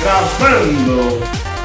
Gravando! 0.00 1.55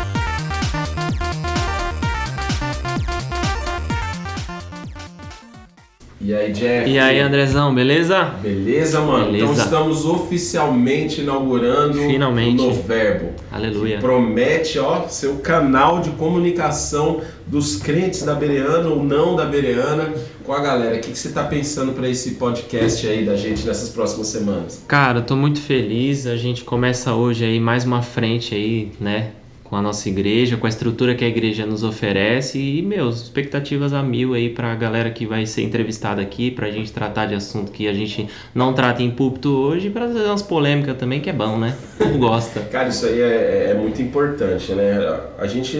E 6.23 6.35
aí, 6.35 6.51
Jeff? 6.51 6.87
E 6.87 6.99
aí, 6.99 7.19
Andrezão, 7.19 7.73
beleza? 7.73 8.23
Beleza, 8.43 8.99
mano? 8.99 9.35
Então 9.35 9.47
Beleza. 9.47 9.63
estamos 9.63 10.05
oficialmente 10.05 11.21
inaugurando 11.21 11.97
Finalmente. 11.97 12.61
o 12.61 12.67
Noverbo. 12.67 13.29
Aleluia. 13.51 13.95
Que 13.95 14.01
promete, 14.01 14.77
ó, 14.77 15.07
ser 15.07 15.27
o 15.29 15.37
canal 15.37 15.99
de 15.99 16.11
comunicação 16.11 17.21
dos 17.47 17.75
crentes 17.77 18.21
da 18.21 18.35
Bereana 18.35 18.87
ou 18.89 19.03
não 19.03 19.35
da 19.35 19.45
Bereana 19.45 20.13
com 20.43 20.53
a 20.53 20.61
galera. 20.61 20.97
O 20.97 20.99
que, 21.01 21.11
que 21.11 21.17
você 21.17 21.29
tá 21.29 21.43
pensando 21.43 21.93
para 21.93 22.07
esse 22.07 22.35
podcast 22.35 23.07
aí 23.07 23.25
da 23.25 23.35
gente 23.35 23.65
nessas 23.65 23.89
próximas 23.89 24.27
semanas? 24.27 24.83
Cara, 24.87 25.19
eu 25.19 25.23
tô 25.23 25.35
muito 25.35 25.59
feliz. 25.59 26.27
A 26.27 26.37
gente 26.37 26.63
começa 26.63 27.15
hoje 27.15 27.45
aí 27.45 27.59
mais 27.59 27.83
uma 27.83 28.03
frente 28.03 28.53
aí, 28.53 28.91
né? 28.99 29.31
Com 29.71 29.77
a 29.77 29.81
nossa 29.81 30.09
igreja, 30.09 30.57
com 30.57 30.65
a 30.65 30.69
estrutura 30.69 31.15
que 31.15 31.23
a 31.23 31.27
igreja 31.29 31.65
nos 31.65 31.81
oferece 31.81 32.59
e, 32.59 32.81
meus, 32.81 33.21
expectativas 33.21 33.93
a 33.93 34.03
mil 34.03 34.33
aí 34.33 34.49
pra 34.49 34.75
galera 34.75 35.09
que 35.09 35.25
vai 35.25 35.45
ser 35.45 35.61
entrevistada 35.61 36.21
aqui, 36.21 36.51
pra 36.51 36.69
gente 36.69 36.91
tratar 36.91 37.27
de 37.27 37.35
assunto 37.35 37.71
que 37.71 37.87
a 37.87 37.93
gente 37.93 38.27
não 38.53 38.73
trata 38.73 39.01
em 39.01 39.09
púlpito 39.09 39.49
hoje, 39.49 39.89
pra 39.89 40.09
trazer 40.09 40.27
umas 40.27 40.41
polêmicas 40.41 40.97
também, 40.97 41.21
que 41.21 41.29
é 41.29 41.33
bom, 41.33 41.57
né? 41.57 41.73
O 41.95 42.03
povo 42.03 42.17
gosta. 42.17 42.59
Cara, 42.69 42.89
isso 42.89 43.05
aí 43.05 43.21
é, 43.21 43.67
é 43.69 43.73
muito 43.73 44.01
importante, 44.01 44.73
né? 44.73 45.21
A 45.37 45.47
gente 45.47 45.79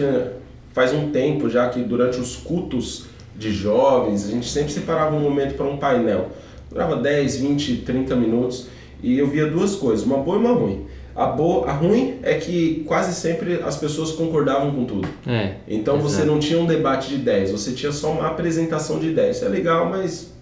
faz 0.72 0.94
um 0.94 1.10
tempo 1.10 1.50
já 1.50 1.68
que 1.68 1.80
durante 1.80 2.18
os 2.18 2.34
cultos 2.36 3.08
de 3.36 3.52
jovens, 3.52 4.26
a 4.26 4.30
gente 4.30 4.48
sempre 4.48 4.72
separava 4.72 5.14
um 5.14 5.20
momento 5.20 5.54
para 5.54 5.66
um 5.66 5.76
painel. 5.76 6.30
Durava 6.70 6.96
10, 6.96 7.40
20, 7.40 7.76
30 7.82 8.16
minutos 8.16 8.68
e 9.02 9.18
eu 9.18 9.26
via 9.26 9.46
duas 9.48 9.76
coisas, 9.76 10.06
uma 10.06 10.16
boa 10.16 10.38
e 10.38 10.40
uma 10.40 10.52
ruim. 10.54 10.86
A, 11.14 11.26
boa, 11.26 11.68
a 11.68 11.72
ruim 11.72 12.18
é 12.22 12.34
que 12.34 12.84
quase 12.86 13.14
sempre 13.14 13.60
as 13.64 13.76
pessoas 13.76 14.12
concordavam 14.12 14.70
com 14.72 14.84
tudo. 14.84 15.08
É. 15.26 15.54
Então 15.68 15.98
você 15.98 16.24
não 16.24 16.38
tinha 16.38 16.58
um 16.58 16.66
debate 16.66 17.08
de 17.08 17.16
ideias, 17.16 17.50
você 17.50 17.72
tinha 17.72 17.92
só 17.92 18.12
uma 18.12 18.28
apresentação 18.28 18.98
de 18.98 19.08
ideias. 19.08 19.36
Isso 19.36 19.44
é 19.44 19.48
legal, 19.48 19.88
mas 19.90 20.32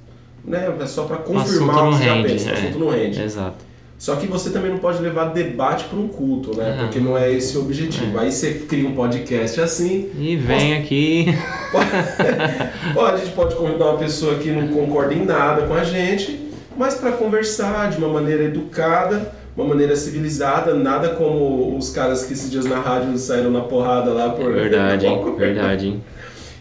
né, 0.44 0.72
é 0.80 0.86
só 0.86 1.04
para 1.04 1.16
confirmar 1.16 1.88
o 1.88 1.90
que 1.90 1.98
você 1.98 2.04
já 2.04 2.22
pensa. 2.22 2.46
O 2.46 2.50
é. 2.50 2.52
assunto 2.54 2.78
não 2.78 2.88
rende. 2.90 3.20
Exato. 3.20 3.70
Só 4.00 4.16
que 4.16 4.26
você 4.26 4.48
também 4.48 4.70
não 4.70 4.78
pode 4.78 5.02
levar 5.02 5.26
debate 5.26 5.84
para 5.84 5.98
um 5.98 6.08
culto, 6.08 6.56
né? 6.56 6.74
Porque 6.80 6.98
não 6.98 7.18
é 7.18 7.30
esse 7.30 7.58
o 7.58 7.60
objetivo. 7.60 8.18
Aí 8.18 8.32
você 8.32 8.54
cria 8.54 8.88
um 8.88 8.94
podcast 8.94 9.60
assim. 9.60 10.08
E 10.18 10.36
vem 10.36 10.74
aqui. 10.74 11.26
Pode, 12.94 13.14
a 13.14 13.16
gente 13.18 13.32
pode 13.32 13.54
convidar 13.54 13.90
uma 13.90 13.98
pessoa 13.98 14.36
que 14.36 14.50
não 14.50 14.68
concorda 14.68 15.14
em 15.14 15.24
nada 15.24 15.66
com 15.68 15.74
a 15.74 15.84
gente, 15.84 16.40
mas 16.76 16.94
para 16.94 17.12
conversar 17.12 17.90
de 17.90 17.98
uma 17.98 18.08
maneira 18.08 18.42
educada, 18.42 19.32
uma 19.60 19.68
maneira 19.68 19.94
civilizada, 19.96 20.74
nada 20.74 21.10
como 21.10 21.76
os 21.76 21.90
caras 21.90 22.24
que 22.24 22.32
esses 22.32 22.50
dias 22.50 22.64
na 22.64 22.80
rádio 22.80 23.16
saíram 23.18 23.50
na 23.50 23.60
porrada 23.62 24.10
lá 24.12 24.30
por. 24.30 24.52
Verdade, 24.52 25.06
hein? 25.06 25.22
Verdade, 25.36 25.86
hein? 25.88 26.04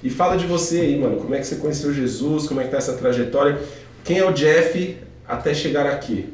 E 0.03 0.09
fala 0.09 0.38
de 0.38 0.45
você 0.45 0.80
aí, 0.81 0.97
mano. 1.00 1.17
Como 1.17 1.33
é 1.36 1.39
que 1.39 1.45
você 1.47 1.56
conheceu 1.58 1.94
Jesus? 1.94 2.47
Como 2.47 2.61
é 2.61 2.64
que 2.64 2.72
tá 2.72 2.78
essa 2.78 2.94
trajetória? 2.94 3.59
Quem 4.03 4.17
é 4.17 4.25
o 4.25 4.31
Jeff 4.31 4.97
até 5.28 5.53
chegar 5.53 5.86
aqui? 5.86 6.33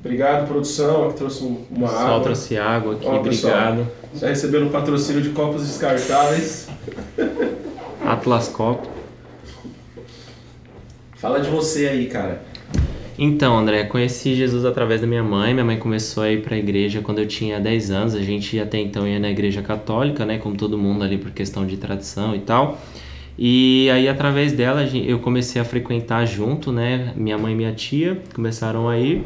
Obrigado, 0.00 0.48
produção, 0.48 1.10
que 1.10 1.16
trouxe 1.16 1.44
um- 1.44 1.64
uma 1.70 1.88
Só 1.88 1.96
água. 1.96 2.20
trouxe 2.22 2.56
água 2.58 2.94
aqui, 2.94 3.06
Ó, 3.06 3.18
pessoal. 3.20 3.54
obrigado. 3.72 3.88
Já 4.16 4.28
recebendo 4.28 4.66
um 4.66 4.70
patrocínio 4.70 5.22
de 5.22 5.30
copos 5.30 5.66
descartáveis. 5.66 6.68
Atlas 8.04 8.48
Cop. 8.48 8.88
Fala 11.16 11.40
de 11.40 11.48
você 11.48 11.86
aí, 11.86 12.06
cara. 12.06 12.42
Então, 13.18 13.58
André, 13.58 13.84
conheci 13.84 14.34
Jesus 14.34 14.64
através 14.64 15.00
da 15.00 15.06
minha 15.06 15.22
mãe. 15.22 15.52
Minha 15.52 15.64
mãe 15.64 15.78
começou 15.78 16.22
a 16.22 16.30
ir 16.30 16.42
pra 16.42 16.56
igreja 16.56 17.02
quando 17.02 17.18
eu 17.18 17.26
tinha 17.26 17.60
10 17.60 17.90
anos. 17.90 18.14
A 18.14 18.22
gente 18.22 18.58
até 18.58 18.78
então 18.78 19.06
ia 19.06 19.18
na 19.18 19.30
igreja 19.30 19.60
católica, 19.60 20.24
né? 20.24 20.38
Como 20.38 20.56
todo 20.56 20.78
mundo 20.78 21.04
ali 21.04 21.18
por 21.18 21.30
questão 21.30 21.66
de 21.66 21.76
tradição 21.76 22.34
e 22.34 22.40
tal. 22.40 22.80
E 23.38 23.90
aí, 23.90 24.08
através 24.08 24.52
dela, 24.52 24.80
a 24.80 24.86
eu 24.86 25.18
comecei 25.18 25.60
a 25.60 25.64
frequentar 25.64 26.26
junto, 26.26 26.72
né? 26.72 27.12
Minha 27.14 27.36
mãe 27.36 27.52
e 27.52 27.56
minha 27.56 27.72
tia 27.72 28.20
começaram 28.34 28.88
a 28.88 28.98
ir. 28.98 29.22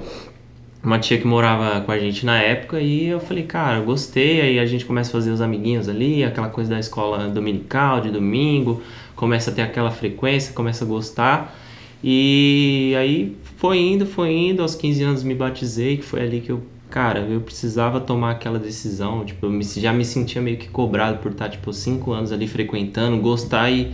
Uma 0.82 0.99
tia 0.99 1.19
que 1.19 1.27
morava 1.27 1.81
com 1.81 1.93
a 1.93 1.99
gente 1.99 2.27
na 2.27 2.41
época. 2.41 2.81
E 2.81 3.06
eu 3.06 3.21
falei, 3.21 3.44
cara, 3.44 3.81
gostei. 3.81 4.41
Aí 4.41 4.59
a 4.59 4.66
gente 4.66 4.84
começa 4.84 5.11
a 5.11 5.12
fazer 5.12 5.31
os 5.31 5.41
amiguinhos 5.41 5.88
ali, 5.88 6.25
aquela 6.25 6.49
coisa 6.49 6.71
da 6.71 6.81
escola 6.81 7.28
dominical, 7.28 8.00
de 8.00 8.11
domingo. 8.11 8.82
Começa 9.15 9.50
a 9.50 9.55
ter 9.55 9.62
aquela 9.62 9.93
frequência, 9.93 10.53
começa 10.53 10.84
a 10.84 10.88
gostar. 10.88 11.56
E 12.03 12.94
aí 12.97 13.37
foi 13.56 13.78
indo, 13.78 14.06
foi 14.06 14.33
indo, 14.33 14.62
aos 14.62 14.75
15 14.75 15.03
anos 15.03 15.22
me 15.22 15.34
batizei, 15.34 15.97
que 15.97 16.03
foi 16.05 16.21
ali 16.22 16.41
que 16.41 16.50
eu, 16.53 16.62
cara, 16.91 17.21
eu 17.21 17.41
precisava 17.41 18.00
tomar 18.00 18.33
aquela 18.33 18.59
decisão, 18.59 19.25
tipo, 19.25 19.47
eu 19.47 19.50
me- 19.50 19.65
já 19.65 19.93
me 19.93 20.05
sentia 20.05 20.41
meio 20.43 20.56
que 20.59 20.69
cobrado 20.69 21.19
por 21.19 21.33
estar, 21.33 21.49
tipo, 21.49 21.72
5 21.72 22.12
anos 22.12 22.33
ali 22.33 22.47
frequentando, 22.47 23.17
gostar 23.21 23.71
e, 23.71 23.93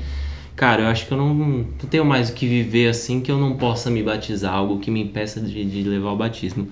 cara, 0.56 0.82
eu 0.82 0.86
acho 0.88 1.06
que 1.06 1.12
eu 1.12 1.18
não, 1.18 1.34
não 1.34 1.64
tenho 1.90 2.04
mais 2.04 2.30
o 2.30 2.34
que 2.34 2.46
viver 2.46 2.88
assim 2.88 3.20
que 3.20 3.30
eu 3.30 3.38
não 3.38 3.56
possa 3.56 3.90
me 3.90 4.02
batizar, 4.02 4.54
algo 4.54 4.78
que 4.80 4.90
me 4.90 5.02
impeça 5.02 5.40
de, 5.40 5.64
de 5.64 5.82
levar 5.88 6.12
o 6.12 6.16
batismo. 6.16 6.68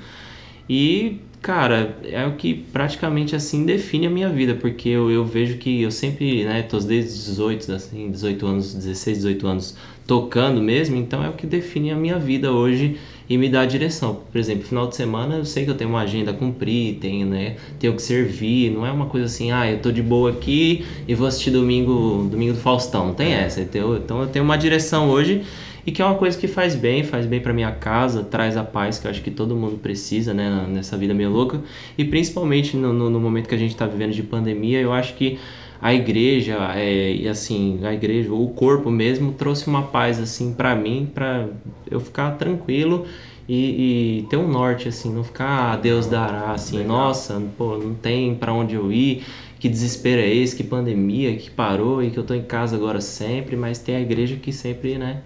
E, 0.68 1.18
cara, 1.42 1.96
é 2.04 2.26
o 2.26 2.32
que 2.32 2.54
praticamente 2.54 3.34
assim 3.34 3.64
define 3.64 4.06
a 4.06 4.10
minha 4.10 4.28
vida, 4.28 4.54
porque 4.54 4.88
eu, 4.88 5.10
eu 5.10 5.24
vejo 5.24 5.56
que 5.56 5.82
eu 5.82 5.90
sempre, 5.90 6.44
né, 6.44 6.62
tô 6.62 6.78
desde 6.78 7.12
18, 7.12 7.72
assim, 7.72 8.10
18 8.10 8.46
anos, 8.46 8.74
16, 8.74 9.18
18 9.18 9.46
anos 9.46 9.76
tocando 10.06 10.60
mesmo, 10.60 10.96
então 10.96 11.24
é 11.24 11.28
o 11.28 11.32
que 11.32 11.46
define 11.46 11.92
a 11.92 11.96
minha 11.96 12.18
vida 12.18 12.52
hoje 12.52 12.98
e 13.28 13.38
me 13.38 13.48
dá 13.48 13.60
a 13.60 13.66
direção. 13.66 14.20
Por 14.30 14.38
exemplo, 14.38 14.64
final 14.64 14.88
de 14.88 14.96
semana 14.96 15.36
eu 15.36 15.44
sei 15.44 15.64
que 15.64 15.70
eu 15.70 15.76
tenho 15.76 15.90
uma 15.90 16.00
agenda 16.00 16.32
a 16.32 16.34
cumprir, 16.34 16.96
tenho, 16.96 17.26
né, 17.26 17.56
tenho 17.78 17.94
que 17.94 18.02
servir, 18.02 18.70
não 18.70 18.84
é 18.84 18.90
uma 18.90 19.06
coisa 19.06 19.26
assim, 19.26 19.50
ah, 19.50 19.70
eu 19.70 19.78
tô 19.78 19.90
de 19.90 20.02
boa 20.02 20.30
aqui 20.30 20.84
e 21.08 21.14
vou 21.14 21.26
assistir 21.26 21.52
domingo, 21.52 22.28
domingo 22.30 22.52
do 22.52 22.58
Faustão, 22.58 23.06
não 23.06 23.14
tem 23.14 23.32
essa. 23.32 23.60
Então, 23.60 23.96
então 23.96 24.20
eu 24.20 24.28
tenho 24.28 24.44
uma 24.44 24.58
direção 24.58 25.08
hoje 25.08 25.42
e 25.86 25.92
que 25.92 26.02
é 26.02 26.04
uma 26.04 26.16
coisa 26.16 26.38
que 26.38 26.46
faz 26.46 26.74
bem, 26.74 27.02
faz 27.02 27.26
bem 27.26 27.40
pra 27.40 27.52
minha 27.52 27.72
casa, 27.72 28.22
traz 28.22 28.56
a 28.56 28.64
paz 28.64 28.98
que 28.98 29.06
eu 29.06 29.10
acho 29.10 29.22
que 29.22 29.30
todo 29.30 29.56
mundo 29.56 29.78
precisa, 29.78 30.34
né, 30.34 30.66
nessa 30.68 30.96
vida 30.96 31.14
meio 31.14 31.30
louca. 31.30 31.60
E 31.96 32.04
principalmente 32.04 32.76
no, 32.76 32.92
no, 32.92 33.10
no 33.10 33.20
momento 33.20 33.48
que 33.48 33.54
a 33.54 33.58
gente 33.58 33.74
tá 33.74 33.86
vivendo 33.86 34.12
de 34.12 34.22
pandemia, 34.22 34.80
eu 34.80 34.92
acho 34.92 35.14
que 35.14 35.38
a 35.80 35.94
igreja, 35.94 36.56
é, 36.74 37.12
e 37.12 37.26
assim, 37.26 37.80
a 37.82 37.94
igreja, 37.94 38.32
o 38.32 38.48
corpo 38.50 38.90
mesmo, 38.90 39.32
trouxe 39.32 39.66
uma 39.66 39.82
paz, 39.82 40.20
assim, 40.20 40.52
pra 40.52 40.74
mim, 40.76 41.10
pra 41.12 41.48
eu 41.90 41.98
ficar 41.98 42.32
tranquilo 42.32 43.06
e, 43.48 44.18
e 44.18 44.26
ter 44.28 44.36
um 44.36 44.46
norte, 44.46 44.88
assim, 44.88 45.12
não 45.12 45.24
ficar, 45.24 45.72
ah, 45.72 45.76
Deus 45.76 46.06
dará, 46.06 46.52
assim, 46.52 46.78
Legal. 46.78 46.98
nossa, 46.98 47.42
pô, 47.56 47.78
não 47.78 47.94
tem 47.94 48.34
pra 48.34 48.52
onde 48.52 48.74
eu 48.74 48.92
ir, 48.92 49.24
que 49.58 49.68
desespero 49.68 50.20
é 50.20 50.28
esse, 50.28 50.54
que 50.54 50.62
pandemia, 50.62 51.34
que 51.36 51.50
parou 51.50 52.02
e 52.02 52.10
que 52.10 52.18
eu 52.18 52.24
tô 52.24 52.34
em 52.34 52.42
casa 52.42 52.76
agora 52.76 53.00
sempre, 53.00 53.56
mas 53.56 53.78
tem 53.78 53.96
a 53.96 54.00
igreja 54.00 54.36
que 54.36 54.52
sempre, 54.52 54.98
né, 54.98 55.22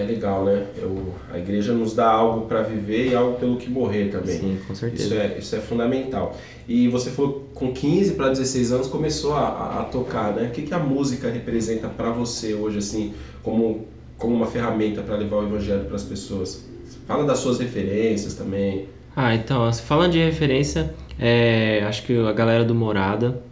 É 0.00 0.04
legal, 0.04 0.44
né? 0.44 0.66
Eu, 0.76 1.14
a 1.32 1.38
igreja 1.38 1.72
nos 1.72 1.94
dá 1.94 2.08
algo 2.08 2.46
para 2.46 2.62
viver 2.62 3.08
e 3.10 3.14
algo 3.14 3.38
pelo 3.38 3.56
que 3.56 3.68
morrer 3.70 4.10
também. 4.10 4.38
sim, 4.38 4.58
com 4.66 4.74
certeza. 4.74 5.02
Isso 5.04 5.14
é, 5.14 5.38
isso 5.38 5.56
é 5.56 5.60
fundamental. 5.60 6.36
E 6.68 6.88
você 6.88 7.10
falou 7.10 7.48
com 7.54 7.72
15 7.72 8.14
para 8.14 8.28
16 8.28 8.72
anos 8.72 8.86
começou 8.86 9.34
a, 9.34 9.80
a- 9.80 9.84
tocar, 9.84 10.32
né? 10.34 10.48
O 10.48 10.50
que, 10.50 10.62
que 10.62 10.74
a 10.74 10.78
música 10.78 11.28
representa 11.30 11.88
para 11.88 12.10
você 12.10 12.54
hoje, 12.54 12.78
assim, 12.78 13.12
como, 13.42 13.86
como 14.16 14.34
uma 14.34 14.46
ferramenta 14.46 15.02
para 15.02 15.16
levar 15.16 15.36
o 15.38 15.42
evangelho 15.46 15.84
para 15.84 15.96
as 15.96 16.04
pessoas? 16.04 16.64
Fala 17.06 17.24
das 17.24 17.38
suas 17.38 17.58
referências 17.58 18.34
também. 18.34 18.88
Ah, 19.16 19.34
então, 19.34 19.70
falando 19.72 20.12
de 20.12 20.18
referência, 20.18 20.94
é, 21.18 21.82
acho 21.86 22.04
que 22.04 22.16
a 22.18 22.32
galera 22.32 22.64
do 22.64 22.74
Morada, 22.74 23.42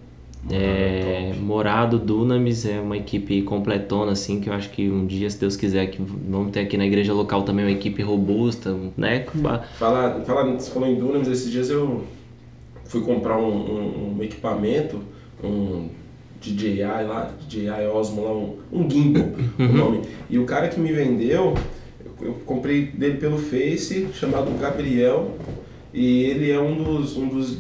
é, 0.51 1.33
Morado, 1.41 1.99
Dunamis 1.99 2.67
é 2.67 2.81
uma 2.81 2.97
equipe 2.97 3.43
completona, 3.43 4.13
assim, 4.13 4.41
que 4.41 4.49
eu 4.49 4.53
acho 4.53 4.71
que 4.71 4.91
um 4.91 5.07
dia, 5.07 5.29
se 5.31 5.39
Deus 5.39 5.57
quiser, 5.57 5.87
que 5.87 6.01
vamos 6.03 6.51
ter 6.53 6.61
aqui 6.61 6.77
na 6.77 6.85
igreja 6.85 7.13
local 7.13 7.43
também 7.43 7.65
uma 7.65 7.71
equipe 7.71 8.03
robusta, 8.03 8.77
né? 8.97 9.25
ba- 9.35 9.61
Fala, 9.79 10.21
fala, 10.27 10.53
você 10.53 10.71
falou 10.71 10.89
em 10.89 10.97
Dunamis, 10.97 11.29
esses 11.29 11.51
dias 11.51 11.71
eu 11.71 12.05
fui 12.85 13.01
comprar 13.03 13.39
um, 13.39 13.49
um- 13.49 14.17
um 14.19 14.23
equipamento, 14.23 14.99
um 15.43 15.89
DJI 16.41 16.83
lá, 16.83 17.31
DJI 17.49 17.87
Osmo 17.93 18.25
lá, 18.25 18.33
um, 18.33 18.57
um 18.73 18.91
gimbal, 18.91 19.29
o 19.59 19.63
nome. 19.73 20.01
E 20.29 20.39
o 20.39 20.45
cara 20.45 20.69
que 20.69 20.81
me 20.81 20.93
vendeu, 20.93 21.55
eu, 22.21 22.27
eu 22.27 22.33
comprei 22.45 22.83
dele 22.87 23.17
pelo 23.19 23.39
Face, 23.39 24.09
chamado 24.13 24.51
Gabriel, 24.61 25.37
e 25.95 26.25
ele 26.25 26.51
é 26.51 26.61
um 26.61 26.83
dos, 26.83 27.17
um 27.17 27.29
dos, 27.29 27.59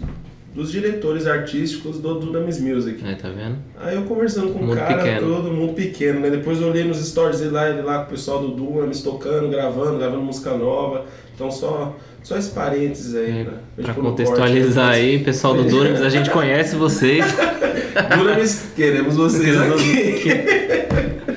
dos 0.54 0.70
diretores 0.70 1.26
artísticos 1.26 1.98
do 1.98 2.14
Dunamis 2.20 2.60
Music. 2.60 3.02
É, 3.06 3.14
tá 3.14 3.28
vendo? 3.28 3.56
Aí 3.80 3.96
eu 3.96 4.02
conversando 4.02 4.52
com 4.52 4.58
o 4.58 4.66
Mundo 4.66 4.76
cara, 4.76 4.98
pequeno. 5.02 5.34
todo 5.34 5.50
mundo 5.50 5.72
pequeno, 5.72 6.20
né? 6.20 6.30
Depois 6.30 6.60
eu 6.60 6.68
olhei 6.68 6.84
nos 6.84 6.98
stories 6.98 7.40
dele 7.40 7.52
lá, 7.52 7.70
ele 7.70 7.82
lá 7.82 7.98
com 8.00 8.04
o 8.04 8.10
pessoal 8.10 8.40
do 8.40 8.48
Dunamis 8.48 9.00
tocando, 9.02 9.48
gravando, 9.48 9.98
gravando 9.98 10.22
música 10.22 10.54
nova. 10.54 11.06
Então 11.34 11.50
só, 11.50 11.96
só 12.22 12.36
esse 12.36 12.50
parênteses 12.50 13.14
aí, 13.14 13.30
É, 13.30 13.44
né? 13.44 13.52
Pra 13.82 13.94
contextualizar 13.94 14.88
corte, 14.88 15.00
aí, 15.00 15.18
pessoal 15.24 15.54
do 15.54 15.64
Dunamis, 15.64 16.02
a 16.02 16.10
gente 16.10 16.30
conhece 16.30 16.76
vocês. 16.76 17.24
Dunamis, 18.18 18.72
queremos 18.76 19.16
vocês 19.16 19.56
aqui. 19.58 21.31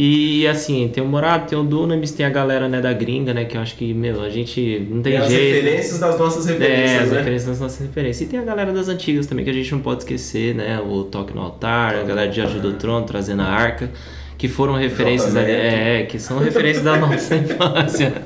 E 0.00 0.46
assim, 0.46 0.88
tem 0.88 1.02
o 1.02 1.06
Morado, 1.08 1.48
tem 1.48 1.58
o 1.58 1.64
Dunamis, 1.64 2.12
tem 2.12 2.24
a 2.24 2.30
galera 2.30 2.68
né, 2.68 2.80
da 2.80 2.92
gringa, 2.92 3.34
né? 3.34 3.44
Que 3.44 3.56
eu 3.56 3.60
acho 3.60 3.74
que, 3.76 3.92
meu, 3.92 4.22
a 4.22 4.30
gente 4.30 4.86
não 4.88 5.02
tem 5.02 5.14
Tem 5.14 5.20
as 5.20 5.28
jeito. 5.28 5.66
referências 5.66 5.98
das 5.98 6.16
nossas 6.18 6.46
É, 6.48 6.52
referências, 6.52 7.02
as 7.02 7.10
né? 7.10 7.18
referências 7.18 7.48
das 7.50 7.60
nossas 7.60 7.80
referências. 7.80 8.20
E 8.28 8.30
tem 8.30 8.38
a 8.38 8.44
galera 8.44 8.72
das 8.72 8.88
antigas 8.88 9.26
também, 9.26 9.44
que 9.44 9.50
a 9.50 9.54
gente 9.54 9.72
não 9.72 9.80
pode 9.80 10.02
esquecer, 10.02 10.54
né? 10.54 10.80
O 10.80 11.02
Toque 11.04 11.34
no 11.34 11.40
Altar, 11.42 11.96
a 11.96 12.04
galera 12.04 12.30
de 12.30 12.40
Ajuda 12.40 12.70
do 12.70 12.78
Trono, 12.78 13.04
trazendo 13.06 13.42
a 13.42 13.46
arca, 13.46 13.90
que 14.36 14.46
foram 14.46 14.74
referências 14.74 15.34
ali, 15.34 15.56
Neto. 15.56 15.58
é, 15.58 16.02
que 16.04 16.18
são 16.20 16.38
referências 16.38 16.84
da 16.84 16.96
nossa 16.96 17.34
infância. 17.36 18.22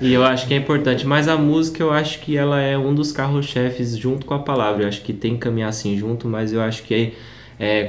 E 0.00 0.12
eu 0.12 0.24
acho 0.24 0.46
que 0.48 0.54
é 0.54 0.56
importante. 0.56 1.06
Mas 1.06 1.28
a 1.28 1.36
música, 1.36 1.82
eu 1.82 1.92
acho 1.92 2.20
que 2.20 2.36
ela 2.36 2.60
é 2.60 2.76
um 2.76 2.94
dos 2.94 3.12
carros-chefes 3.12 3.96
junto 3.96 4.26
com 4.26 4.34
a 4.34 4.40
palavra. 4.40 4.82
Eu 4.84 4.88
acho 4.88 5.02
que 5.02 5.12
tem 5.12 5.34
que 5.34 5.38
caminhar 5.40 5.68
assim 5.70 5.96
junto, 5.96 6.28
mas 6.28 6.52
eu 6.52 6.60
acho 6.60 6.82
que 6.82 6.94
é, 6.94 7.12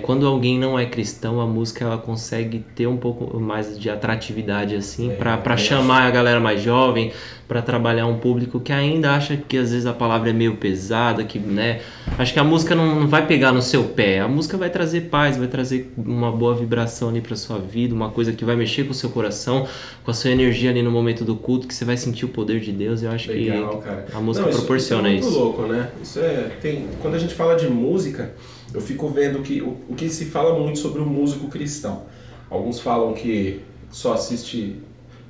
quando 0.04 0.26
alguém 0.26 0.58
não 0.58 0.80
é 0.80 0.86
cristão, 0.86 1.42
a 1.42 1.46
música 1.46 1.84
ela 1.84 1.98
consegue 1.98 2.64
ter 2.74 2.88
um 2.88 2.96
pouco 2.98 3.38
mais 3.40 3.78
de 3.78 3.90
atratividade 3.90 4.76
assim, 4.76 5.12
É, 5.12 5.16
para 5.16 5.54
acho. 5.54 5.66
chamar 5.66 6.04
a 6.04 6.12
galera 6.12 6.40
mais 6.40 6.62
jovem, 6.62 7.12
para 7.48 7.62
trabalhar 7.62 8.06
um 8.08 8.18
público 8.18 8.60
que 8.60 8.72
ainda 8.74 9.12
acha 9.12 9.36
que 9.38 9.58
às 9.58 9.72
vezes 9.72 9.86
a 9.86 9.94
palavra 9.94 10.30
é 10.30 10.34
meio 10.34 10.56
pesada, 10.58 11.24
que, 11.24 11.40
né? 11.40 11.80
Acho 12.18 12.34
que 12.34 12.40
a 12.40 12.44
música 12.44 12.76
não, 12.76 13.00
não 13.02 13.08
vai 13.08 13.26
pegar 13.26 13.52
no 13.54 13.62
seu 13.62 13.84
pé. 13.86 14.20
A 14.20 14.28
música 14.28 14.58
vai 14.58 14.70
trazer 14.70 15.02
paz, 15.02 15.38
vai 15.38 15.48
trazer 15.48 15.92
uma 15.98 16.32
boa 16.32 16.54
vibração 16.56 17.08
ali 17.10 17.22
para 17.22 17.36
sua 17.38 17.58
vida, 17.58 17.94
uma 17.96 18.10
coisa 18.10 18.32
que 18.34 18.44
vai 18.44 18.56
mexer 18.56 18.84
com 18.86 18.92
o 18.92 18.94
seu 18.94 19.10
coração, 19.10 19.66
com 20.04 20.12
a 20.12 20.14
sua 20.14 20.32
energia 20.32 20.70
ali 20.70 20.82
no 20.82 20.92
momento 20.92 21.24
do 21.24 21.36
culto, 21.36 21.68
que 21.68 21.74
você 21.74 21.86
vai 21.86 21.96
sentir 21.96 22.26
o 22.26 22.30
poder 22.30 22.60
de 22.60 22.72
Deus. 22.74 23.02
Eu 23.04 23.12
acho 23.12 23.32
Legal, 23.32 23.78
que 23.80 23.84
cara. 23.86 24.06
a 24.14 24.20
música 24.20 24.44
Não, 24.46 24.50
isso- 24.52 24.60
proporciona 24.60 25.10
isso. 25.10 25.28
É 25.28 25.30
isso. 25.30 25.40
muito 25.40 25.58
louco, 25.58 25.72
né? 25.74 25.90
Isso 26.04 26.20
é. 26.20 26.52
Tem, 26.62 26.86
quando 27.02 27.16
a 27.16 27.20
gente 27.20 27.34
fala 27.34 27.56
de 27.56 27.68
música, 27.70 28.32
eu 28.74 28.82
fico 28.82 29.08
vendo 29.08 29.40
que 29.40 29.57
o, 29.62 29.78
o 29.90 29.96
que 29.96 30.10
se 30.10 30.26
fala 30.26 30.58
muito 30.58 30.80
sobre 30.80 31.02
o 31.02 31.06
músico 31.06 31.48
cristão. 31.48 32.04
Alguns 32.50 32.80
falam 32.80 33.14
que 33.14 33.62
só 33.92 34.14
assiste, 34.14 34.78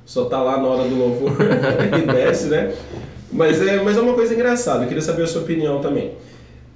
só 0.04 0.26
tá 0.26 0.42
lá 0.42 0.58
na 0.58 0.68
hora 0.68 0.88
do 0.88 0.96
louvor 0.96 1.32
e 2.02 2.12
desce, 2.12 2.48
né? 2.48 2.74
Mas 3.30 3.60
é, 3.60 3.82
mas 3.82 3.96
é 3.96 4.00
uma 4.00 4.14
coisa 4.14 4.34
engraçada, 4.34 4.84
eu 4.84 4.88
queria 4.88 5.02
saber 5.02 5.22
a 5.22 5.26
sua 5.26 5.42
opinião 5.42 5.80
também. 5.80 6.12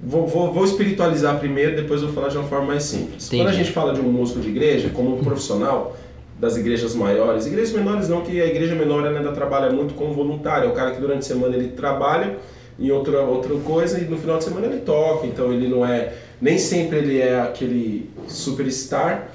Vou, 0.01 0.27
vou, 0.27 0.51
vou 0.51 0.65
espiritualizar 0.65 1.39
primeiro, 1.39 1.77
depois 1.77 2.01
vou 2.01 2.11
falar 2.11 2.27
de 2.27 2.37
uma 2.37 2.47
forma 2.47 2.67
mais 2.67 2.83
simples. 2.83 3.27
Entendi. 3.27 3.43
Quando 3.43 3.53
a 3.53 3.57
gente 3.57 3.71
fala 3.71 3.93
de 3.93 4.01
um 4.01 4.11
músico 4.11 4.41
de 4.41 4.49
igreja, 4.49 4.89
como 4.89 5.17
um 5.17 5.23
profissional 5.23 5.95
das 6.37 6.57
igrejas 6.57 6.93
maiores, 6.93 7.45
igrejas 7.45 7.71
menores 7.73 8.09
não, 8.09 8.21
que 8.21 8.41
a 8.41 8.45
igreja 8.45 8.75
menor 8.75 9.07
ainda 9.07 9.31
trabalha 9.31 9.71
muito 9.71 9.93
como 9.93 10.13
voluntário, 10.13 10.67
é 10.67 10.71
o 10.71 10.73
cara 10.73 10.91
que 10.91 10.99
durante 10.99 11.19
a 11.19 11.21
semana 11.21 11.55
ele 11.55 11.69
trabalha 11.69 12.37
em 12.77 12.91
outra, 12.91 13.21
outra 13.21 13.55
coisa 13.59 13.99
e 13.99 14.03
no 14.03 14.17
final 14.17 14.37
de 14.39 14.43
semana 14.43 14.67
ele 14.67 14.81
toca, 14.81 15.25
então 15.25 15.53
ele 15.53 15.69
não 15.69 15.85
é, 15.85 16.11
nem 16.43 16.57
sempre 16.57 16.97
ele 16.97 17.19
é 17.21 17.39
aquele 17.39 18.09
superstar, 18.27 19.29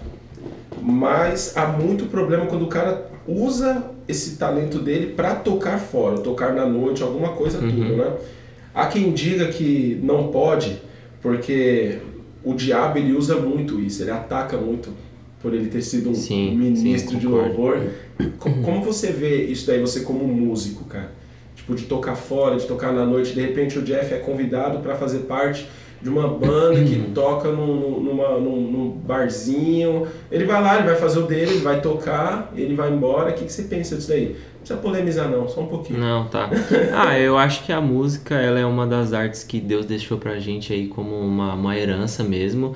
mas 0.80 1.56
há 1.56 1.66
muito 1.66 2.04
problema 2.06 2.44
quando 2.46 2.64
o 2.66 2.68
cara 2.68 3.10
usa 3.26 3.82
esse 4.06 4.36
talento 4.36 4.78
dele 4.78 5.08
para 5.14 5.34
tocar 5.34 5.78
fora, 5.78 6.18
tocar 6.18 6.52
na 6.52 6.66
noite, 6.66 7.02
alguma 7.02 7.30
coisa 7.30 7.58
Uhum. 7.60 7.70
tudo, 7.70 7.96
né? 7.96 8.12
Há 8.74 8.86
quem 8.86 9.12
diga 9.12 9.46
que 9.48 9.98
não 10.02 10.28
pode, 10.28 10.80
porque 11.22 11.98
o 12.44 12.52
diabo 12.54 12.98
ele 12.98 13.12
usa 13.14 13.36
muito 13.36 13.80
isso, 13.80 14.02
ele 14.02 14.10
ataca 14.10 14.56
muito 14.58 14.90
por 15.42 15.54
ele 15.54 15.68
ter 15.68 15.80
sido 15.82 16.10
um 16.10 16.14
Sim, 16.14 16.54
ministro 16.54 17.12
sim, 17.12 17.18
de 17.18 17.26
louvor. 17.26 17.80
Co- 18.38 18.50
Como 18.62 18.82
você 18.82 19.12
vê 19.12 19.44
isso 19.44 19.66
daí, 19.66 19.80
você 19.80 20.00
como 20.00 20.26
músico, 20.28 20.84
cara? 20.84 21.10
Tipo, 21.56 21.74
de 21.74 21.84
tocar 21.84 22.16
fora, 22.16 22.56
de 22.56 22.66
tocar 22.66 22.92
na 22.92 23.04
noite, 23.06 23.32
de 23.34 23.40
repente 23.40 23.78
o 23.78 23.82
Jeff 23.82 24.12
é 24.12 24.18
convidado 24.18 24.78
para 24.80 24.94
fazer 24.94 25.20
parte 25.20 25.68
de 26.00 26.08
uma 26.08 26.28
banda 26.28 26.82
que 26.84 27.10
toca 27.14 27.50
num, 27.50 28.00
numa- 28.00 28.38
num- 28.38 28.60
num 28.70 28.90
barzinho. 28.90 30.06
Ele 30.30 30.44
vai 30.44 30.62
lá, 30.62 30.76
ele 30.78 30.86
vai 30.86 30.96
fazer 30.96 31.18
o 31.18 31.26
dele, 31.26 31.50
ele 31.52 31.60
vai 31.60 31.80
tocar, 31.80 32.52
ele 32.56 32.74
vai 32.74 32.90
embora. 32.92 33.30
O 33.30 33.34
que, 33.34 33.44
que 33.44 33.52
você 33.52 33.62
pensa 33.64 33.96
disso 33.96 34.08
daí? 34.08 34.26
Não 34.28 34.58
precisa 34.60 34.78
polemizar 34.80 35.28
não, 35.30 35.48
só 35.48 35.60
um 35.62 35.66
pouquinho. 35.66 35.98
Não, 36.00 36.26
tá. 36.28 36.48
Ah, 36.94 37.18
eu 37.18 37.36
acho 37.38 37.64
que 37.64 37.72
a 37.72 37.80
música 37.80 38.34
ela 38.36 38.58
é 38.60 38.66
uma 38.66 38.86
das 38.86 39.12
artes 39.12 39.42
que 39.42 39.60
Deus 39.60 39.86
deixou 39.86 40.18
pra 40.18 40.38
gente 40.38 40.72
aí 40.72 40.86
como 40.88 41.14
uma, 41.18 41.54
uma 41.54 41.76
herança 41.76 42.22
mesmo. 42.22 42.74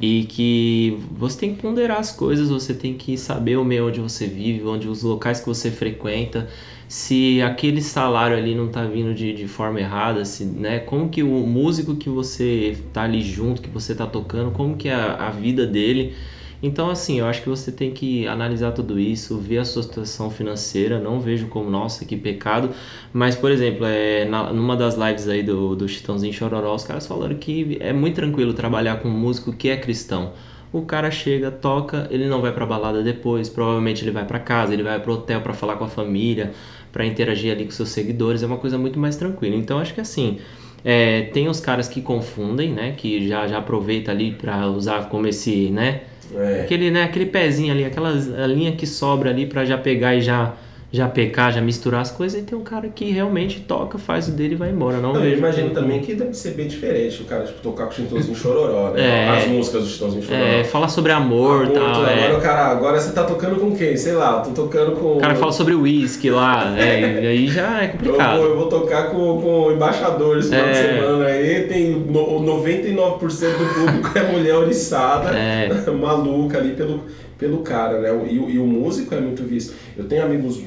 E 0.00 0.24
que 0.24 0.98
você 1.12 1.38
tem 1.40 1.54
que 1.54 1.60
ponderar 1.60 1.98
as 1.98 2.10
coisas, 2.10 2.48
você 2.48 2.72
tem 2.72 2.94
que 2.94 3.18
saber 3.18 3.56
o 3.58 3.64
meio 3.64 3.88
onde 3.88 4.00
você 4.00 4.26
vive, 4.26 4.64
onde 4.66 4.88
os 4.88 5.02
locais 5.02 5.40
que 5.40 5.46
você 5.46 5.70
frequenta, 5.70 6.48
se 6.90 7.40
aquele 7.40 7.80
salário 7.80 8.36
ali 8.36 8.52
não 8.52 8.66
tá 8.66 8.84
vindo 8.84 9.14
de, 9.14 9.32
de 9.32 9.46
forma 9.46 9.78
errada, 9.78 10.24
se, 10.24 10.44
né? 10.44 10.80
Como 10.80 11.08
que 11.08 11.22
o 11.22 11.46
músico 11.46 11.94
que 11.94 12.08
você 12.10 12.76
tá 12.92 13.02
ali 13.02 13.22
junto, 13.22 13.62
que 13.62 13.68
você 13.68 13.94
tá 13.94 14.08
tocando, 14.08 14.50
como 14.50 14.76
que 14.76 14.88
é 14.88 14.94
a, 14.94 15.28
a 15.28 15.30
vida 15.30 15.64
dele. 15.64 16.16
Então, 16.60 16.90
assim, 16.90 17.20
eu 17.20 17.26
acho 17.26 17.42
que 17.42 17.48
você 17.48 17.70
tem 17.70 17.92
que 17.92 18.26
analisar 18.26 18.72
tudo 18.72 18.98
isso, 18.98 19.38
ver 19.38 19.58
a 19.58 19.64
sua 19.64 19.84
situação 19.84 20.30
financeira. 20.30 20.98
Não 20.98 21.20
vejo 21.20 21.46
como, 21.46 21.70
nossa, 21.70 22.04
que 22.04 22.16
pecado. 22.16 22.70
Mas, 23.12 23.36
por 23.36 23.52
exemplo, 23.52 23.86
é, 23.86 24.24
na, 24.24 24.52
numa 24.52 24.76
das 24.76 24.96
lives 24.96 25.28
aí 25.28 25.44
do, 25.44 25.76
do 25.76 25.88
Chitãozinho 25.88 26.32
Chororó, 26.32 26.74
os 26.74 26.82
caras 26.82 27.06
falaram 27.06 27.36
que 27.36 27.78
é 27.80 27.92
muito 27.92 28.16
tranquilo 28.16 28.52
trabalhar 28.52 28.96
com 28.98 29.08
um 29.08 29.12
músico 29.12 29.52
que 29.52 29.68
é 29.68 29.76
cristão. 29.76 30.32
O 30.72 30.82
cara 30.82 31.10
chega, 31.10 31.50
toca, 31.50 32.06
ele 32.12 32.28
não 32.28 32.40
vai 32.40 32.52
pra 32.52 32.64
balada 32.64 33.02
depois, 33.02 33.48
provavelmente 33.48 34.04
ele 34.04 34.12
vai 34.12 34.24
pra 34.24 34.38
casa, 34.38 34.72
ele 34.72 34.84
vai 34.84 35.00
pro 35.00 35.14
hotel 35.14 35.40
pra 35.40 35.52
falar 35.52 35.74
com 35.74 35.82
a 35.82 35.88
família, 35.88 36.52
pra 36.92 37.04
interagir 37.06 37.52
ali 37.52 37.64
com 37.64 37.70
seus 37.70 37.90
seguidores, 37.90 38.42
é 38.42 38.46
uma 38.46 38.56
coisa 38.58 38.76
muito 38.78 38.98
mais 38.98 39.16
tranquila. 39.16 39.54
Então, 39.56 39.78
acho 39.78 39.94
que 39.94 40.00
assim, 40.00 40.38
é, 40.84 41.22
tem 41.32 41.48
os 41.48 41.60
caras 41.60 41.88
que 41.88 42.00
confundem, 42.00 42.70
né, 42.72 42.94
que 42.96 43.26
já, 43.28 43.46
já 43.46 43.58
aproveita 43.58 44.10
ali 44.10 44.32
pra 44.32 44.66
usar 44.68 45.08
como 45.08 45.26
esse, 45.26 45.70
né, 45.70 46.02
É. 46.32 46.60
Aquele, 46.62 46.90
né, 46.92 47.02
aquele 47.02 47.26
pezinho 47.26 47.72
ali, 47.72 47.84
aquela 47.84 48.12
linha 48.46 48.72
que 48.72 48.86
sobra 48.86 49.30
ali 49.30 49.46
pra 49.46 49.64
já 49.64 49.76
pegar 49.76 50.14
e 50.14 50.20
já, 50.20 50.54
já 50.92 51.06
pecar, 51.08 51.52
já 51.52 51.60
misturar 51.60 52.00
as 52.00 52.10
coisas. 52.10 52.40
E 52.40 52.44
tem 52.44 52.58
um 52.58 52.62
cara 52.64 52.88
que 52.88 53.10
realmente 53.10 53.60
toca, 53.60 53.96
faz 53.96 54.26
o 54.26 54.32
dele 54.32 54.54
e 54.54 54.56
vai 54.56 54.70
embora. 54.70 54.96
Não, 54.98 55.12
Não, 55.12 55.24
eu 55.24 55.38
imagino 55.38 55.68
como- 55.70 55.80
também 55.80 56.00
que 56.00 56.14
deve 56.14 56.34
ser 56.34 56.50
bem 56.54 56.66
diferente 56.66 57.22
o 57.22 57.26
cara 57.26 57.44
tipo, 57.44 57.60
tocar 57.60 57.84
com 57.84 57.90
o 57.90 57.94
Chitãozinho 57.94 58.34
Chororó, 58.36 58.90
né? 58.90 59.00
É. 59.10 59.28
As 59.38 59.46
músicas 59.46 59.84
do 59.84 59.88
Chitãozinho 59.88 60.22
Chororó. 60.24 60.44
É, 60.44 60.64
fala 60.64 60.88
sobre 60.88 61.12
amor 61.12 61.66
e 61.66 61.76
Amor, 61.76 61.92
tal. 61.92 62.06
é. 62.06 62.24
Agora 62.24 62.38
o 62.38 62.40
cara, 62.42 62.66
agora 62.66 63.00
você 63.00 63.12
tá 63.12 63.22
tocando 63.24 63.60
com 63.60 63.74
quem? 63.76 63.96
Sei 63.96 64.12
lá, 64.14 64.40
tô 64.40 64.50
tocando 64.50 64.92
com. 64.96 65.16
O 65.16 65.20
cara 65.20 65.34
fala 65.36 65.52
sobre 65.52 65.74
uísque 65.74 66.28
lá, 66.30 66.76
é, 66.78 67.22
e 67.22 67.26
aí 67.26 67.46
já 67.46 67.82
é 67.82 67.86
Eu 67.86 67.90
complicado. 67.92 68.38
vou, 68.38 68.46
eu 68.46 68.56
vou 68.56 68.66
tocar 68.68 69.10
com, 69.10 69.40
com 69.40 69.60
o 69.68 69.72
embaixador 69.72 70.38
esse 70.38 70.48
final 70.48 70.64
de 70.64 70.70
É. 70.70 70.74
semana 70.74 71.24
aí. 71.26 71.66
Tem 71.68 71.90
no, 71.92 72.40
99% 72.40 73.58
do 73.58 73.74
público 73.74 74.18
é 74.18 74.22
mulher 74.32 74.54
oriçada, 74.56 75.30
É. 75.36 75.68
maluca 75.90 76.58
ali 76.58 76.72
pelo, 76.74 77.04
pelo 77.38 77.58
cara, 77.58 78.00
né? 78.00 78.08
E, 78.30 78.38
o- 78.38 78.50
e 78.50 78.58
o 78.58 78.64
músico 78.66 79.14
é 79.14 79.20
muito 79.20 79.42
visto. 79.44 79.74
Eu 79.96 80.04
tenho 80.04 80.22
amigos, 80.24 80.60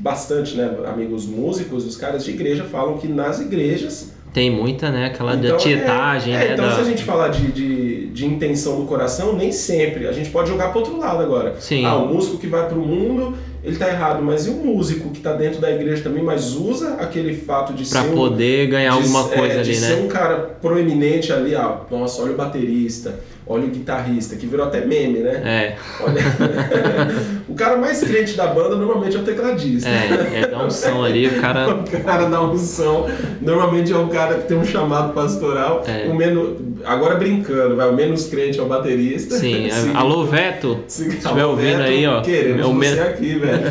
bastante, 0.00 0.56
né? 0.56 0.70
Amigos 0.86 1.26
músicos, 1.26 1.86
os 1.86 1.96
caras 1.96 2.24
de 2.24 2.30
igreja 2.30 2.64
falam 2.64 2.98
que 2.98 3.06
nas 3.06 3.40
igrejas 3.40 4.12
Tem 4.32 4.50
muita, 4.50 4.90
né, 4.90 5.06
aquela 5.06 5.34
Então, 5.34 5.50
da 5.50 5.56
tietagem, 5.56 6.34
é, 6.34 6.38
né? 6.38 6.46
é, 6.48 6.52
então, 6.52 6.66
da... 6.66 6.74
se 6.74 6.80
a 6.80 6.84
gente 6.84 7.02
falar 7.02 7.28
de, 7.28 7.50
de, 7.50 8.06
de 8.06 8.26
intenção 8.26 8.80
do 8.80 8.86
coração, 8.86 9.36
nem 9.36 9.50
sempre. 9.52 10.06
A 10.06 10.12
gente 10.12 10.30
pode 10.30 10.48
jogar 10.48 10.68
para 10.68 10.78
outro 10.78 10.96
lado 10.96 11.22
agora. 11.22 11.56
Sim. 11.58 11.84
Ah, 11.84 11.96
o 11.96 12.14
músico 12.14 12.38
que 12.38 12.46
vai 12.46 12.66
para 12.66 12.78
o 12.78 12.86
mundo, 12.86 13.36
ele 13.62 13.76
tá 13.76 13.88
errado. 13.88 14.22
Mas 14.22 14.46
e 14.46 14.50
o 14.50 14.54
músico 14.54 15.10
que 15.10 15.20
tá 15.20 15.32
dentro 15.32 15.60
da 15.60 15.70
igreja 15.70 16.02
também, 16.02 16.22
mas 16.22 16.54
usa 16.54 16.94
aquele 17.00 17.34
fato 17.36 17.72
de 17.72 17.84
Pra 17.88 18.02
ser. 18.02 18.08
um- 18.08 18.14
poder 18.14 18.66
ganhar 18.68 18.90
de- 18.92 18.96
alguma 18.98 19.24
coisa 19.24 19.54
é, 19.54 19.62
de 19.62 19.70
ali, 19.70 19.74
ser 19.74 19.96
né? 19.96 20.02
um 20.02 20.08
cara 20.08 20.36
proeminente 20.60 21.32
ali, 21.32 21.54
ah, 21.54 21.80
nossa, 21.90 22.22
olha 22.22 22.32
o 22.32 22.36
baterista, 22.36 23.14
olha 23.46 23.64
o 23.64 23.68
guitarrista, 23.68 24.36
que 24.36 24.46
virou 24.46 24.66
até 24.66 24.84
meme, 24.84 25.18
né? 25.20 25.32
É, 25.44 25.76
Olha... 26.04 26.20
o 27.48 27.54
cara 27.54 27.76
mais 27.76 28.00
crente 28.02 28.36
da 28.36 28.46
banda 28.46 28.76
normalmente 28.76 29.16
é 29.16 29.20
o 29.20 29.24
tecladista. 29.24 29.88
é, 29.88 30.40
é 30.42 30.46
dar 30.46 30.64
um 30.64 30.70
som 30.70 31.02
ali, 31.04 31.26
o 31.26 31.40
cara. 31.40 31.68
O 32.00 32.04
cara 32.04 32.26
da 32.28 32.40
unção. 32.42 33.06
Normalmente 33.40 33.92
é 33.92 33.96
o 33.96 34.06
cara 34.08 34.34
que 34.34 34.48
tem 34.48 34.56
um 34.56 34.64
chamado 34.64 35.12
pastoral. 35.12 35.82
É. 35.86 36.06
O 36.08 36.14
menos, 36.14 36.58
agora 36.84 37.14
brincando, 37.16 37.76
vai, 37.76 37.88
o 37.88 37.92
menos 37.94 38.26
crente 38.26 38.58
é 38.58 38.62
o 38.62 38.66
baterista. 38.66 39.36
Sim, 39.36 39.66
é, 39.68 39.70
Seguindo- 39.70 39.96
alô 39.96 40.24
Veto, 40.24 40.80
se 40.86 41.08
estiver 41.08 41.44
ouvindo 41.44 41.80
aí, 41.82 42.06
ó. 42.06 42.20
Queremos 42.22 42.86
é 42.86 42.94
você 42.94 43.00
aqui, 43.00 43.34
velho. 43.38 43.62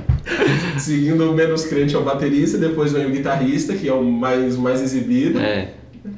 Seguindo 0.78 1.30
o 1.30 1.34
menos 1.34 1.64
crente 1.64 1.94
é 1.94 1.98
o 1.98 2.02
baterista, 2.02 2.56
depois 2.58 2.92
vem 2.92 3.06
o 3.06 3.10
guitarrista, 3.10 3.74
que 3.74 3.88
é 3.88 3.92
o 3.92 4.02
mais, 4.02 4.56
mais 4.56 4.80
exibido. 4.80 5.38
É, 5.38 5.68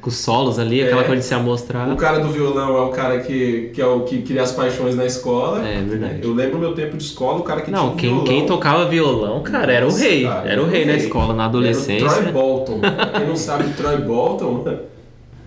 com 0.00 0.08
os 0.08 0.16
solos 0.16 0.58
ali, 0.58 0.82
aquela 0.82 1.00
É. 1.02 1.04
coisa 1.04 1.20
de 1.20 1.26
se 1.26 1.34
amostrar. 1.34 1.90
O 1.92 1.96
cara 1.96 2.18
do 2.20 2.28
violão 2.28 2.76
é 2.76 2.80
o 2.82 2.88
cara 2.90 3.18
que, 3.20 3.70
que 3.74 3.80
é 3.82 3.86
o 3.86 4.00
que 4.00 4.22
cria 4.22 4.42
as 4.42 4.52
paixões 4.52 4.94
na 4.94 5.04
escola. 5.04 5.66
É 5.66 5.80
verdade. 5.80 6.20
Eu 6.22 6.32
lembro 6.32 6.58
meu 6.58 6.72
tempo 6.74 6.96
de 6.96 7.02
escola, 7.02 7.40
o 7.40 7.42
cara 7.42 7.62
que 7.62 7.70
Não, 7.70 7.88
tinha 7.90 7.96
quem, 7.96 8.08
violão. 8.10 8.24
quem 8.24 8.46
tocava 8.46 8.84
violão, 8.88 9.42
cara, 9.42 9.72
era 9.72 9.86
o 9.86 9.92
rei. 9.92 10.22
cara, 10.24 10.48
era 10.50 10.62
o 10.62 10.66
rei 10.66 10.84
na 10.84 10.94
escola, 10.94 11.34
na 11.34 11.42
Era 11.42 11.42
o 11.42 11.46
adolescência. 11.46 12.08
Troy 12.08 12.32
Bolton. 12.32 12.80
Quem 13.16 13.26
não 13.26 13.36
sabe 13.36 13.64
Troy 13.74 13.96
Bolton, 13.98 14.64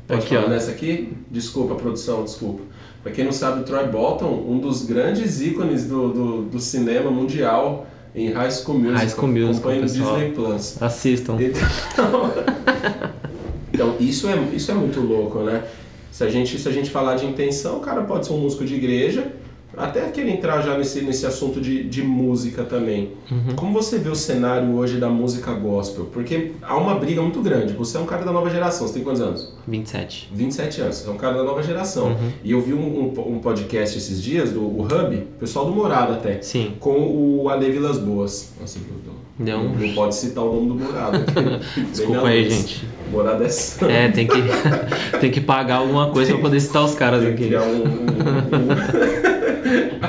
pode 0.08 0.22
Aqui, 0.22 0.36
falar 0.36 0.48
ó. 0.48 0.50
nessa 0.50 0.72
aqui? 0.72 1.14
Desculpa, 1.30 1.76
produção, 1.76 2.24
desculpa. 2.24 2.62
Pra 3.04 3.12
quem 3.12 3.24
não 3.24 3.32
sabe, 3.32 3.64
Troy 3.66 3.88
Bolton, 3.88 4.46
um 4.48 4.58
dos 4.58 4.84
grandes 4.84 5.42
ícones 5.42 5.86
do, 5.86 6.12
do, 6.12 6.42
do 6.44 6.60
cinema 6.60 7.12
mundial 7.12 7.86
em 8.16 8.32
High 8.32 8.52
School 8.52 8.80
Musical. 8.80 8.98
High 8.98 9.10
School 9.10 9.28
Musical, 9.28 9.72
no. 9.74 9.82
Disney 9.82 10.32
Plus. 10.34 10.82
Assistam. 10.82 11.38
Então, 11.40 12.32
então 13.74 13.96
isso, 14.00 14.28
é, 14.28 14.36
isso 14.54 14.72
é 14.72 14.74
muito 14.74 15.02
louco, 15.02 15.40
né? 15.40 15.64
Se 16.12 16.24
a, 16.24 16.30
gente, 16.30 16.58
se 16.58 16.68
a 16.68 16.72
gente 16.72 16.90
falar 16.90 17.16
de 17.16 17.26
intenção, 17.26 17.78
o 17.78 17.82
cara 17.82 18.02
pode 18.04 18.26
ser 18.26 18.34
um 18.34 18.38
músico 18.38 18.64
de 18.64 18.74
igreja, 18.74 19.34
até 19.78 20.02
querer 20.10 20.30
entrar 20.32 20.62
já 20.62 20.78
nesse, 20.78 21.02
nesse 21.02 21.26
assunto 21.26 21.60
de, 21.62 21.84
de 21.84 22.04
música 22.04 22.64
também. 22.64 23.12
Uhum. 23.32 23.56
Como 23.56 23.74
você 23.74 23.98
vê 23.98 24.10
o 24.10 24.16
cenário 24.16 24.74
hoje 24.76 24.98
da 24.98 25.10
música 25.10 25.52
gospel? 25.54 26.06
Porque 26.06 26.52
há 26.62 26.76
uma 26.78 26.96
briga 26.96 27.22
muito 27.22 27.42
grande. 27.42 27.74
Você 27.74 27.98
é 27.98 28.00
um 28.00 28.06
cara 28.06 28.24
da 28.24 28.32
nova 28.32 28.50
geração, 28.50 28.88
você 28.88 28.94
tem 28.96 29.04
quantos 29.04 29.22
anos? 29.22 29.54
27. 29.68 30.30
27 30.34 30.82
anos, 30.82 30.96
você 30.98 31.10
é 31.10 31.12
um 31.12 31.18
cara 31.18 31.38
da 31.38 31.44
nova 31.44 31.62
geração. 31.64 32.08
Uhum. 32.08 32.32
E 32.44 32.52
eu 32.52 32.62
vi 32.62 32.74
um, 32.74 33.14
um, 33.18 33.36
um 33.36 33.40
podcast 33.40 33.98
esses 33.98 34.22
dias, 34.22 34.52
do 34.52 34.62
o 34.62 34.82
Hub, 34.84 35.16
pessoal 35.40 35.66
do 35.66 35.72
Morado 35.74 36.14
até, 36.14 36.42
Sim. 36.42 36.74
com 36.80 37.00
o 37.00 37.50
Ale 37.50 37.72
Vilas 37.72 37.98
Boas. 37.98 38.54
Nossa, 38.60 38.80
não, 38.80 39.46
Deu 39.46 39.58
um- 39.58 39.74
não 39.76 39.94
pode 39.94 40.16
citar 40.16 40.44
o 40.46 40.54
nome 40.54 40.68
do 40.80 40.86
Morado. 40.86 41.20
Desculpa 41.92 42.28
aí, 42.28 42.50
gente. 42.50 42.86
Morado 43.12 43.44
é 43.44 43.50
santo. 43.50 43.92
É, 43.92 44.10
tem 44.10 44.26
que, 44.28 44.38
tem 45.20 45.30
que 45.32 45.42
pagar 45.42 45.76
alguma 45.78 46.10
coisa 46.10 46.32
pra 46.34 46.42
poder 46.42 46.60
citar 46.62 46.84
os 46.86 46.96
caras 46.96 47.22
Tem 47.22 47.36
que 47.36 47.44
aqui. 47.44 47.48
criar 47.48 47.64
um, 47.64 47.84
um- 47.84 49.22
um- 49.22 49.25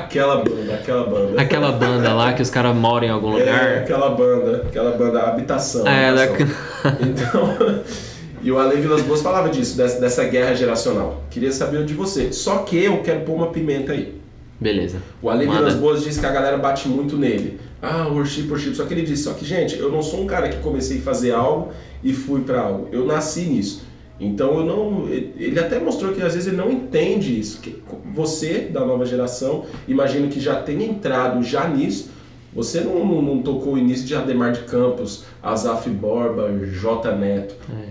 aquela 0.07 0.37
banda, 0.37 0.73
aquela 0.73 1.03
banda. 1.05 1.41
Aquela 1.41 1.71
banda 1.71 2.13
lá 2.13 2.33
que 2.33 2.41
os 2.41 2.49
caras 2.49 2.75
moram 2.75 3.07
em 3.07 3.09
algum 3.09 3.37
É, 3.37 3.39
lugar. 3.39 3.77
aquela 3.79 4.09
banda, 4.09 4.63
aquela 4.67 4.91
banda 4.91 5.21
Habitação. 5.23 5.85
É, 5.87 6.09
Habitação. 6.09 6.47
da- 6.83 6.97
Então, 7.05 7.55
e 8.41 8.51
o 8.51 8.57
Ale 8.57 8.77
Vilas 8.77 9.01
Boas 9.01 9.21
falava 9.21 9.49
disso, 9.49 9.75
dessa, 9.77 9.99
dessa 9.99 10.23
guerra 10.23 10.55
geracional. 10.55 11.23
Queria 11.29 11.51
saber 11.51 11.83
de 11.85 11.93
você. 11.93 12.31
Só 12.31 12.59
que 12.59 12.81
eu 12.83 13.01
quero 13.03 13.21
pôr 13.21 13.33
uma 13.35 13.47
pimenta 13.47 13.91
aí. 13.91 14.15
Beleza. 14.59 14.97
O 15.21 15.29
Ale 15.29 15.45
Manda. 15.45 15.59
Vilas 15.59 15.75
Boas 15.75 16.03
disse 16.03 16.19
que 16.19 16.25
a 16.25 16.31
galera 16.31 16.57
bate 16.57 16.87
muito 16.87 17.15
nele. 17.17 17.59
Ah, 17.81 18.07
worship, 18.07 18.47
worship. 18.49 18.73
Só 18.73 18.85
que 18.85 18.93
ele 18.93 19.03
disse, 19.03 19.23
só 19.23 19.33
que, 19.33 19.45
gente, 19.45 19.77
eu 19.77 19.91
não 19.91 20.01
sou 20.01 20.21
um 20.21 20.25
cara 20.25 20.49
que 20.49 20.57
comecei 20.57 20.97
a 20.97 21.01
fazer 21.01 21.31
algo 21.31 21.71
e 22.03 22.11
fui 22.13 22.41
pra 22.41 22.61
algo. 22.61 22.87
Eu 22.91 23.05
nasci 23.05 23.41
nisso. 23.41 23.85
Então 24.19 24.59
eu 24.59 24.65
não. 24.65 25.07
Ele 25.09 25.59
até 25.59 25.79
mostrou 25.79 26.13
que 26.13 26.21
às 26.21 26.33
vezes 26.33 26.47
ele 26.47 26.57
não 26.57 26.71
entende 26.71 27.39
isso. 27.39 27.61
Que 27.61 27.81
você, 28.05 28.61
da 28.61 28.83
nova 28.85 29.05
geração, 29.05 29.65
imagino 29.87 30.27
que 30.27 30.39
já 30.39 30.61
tenha 30.61 30.85
entrado 30.85 31.43
já 31.43 31.67
nisso. 31.67 32.11
Você 32.53 32.81
não, 32.81 33.05
não, 33.05 33.21
não 33.21 33.41
tocou 33.43 33.73
o 33.73 33.77
início 33.77 34.05
de 34.05 34.15
Ademar 34.15 34.51
de 34.51 34.61
Campos, 34.61 35.25
Azaf 35.43 35.87
Borba, 35.89 36.51
J 36.51 37.15
Neto. 37.15 37.55
É. 37.69 37.89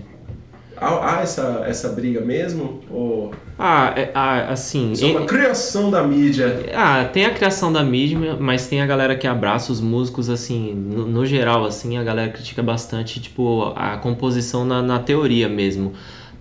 Há, 0.75 1.17
há 1.17 1.21
essa, 1.21 1.63
essa 1.65 1.89
briga 1.89 2.19
mesmo? 2.21 2.81
Ou 2.91 3.31
Ah, 3.59 3.91
é- 3.95 4.11
ah, 4.13 4.51
assim. 4.51 4.91
isso 4.91 5.03
é 5.03 5.11
uma 5.11 5.25
criação 5.25 5.89
da 5.89 6.03
mídia? 6.03 6.63
Ah, 6.75 7.05
tem 7.05 7.25
a 7.25 7.33
criação 7.33 7.73
da 7.73 7.83
mídia, 7.83 8.37
mas 8.39 8.67
tem 8.67 8.81
a 8.81 8.85
galera 8.85 9.15
que 9.15 9.25
abraça 9.25 9.71
os 9.71 9.81
músicos, 9.81 10.29
assim, 10.29 10.73
no, 10.75 11.07
no 11.07 11.25
geral, 11.25 11.65
assim, 11.65 11.97
a 11.97 12.03
galera 12.03 12.31
critica 12.31 12.61
bastante, 12.61 13.19
tipo, 13.19 13.73
a 13.75 13.97
composição 13.97 14.63
na, 14.63 14.81
na 14.83 14.99
teoria 14.99 15.49
mesmo. 15.49 15.93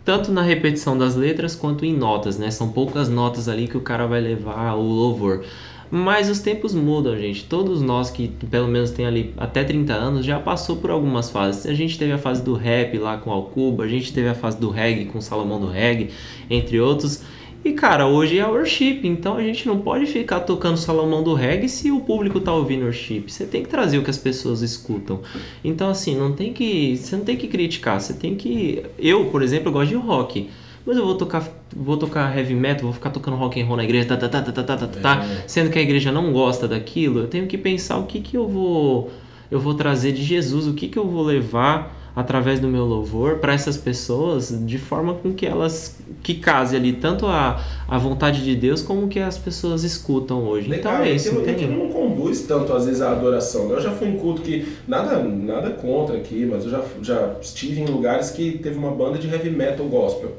Tanto 0.05 0.31
na 0.31 0.43
repetição 0.43 0.97
das 0.97 1.17
letras 1.17 1.55
quanto 1.57 1.85
em 1.85 1.97
notas, 1.97 2.39
né? 2.39 2.51
São 2.51 2.69
poucas 2.71 3.09
notas 3.09 3.49
ali 3.49 3.67
que 3.67 3.77
o 3.77 3.81
cara 3.81 4.07
vai 4.07 4.21
levar 4.21 4.75
o 4.75 4.83
louvor. 4.83 5.43
Mas 5.91 6.29
os 6.29 6.41
tempos 6.41 6.75
mudam, 6.75 7.17
gente. 7.17 7.45
Todos 7.45 7.81
nós 7.81 8.11
que 8.11 8.29
pelo 8.51 8.69
menos 8.69 8.91
tem 8.91 9.07
ali 9.07 9.33
até 9.37 9.63
30 9.63 9.93
anos 9.93 10.27
já 10.27 10.39
passou 10.39 10.77
por 10.77 10.91
algumas 10.91 11.31
fases. 11.31 11.67
A 11.67 11.75
gente 11.75 11.99
teve 11.99 12.13
a 12.13 12.19
fase 12.19 12.43
do 12.43 12.55
rap 12.55 12.99
lá 12.99 13.17
com 13.19 13.31
Alcuba, 13.31 13.85
a 13.85 13.89
gente 13.89 14.13
teve 14.13 14.29
a 14.29 14.35
fase 14.35 14.59
do 14.59 14.71
reggae 14.71 15.07
com 15.07 15.21
Salomão 15.21 15.61
do 15.61 15.69
Reggae, 15.69 16.11
entre 16.51 16.81
outros. 16.81 17.23
E 17.65 17.73
cara, 17.73 18.07
hoje 18.07 18.39
é 18.39 18.47
worship, 18.47 19.01
então 19.03 19.37
a 19.37 19.43
gente 19.43 19.67
não 19.67 19.81
pode 19.81 20.07
ficar 20.07 20.41
tocando 20.41 20.77
Salomão 20.77 21.25
do 21.25 21.35
reggae 21.35 21.69
se 21.69 21.91
o 21.91 21.99
público 21.99 22.39
tá 22.41 22.53
ouvindo 22.53 22.85
worship. 22.85 23.25
Você 23.27 23.45
tem 23.45 23.63
que 23.63 23.69
trazer 23.69 23.99
o 23.99 24.05
que 24.05 24.11
as 24.11 24.19
pessoas 24.19 24.63
escutam. 24.63 25.21
Então 25.65 25.89
assim, 25.89 26.17
não 26.17 26.33
tem 26.33 26.53
que, 26.53 26.97
você 26.97 27.17
não 27.17 27.25
tem 27.25 27.37
que 27.37 27.49
criticar, 27.49 28.01
você 28.01 28.15
tem 28.15 28.37
que 28.37 28.85
eu, 28.99 29.27
por 29.27 29.43
exemplo, 29.43 29.73
gosto 29.73 29.89
de 29.89 29.97
rock. 29.97 30.49
Mas 30.87 30.97
eu 30.97 31.05
vou 31.05 31.17
tocar, 31.17 31.43
vou 31.75 31.97
tocar 31.97 32.37
heavy 32.39 32.55
metal, 32.55 32.85
vou 32.85 32.93
ficar 32.93 33.11
tocando 33.11 33.37
rock 33.37 33.61
and 33.61 33.67
roll 33.67 33.77
na 33.77 33.83
igreja, 33.85 34.07
tá, 34.07 34.17
tá, 34.17 34.29
tá, 34.29 34.41
tá, 34.41 34.53
tá, 34.53 34.63
tá, 34.63 34.77
tá, 34.77 34.87
tá, 34.87 35.25
É. 35.25 35.45
sendo 35.49 35.69
que 35.71 35.79
a 35.79 35.83
igreja 35.83 36.13
não 36.13 36.33
gosta 36.33 36.69
daquilo, 36.69 37.21
eu 37.21 37.27
tenho 37.27 37.47
que 37.49 37.59
pensar 37.59 37.99
o 37.99 38.05
que 38.05 38.21
que 38.21 38.37
eu 38.37 38.47
vou 38.49 39.11
eu 39.51 39.59
vou 39.61 39.75
trazer 39.75 40.13
de 40.13 40.23
Jesus, 40.25 40.67
o 40.67 40.75
que 40.75 40.89
que 40.89 40.99
eu 40.99 41.07
vou 41.07 41.23
levar 41.23 41.95
através 42.17 42.59
do 42.59 42.67
meu 42.67 42.85
louvor 42.85 43.37
para 43.39 43.53
essas 43.53 43.77
pessoas 43.77 44.49
de 44.67 44.79
forma 44.79 45.15
com 45.15 45.33
que 45.35 45.45
elas 45.45 45.99
que 46.23 46.35
case 46.35 46.75
ali 46.75 46.93
tanto 46.95 47.27
a, 47.27 47.61
a 47.87 47.99
vontade 47.99 48.43
de 48.43 48.57
Deus 48.57 48.81
como 48.81 49.07
que 49.07 49.19
as 49.21 49.37
pessoas 49.37 49.85
escutam 49.85 50.45
hoje. 50.49 50.69
Legal, 50.69 50.95
então 50.95 51.05
é 51.05 51.13
isso, 51.13 51.31
que, 51.31 51.37
e 51.37 51.45
que 51.45 51.51
entende? 51.65 51.67
não 51.79 51.89
conduz 51.91 52.41
tanto 52.43 52.73
às 52.73 52.87
vezes 52.87 53.03
a 53.03 53.13
adoração. 53.13 53.69
né? 53.69 53.75
Eu 53.75 53.81
já 53.83 53.91
fui 53.93 54.09
em 54.09 54.17
culto 54.17 54.41
que 54.43 54.67
nada 54.89 55.19
nada 55.23 55.71
contra 55.71 56.17
aqui, 56.17 56.49
mas 56.51 56.65
eu 56.65 56.71
já, 56.71 56.83
já 57.03 57.35
estive 57.41 57.83
em 57.83 57.87
lugares 57.87 58.31
que 58.31 58.59
teve 58.59 58.79
uma 58.79 58.91
banda 58.93 59.19
de 59.19 59.29
heavy 59.29 59.51
metal 59.51 59.87
gospel. 59.87 60.33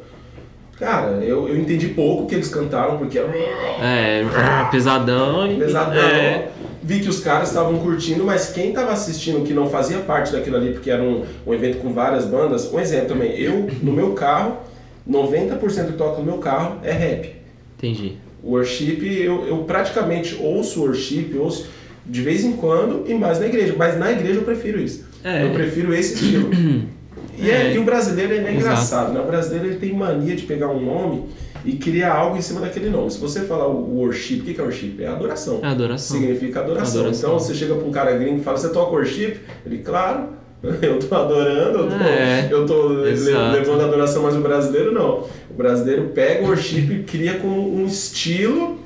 Cara, 0.80 1.24
eu, 1.24 1.48
eu 1.50 1.58
entendi 1.58 1.88
pouco 1.88 2.24
o 2.24 2.26
que 2.28 2.36
eles 2.36 2.50
cantaram 2.50 2.98
porque 2.98 3.18
era 3.18 3.28
É, 3.82 4.24
pesadão 4.70 5.52
e 5.52 5.56
pesadão. 5.58 5.94
é, 6.00 6.50
Vi 6.84 7.00
que 7.00 7.10
os 7.10 7.20
caras 7.20 7.50
estavam 7.50 7.80
curtindo, 7.80 8.24
mas 8.24 8.50
quem 8.52 8.70
estava 8.70 8.92
assistindo 8.92 9.44
que 9.44 9.54
não 9.54 9.68
fazia 9.70 10.00
parte 10.00 10.32
daquilo 10.32 10.56
ali, 10.56 10.74
porque 10.74 10.90
era 10.92 11.02
um, 11.02 11.26
um 11.46 11.54
evento 11.54 11.80
com 11.80 11.92
várias 11.94 12.26
bandas, 12.26 12.72
um 12.72 12.80
exemplo 12.80 13.08
também, 13.10 13.32
eu 13.38 13.68
no 13.82 13.92
meu 13.92 14.14
carro, 14.14 14.58
90% 15.10 15.88
que 15.88 15.94
toca 15.94 16.20
no 16.20 16.26
meu 16.26 16.38
carro 16.38 16.80
é 16.84 16.92
rap. 16.92 17.36
entendi. 17.78 18.14
Worship, 18.44 19.00
eu, 19.04 19.46
eu 19.48 19.58
praticamente 19.60 20.38
ouço 20.42 20.82
worship, 20.82 21.36
ouço 21.38 21.68
de 22.06 22.22
vez 22.22 22.46
em 22.46 22.54
quando 22.54 23.04
e 23.08 23.14
mais 23.14 23.40
na 23.40 23.48
igreja. 23.48 23.74
Mas 23.76 23.98
na 23.98 24.12
igreja 24.12 24.36
eu 24.40 24.44
prefiro 24.44 24.80
isso. 24.80 25.06
É. 25.24 25.44
Eu 25.44 25.50
prefiro 25.52 25.94
esse 25.94 26.14
estilo. 26.14 26.52
E, 27.38 27.50
é- 27.50 27.68
É. 27.72 27.74
e 27.76 27.78
o 27.80 27.84
brasileiro 27.84 28.34
é 28.34 28.54
engraçado, 28.54 29.14
né? 29.14 29.20
O 29.20 29.26
brasileiro 29.26 29.66
ele 29.68 29.76
tem 29.78 29.94
mania 29.94 30.36
de 30.36 30.44
pegar 30.44 30.68
um 30.70 30.84
nome 30.84 31.26
e 31.66 31.74
criar 31.74 32.14
algo 32.16 32.38
em 32.38 32.42
cima 32.42 32.62
daquele 32.62 32.90
nome. 32.90 33.12
Se 33.12 33.20
você 33.20 33.42
falar 33.42 33.68
o 33.68 33.98
worship, 34.00 34.40
o 34.40 34.44
que 34.44 34.60
é 34.60 34.64
worship? 34.64 34.96
É 35.00 35.08
adoração. 35.08 35.60
É 35.62 35.68
adoração. 35.68 36.18
Significa 36.18 36.62
adoração. 36.62 37.02
Adoração. 37.02 37.30
Então 37.30 37.40
você 37.40 37.54
chega 37.54 37.76
pra 37.76 37.86
um 37.88 37.92
cara 37.92 38.12
gringo 38.18 38.40
e 38.40 38.44
fala, 38.44 38.58
você 38.58 38.70
toca 38.70 38.92
worship? 38.92 39.38
Ele, 39.66 39.80
claro, 39.80 40.30
eu 40.82 40.98
tô 41.00 41.14
adorando, 41.14 41.80
eu 41.80 41.88
tô, 41.90 42.04
É, 42.04 42.48
eu 42.50 42.66
tô 42.66 42.88
levando 42.88 43.82
a 43.82 43.86
adoração, 43.86 44.24
mas 44.24 44.36
o 44.36 44.40
brasileiro 44.40 44.92
não. 44.92 45.24
O 45.50 45.54
brasileiro 45.56 46.06
pega 46.16 46.44
o 46.44 46.48
worship 46.48 46.88
e 46.92 47.04
cria 47.04 47.36
com 47.36 47.48
um 47.48 47.86
estilo. 47.86 48.78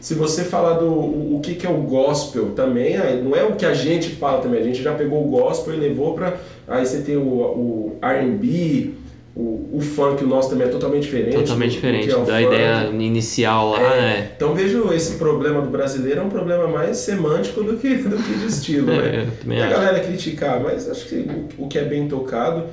Se 0.00 0.14
você 0.14 0.44
falar 0.44 0.78
do 0.78 0.86
o, 0.86 1.36
o 1.36 1.40
que, 1.40 1.54
que 1.54 1.66
é 1.66 1.70
o 1.70 1.74
gospel 1.82 2.52
também, 2.56 2.96
não 3.22 3.36
é 3.36 3.44
o 3.44 3.52
que 3.52 3.66
a 3.66 3.74
gente 3.74 4.08
fala 4.16 4.40
também, 4.40 4.58
a 4.60 4.64
gente 4.64 4.82
já 4.82 4.94
pegou 4.94 5.22
o 5.22 5.28
gospel 5.28 5.74
e 5.74 5.76
levou 5.76 6.14
pra. 6.14 6.38
Aí 6.70 6.86
você 6.86 7.00
tem 7.02 7.16
o, 7.16 7.20
o 7.22 7.98
RB, 8.00 8.94
o, 9.34 9.70
o 9.74 9.80
funk, 9.80 10.22
o 10.22 10.26
nosso 10.28 10.50
também 10.50 10.68
é 10.68 10.70
totalmente 10.70 11.02
diferente. 11.02 11.34
Totalmente 11.36 11.70
do- 11.70 11.74
do 11.74 11.74
diferente 11.74 12.06
que 12.06 12.12
é 12.12 12.16
o 12.16 12.20
da 12.24 12.32
funk. 12.34 12.44
ideia 12.46 12.86
inicial 12.90 13.70
lá, 13.72 13.80
É, 13.82 13.98
é. 13.98 14.32
Então 14.36 14.54
vejo 14.54 14.92
esse 14.92 15.16
problema 15.16 15.60
do 15.60 15.68
brasileiro 15.68 16.20
é 16.20 16.22
um 16.22 16.28
problema 16.30 16.68
mais 16.68 16.96
semântico 16.98 17.62
do 17.64 17.76
que, 17.76 17.94
do 18.08 18.16
que 18.16 18.34
de 18.34 18.46
estilo, 18.46 18.86
né? 18.86 19.26
É, 19.46 19.52
e 19.52 19.60
a 19.60 19.66
acho. 19.66 19.74
galera 19.74 20.00
criticar, 20.00 20.60
mas 20.60 20.88
acho 20.88 21.06
que 21.06 21.16
o, 21.58 21.64
o 21.64 21.68
que 21.68 21.78
é 21.78 21.84
bem 21.84 22.06
tocado. 22.08 22.64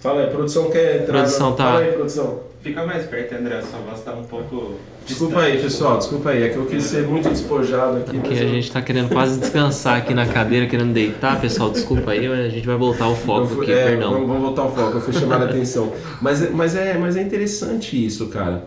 Fala 0.00 0.22
aí, 0.22 0.30
produção 0.30 0.70
quer 0.70 1.02
entrar. 1.02 1.18
Produção 1.18 1.50
na- 1.50 1.56
tá- 1.56 1.64
Fala 1.64 1.80
aí, 1.80 1.92
produção. 1.92 2.40
Fica 2.62 2.84
mais 2.86 3.06
perto, 3.06 3.34
André, 3.34 3.62
sua 3.62 3.78
voz 3.80 4.00
tá 4.02 4.12
um 4.14 4.24
pouco. 4.24 4.74
Desculpa 5.06 5.40
aí, 5.40 5.60
pessoal, 5.60 5.98
desculpa 5.98 6.30
aí. 6.30 6.42
É 6.44 6.48
que 6.50 6.56
eu 6.56 6.66
quis 6.66 6.84
ser 6.84 7.06
muito 7.06 7.28
despojado 7.28 7.98
aqui. 7.98 8.16
Porque 8.18 8.34
a 8.34 8.42
eu- 8.42 8.48
gente 8.48 8.70
tá 8.70 8.80
querendo 8.80 9.08
quase 9.08 9.40
descansar 9.40 9.96
aqui 9.98 10.14
na 10.14 10.24
cadeira, 10.26 10.66
querendo 10.66 10.92
deitar, 10.92 11.40
pessoal. 11.40 11.70
Desculpa 11.70 12.12
aí, 12.12 12.28
mas 12.28 12.38
a 12.46 12.48
gente 12.48 12.66
vai 12.66 12.76
voltar 12.76 13.06
ao 13.06 13.16
foco 13.16 13.46
fui- 13.48 13.62
aqui, 13.64 13.72
é, 13.72 13.84
perdão. 13.90 14.12
Vamos, 14.12 14.28
vamos 14.28 14.42
voltar 14.42 14.62
ao 14.62 14.72
foco, 14.74 14.96
eu 14.98 15.00
fui 15.00 15.12
chamar 15.12 15.42
a 15.42 15.44
atenção. 15.46 15.92
Mas, 16.20 16.42
é- 16.42 16.50
mas, 16.50 16.76
é, 16.76 16.96
mas 16.96 17.16
é 17.16 17.22
interessante 17.22 18.04
isso, 18.04 18.28
cara. 18.28 18.64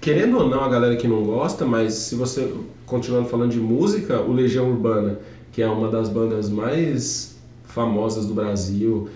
Querendo 0.00 0.38
ou 0.38 0.48
não, 0.48 0.62
a 0.64 0.68
galera 0.68 0.96
que 0.96 1.06
não 1.08 1.22
gosta, 1.24 1.64
mas 1.66 1.92
se 1.94 2.14
você 2.14 2.50
continuando 2.86 3.28
falando 3.28 3.50
de 3.50 3.58
música, 3.58 4.20
o 4.20 4.32
Legião 4.32 4.70
Urbana, 4.70 5.18
que 5.52 5.60
é 5.60 5.66
uma 5.68 5.88
das 5.90 6.08
bandas 6.08 6.48
mais 6.48 7.36
famosas 7.64 8.24
do 8.24 8.32
Brasil, 8.32 9.08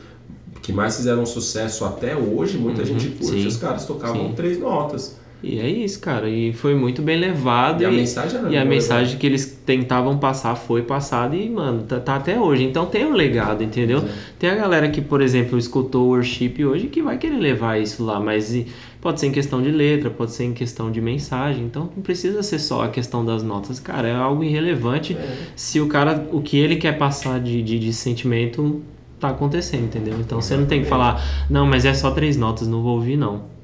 que 0.61 0.73
mais 0.73 0.97
fizeram 0.97 1.25
sucesso 1.25 1.85
até 1.87 2.15
hoje, 2.17 2.59
muita 2.59 2.81
Uhum, 2.83 2.87
gente 2.87 3.09
curte, 3.11 3.41
sim, 3.43 3.47
os 3.47 3.57
caras 3.57 3.87
tocavam 3.87 4.29
sim. 4.29 4.33
três 4.35 4.59
notas. 4.59 5.17
E 5.43 5.59
é 5.59 5.69
isso, 5.69 6.01
cara. 6.01 6.29
E 6.29 6.53
foi 6.53 6.75
muito 6.75 7.01
bem 7.01 7.19
levado. 7.19 7.83
E 7.83 7.87
a 7.87 7.91
e- 7.91 7.97
mensagem 7.97 8.39
era 8.41 8.51
E 8.51 8.57
a 8.59 8.65
mensagem 8.65 9.19
que 9.19 9.27
eles 9.27 9.47
tentavam 9.65 10.19
passar 10.19 10.55
foi 10.55 10.83
passada 10.83 11.35
e, 11.35 11.49
mano, 11.49 11.83
tá, 11.85 11.99
tá 11.99 12.17
até 12.17 12.39
hoje. 12.39 12.65
Então 12.65 12.85
tem 12.87 13.07
um 13.07 13.13
legado, 13.15 13.63
entendeu? 13.65 14.05
Tem 14.39 14.51
a 14.51 14.55
galera 14.55 14.89
que, 14.91 15.01
por 15.01 15.23
exemplo, 15.23 15.57
escutou 15.59 16.07
o 16.07 16.09
worship 16.11 16.63
hoje 16.65 16.89
que 16.89 17.01
vai 17.03 17.17
querer 17.17 17.39
levar 17.39 17.81
isso 17.81 18.05
lá, 18.05 18.21
mas 18.21 18.55
pode 19.01 19.19
ser 19.19 19.29
em 19.29 19.33
questão 19.33 19.63
de 19.63 19.71
letra, 19.71 20.11
pode 20.11 20.33
ser 20.33 20.45
em 20.45 20.53
questão 20.53 20.91
de 20.91 21.01
mensagem. 21.01 21.65
Então 21.65 21.89
não 21.97 22.03
precisa 22.03 22.43
ser 22.43 22.59
só 22.59 22.83
a 22.85 22.89
questão 22.89 23.25
das 23.25 23.43
notas, 23.43 23.81
cara. 23.81 24.09
É 24.09 24.15
algo 24.15 24.45
irrelevante 24.45 25.15
É. 25.15 25.37
se 25.57 25.81
o 25.81 25.87
cara, 25.89 26.27
o 26.33 26.43
que 26.43 26.59
ele 26.59 26.77
quer 26.77 26.99
passar 26.99 27.41
de, 27.41 27.63
de, 27.63 27.79
de 27.79 27.93
sentimento 27.95 28.83
tá 29.19 29.29
acontecendo, 29.31 29.85
entendeu? 29.85 30.15
Então 30.21 30.41
você 30.41 30.57
não 30.57 30.67
tem 30.67 30.83
que 30.83 30.89
falar, 30.89 31.23
não, 31.49 31.67
mas 31.67 31.85
é 31.85 31.95
só 31.95 32.11
três 32.11 32.37
notas, 32.37 32.67
não 32.69 32.83
vou 32.83 32.95
ouvir, 32.97 33.17
não. 33.17 33.59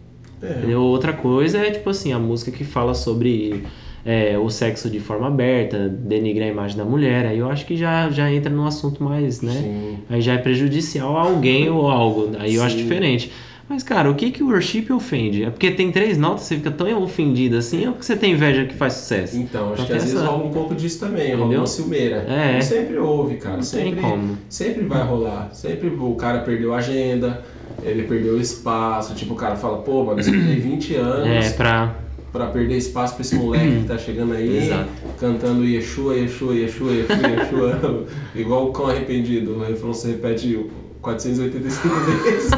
É. 0.69 0.77
Outra 0.77 1.13
coisa 1.13 1.59
é, 1.59 1.71
tipo 1.71 1.91
assim, 1.91 2.13
a 2.13 2.19
música 2.19 2.51
que 2.51 2.65
fala 2.65 2.95
sobre 2.95 3.65
é, 4.05 4.39
o 4.39 4.49
sexo 4.49 4.89
de 4.89 5.01
forma 5.01 5.27
aberta, 5.27 5.89
denigre 5.89 6.45
a 6.45 6.49
imagem 6.49 6.77
da 6.77 6.85
mulher, 6.85 7.27
aí 7.27 7.39
eu 7.39 7.51
acho 7.51 7.67
que 7.67 7.77
já, 7.77 8.09
já 8.09 8.33
entra 8.33 8.51
num 8.51 8.65
assunto 8.65 9.03
mais, 9.03 9.43
né? 9.43 9.53
Sim. 9.53 9.99
Aí 10.09 10.21
já 10.21 10.35
é 10.35 10.39
prejudicial 10.39 11.17
a 11.17 11.23
alguém 11.23 11.69
ou 11.69 11.91
algo, 11.91 12.31
aí 12.39 12.55
eu 12.55 12.63
acho 12.63 12.77
Sim. 12.77 12.83
diferente. 12.83 13.33
Mas, 13.69 13.83
cara, 13.83 14.09
o 14.09 14.15
que 14.15 14.31
que 14.31 14.45
o 14.45 14.47
worship 14.47 14.93
ofende? 14.93 15.43
É 15.43 15.51
porque 15.51 15.73
tem 15.73 15.91
três 15.91 16.17
notas, 16.17 16.43
você 16.43 16.55
fica 16.55 16.71
tão 16.71 17.03
ofendido 17.03 17.57
assim, 17.57 17.85
ou 17.87 17.93
porque 17.95 18.07
você 18.07 18.15
tem 18.15 18.33
inveja 18.33 18.65
que 18.65 18.75
faz 18.75 18.93
sucesso? 18.93 19.37
Então, 19.37 19.73
acho 19.73 19.87
que 19.87 19.93
às 19.93 20.05
vezes 20.05 20.21
rola 20.21 20.45
um 20.45 20.53
pouco 20.53 20.73
disso 20.73 21.01
também, 21.01 21.33
rola 21.33 21.41
Entendeu? 21.41 21.61
uma 21.61 21.67
ciumeira. 21.67 22.17
É. 22.29 22.61
Sempre 22.61 22.97
houve, 22.97 23.39
cara. 23.39 23.57
Não 23.57 23.63
sempre, 23.65 24.03
sempre 24.49 24.85
vai 24.85 25.03
rolar. 25.03 25.51
Sempre 25.53 25.89
o 25.89 26.15
cara 26.15 26.43
perdeu 26.43 26.73
a 26.75 26.77
agenda, 26.79 27.43
ele 27.83 28.03
perdeu 28.05 28.35
o 28.35 28.41
espaço. 28.41 29.15
Tipo, 29.15 29.35
o 29.35 29.37
cara 29.37 29.57
fala, 29.57 29.79
pô, 29.79 30.05
mano, 30.05 30.19
eu 30.19 30.21
estudei 30.21 30.57
20 30.61 30.95
anos 30.97 31.27
É, 31.47 31.51
pra. 31.51 31.95
pra 32.33 32.47
perder 32.47 32.77
espaço 32.77 33.15
pra 33.15 33.23
esse 33.23 33.35
moleque 33.37 33.81
que 33.81 33.85
tá 33.89 33.99
chegando 33.99 34.33
aí, 34.35 34.59
Exato. 34.67 34.89
cantando 35.19 35.65
Yeshua, 35.65 36.15
Yeshua, 36.17 36.55
Yeshua, 36.55 36.93
Yeshua, 36.93 37.29
Yeshua, 37.29 38.05
igual 38.35 38.67
o 38.69 38.73
cão 38.73 38.87
arrependido. 38.89 39.53
O 39.57 39.65
refrão 39.65 39.93
se 39.95 40.09
repete 40.09 40.67
485 41.03 41.95
vezes. 42.25 42.51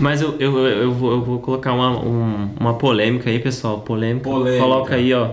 Mas 0.00 0.20
eu, 0.20 0.34
eu, 0.38 0.58
eu, 0.58 0.92
vou, 0.92 1.12
eu 1.12 1.22
vou 1.22 1.38
colocar 1.38 1.72
uma, 1.72 1.90
um- 2.04 2.50
uma 2.58 2.74
polêmica 2.74 3.30
aí, 3.30 3.38
pessoal. 3.38 3.80
Polêmica. 3.80 4.28
Polêmica. 4.28 4.62
Coloca 4.62 4.94
aí, 4.96 5.14
ó. 5.14 5.30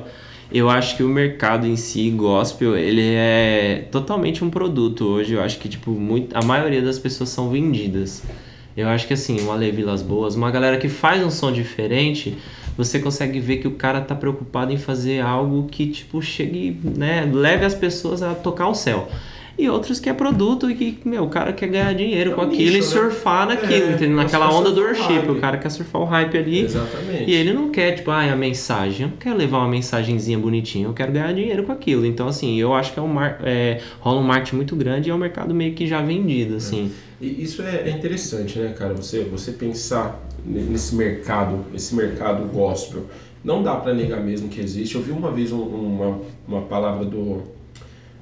Eu 0.53 0.69
acho 0.69 0.97
que 0.97 1.03
o 1.03 1.07
mercado 1.07 1.65
em 1.65 1.77
si, 1.77 2.09
gospel, 2.09 2.77
ele 2.77 3.13
é 3.13 3.87
totalmente 3.89 4.43
um 4.43 4.49
produto 4.49 5.05
hoje. 5.05 5.33
Eu 5.33 5.41
acho 5.41 5.57
que, 5.57 5.69
tipo, 5.69 5.91
muito, 5.91 6.35
a 6.35 6.43
maioria 6.43 6.81
das 6.81 6.99
pessoas 6.99 7.29
são 7.29 7.49
vendidas. 7.49 8.21
Eu 8.75 8.89
acho 8.89 9.07
que, 9.07 9.13
assim, 9.13 9.39
uma 9.39 9.55
Las 9.55 10.01
Boas, 10.01 10.35
uma 10.35 10.51
galera 10.51 10.77
que 10.77 10.89
faz 10.89 11.23
um 11.23 11.29
som 11.29 11.53
diferente, 11.53 12.37
você 12.75 12.99
consegue 12.99 13.39
ver 13.39 13.57
que 13.57 13.67
o 13.67 13.71
cara 13.71 14.01
tá 14.01 14.13
preocupado 14.13 14.73
em 14.73 14.77
fazer 14.77 15.21
algo 15.21 15.67
que, 15.69 15.87
tipo, 15.87 16.21
chegue, 16.21 16.77
né, 16.83 17.29
leve 17.31 17.63
as 17.63 17.73
pessoas 17.73 18.21
a 18.21 18.33
tocar 18.33 18.67
o 18.67 18.75
céu. 18.75 19.09
E 19.61 19.69
outros 19.69 19.99
que 19.99 20.09
é 20.09 20.13
produto 20.13 20.71
e 20.71 20.75
que, 20.75 20.97
meu, 21.07 21.23
o 21.25 21.29
cara 21.29 21.53
quer 21.53 21.67
ganhar 21.67 21.93
dinheiro 21.93 22.31
É 22.31 22.33
com 22.33 22.41
aquilo 22.41 22.71
e 22.71 22.77
né? 22.77 22.81
surfar 22.81 23.47
naquilo, 23.47 23.73
É, 23.73 23.91
entendeu? 23.93 24.15
Naquela 24.15 24.47
você 24.47 24.51
quer 24.53 24.57
onda 24.59 24.71
do 24.71 24.81
o 24.81 24.83
worship. 24.85 25.29
O 25.29 25.35
cara 25.39 25.57
quer 25.57 25.69
surfar 25.69 26.01
o 26.01 26.05
hype 26.05 26.37
ali. 26.37 26.61
Exatamente. 26.61 27.29
E 27.29 27.33
ele 27.33 27.53
não 27.53 27.69
quer, 27.69 27.91
tipo, 27.95 28.09
ah, 28.09 28.23
a 28.31 28.35
mensagem. 28.35 29.05
Eu 29.05 29.09
não 29.11 29.17
quero 29.17 29.37
levar 29.37 29.59
uma 29.59 29.67
mensagenzinha 29.67 30.39
bonitinha, 30.39 30.87
eu 30.87 30.93
quero 30.93 31.11
ganhar 31.11 31.31
dinheiro 31.33 31.63
com 31.63 31.71
aquilo. 31.71 32.05
Então, 32.05 32.27
assim, 32.27 32.59
eu 32.59 32.73
acho 32.73 32.91
que 32.93 32.99
é 32.99 33.01
um 33.03 33.07
mar... 33.07 33.39
é, 33.43 33.79
rola 33.99 34.19
um 34.19 34.23
marketing 34.23 34.55
muito 34.55 34.75
grande 34.75 35.09
e 35.09 35.11
é 35.11 35.13
um 35.13 35.17
mercado 35.19 35.53
meio 35.53 35.73
que 35.73 35.85
já 35.85 36.01
vendido, 36.01 36.55
assim. 36.55 36.91
E 37.21 37.43
isso 37.43 37.61
é, 37.61 37.83
é 37.87 37.91
interessante, 37.91 38.57
né, 38.57 38.73
cara? 38.75 38.95
Você, 38.95 39.23
você 39.25 39.51
pensar 39.51 40.19
ne- 40.43 40.61
nesse 40.63 40.95
mercado, 40.95 41.59
esse 41.75 41.93
mercado 41.93 42.43
gospel. 42.51 43.05
Não 43.43 43.61
dá 43.61 43.75
pra 43.75 43.93
negar 43.93 44.21
mesmo 44.21 44.49
que 44.49 44.59
existe. 44.59 44.95
Eu 44.95 45.01
vi 45.01 45.11
uma 45.11 45.31
vez 45.31 45.51
um- 45.51 45.61
uma, 45.61 46.19
uma 46.47 46.61
palavra 46.61 47.05
do, 47.05 47.43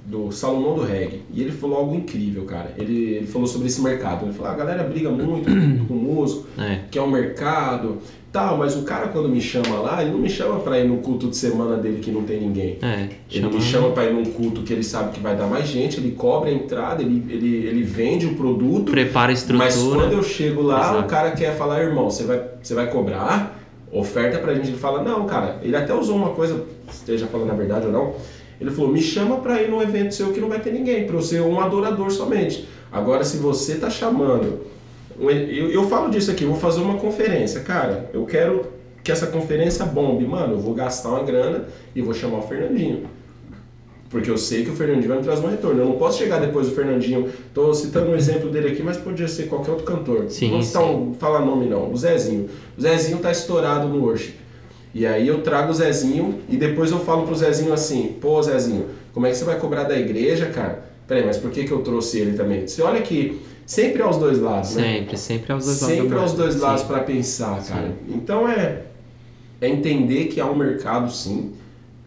do 0.10 0.32
Salomão 0.32 0.74
do 0.74 0.82
Reggae 0.84 1.22
e 1.32 1.40
ele 1.42 1.52
falou 1.52 1.78
algo 1.78 1.94
incrível, 1.96 2.44
cara. 2.46 2.74
Ele, 2.78 3.12
ele 3.14 3.28
falou 3.28 3.48
sobre 3.48 3.68
esse 3.68 3.80
mercado. 3.80 4.26
Ele 4.26 4.34
falou: 4.34 4.50
"Ah, 4.52 4.54
a 4.56 4.58
galera 4.58 4.84
briga 4.84 5.10
muito 5.12 5.46
com 5.88 5.94
músico, 5.94 6.48
É. 6.58 6.80
que 6.90 6.98
é 6.98 7.02
um 7.02 7.12
mercado, 7.12 8.00
tal, 8.32 8.58
mas 8.58 8.76
o 8.76 8.82
cara 8.82 9.10
quando 9.10 9.30
me 9.30 9.40
chama 9.40 9.76
lá, 9.80 10.02
ele 10.02 10.12
não 10.12 10.18
me 10.20 10.30
chama 10.30 10.60
pra 10.62 10.80
ir 10.80 10.88
no 10.88 10.98
culto 10.98 11.28
de 11.28 11.38
semana 11.38 11.78
dele 11.78 12.00
que 12.00 12.10
não 12.10 12.24
tem 12.24 12.40
ninguém. 12.42 12.78
É. 12.82 13.08
Ele 13.32 13.48
me 13.50 13.62
chama 13.62 13.92
pra 13.92 14.06
ir 14.06 14.14
num 14.14 14.26
culto 14.26 14.64
que 14.64 14.74
ele 14.74 14.84
sabe 14.84 15.12
que 15.12 15.20
vai 15.20 15.36
dar 15.36 15.46
mais 15.46 15.68
gente, 15.68 16.00
ele 16.00 16.12
cobra 16.14 16.50
a 16.50 16.54
entrada, 16.54 17.04
ele, 17.04 17.24
ele, 17.30 17.68
ele 17.68 17.84
vende 17.84 18.26
o 18.26 18.34
produto. 18.36 18.90
Prepara 18.92 19.32
a 19.32 19.34
estrutura. 19.34 19.66
Mas 19.66 19.78
quando 19.78 20.14
eu 20.14 20.24
chego 20.24 20.64
lá, 20.64 20.80
Exato. 20.82 21.00
o 21.02 21.08
cara 21.08 21.32
quer 21.32 21.56
falar, 21.56 21.84
irmão, 21.84 22.10
você 22.10 22.24
vai, 22.24 22.42
você 22.60 22.74
vai 22.74 22.90
cobrar? 22.90 23.58
Oferta 23.92 24.38
pra 24.40 24.54
gente. 24.56 24.70
Ele 24.70 24.78
fala, 24.78 25.04
não, 25.04 25.26
cara. 25.26 25.60
Ele 25.64 25.76
até 25.76 25.94
usou 25.94 26.16
uma 26.16 26.30
coisa, 26.30 26.64
esteja 26.92 27.26
falando 27.28 27.52
a 27.52 27.56
verdade 27.56 27.86
ou 27.88 27.92
não. 27.92 28.14
Ele 28.60 28.72
falou, 28.72 28.92
me 28.92 29.02
chama 29.02 29.38
pra 29.38 29.62
ir 29.62 29.70
num 29.70 29.82
evento 29.82 30.14
seu 30.14 30.34
que 30.34 30.40
não 30.40 30.50
vai 30.50 30.60
ter 30.60 30.74
ninguém, 30.74 31.06
pra 31.06 31.16
eu 31.16 31.22
ser 31.22 31.42
um 31.42 31.60
adorador 31.60 32.12
somente. 32.12 32.68
Agora, 32.92 33.24
se 33.24 33.38
você 33.38 33.76
tá 33.76 33.90
chamando. 33.90 34.62
Eu, 35.20 35.70
eu 35.70 35.88
falo 35.88 36.10
disso 36.10 36.32
aqui, 36.32 36.44
eu 36.44 36.50
vou 36.50 36.60
fazer 36.60 36.82
uma 36.82 36.98
conferência. 36.98 37.62
Cara, 37.62 38.10
eu 38.14 38.26
quero 38.26 38.66
que 39.04 39.12
essa 39.12 39.28
conferência 39.28 39.86
bombe. 39.86 40.26
Mano, 40.26 40.54
eu 40.54 40.60
vou 40.60 40.74
gastar 40.74 41.10
uma 41.10 41.24
grana 41.24 41.66
e 41.96 42.02
vou 42.02 42.14
chamar 42.14 42.40
o 42.40 42.42
Fernandinho. 42.42 43.08
Porque 44.10 44.30
eu 44.30 44.38
sei 44.38 44.64
que 44.64 44.72
o 44.72 44.76
Fernandinho 44.76 45.08
vai 45.08 45.18
me 45.18 45.24
trazer 45.24 45.46
um 45.46 45.50
retorno. 45.50 45.82
Eu 45.82 45.86
não 45.86 45.98
posso 45.98 46.18
chegar 46.18 46.40
depois 46.40 46.68
do 46.68 46.76
Fernandinho. 46.76 47.30
Tô 47.54 47.74
citando 47.74 48.10
um 48.12 48.16
exemplo 48.16 48.50
dele 48.50 48.70
aqui, 48.70 48.82
mas 48.82 48.98
podia 48.98 49.28
ser 49.28 49.44
qualquer 49.44 49.72
outro 49.72 49.86
cantor. 49.86 50.26
Sim, 50.30 50.52
não 50.52 50.64
citar 50.64 50.84
sim. 50.84 50.90
um, 50.90 51.14
falar 51.14 51.46
nome 51.46 51.68
não. 51.68 51.92
O 51.92 51.96
Zezinho. 51.96 52.50
O 52.76 52.82
Zezinho 52.82 53.20
tá 53.20 53.32
estourado 53.32 53.88
no 53.88 54.04
worship. 54.04 54.34
E 54.94 55.06
aí 55.06 55.28
eu 55.28 55.42
trago 55.42 55.72
o 55.72 55.74
Zezinho 55.74 56.40
e 56.50 56.58
depois 56.58 56.92
eu 56.92 57.00
falo 57.00 57.24
pro 57.24 57.36
Zezinho 57.36 57.72
assim: 57.74 58.16
pô, 58.20 58.42
Zezinho, 58.42 58.86
como 59.14 59.26
é 59.28 59.30
que 59.32 59.38
você 59.38 59.46
vai 59.46 59.58
cobrar 59.60 59.84
da 59.84 59.98
igreja, 59.98 60.48
cara? 60.48 60.84
Peraí, 61.08 61.26
mas 61.26 61.38
por 61.38 61.52
que, 61.52 61.64
que 61.64 61.72
eu 61.72 61.80
trouxe 61.82 62.20
ele 62.20 62.38
também? 62.38 62.68
Você 62.68 62.82
olha 62.82 63.02
que 63.02 63.40
sempre 63.66 64.02
aos 64.02 64.18
dois 64.18 64.40
lados, 64.40 64.76
né? 64.76 64.84
Sempre, 65.00 65.18
sempre 65.18 65.52
aos 65.54 65.66
dois 65.66 65.82
lados. 65.82 65.96
Sempre 65.98 66.18
aos 66.18 66.34
dois 66.34 66.54
Sim. 66.56 66.60
lados 66.60 66.84
para 66.84 67.00
pensar, 67.00 67.64
cara. 67.66 67.92
Então 68.08 68.48
é, 68.50 68.82
é 69.62 69.68
entender 69.68 70.26
que 70.26 70.40
há 70.40 70.46
um 70.46 70.56
mercado, 70.56 71.12
sim. 71.12 71.52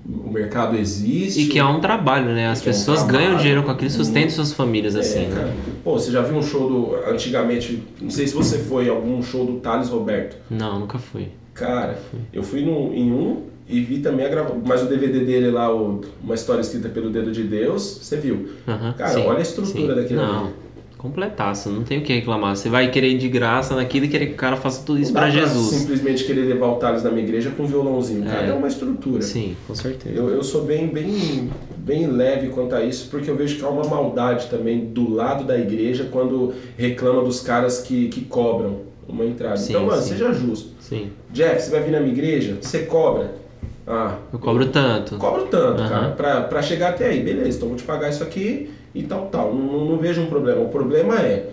O 0.05 0.31
mercado 0.33 0.77
existe. 0.77 1.42
E 1.42 1.47
que 1.47 1.61
é 1.61 1.64
um 1.64 1.81
trabalho, 1.81 2.27
né? 2.35 2.49
As 2.49 2.61
Que 2.61 2.68
é 2.68 2.73
um 2.73 2.75
pessoas 2.75 3.05
trabalho. 3.05 3.27
ganham 3.27 3.38
dinheiro 3.38 3.62
com 3.62 3.71
aquilo 3.71 3.88
e 3.88 3.92
sustentam 3.92 4.31
suas 4.31 4.53
famílias, 4.53 4.97
É, 4.97 5.01
assim, 5.01 5.29
cara. 5.31 5.47
né? 5.47 5.55
Pô, 5.85 5.92
você 5.97 6.11
já 6.11 6.23
viu 6.23 6.37
um 6.37 6.42
show 6.42 6.68
do. 6.68 6.97
Antigamente, 7.09 7.81
não 8.01 8.11
sei 8.11 8.27
se 8.27 8.35
você 8.35 8.59
foi 8.59 8.88
a 8.88 8.92
algum 8.92 9.23
show 9.23 9.45
do 9.47 9.61
Thales 9.61 9.88
Roberto. 9.88 10.37
Não, 10.51 10.81
nunca 10.81 10.99
fui. 10.99 11.29
Cara, 11.55 11.99
eu 12.33 12.43
fui 12.43 12.62
no, 12.65 12.95
em 12.95 13.12
um 13.12 13.43
e 13.69 13.81
vi 13.81 13.99
também 13.99 14.25
a 14.27 14.29
gravação. 14.29 14.61
Mas 14.65 14.83
o 14.83 14.87
DVD 14.87 15.21
dele 15.21 15.51
lá, 15.51 15.75
o, 15.75 16.01
uma 16.23 16.35
história 16.35 16.61
escrita 16.61 16.88
pelo 16.88 17.11
dedo 17.11 17.31
de 17.31 17.43
Deus, 17.45 17.83
você 18.03 18.17
viu. 18.17 18.49
Aham, 18.67 18.93
Cara, 18.95 19.11
sim, 19.11 19.27
olha 19.27 19.38
a 19.38 19.43
estrutura 19.43 19.95
sim. 19.95 20.01
daquele 20.01 20.21
Não, 20.21 20.45
ali. 20.47 20.55
completaço, 20.99 21.69
não 21.71 21.83
tem 21.83 21.99
o 21.99 22.03
que 22.03 22.12
reclamar. 22.12 22.57
Você 22.57 22.69
vai 22.69 22.91
querer 22.91 23.11
ir 23.11 23.19
de 23.19 23.29
graça 23.29 23.75
naquilo 23.75 24.07
e 24.07 24.09
querer 24.09 24.27
que 24.29 24.33
o 24.33 24.37
cara 24.37 24.57
faça 24.57 24.83
tudo 24.85 24.99
isso 25.01 25.12
pra 25.12 25.29
Jesus. 25.31 25.67
simplesmente 25.77 26.25
querer 26.25 26.43
levar 26.43 26.69
o 26.69 26.77
Thales 26.77 27.03
na 27.03 27.11
minha 27.11 27.23
igreja 27.25 27.51
com 27.51 27.65
um 27.65 27.67
violãozinho. 27.67 28.25
Cara, 28.25 28.47
É. 28.47 28.51
é 28.51 28.55
uma 28.55 28.69
estrutura. 28.69 29.21
Sim, 29.23 29.55
com 29.67 29.75
certeza. 29.75 30.15
Eu, 30.15 30.31
eu 30.31 30.43
sou 30.43 30.65
bem, 30.65 30.88
bem, 30.88 31.51
bem 31.77 32.07
leve 32.07 32.49
quanto 32.49 32.75
a 32.75 32.83
isso, 32.85 33.09
porque 33.11 33.29
eu 33.31 33.37
vejo 33.37 33.59
que 33.59 33.65
há 33.65 33.69
uma 33.69 33.85
maldade 33.85 34.47
também 34.49 34.87
do 34.87 35.12
lado 35.12 35.45
da 35.45 35.59
igreja 35.59 36.09
quando 36.11 36.55
reclama 36.79 37.23
dos 37.23 37.41
caras 37.41 37.81
que, 37.81 38.09
que 38.09 38.23
cobram 38.23 38.91
uma 39.09 39.25
entrada. 39.25 39.57
Sim, 39.57 39.73
então, 39.75 39.87
mano, 39.87 40.03
sim. 40.03 40.09
seja 40.11 40.33
justo. 40.33 40.71
Sim. 40.81 41.11
Jeff, 41.31 41.61
você 41.62 41.71
vai 41.71 41.81
vir 41.83 41.91
na 41.93 42.01
minha 42.01 42.12
igreja? 42.12 42.57
Você 42.61 42.81
cobra? 42.81 43.35
Ah, 43.87 44.17
Eu 44.33 44.38
cobro 44.38 44.67
tanto. 44.67 45.17
cobro 45.17 45.47
tanto, 45.47 45.81
Aham. 45.83 45.88
cara, 45.88 46.09
pra, 46.11 46.41
pra 46.43 46.62
chegar 46.62 46.91
até 46.91 47.07
aí. 47.07 47.21
Beleza, 47.23 47.57
então 47.57 47.69
vou 47.69 47.77
te 47.77 47.83
pagar 47.85 48.11
isso 48.11 48.23
aqui 48.23 48.71
e 48.95 49.03
tal, 49.03 49.27
tal. 49.27 49.53
Não, 49.55 49.65
não, 49.65 49.85
não 49.87 49.99
vejo 49.99 50.21
um 50.21 50.27
problema. 50.27 50.61
O 50.62 50.69
problema 50.69 51.17
é, 51.21 51.49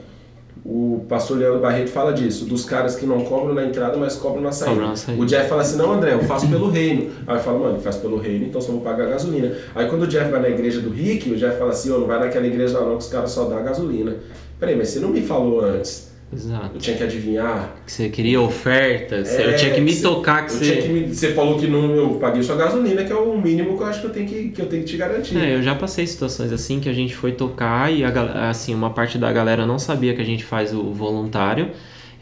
o 0.64 1.04
pastor 1.10 1.38
Leandro 1.40 1.60
Barreto 1.60 1.90
fala 1.90 2.14
disso, 2.14 2.46
dos 2.46 2.66
caras 2.66 2.96
que 2.96 3.06
não 3.06 3.22
cobram 3.22 3.56
na 3.56 3.64
entrada, 3.66 3.98
mas 3.98 4.16
cobram 4.16 4.42
na 4.44 4.52
saída. 4.52 4.76
Cobram 4.76 4.90
na 4.90 4.96
saída. 4.96 5.22
O 5.22 5.26
Jeff 5.26 5.50
fala 5.50 5.62
assim, 5.64 5.78
não 5.78 5.92
André, 5.94 6.14
eu 6.14 6.20
faço 6.24 6.48
pelo 6.50 6.70
reino. 6.70 7.10
Aí 7.26 7.38
eu 7.38 7.42
falo, 7.42 7.60
mano, 7.62 7.80
faz 7.80 7.96
pelo 7.96 8.18
reino, 8.20 8.46
então 8.46 8.62
só 8.62 8.74
vou 8.74 8.82
pagar 8.82 9.06
a 9.08 9.10
gasolina. 9.12 9.56
Aí 9.74 9.88
quando 9.90 10.04
o 10.04 10.08
Jeff 10.08 10.30
vai 10.30 10.40
na 10.42 10.50
igreja 10.50 10.82
do 10.82 10.90
Rick, 10.92 11.32
o 11.32 11.36
Jeff 11.36 11.58
fala 11.58 11.72
assim, 11.72 11.92
ó, 11.92 11.98
não 11.98 12.06
vai 12.08 12.20
naquela 12.20 12.46
igreja 12.46 12.78
lá 12.78 12.86
não, 12.86 12.98
que 12.98 13.04
os 13.06 13.10
caras 13.10 13.32
só 13.32 13.46
dão 13.46 13.64
gasolina. 13.64 14.18
Peraí, 14.60 14.76
mas 14.76 14.90
você 14.90 15.00
não 15.00 15.10
me 15.10 15.22
falou 15.22 15.62
antes. 15.62 16.09
Exato. 16.32 16.72
Eu 16.76 16.80
tinha 16.80 16.96
que 16.96 17.04
adivinhar. 17.04 17.76
Que 17.86 17.92
você 17.92 18.08
queria 18.10 18.40
oferta, 18.40 19.26
você- 19.26 19.42
eu 19.46 19.50
É, 19.50 19.54
tinha 19.54 19.74
que 19.74 19.82
me 19.82 19.96
tocar 19.96 20.46
que 20.46 20.54
você. 20.54 20.82
me- 20.88 21.08
você 21.14 21.34
falou 21.34 21.58
que 21.60 21.66
não, 21.66 21.96
eu 21.96 22.10
paguei 22.16 22.44
sua 22.44 22.56
gasolina, 22.56 23.04
que 23.04 23.12
é 23.12 23.16
o 23.16 23.36
mínimo 23.42 23.76
que 23.76 23.82
eu 23.84 23.88
acho 23.88 24.02
que 24.02 24.06
eu 24.08 24.12
tenho 24.12 24.28
que, 24.28 24.50
que, 24.50 24.62
eu 24.62 24.68
tenho 24.68 24.84
que 24.84 24.90
te 24.90 24.98
garantir. 24.98 25.36
É, 25.38 25.56
eu 25.56 25.64
já 25.64 25.74
passei 25.74 26.06
situações 26.06 26.52
assim 26.52 26.80
que 26.80 26.88
a 26.88 26.94
gente 26.94 27.16
foi 27.16 27.32
tocar 27.32 27.92
e 27.92 28.04
a, 28.04 28.50
assim, 28.50 28.76
uma 28.76 28.92
parte 28.92 29.18
da 29.18 29.32
galera 29.34 29.66
não 29.66 29.80
sabia 29.80 30.14
que 30.14 30.22
a 30.22 30.26
gente 30.26 30.44
faz 30.44 30.72
o 30.74 30.84
voluntário. 30.94 31.70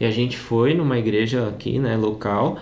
E 0.00 0.04
a 0.06 0.10
gente 0.10 0.38
foi 0.38 0.74
numa 0.74 0.96
igreja 0.98 1.48
aqui, 1.48 1.78
né, 1.78 1.96
local. 1.96 2.58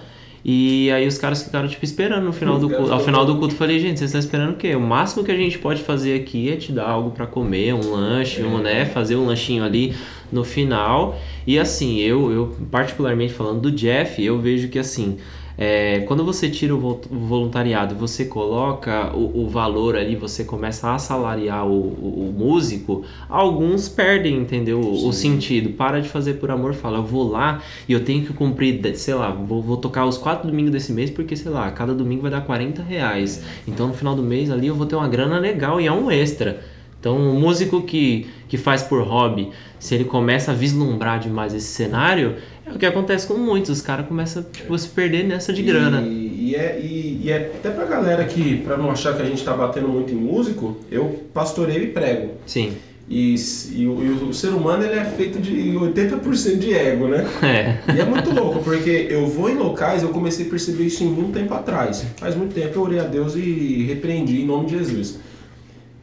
E 0.48 0.90
aí 0.92 1.06
os 1.06 1.18
caras 1.18 1.42
ficaram, 1.42 1.66
tipo, 1.68 1.84
esperando 1.84 2.24
no 2.24 2.32
final 2.32 2.56
do 2.58 2.70
culto. 2.70 2.92
Ao 2.92 3.00
final 3.00 3.26
do 3.26 3.36
culto 3.36 3.52
eu 3.54 3.58
falei, 3.58 3.78
gente, 3.80 3.98
vocês 3.98 4.10
estão 4.10 4.20
esperando 4.20 4.52
o 4.52 4.56
quê? 4.56 4.74
O 4.76 4.80
máximo 4.80 5.24
que 5.24 5.32
a 5.32 5.36
gente 5.36 5.58
pode 5.58 5.82
fazer 5.82 6.14
aqui 6.20 6.50
é 6.50 6.56
te 6.56 6.70
dar 6.72 6.88
algo 6.88 7.10
pra 7.10 7.26
comer, 7.26 7.74
um 7.74 7.90
lanche, 7.90 8.42
um, 8.44 8.58
né? 8.58 8.86
Fazer 8.86 9.16
um 9.16 9.26
lanchinho 9.26 9.64
ali 9.64 9.92
no 10.32 10.44
final. 10.44 11.18
E 11.46 11.58
assim, 11.58 11.98
eu, 12.00 12.30
eu 12.32 12.56
particularmente 12.70 13.32
falando 13.32 13.60
do 13.60 13.70
Jeff, 13.72 14.22
eu 14.22 14.38
vejo 14.38 14.68
que 14.68 14.78
assim. 14.78 15.16
é, 15.58 16.00
quando 16.00 16.22
você 16.22 16.50
tira 16.50 16.74
o 16.74 16.78
vol- 16.78 17.00
o 17.10 17.16
voluntariado, 17.18 17.94
você 17.94 18.26
coloca 18.26 19.10
o, 19.16 19.44
o 19.44 19.48
valor 19.48 19.96
ali, 19.96 20.14
você 20.14 20.44
começa 20.44 20.86
a 20.88 20.94
assalariar 20.96 21.66
o, 21.66 21.70
o- 21.72 22.28
o 22.28 22.34
músico, 22.36 23.04
alguns 23.28 23.88
perdem, 23.88 24.36
entendeu? 24.36 24.80
O, 24.80 25.12
sentido. 25.12 25.70
Para 25.70 26.00
de 26.00 26.08
fazer 26.10 26.34
por 26.34 26.50
amor, 26.50 26.74
fala, 26.74 26.98
eu 26.98 27.04
vou 27.04 27.26
lá 27.30 27.62
e 27.88 27.92
eu 27.92 28.04
tenho 28.04 28.24
que 28.26 28.32
cumprir, 28.34 28.80
sei 28.96 29.14
lá, 29.14 29.30
vou, 29.30 29.62
vou 29.62 29.76
tocar 29.78 30.04
os 30.04 30.18
quatro 30.18 30.46
domingos 30.48 30.72
desse 30.72 30.92
mês, 30.92 31.08
porque, 31.10 31.34
sei 31.34 31.50
lá, 31.50 31.70
cada 31.70 31.94
domingo 31.94 32.22
vai 32.22 32.30
dar 32.30 32.42
40 32.42 32.82
reais. 32.82 33.42
Então 33.66 33.88
no 33.88 33.94
final 33.94 34.14
do 34.14 34.22
mês 34.22 34.50
ali 34.50 34.66
eu 34.66 34.74
vou 34.74 34.86
ter 34.86 34.96
uma 34.96 35.08
grana 35.08 35.38
legal 35.38 35.80
e 35.80 35.86
é 35.86 35.92
um 35.92 36.10
extra. 36.10 36.60
Então, 36.98 37.16
o 37.16 37.38
músico 37.38 37.82
que, 37.82 38.26
que 38.48 38.56
faz 38.56 38.82
por 38.82 39.02
hobby, 39.02 39.50
se 39.78 39.94
ele 39.94 40.04
começa 40.04 40.52
a 40.52 40.54
vislumbrar 40.54 41.20
demais 41.20 41.54
esse 41.54 41.66
cenário, 41.66 42.36
é 42.64 42.70
o 42.72 42.78
que 42.78 42.86
acontece 42.86 43.26
com 43.26 43.34
muitos. 43.34 43.70
Os 43.70 43.80
caras 43.80 44.06
começam 44.06 44.42
tipo, 44.42 44.74
a 44.74 44.78
se 44.78 44.88
perder 44.88 45.24
nessa 45.24 45.52
de 45.52 45.62
grana. 45.62 46.02
E, 46.02 46.54
é, 46.54 46.80
e, 46.80 47.20
e 47.24 47.30
é 47.30 47.52
até 47.54 47.70
pra 47.70 47.84
galera 47.84 48.24
que, 48.24 48.56
pra 48.58 48.76
não 48.76 48.90
achar 48.90 49.14
que 49.14 49.22
a 49.22 49.24
gente 49.24 49.44
tá 49.44 49.52
batendo 49.54 49.88
muito 49.88 50.12
em 50.12 50.16
músico, 50.16 50.76
eu 50.90 51.24
pastoreio 51.32 51.84
e 51.84 51.88
prego. 51.88 52.32
Sim. 52.46 52.72
E, 53.08 53.36
e, 53.72 53.86
o, 53.86 54.30
o, 54.30 54.34
ser 54.34 54.48
humano 54.48 54.84
ele 54.84 54.98
é 54.98 55.04
feito 55.04 55.38
de 55.38 55.52
80% 55.52 56.58
de 56.58 56.74
ego, 56.74 57.06
né? 57.06 57.24
É. 57.40 57.94
E 57.94 58.00
é 58.00 58.04
muito 58.04 58.34
louco, 58.34 58.64
porque 58.64 59.06
eu 59.08 59.28
vou 59.28 59.48
em 59.48 59.54
locais, 59.54 60.02
eu 60.02 60.08
comecei 60.08 60.46
a 60.46 60.50
perceber 60.50 60.84
isso 60.84 61.04
em 61.04 61.06
muito 61.06 61.32
tempo 61.32 61.54
atrás. 61.54 62.04
Faz 62.16 62.34
muito 62.34 62.52
tempo 62.52 62.76
eu 62.76 62.82
orei 62.82 62.98
a 62.98 63.04
Deus 63.04 63.36
e 63.36 63.84
repreendi 63.86 64.42
em 64.42 64.46
nome 64.46 64.66
de 64.66 64.78
Jesus. 64.78 65.20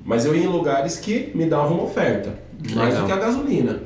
Mas 0.05 0.25
eu 0.25 0.35
ia 0.35 0.43
em 0.43 0.47
lugares 0.47 0.97
que 0.97 1.31
me 1.33 1.45
davam 1.45 1.75
uma 1.75 1.83
oferta, 1.83 2.37
mais 2.75 2.97
do 2.97 3.05
que 3.05 3.11
a 3.11 3.17
gasolina. 3.17 3.81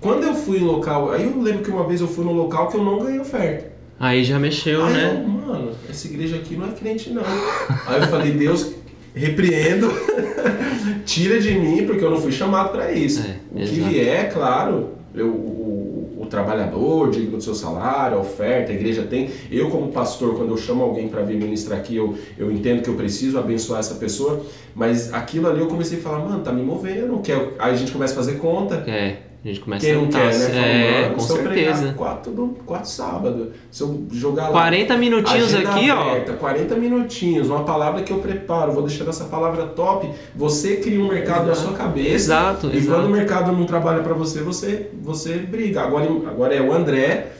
Quando 0.00 0.24
eu 0.24 0.34
fui 0.34 0.58
em 0.58 0.64
local, 0.64 1.10
aí 1.10 1.24
eu 1.24 1.40
lembro 1.40 1.62
que 1.62 1.70
uma 1.70 1.86
vez 1.86 2.00
eu 2.00 2.06
fui 2.06 2.24
num 2.24 2.34
local 2.34 2.68
que 2.68 2.76
eu 2.76 2.84
não 2.84 2.98
ganhei 2.98 3.18
oferta. 3.18 3.72
Aí 3.98 4.22
já 4.22 4.38
mexeu, 4.38 4.84
aí 4.84 4.92
né? 4.92 5.24
Eu, 5.24 5.28
mano, 5.28 5.72
essa 5.88 6.06
igreja 6.06 6.36
aqui 6.36 6.56
não 6.56 6.68
é 6.68 6.72
crente 6.72 7.10
não. 7.10 7.22
aí 7.86 8.00
eu 8.00 8.08
falei, 8.08 8.32
Deus, 8.32 8.74
repreendo, 9.14 9.88
tira 11.06 11.40
de 11.40 11.54
mim, 11.54 11.86
porque 11.86 12.04
eu 12.04 12.10
não 12.10 12.20
fui 12.20 12.32
chamado 12.32 12.70
para 12.70 12.92
isso. 12.92 13.24
É, 13.26 13.62
o 13.62 13.66
que 13.66 13.80
vier, 13.80 14.32
claro, 14.32 14.90
eu, 15.14 15.28
o, 15.28 16.18
o 16.20 16.26
trabalhador 16.26 17.10
digno 17.10 17.36
do 17.36 17.42
seu 17.42 17.54
salário, 17.54 18.18
a 18.18 18.20
oferta, 18.20 18.72
a 18.72 18.74
igreja 18.74 19.02
tem. 19.02 19.30
Eu, 19.50 19.70
como 19.70 19.92
pastor, 19.92 20.36
quando 20.36 20.50
eu 20.50 20.56
chamo 20.56 20.82
alguém 20.82 21.08
para 21.08 21.22
vir 21.22 21.36
ministrar 21.38 21.78
aqui, 21.78 21.96
eu, 21.96 22.16
eu 22.36 22.50
entendo 22.50 22.82
que 22.82 22.88
eu 22.88 22.94
preciso 22.94 23.38
abençoar 23.38 23.80
essa 23.80 23.94
pessoa, 23.94 24.44
mas 24.74 25.12
aquilo 25.12 25.48
ali 25.48 25.60
eu 25.60 25.68
comecei 25.68 25.98
a 25.98 26.02
falar, 26.02 26.18
mano, 26.18 26.42
tá 26.42 26.52
me 26.52 26.62
movendo, 26.62 27.18
quer... 27.20 27.54
aí 27.58 27.72
a 27.72 27.76
gente 27.76 27.92
começa 27.92 28.12
a 28.12 28.16
fazer 28.16 28.38
conta. 28.38 28.84
É, 28.88 29.18
a 29.44 29.48
gente 29.48 29.60
começa 29.60 29.84
Quem 29.84 29.94
a 29.94 29.98
não 29.98 30.04
notar, 30.06 30.30
quer, 30.30 30.38
né? 30.38 31.02
É, 31.06 31.08
com 31.10 31.20
se 31.20 31.30
eu 31.30 31.36
certeza. 31.36 31.92
Quatro, 31.92 32.32
do, 32.32 32.46
quatro 32.64 32.88
sábado, 32.88 33.52
se 33.70 33.82
eu 33.82 34.06
jogar 34.10 34.44
lá 34.44 34.52
40 34.52 34.96
minutinhos 34.96 35.52
Agenda 35.54 35.70
aqui, 35.70 35.90
ó. 35.90 36.00
aberta, 36.10 36.32
40 36.32 36.74
minutinhos, 36.76 37.48
uma 37.50 37.62
palavra 37.64 38.02
que 38.02 38.10
eu 38.12 38.18
preparo, 38.20 38.72
vou 38.72 38.82
deixando 38.82 39.10
essa 39.10 39.24
palavra 39.24 39.66
top, 39.66 40.08
você 40.34 40.76
cria 40.76 40.98
um 40.98 41.08
mercado 41.08 41.46
na 41.46 41.54
sua 41.54 41.72
cabeça. 41.74 42.08
Exato, 42.14 42.70
E 42.72 42.76
exato. 42.78 42.96
quando 43.00 43.06
o 43.06 43.10
mercado 43.14 43.52
não 43.52 43.66
trabalha 43.66 44.02
para 44.02 44.14
você, 44.14 44.40
você, 44.40 44.90
você 45.02 45.34
briga. 45.36 45.82
Agora, 45.82 46.06
agora 46.26 46.54
é 46.54 46.62
o 46.62 46.72
André, 46.72 47.32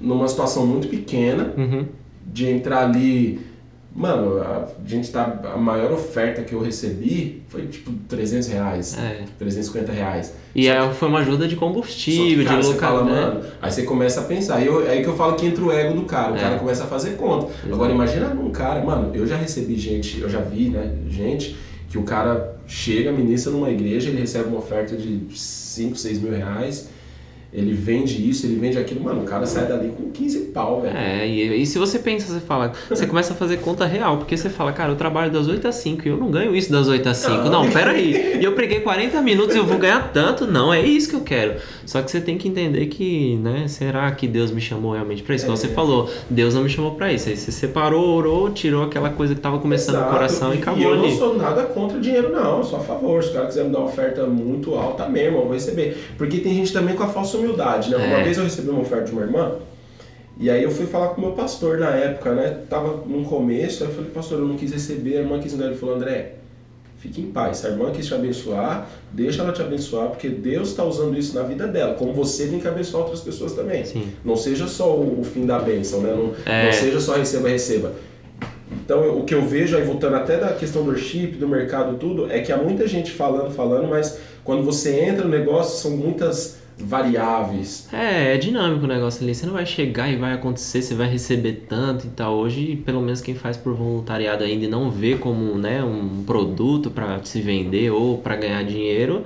numa 0.00 0.26
situação 0.28 0.66
muito 0.66 0.88
pequena, 0.88 1.52
Uhum. 1.58 1.84
de 2.26 2.48
entrar 2.48 2.84
ali. 2.84 3.49
Mano, 3.94 4.40
a 4.40 4.68
gente 4.86 5.10
tá. 5.10 5.40
A 5.52 5.56
maior 5.58 5.90
oferta 5.92 6.42
que 6.42 6.52
eu 6.52 6.60
recebi 6.62 7.42
foi 7.48 7.66
tipo 7.66 7.90
300 8.08 8.46
reais, 8.48 8.96
É. 8.96 9.24
350 9.38 9.90
reais. 9.92 10.32
E 10.54 10.70
aí 10.70 10.94
foi 10.94 11.08
uma 11.08 11.18
ajuda 11.18 11.48
de 11.48 11.54
Só 11.56 11.60
que, 11.60 11.66
combustível, 11.66 12.44
cara, 12.44 12.60
de 12.60 12.66
você 12.66 12.72
local, 12.74 12.98
fala, 12.98 13.04
né? 13.10 13.20
mano, 13.20 13.40
aí 13.60 13.70
você 13.70 13.82
começa 13.82 14.20
a 14.20 14.24
pensar. 14.24 14.56
Aí, 14.56 14.66
eu- 14.66 14.88
aí 14.88 15.02
que 15.02 15.08
eu 15.08 15.16
falo 15.16 15.34
que 15.34 15.44
entra 15.44 15.64
o 15.64 15.72
ego 15.72 15.94
do 15.94 16.04
cara. 16.04 16.32
O 16.32 16.36
É. 16.36 16.40
cara 16.40 16.58
começa 16.58 16.84
a 16.84 16.86
fazer 16.86 17.16
conta. 17.16 17.52
Agora 17.64 17.92
imagina 17.92 18.28
um 18.28 18.50
cara, 18.50 18.80
mano, 18.84 19.10
eu 19.14 19.26
já 19.26 19.36
recebi 19.36 19.76
gente, 19.76 20.20
eu 20.20 20.28
já 20.28 20.40
vi, 20.40 20.68
né, 20.68 20.92
gente, 21.08 21.56
que 21.88 21.98
o 21.98 22.04
cara 22.04 22.56
chega, 22.68 23.10
ministra 23.10 23.50
numa 23.52 23.70
igreja, 23.70 24.08
ele 24.08 24.20
recebe 24.20 24.48
uma 24.48 24.58
oferta 24.58 24.96
de 24.96 25.20
5, 25.36 25.96
6 25.96 26.20
mil 26.22 26.32
reais, 26.32 26.88
ele 27.52 27.72
vende 27.72 28.28
isso, 28.28 28.46
ele 28.46 28.56
vende 28.56 28.78
aquilo, 28.78 29.02
mano, 29.02 29.22
o 29.22 29.24
cara 29.24 29.44
sai 29.46 29.66
dali 29.66 29.88
com 29.96 30.10
15 30.10 30.38
pau, 30.52 30.80
velho. 30.82 30.96
É, 30.96 31.26
e, 31.26 31.62
e 31.62 31.66
se 31.66 31.78
você 31.78 31.98
pensa, 31.98 32.32
você 32.32 32.40
fala, 32.40 32.72
você 32.88 33.06
começa 33.06 33.32
a 33.32 33.36
fazer 33.36 33.56
conta 33.58 33.84
real, 33.86 34.18
porque 34.18 34.36
você 34.36 34.48
fala, 34.48 34.72
cara, 34.72 34.92
eu 34.92 34.96
trabalho 34.96 35.32
das 35.32 35.48
8 35.48 35.66
às 35.66 35.74
5 35.76 36.06
e 36.06 36.10
eu 36.10 36.16
não 36.16 36.30
ganho 36.30 36.54
isso 36.54 36.70
das 36.70 36.86
8 36.88 37.08
às 37.08 37.16
5. 37.18 37.32
Não. 37.44 37.50
Não, 37.64 37.70
peraí. 37.70 38.38
E 38.40 38.44
eu 38.44 38.52
preguei 38.52 38.80
40 38.80 39.20
minutos 39.20 39.54
e 39.56 39.58
eu 39.58 39.66
vou 39.66 39.78
ganhar 39.78 40.12
tanto? 40.12 40.46
Não, 40.46 40.72
é 40.72 40.80
isso 40.80 41.08
que 41.10 41.16
eu 41.16 41.20
quero. 41.22 41.54
Só 41.84 42.00
que 42.02 42.10
você 42.10 42.20
tem 42.20 42.38
que 42.38 42.46
entender 42.48 42.86
que, 42.86 43.36
né, 43.36 43.64
será 43.66 44.10
que 44.12 44.28
Deus 44.28 44.50
me 44.52 44.60
chamou 44.60 44.92
realmente 44.92 45.22
pra 45.22 45.34
isso? 45.34 45.44
Como 45.44 45.56
É. 45.56 45.60
você 45.60 45.68
falou, 45.68 46.08
Deus 46.30 46.54
não 46.54 46.62
me 46.62 46.68
chamou 46.70 46.92
pra 46.92 47.12
isso. 47.12 47.28
Aí 47.28 47.36
você 47.36 47.50
separou, 47.50 48.16
orou, 48.16 48.50
tirou 48.50 48.84
aquela 48.84 49.10
coisa 49.10 49.34
que 49.34 49.40
tava 49.40 49.58
começando 49.58 49.96
no 49.96 50.00
Exato. 50.02 50.12
coração 50.14 50.54
e 50.54 50.58
acabou 50.58 50.82
eu 50.82 50.92
ali. 50.92 51.10
não 51.10 51.18
sou 51.18 51.36
nada 51.36 51.64
contra 51.64 51.98
o 51.98 52.00
dinheiro, 52.00 52.30
não. 52.32 52.58
Eu 52.58 52.64
sou 52.64 52.78
a 52.78 52.82
favor. 52.82 53.22
Se 53.24 53.30
o 53.30 53.32
cara 53.32 53.46
quiser 53.46 53.64
me 53.64 53.70
dar 53.70 53.78
uma 53.80 53.88
oferta 53.88 54.24
muito 54.26 54.74
alta 54.76 55.08
mesmo, 55.08 55.38
eu 55.38 55.44
vou 55.44 55.52
receber. 55.52 55.96
Porque 56.16 56.38
tem 56.38 56.54
gente 56.54 56.72
também 56.72 56.94
com 56.94 57.02
a 57.02 57.08
falsa 57.08 57.39
humildade, 57.40 57.90
né? 57.90 57.96
É. 58.02 58.06
Uma 58.14 58.22
vez 58.22 58.38
eu 58.38 58.44
recebi 58.44 58.68
uma 58.70 58.80
oferta 58.80 59.06
de 59.06 59.12
uma 59.12 59.22
irmã, 59.22 59.54
e 60.38 60.48
aí 60.48 60.62
eu 60.62 60.70
fui 60.70 60.86
falar 60.86 61.08
com 61.08 61.20
o 61.20 61.24
meu 61.24 61.32
pastor 61.32 61.78
na 61.78 61.90
época, 61.90 62.32
né? 62.34 62.58
Tava 62.70 63.02
no 63.06 63.24
começo, 63.24 63.82
aí 63.84 63.90
eu 63.90 63.94
falei, 63.94 64.10
pastor, 64.10 64.38
eu 64.38 64.46
não 64.46 64.56
quis 64.56 64.72
receber, 64.72 65.16
a 65.18 65.20
irmã 65.20 65.38
quis 65.38 65.52
me 65.52 65.58
dar. 65.58 65.66
Ele 65.66 65.74
falou, 65.74 65.96
André, 65.96 66.34
fique 66.98 67.20
em 67.20 67.26
paz. 67.30 67.58
Se 67.58 67.66
a 67.66 67.70
irmã 67.70 67.90
quis 67.90 68.06
te 68.06 68.14
abençoar, 68.14 68.88
deixa 69.12 69.42
ela 69.42 69.52
te 69.52 69.60
abençoar, 69.60 70.08
porque 70.08 70.28
Deus 70.30 70.68
está 70.68 70.82
usando 70.84 71.18
isso 71.18 71.34
na 71.34 71.42
vida 71.42 71.66
dela. 71.66 71.94
Como 71.94 72.12
você 72.14 72.46
tem 72.46 72.58
que 72.58 72.66
abençoar 72.68 73.02
outras 73.04 73.20
pessoas 73.20 73.52
também. 73.52 73.84
Sim. 73.84 74.08
Não 74.24 74.34
seja 74.36 74.66
só 74.66 74.96
o, 74.96 75.22
fim 75.24 75.44
da 75.44 75.58
bênção, 75.58 76.00
né? 76.00 76.14
Não, 76.14 76.32
É. 76.50 76.66
não 76.66 76.72
seja 76.72 77.00
só 77.00 77.16
receba, 77.16 77.48
receba. 77.48 77.92
Então, 78.84 79.02
eu- 79.04 79.18
o 79.18 79.24
que 79.24 79.34
eu 79.34 79.42
vejo 79.44 79.76
aí, 79.76 79.82
voltando 79.84 80.16
até 80.16 80.36
da 80.38 80.52
questão 80.54 80.82
do 80.84 80.90
worship, 80.90 81.32
do 81.32 81.46
mercado, 81.48 81.96
tudo, 81.98 82.30
é 82.30 82.40
que 82.40 82.50
há 82.52 82.56
muita 82.56 82.86
gente 82.88 83.10
falando, 83.10 83.50
falando, 83.50 83.88
mas 83.88 84.18
quando 84.44 84.62
você 84.62 85.00
entra 85.00 85.24
no 85.24 85.30
negócio, 85.30 85.76
são 85.78 85.90
muitas 85.96 86.59
variáveis. 86.80 87.88
É, 87.92 88.34
é 88.34 88.38
dinâmico 88.38 88.84
o 88.84 88.88
negócio 88.88 89.22
ali. 89.22 89.34
Você 89.34 89.46
não 89.46 89.52
vai 89.52 89.66
chegar 89.66 90.08
e 90.08 90.16
vai 90.16 90.32
acontecer, 90.32 90.82
você 90.82 90.94
vai 90.94 91.08
receber 91.08 91.64
tanto 91.68 92.06
e 92.06 92.10
tal. 92.10 92.36
Hoje, 92.36 92.76
pelo 92.84 93.00
menos 93.00 93.20
quem 93.20 93.34
faz 93.34 93.56
por 93.56 93.74
voluntariado 93.74 94.44
ainda 94.44 94.64
e 94.64 94.68
não 94.68 94.90
vê 94.90 95.16
como 95.16 95.56
né, 95.56 95.82
um 95.82 96.24
produto 96.24 96.90
para 96.90 97.22
se 97.24 97.40
vender 97.40 97.90
ou 97.90 98.18
para 98.18 98.36
ganhar 98.36 98.62
dinheiro, 98.64 99.24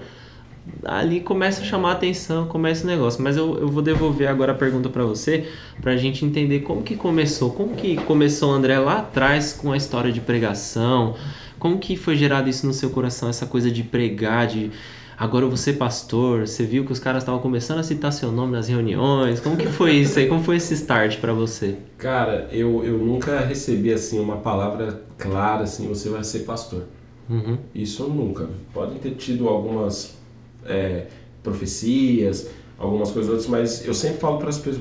ali 0.84 1.20
começa 1.20 1.62
a 1.62 1.64
chamar 1.64 1.90
a 1.90 1.92
atenção, 1.92 2.46
começa 2.46 2.84
o 2.84 2.86
negócio. 2.86 3.22
Mas 3.22 3.36
eu, 3.36 3.58
eu 3.58 3.68
vou 3.68 3.82
devolver 3.82 4.28
agora 4.28 4.52
a 4.52 4.54
pergunta 4.54 4.88
para 4.88 5.04
você, 5.04 5.48
pra 5.80 5.96
gente 5.96 6.24
entender 6.24 6.60
como 6.60 6.82
que 6.82 6.96
começou. 6.96 7.50
Como 7.50 7.74
que 7.74 7.96
começou 7.96 8.50
o 8.50 8.52
André 8.52 8.78
lá 8.78 8.98
atrás 8.98 9.52
com 9.52 9.72
a 9.72 9.76
história 9.76 10.12
de 10.12 10.20
pregação? 10.20 11.14
Como 11.58 11.78
que 11.78 11.96
foi 11.96 12.16
gerado 12.16 12.48
isso 12.48 12.66
no 12.66 12.74
seu 12.74 12.90
coração, 12.90 13.28
essa 13.28 13.46
coisa 13.46 13.70
de 13.70 13.82
pregar, 13.82 14.46
de 14.46 14.70
agora 15.16 15.56
ser 15.56 15.74
pastor? 15.74 16.46
Você 16.46 16.64
viu 16.64 16.84
que 16.84 16.92
os 16.92 16.98
caras 16.98 17.22
estavam 17.22 17.40
começando 17.40 17.78
a 17.78 17.82
citar 17.82 18.12
seu 18.12 18.30
nome 18.32 18.52
nas 18.52 18.68
reuniões? 18.68 19.40
Como 19.40 19.56
que 19.56 19.66
foi 19.66 19.92
isso 19.92 20.18
aí? 20.18 20.28
Como 20.28 20.42
foi 20.42 20.56
esse 20.56 20.74
start 20.74 21.18
para 21.18 21.32
você? 21.32 21.76
Cara, 21.98 22.48
eu, 22.50 22.84
eu 22.84 22.98
nunca 22.98 23.40
recebi, 23.40 23.92
assim, 23.92 24.18
uma 24.18 24.38
palavra 24.38 25.02
clara, 25.18 25.64
assim, 25.64 25.88
você 25.88 26.08
vai 26.08 26.24
ser 26.24 26.40
pastor. 26.40 26.84
Uhum. 27.28 27.58
Isso 27.74 28.04
nunca. 28.08 28.48
Podem 28.72 28.98
ter 28.98 29.12
tido 29.12 29.48
algumas 29.48 30.16
é, 30.66 31.06
profecias, 31.42 32.50
algumas 32.78 33.10
coisas 33.10 33.30
outras, 33.30 33.48
mas 33.48 33.86
eu 33.86 33.94
sempre 33.94 34.18
falo 34.18 34.38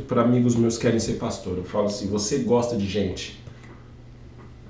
para 0.08 0.22
amigos 0.22 0.56
meus 0.56 0.78
que 0.78 0.84
querem 0.84 1.00
ser 1.00 1.14
pastor. 1.14 1.58
Eu 1.58 1.64
falo 1.64 1.86
assim: 1.86 2.08
você 2.08 2.40
gosta 2.40 2.76
de 2.76 2.88
gente? 2.88 3.42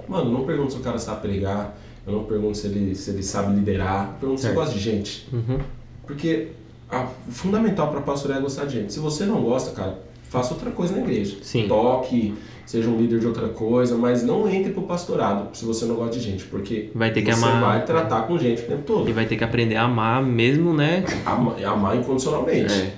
Mano, 0.08 0.32
não 0.32 0.46
pergunto 0.46 0.74
se 0.74 0.80
o 0.80 0.82
cara 0.82 1.00
sabe 1.00 1.22
pregar, 1.22 1.78
eu 2.06 2.14
não 2.14 2.24
pergunto 2.26 2.58
se 2.58 2.68
ele, 2.68 2.96
se 2.96 3.10
ele 3.12 3.24
sabe 3.24 3.56
liderar, 3.56 4.10
eu 4.14 4.20
pergunto 4.20 4.42
se 4.42 4.48
Certo. 4.48 4.56
você 4.56 4.60
gosta 4.66 4.76
de 4.78 4.84
gente. 4.84 5.28
Uhum. 5.32 5.60
Porque 6.06 6.48
a- 6.90 7.08
o 7.28 7.32
fundamental 7.32 7.90
para 7.92 8.02
pastor 8.02 8.36
é 8.36 8.40
gostar 8.40 8.66
de 8.66 8.74
gente. 8.80 8.94
Se 8.94 9.00
você 9.00 9.26
não 9.26 9.42
gosta, 9.42 9.72
cara, 9.72 10.00
faça 10.24 10.54
outra 10.54 10.70
coisa 10.72 10.94
na 10.96 11.02
igreja. 11.02 11.38
Sim. 11.42 11.68
Toque, 11.68 12.34
seja 12.66 12.90
um 12.90 12.98
líder 12.98 13.20
de 13.20 13.28
outra 13.28 13.48
coisa, 13.50 13.96
mas 13.98 14.24
não 14.24 14.50
entre 14.50 14.72
pro 14.74 14.84
pastorado 14.84 15.56
se 15.56 15.64
você 15.66 15.86
não 15.86 15.96
gosta 15.96 16.18
de 16.18 16.24
gente, 16.24 16.44
porque 16.46 16.90
Vai 16.94 17.12
ter 17.12 17.22
que 17.22 17.34
você 17.34 17.46
amar. 17.46 17.62
vai 17.62 17.86
tratar 17.86 18.24
com 18.28 18.38
gente 18.38 18.62
o 18.64 18.66
tempo 18.66 18.84
todo. 18.84 19.10
E 19.10 19.14
vai 19.14 19.26
ter 19.26 19.36
que 19.38 19.44
aprender 19.44 19.76
a 19.76 19.84
amar 19.84 20.22
mesmo, 20.24 20.74
né? 20.74 21.06
Ama- 21.26 21.56
amar 21.66 21.96
incondicionalmente. 21.98 22.74
É. 22.74 22.94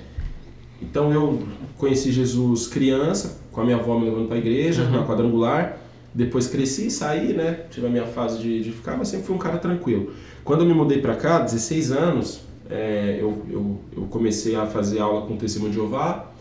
Então 0.82 1.12
eu 1.12 1.42
conheci 1.78 2.10
Jesus 2.12 2.66
criança, 2.66 3.38
com 3.52 3.60
a 3.60 3.64
minha 3.64 3.76
avó 3.76 3.98
me 3.98 4.06
levando 4.06 4.26
para 4.28 4.36
a 4.36 4.38
igreja, 4.38 4.82
Uhum. 4.82 4.90
na 4.90 5.06
quadrangular. 5.06 5.78
Depois 6.16 6.46
cresci, 6.46 6.90
saí, 6.90 7.34
né? 7.34 7.66
Tive 7.70 7.88
a 7.88 7.90
minha 7.90 8.06
fase 8.06 8.38
de, 8.38 8.62
de 8.62 8.72
ficar, 8.72 8.96
mas 8.96 9.08
sempre 9.08 9.26
fui 9.26 9.36
um 9.36 9.38
cara 9.38 9.58
tranquilo. 9.58 10.14
Quando 10.42 10.62
eu 10.62 10.66
me 10.66 10.72
mudei 10.72 10.98
para 10.98 11.14
cá, 11.14 11.40
16 11.40 11.92
anos, 11.92 12.40
é, 12.70 13.18
eu, 13.20 13.44
eu, 13.50 13.78
eu 13.94 14.02
comecei 14.04 14.56
a 14.56 14.64
fazer 14.64 14.98
aula 14.98 15.26
com 15.26 15.34
o 15.34 15.36
Testemunho 15.36 15.72
de 15.72 15.76
Jeová. 15.76 16.32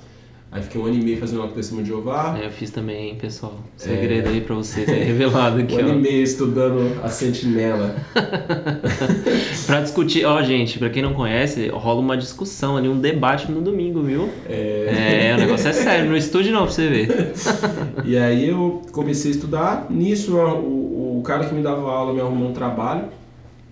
Aí 0.55 0.61
fiquei 0.61 0.79
um 0.79 0.85
ano 0.85 0.95
e 0.95 1.03
meio 1.03 1.17
fazendo 1.17 1.43
o 1.43 1.49
Testemunho 1.49 1.83
de 1.83 1.91
Jeová. 1.91 2.39
É, 2.41 2.45
eu 2.45 2.49
fiz 2.49 2.69
também, 2.69 3.09
hein, 3.09 3.17
pessoal. 3.19 3.59
Segredo 3.75 4.29
aí 4.29 4.39
pra 4.39 4.55
vocês, 4.55 4.87
é 4.87 5.03
revelado 5.03 5.59
aqui, 5.59 5.75
Um 5.75 5.79
ano 5.79 5.95
e 5.95 6.01
meio 6.01 6.23
estudando 6.23 6.97
a 7.03 7.09
sentinela. 7.09 7.93
Pra 9.67 9.81
discutir, 9.81 10.23
ó, 10.23 10.41
gente, 10.43 10.79
pra 10.79 10.89
quem 10.89 11.01
não 11.03 11.13
conhece, 11.13 11.67
rola 11.67 11.99
uma 11.99 12.15
discussão 12.15 12.77
ali, 12.77 12.87
um 12.87 12.97
debate 12.97 13.51
no 13.51 13.59
domingo, 13.59 14.01
viu? 14.01 14.29
É, 14.47 15.33
o 15.35 15.41
negócio 15.41 15.67
é 15.67 15.73
sério, 15.73 16.09
não 16.09 16.15
estude 16.15 16.51
não 16.51 16.63
pra 16.63 16.71
você 16.71 16.87
ver. 16.87 17.33
E 18.05 18.17
aí 18.17 18.47
eu 18.47 18.81
comecei 18.93 19.31
a 19.31 19.35
estudar. 19.35 19.87
Nisso, 19.89 20.37
o, 20.37 21.17
o 21.19 21.21
cara 21.23 21.45
que 21.45 21.53
me 21.53 21.61
dava 21.61 21.81
aula 21.91 22.13
me 22.13 22.21
arrumou 22.21 22.49
um 22.49 22.53
trabalho 22.53 23.05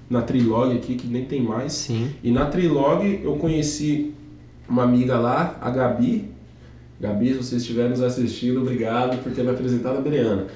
na 0.10 0.22
Trilog 0.22 0.76
aqui, 0.76 0.96
que 0.96 1.08
nem 1.08 1.24
tem 1.24 1.42
mais. 1.42 1.72
Sim. 1.72 2.10
E 2.22 2.30
na 2.30 2.46
Trilog 2.48 3.22
eu 3.24 3.36
conheci 3.36 4.14
uma 4.68 4.84
amiga 4.84 5.18
lá, 5.18 5.58
a 5.62 5.70
Gabi. 5.70 6.33
Gabi, 7.00 7.34
se 7.34 7.44
você 7.44 7.56
estiver 7.58 7.90
nos 7.90 8.02
assistindo, 8.02 8.62
obrigado 8.62 9.18
por 9.24 9.32
ter 9.32 9.44
me 9.44 9.50
apresentado 9.52 9.98
a 9.98 10.02
Beriana. 10.02 10.48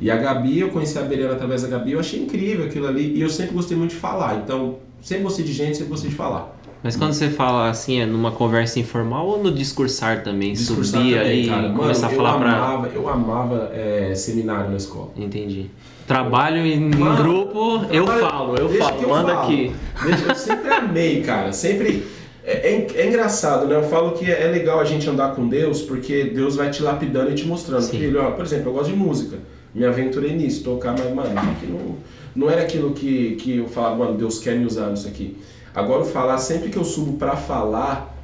E 0.00 0.10
a 0.10 0.16
Gabi, 0.16 0.60
eu 0.60 0.70
conheci 0.70 0.98
a 0.98 1.02
Beriana 1.02 1.34
através 1.34 1.62
da 1.62 1.68
Gabi, 1.68 1.92
eu 1.92 2.00
achei 2.00 2.20
incrível 2.22 2.64
aquilo 2.66 2.86
ali. 2.86 3.14
E 3.16 3.20
eu 3.20 3.28
sempre 3.28 3.54
gostei 3.54 3.76
muito 3.76 3.90
de 3.90 3.96
falar. 3.96 4.36
Então, 4.42 4.76
sempre 5.00 5.24
gostei 5.24 5.44
de 5.44 5.52
gente, 5.52 5.76
sempre 5.76 5.90
gostei 5.90 6.10
de 6.10 6.16
falar. 6.16 6.56
Mas 6.82 6.96
quando 6.96 7.12
você 7.12 7.28
fala 7.28 7.68
assim, 7.68 8.00
é 8.00 8.06
numa 8.06 8.32
conversa 8.32 8.80
informal 8.80 9.26
ou 9.28 9.42
no 9.42 9.52
discursar 9.52 10.22
também? 10.24 10.52
Discursar 10.54 11.00
subir 11.00 11.14
também, 11.16 11.30
ali 11.40 11.46
cara. 11.48 11.60
e 11.60 11.64
Mano, 11.68 11.78
começar 11.78 12.06
a 12.08 12.10
eu 12.10 12.16
falar 12.16 12.38
pra. 12.38 12.50
amava, 12.56 12.88
Eu 12.92 13.08
amava 13.08 13.70
é, 13.72 14.12
seminário 14.16 14.70
na 14.70 14.76
escola. 14.76 15.10
Entendi. 15.16 15.66
Trabalho 16.08 16.66
em, 16.66 16.80
Mano, 16.90 17.16
grupo, 17.22 17.84
eu 17.90 18.04
Olha, 18.04 18.18
falo, 18.28 18.56
eu 18.56 18.68
falo, 18.70 19.00
eu 19.02 19.08
manda 19.08 19.32
falo. 19.34 19.44
aqui. 19.46 19.72
Deixa- 20.04 20.24
Eu 20.28 20.34
sempre 20.34 20.72
amei, 20.72 21.20
cara. 21.22 21.52
Sempre. 21.52 22.04
É, 22.44 22.72
é- 22.72 22.86
é 22.96 23.06
engraçado, 23.06 23.66
né? 23.66 23.76
Eu 23.76 23.84
falo 23.84 24.12
que 24.12 24.30
é 24.30 24.46
legal 24.48 24.80
a 24.80 24.84
gente 24.84 25.08
andar 25.08 25.34
com 25.34 25.48
Deus 25.48 25.82
porque 25.82 26.24
Deus 26.24 26.56
vai 26.56 26.70
te 26.70 26.82
lapidando 26.82 27.30
e 27.30 27.34
te 27.34 27.46
mostrando. 27.46 27.82
Sim. 27.82 27.98
Filho, 27.98 28.20
ó, 28.22 28.32
por 28.32 28.44
exemplo, 28.44 28.70
eu 28.70 28.72
gosto 28.74 28.90
de 28.90 28.96
música. 28.96 29.38
Me 29.74 29.84
aventurei 29.84 30.34
nisso, 30.34 30.64
tocar, 30.64 30.94
mas, 30.98 31.12
mano, 31.14 31.30
não, 31.68 31.96
não 32.34 32.50
era 32.50 32.62
aquilo 32.62 32.92
que, 32.92 33.36
que 33.36 33.58
eu 33.58 33.68
falava, 33.68 33.96
mano, 33.96 34.18
Deus 34.18 34.38
quer 34.38 34.56
me 34.56 34.66
usar 34.66 34.90
nisso 34.90 35.08
aqui. 35.08 35.36
Agora, 35.74 36.04
falar, 36.04 36.36
sempre 36.38 36.68
que 36.68 36.76
eu 36.76 36.84
subo 36.84 37.16
pra 37.16 37.36
falar, 37.36 38.14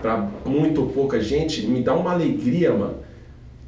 pra 0.00 0.28
muito 0.46 0.80
ou 0.80 0.86
pouca 0.88 1.20
gente, 1.20 1.66
me 1.66 1.82
dá 1.82 1.94
uma 1.94 2.12
alegria, 2.12 2.72
mano. 2.72 2.94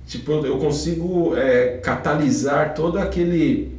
Tipo, 0.06 0.32
eu, 0.32 0.46
eu 0.46 0.58
consigo 0.58 1.37
é, 1.37 1.78
catalisar 1.82 2.74
todo 2.74 2.98
aquele 2.98 3.73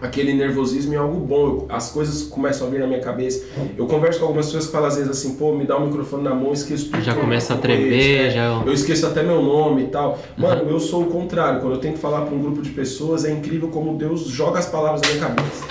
aquele 0.00 0.32
nervosismo 0.34 0.92
em 0.94 0.96
algo 0.96 1.18
bom. 1.18 1.46
Eu- 1.46 1.66
as 1.68 1.90
coisas 1.90 2.22
começam 2.24 2.66
a 2.66 2.70
vir 2.70 2.80
na 2.80 2.86
minha 2.86 3.00
cabeça. 3.00 3.44
Eu 3.76 3.86
converso 3.86 4.18
com 4.20 4.26
algumas 4.26 4.46
pessoas 4.46 4.66
que 4.66 4.72
falam 4.72 4.88
às 4.88 4.96
vezes 4.96 5.10
assim, 5.10 5.34
pô, 5.36 5.52
me 5.54 5.64
dá 5.64 5.76
o 5.76 5.86
microfone 5.86 6.22
na 6.24 6.34
mão, 6.34 6.52
esqueço 6.52 6.90
tudo. 6.90 7.02
Já 7.02 7.14
começa 7.14 7.54
a 7.54 7.56
tremer, 7.56 8.24
né? 8.24 8.30
já. 8.30 8.62
Eu 8.64 8.72
esqueço 8.72 9.06
até 9.06 9.22
meu 9.22 9.42
nome 9.42 9.84
e 9.84 9.86
tal. 9.88 10.18
Mano, 10.36 10.68
eu 10.70 10.78
sou 10.80 11.02
o 11.02 11.06
contrário. 11.06 11.60
Quando 11.60 11.74
eu 11.74 11.80
tenho 11.80 11.94
que 11.94 12.00
falar 12.00 12.22
para 12.22 12.34
um 12.34 12.38
grupo 12.40 12.62
de 12.62 12.70
pessoas, 12.70 13.24
é 13.24 13.30
incrível 13.30 13.68
como 13.68 13.96
Deus 13.96 14.26
joga 14.26 14.58
as 14.58 14.66
palavras 14.66 15.00
na 15.02 15.08
minha 15.08 15.20
cabeça. 15.20 15.64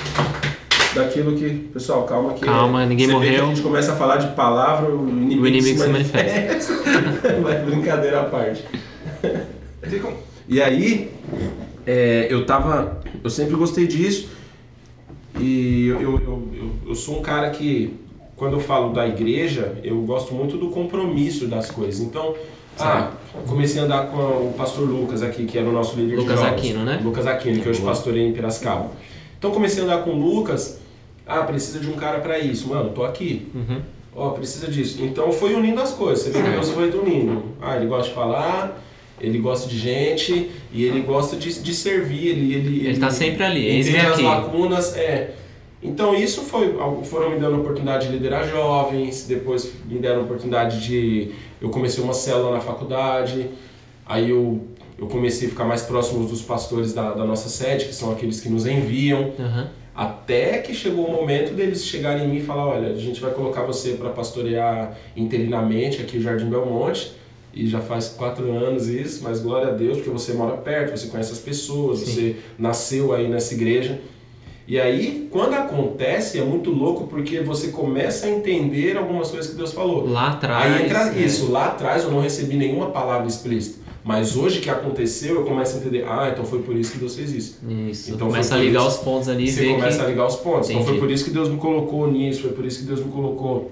Daquilo 0.95 1.35
que. 1.35 1.49
Pessoal, 1.73 2.03
calma 2.03 2.33
que. 2.33 2.43
Calma, 2.45 2.85
ninguém 2.85 3.05
você 3.07 3.13
vê 3.13 3.19
que 3.19 3.25
morreu. 3.31 3.43
a 3.43 3.47
gente 3.49 3.61
começa 3.61 3.91
a 3.93 3.95
falar 3.95 4.17
de 4.17 4.27
palavra, 4.35 4.89
o 4.89 5.07
inimigo, 5.07 5.43
O 5.43 5.47
inimigo 5.47 5.79
se 5.79 5.87
manifesta. 5.89 6.73
Mas 7.43 7.63
brincadeira 7.65 8.21
à 8.21 8.23
parte. 8.23 8.63
E 10.49 10.61
aí, 10.61 11.11
é, 11.87 12.27
eu 12.29 12.45
tava. 12.45 13.01
Eu 13.23 13.29
sempre 13.29 13.55
gostei 13.55 13.87
disso. 13.87 14.29
E 15.39 15.87
eu, 15.87 16.01
eu, 16.01 16.21
eu, 16.23 16.69
eu- 16.89 16.95
sou 16.95 17.19
um 17.19 17.21
cara 17.21 17.49
que, 17.51 17.93
quando 18.35 18.53
eu 18.53 18.59
falo 18.59 18.91
da 18.91 19.07
igreja, 19.07 19.77
eu 19.83 19.95
gosto 20.01 20.33
muito 20.33 20.57
do 20.57 20.69
compromisso 20.69 21.47
das 21.47 21.69
coisas. 21.71 22.01
Então, 22.01 22.33
ah, 22.79 23.11
comecei 23.47 23.79
a 23.81 23.85
andar 23.85 24.07
com 24.07 24.17
o 24.17 24.53
pastor 24.57 24.87
Lucas 24.89 25.21
aqui, 25.21 25.45
que 25.45 25.57
era 25.57 25.67
o 25.69 25.71
nosso 25.71 25.95
líder 25.95 26.15
Lucas 26.15 26.35
de 26.39 26.41
jovens. 26.45 26.57
Aquino, 26.59 26.83
né? 26.83 26.99
Lucas 27.03 27.27
Aquino, 27.27 27.61
que 27.61 27.69
hoje 27.69 27.79
Boa. 27.81 27.91
pastoreia 27.91 28.27
em 28.27 28.33
Piracicaba. 28.33 28.89
Então, 29.37 29.51
comecei 29.51 29.81
a 29.81 29.85
andar 29.85 29.97
com 30.03 30.11
o 30.11 30.19
Lucas. 30.19 30.79
Ah, 31.25 31.43
precisa 31.43 31.79
de 31.79 31.87
um 31.89 31.93
cara 31.93 32.19
pra 32.19 32.39
isso. 32.39 32.69
Mano, 32.69 32.89
tô 32.91 33.03
aqui. 33.03 33.47
Uhum. 33.53 33.81
Ó, 34.15 34.29
precisa 34.31 34.67
disso. 34.67 35.03
Então 35.03 35.31
foi 35.31 35.53
unindo 35.53 35.79
as 35.79 35.91
coisas. 35.91 36.23
Você 36.23 36.31
vê 36.31 36.41
que 36.41 36.49
Deus 36.49 36.69
foi 36.71 36.89
unindo. 36.89 37.43
Ah, 37.61 37.75
ele 37.75 37.85
gosta 37.85 38.07
de 38.09 38.15
falar, 38.15 38.81
ele 39.19 39.37
gosta 39.39 39.67
de 39.67 39.77
gente 39.77 40.49
e 40.71 40.83
ele 40.83 41.01
gosta 41.01 41.35
de, 41.35 41.61
de 41.61 41.73
servir. 41.73 42.27
Ele, 42.27 42.53
ele, 42.53 42.87
Ele 42.87 42.97
tá 42.99 43.09
sempre 43.09 43.43
ali, 43.43 43.65
eis-me 43.65 43.93
entende 43.93 44.05
as 44.07 44.13
aqui. 44.13 44.23
lacunas. 44.23 44.95
É. 44.97 45.33
Então 45.81 46.15
isso 46.15 46.41
foi, 46.41 46.75
foram 47.03 47.29
me 47.31 47.39
dando 47.39 47.55
a 47.55 47.59
oportunidade 47.59 48.07
de 48.07 48.13
liderar 48.13 48.47
jovens, 48.49 49.25
depois 49.27 49.71
me 49.87 49.99
deram 49.99 50.21
a 50.21 50.23
oportunidade 50.23 50.81
de, 50.85 51.31
eu 51.61 51.69
comecei 51.69 52.03
uma 52.03 52.13
célula 52.13 52.55
na 52.55 52.59
faculdade, 52.59 53.47
aí 54.05 54.29
eu, 54.31 54.59
eu 54.97 55.05
comecei 55.05 55.47
a 55.47 55.51
ficar 55.51 55.65
mais 55.65 55.83
próximo 55.83 56.25
dos 56.27 56.41
pastores 56.41 56.93
da, 56.93 57.13
da 57.13 57.23
nossa 57.23 57.47
sede, 57.47 57.85
que 57.85 57.93
são 57.93 58.11
aqueles 58.11 58.39
que 58.41 58.49
nos 58.49 58.65
enviam, 58.65 59.33
Uhum. 59.37 59.67
até 59.95 60.57
que 60.57 60.73
chegou 60.73 61.05
o 61.05 61.11
momento 61.11 61.53
deles 61.53 61.85
chegarem 61.85 62.25
em 62.25 62.27
mim 62.27 62.37
e 62.37 62.41
falar, 62.43 62.65
olha, 62.67 62.87
a 62.89 62.95
gente 62.97 63.21
vai 63.21 63.31
colocar 63.31 63.61
você 63.61 63.91
para 63.91 64.09
pastorear 64.09 64.97
interinamente 65.15 66.01
aqui 66.01 66.17
o 66.17 66.21
Jardim 66.21 66.49
Belmonte. 66.49 67.11
E 67.53 67.65
já 67.67 67.79
faz 67.81 68.09
quatro 68.09 68.51
anos 68.51 68.87
isso, 68.87 69.23
mas 69.23 69.39
glória 69.39 69.69
a 69.69 69.71
Deus, 69.71 69.97
porque 69.97 70.09
você 70.11 70.33
mora 70.33 70.57
perto, 70.57 70.95
você 70.97 71.07
conhece 71.07 71.31
as 71.31 71.39
pessoas, 71.39 71.99
Sim. 71.99 72.05
você 72.05 72.35
nasceu 72.59 73.13
aí 73.13 73.27
nessa 73.27 73.53
igreja. 73.55 73.99
E 74.67 74.77
aí, 74.79 75.27
quando 75.31 75.53
acontece, 75.53 76.37
é 76.39 76.43
muito 76.43 76.69
louco 76.71 77.07
porque 77.07 77.39
você 77.39 77.69
começa 77.69 78.25
a 78.27 78.29
entender 78.29 78.97
algumas 78.97 79.31
coisas 79.31 79.49
que 79.49 79.55
Deus 79.55 79.71
falou. 79.71 80.05
Lá 80.07 80.31
atrás. 80.31 80.75
Aí 80.75 80.85
entra 80.85 81.05
né? 81.05 81.21
isso, 81.21 81.49
lá 81.49 81.67
atrás 81.67 82.03
eu 82.03 82.11
não 82.11 82.19
recebi 82.19 82.57
nenhuma 82.57 82.87
palavra 82.91 83.27
explícita. 83.27 83.87
Mas 84.03 84.35
hoje 84.37 84.59
que 84.59 84.69
aconteceu, 84.69 85.35
eu 85.35 85.43
começo 85.45 85.75
a 85.77 85.79
entender, 85.79 86.05
ah, 86.07 86.29
então 86.31 86.45
foi 86.45 86.61
por 86.61 86.75
isso 86.75 86.91
que 86.93 86.97
Deus 86.97 87.15
fez 87.15 87.33
isso. 87.33 87.59
Isso. 87.89 88.11
Então 88.11 88.27
começa 88.27 88.55
a 88.55 88.57
ligar 88.57 88.81
isso- 88.81 88.89
os 88.89 88.97
pontos 88.97 89.27
ali 89.29 89.49
Você 89.51 89.65
começa 89.73 89.97
que. 89.99 90.05
a 90.05 90.07
ligar 90.09 90.27
os 90.27 90.35
pontos. 90.37 90.69
Então 90.69 90.81
Entendi. 90.81 90.97
foi 90.99 91.07
por 91.07 91.13
isso 91.13 91.25
que 91.25 91.31
Deus 91.31 91.49
me 91.49 91.57
colocou 91.57 92.09
nisso, 92.11 92.41
foi 92.41 92.51
por 92.51 92.65
isso 92.65 92.79
que 92.79 92.85
Deus 92.85 93.03
me 93.03 93.11
colocou 93.11 93.71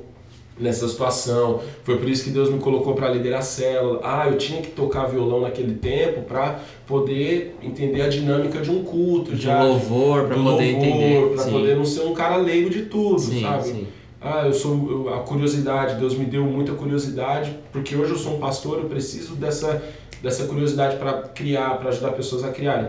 nessa 0.57 0.87
situação, 0.87 1.59
foi 1.83 1.97
por 1.97 2.07
isso 2.09 2.23
que 2.23 2.29
Deus 2.29 2.49
me 2.49 2.59
colocou 2.59 2.93
para 2.93 3.09
liderar 3.09 3.39
a 3.39 3.43
célula. 3.43 3.99
Ah, 4.03 4.27
eu 4.29 4.37
tinha 4.37 4.61
que 4.61 4.71
tocar 4.71 5.05
violão 5.05 5.41
naquele 5.41 5.75
tempo 5.75 6.21
para 6.21 6.59
poder 6.87 7.55
entender 7.61 8.01
a 8.01 8.07
dinâmica 8.07 8.61
de 8.61 8.71
um 8.71 8.83
culto, 8.83 9.35
De 9.35 9.41
já 9.41 9.61
um 9.63 9.67
louvor 9.69 10.27
do 10.29 10.43
poder 10.43 10.63
entender. 10.71 11.37
Sim. 11.37 11.51
poder 11.51 11.75
não 11.75 11.85
ser 11.85 12.01
um 12.01 12.13
cara 12.13 12.37
leigo 12.37 12.69
de 12.69 12.83
tudo, 12.83 13.19
sim, 13.19 13.41
sabe? 13.41 13.63
sim. 13.63 13.87
Ah, 14.21 14.43
eu 14.47 14.53
sou 14.53 14.89
eu- 14.89 15.13
a 15.13 15.19
curiosidade, 15.19 15.99
Deus 15.99 16.15
me 16.15 16.25
deu 16.25 16.43
muita 16.43 16.71
curiosidade, 16.73 17.55
porque 17.71 17.95
hoje 17.95 18.11
eu 18.11 18.17
sou 18.17 18.35
um 18.35 18.39
pastor, 18.39 18.79
eu 18.79 18.85
preciso 18.85 19.35
dessa 19.35 19.83
dessa 20.23 20.45
curiosidade 20.45 20.95
para 20.95 21.13
criar, 21.23 21.77
para 21.77 21.89
ajudar 21.89 22.11
pessoas 22.13 22.43
a 22.43 22.47
criarem. 22.49 22.87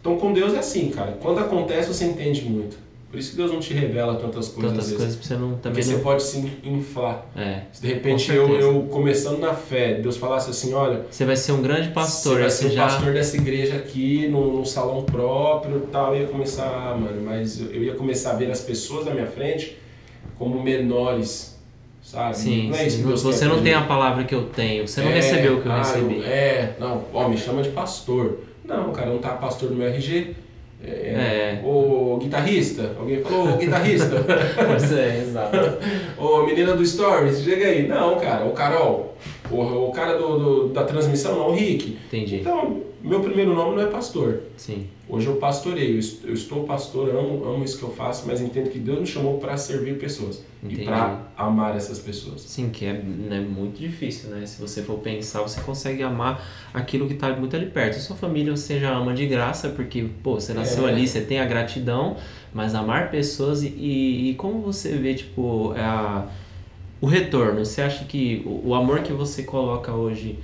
Então 0.00 0.18
com 0.18 0.32
Deus 0.32 0.52
é 0.52 0.58
assim, 0.58 0.90
cara. 0.90 1.16
Quando 1.20 1.38
acontece 1.38 1.88
você 1.94 2.04
entende 2.04 2.42
muito. 2.44 2.76
Por 3.10 3.18
isso 3.18 3.32
que 3.32 3.36
Deus 3.38 3.50
não 3.52 3.58
te 3.58 3.74
revela 3.74 4.14
tantas 4.14 4.48
coisas 4.48 4.70
Tantas 4.72 4.92
coisas 4.92 5.16
pra 5.16 5.24
você 5.26 5.34
não 5.34 5.48
Porque 5.48 5.62
também 5.62 5.82
você 5.82 5.92
não. 5.94 6.00
pode 6.00 6.22
se 6.22 6.52
inflar. 6.62 7.26
É. 7.36 7.62
Se 7.72 7.82
de 7.82 7.88
repente 7.88 8.26
Com 8.28 8.32
eu, 8.34 8.60
eu 8.60 8.82
começando 8.84 9.38
na 9.40 9.52
fé, 9.52 9.94
Deus 9.94 10.16
falasse 10.16 10.48
assim, 10.50 10.72
olha, 10.74 11.06
Você 11.10 11.24
vai 11.24 11.34
ser 11.34 11.50
um 11.52 11.60
grande 11.60 11.88
pastor, 11.88 12.34
você 12.36 12.40
vai 12.40 12.50
ser 12.50 12.62
você 12.64 12.66
o 12.68 12.70
já. 12.76 12.82
pastor 12.84 13.12
dessa 13.12 13.36
igreja 13.36 13.74
aqui, 13.76 14.28
num, 14.28 14.52
num 14.58 14.64
salão 14.64 15.02
próprio 15.02 15.78
e 15.78 15.86
tal. 15.90 16.14
Eu 16.14 16.22
ia 16.22 16.28
começar, 16.28 16.66
ah, 16.68 16.96
mano, 16.96 17.20
mas 17.24 17.60
eu 17.60 17.70
eu 17.72 17.82
ia 17.82 17.94
começar 17.94 18.30
a 18.30 18.34
ver 18.36 18.48
as 18.50 18.60
pessoas 18.60 19.06
na 19.06 19.12
minha 19.12 19.26
frente 19.26 19.76
como 20.38 20.62
menores, 20.62 21.58
sabe? 22.02 22.36
Sim, 22.38 22.68
não 22.70 22.76
é 22.78 22.86
isso 22.86 22.96
sim. 22.98 23.02
Você 23.02 23.44
não 23.44 23.60
tem 23.62 23.74
a 23.74 23.82
palavra 23.82 24.22
que 24.24 24.34
eu 24.34 24.44
tenho, 24.44 24.86
você 24.86 25.00
não 25.02 25.10
É, 25.10 25.14
recebeu 25.14 25.58
o 25.58 25.62
que 25.62 25.66
eu 25.68 25.72
ah, 25.72 25.78
recebi. 25.78 26.22
é, 26.22 26.76
não, 26.78 27.02
ó, 27.12 27.28
me 27.28 27.36
chama 27.36 27.60
de 27.62 27.70
pastor. 27.70 28.38
Não, 28.64 28.92
cara, 28.92 29.10
não 29.10 29.18
tá 29.18 29.30
pastor 29.30 29.70
no 29.70 29.76
meu 29.76 29.88
RG. 29.88 30.36
É, 30.84 31.60
É. 31.60 31.60
Ô 31.64 32.16
guitarrista, 32.18 32.92
alguém 32.98 33.22
falou, 33.22 33.54
ô 33.54 33.56
guitarrista. 33.56 34.16
Pois 34.66 34.92
é, 34.92 35.18
exato. 35.18 35.56
Ô 36.16 36.42
menina 36.46 36.74
do 36.74 36.84
Stories, 36.84 37.42
chega 37.42 37.66
aí. 37.66 37.86
Não, 37.86 38.18
cara, 38.18 38.44
o 38.46 38.52
Carol. 38.52 39.16
O, 39.50 39.88
o 39.88 39.92
cara 39.92 40.16
do, 40.18 40.38
do- 40.38 40.68
da 40.68 40.84
transmissão, 40.84 41.36
não, 41.36 41.48
o 41.50 41.54
Rick. 41.54 41.98
Entendi. 42.06 42.36
Então, 42.36 42.82
meu 43.02 43.20
primeiro 43.20 43.54
nome 43.54 43.76
não 43.76 43.82
é 43.82 43.86
pastor. 43.86 44.40
Sim. 44.56 44.86
Hoje 45.08 45.26
eu 45.26 45.36
pastoreio, 45.36 45.94
eu 45.94 45.98
est- 45.98 46.24
eu 46.24 46.34
estou 46.34 46.62
pastor, 46.64 47.08
amo, 47.10 47.44
amo 47.44 47.64
isso 47.64 47.78
que 47.78 47.82
eu 47.82 47.90
faço, 47.90 48.24
mas 48.28 48.40
entendo 48.40 48.70
que 48.70 48.78
Deus 48.78 49.00
me 49.00 49.06
chamou 49.06 49.38
para 49.38 49.56
servir 49.56 49.98
pessoas 49.98 50.44
Entendi. 50.62 50.82
e 50.82 50.84
para 50.84 51.26
amar 51.36 51.76
essas 51.76 51.98
pessoas. 51.98 52.42
Sim, 52.42 52.70
que 52.70 52.84
é 52.84 52.92
né, 52.92 53.40
muito 53.40 53.78
difícil, 53.80 54.30
né? 54.30 54.46
Se 54.46 54.60
você 54.60 54.82
for 54.82 54.98
pensar, 54.98 55.40
você 55.42 55.60
consegue 55.62 56.02
amar 56.02 56.46
aquilo 56.72 57.08
que 57.08 57.14
está 57.14 57.34
muito 57.34 57.56
ali 57.56 57.66
perto. 57.66 57.96
A 57.96 58.00
sua 58.00 58.14
família 58.14 58.54
você 58.56 58.78
já 58.78 58.92
ama 58.94 59.12
de 59.12 59.26
graça, 59.26 59.70
porque, 59.70 60.06
pô, 60.22 60.34
você 60.38 60.52
nasceu 60.54 60.86
É. 60.86 60.92
ali, 60.92 61.08
você 61.08 61.22
tem 61.22 61.40
a 61.40 61.44
gratidão, 61.44 62.16
mas 62.54 62.74
amar 62.74 63.10
pessoas 63.10 63.62
e, 63.64 63.68
e, 63.68 64.30
e 64.30 64.34
como 64.34 64.60
você 64.60 64.90
vê, 64.96 65.14
tipo, 65.14 65.72
a, 65.76 66.28
o 67.00 67.06
retorno? 67.06 67.64
Você 67.64 67.80
acha 67.82 68.04
que 68.04 68.42
o, 68.44 68.74
amor 68.74 69.00
que 69.02 69.12
você 69.12 69.42
coloca 69.42 69.92
hoje 69.92 70.38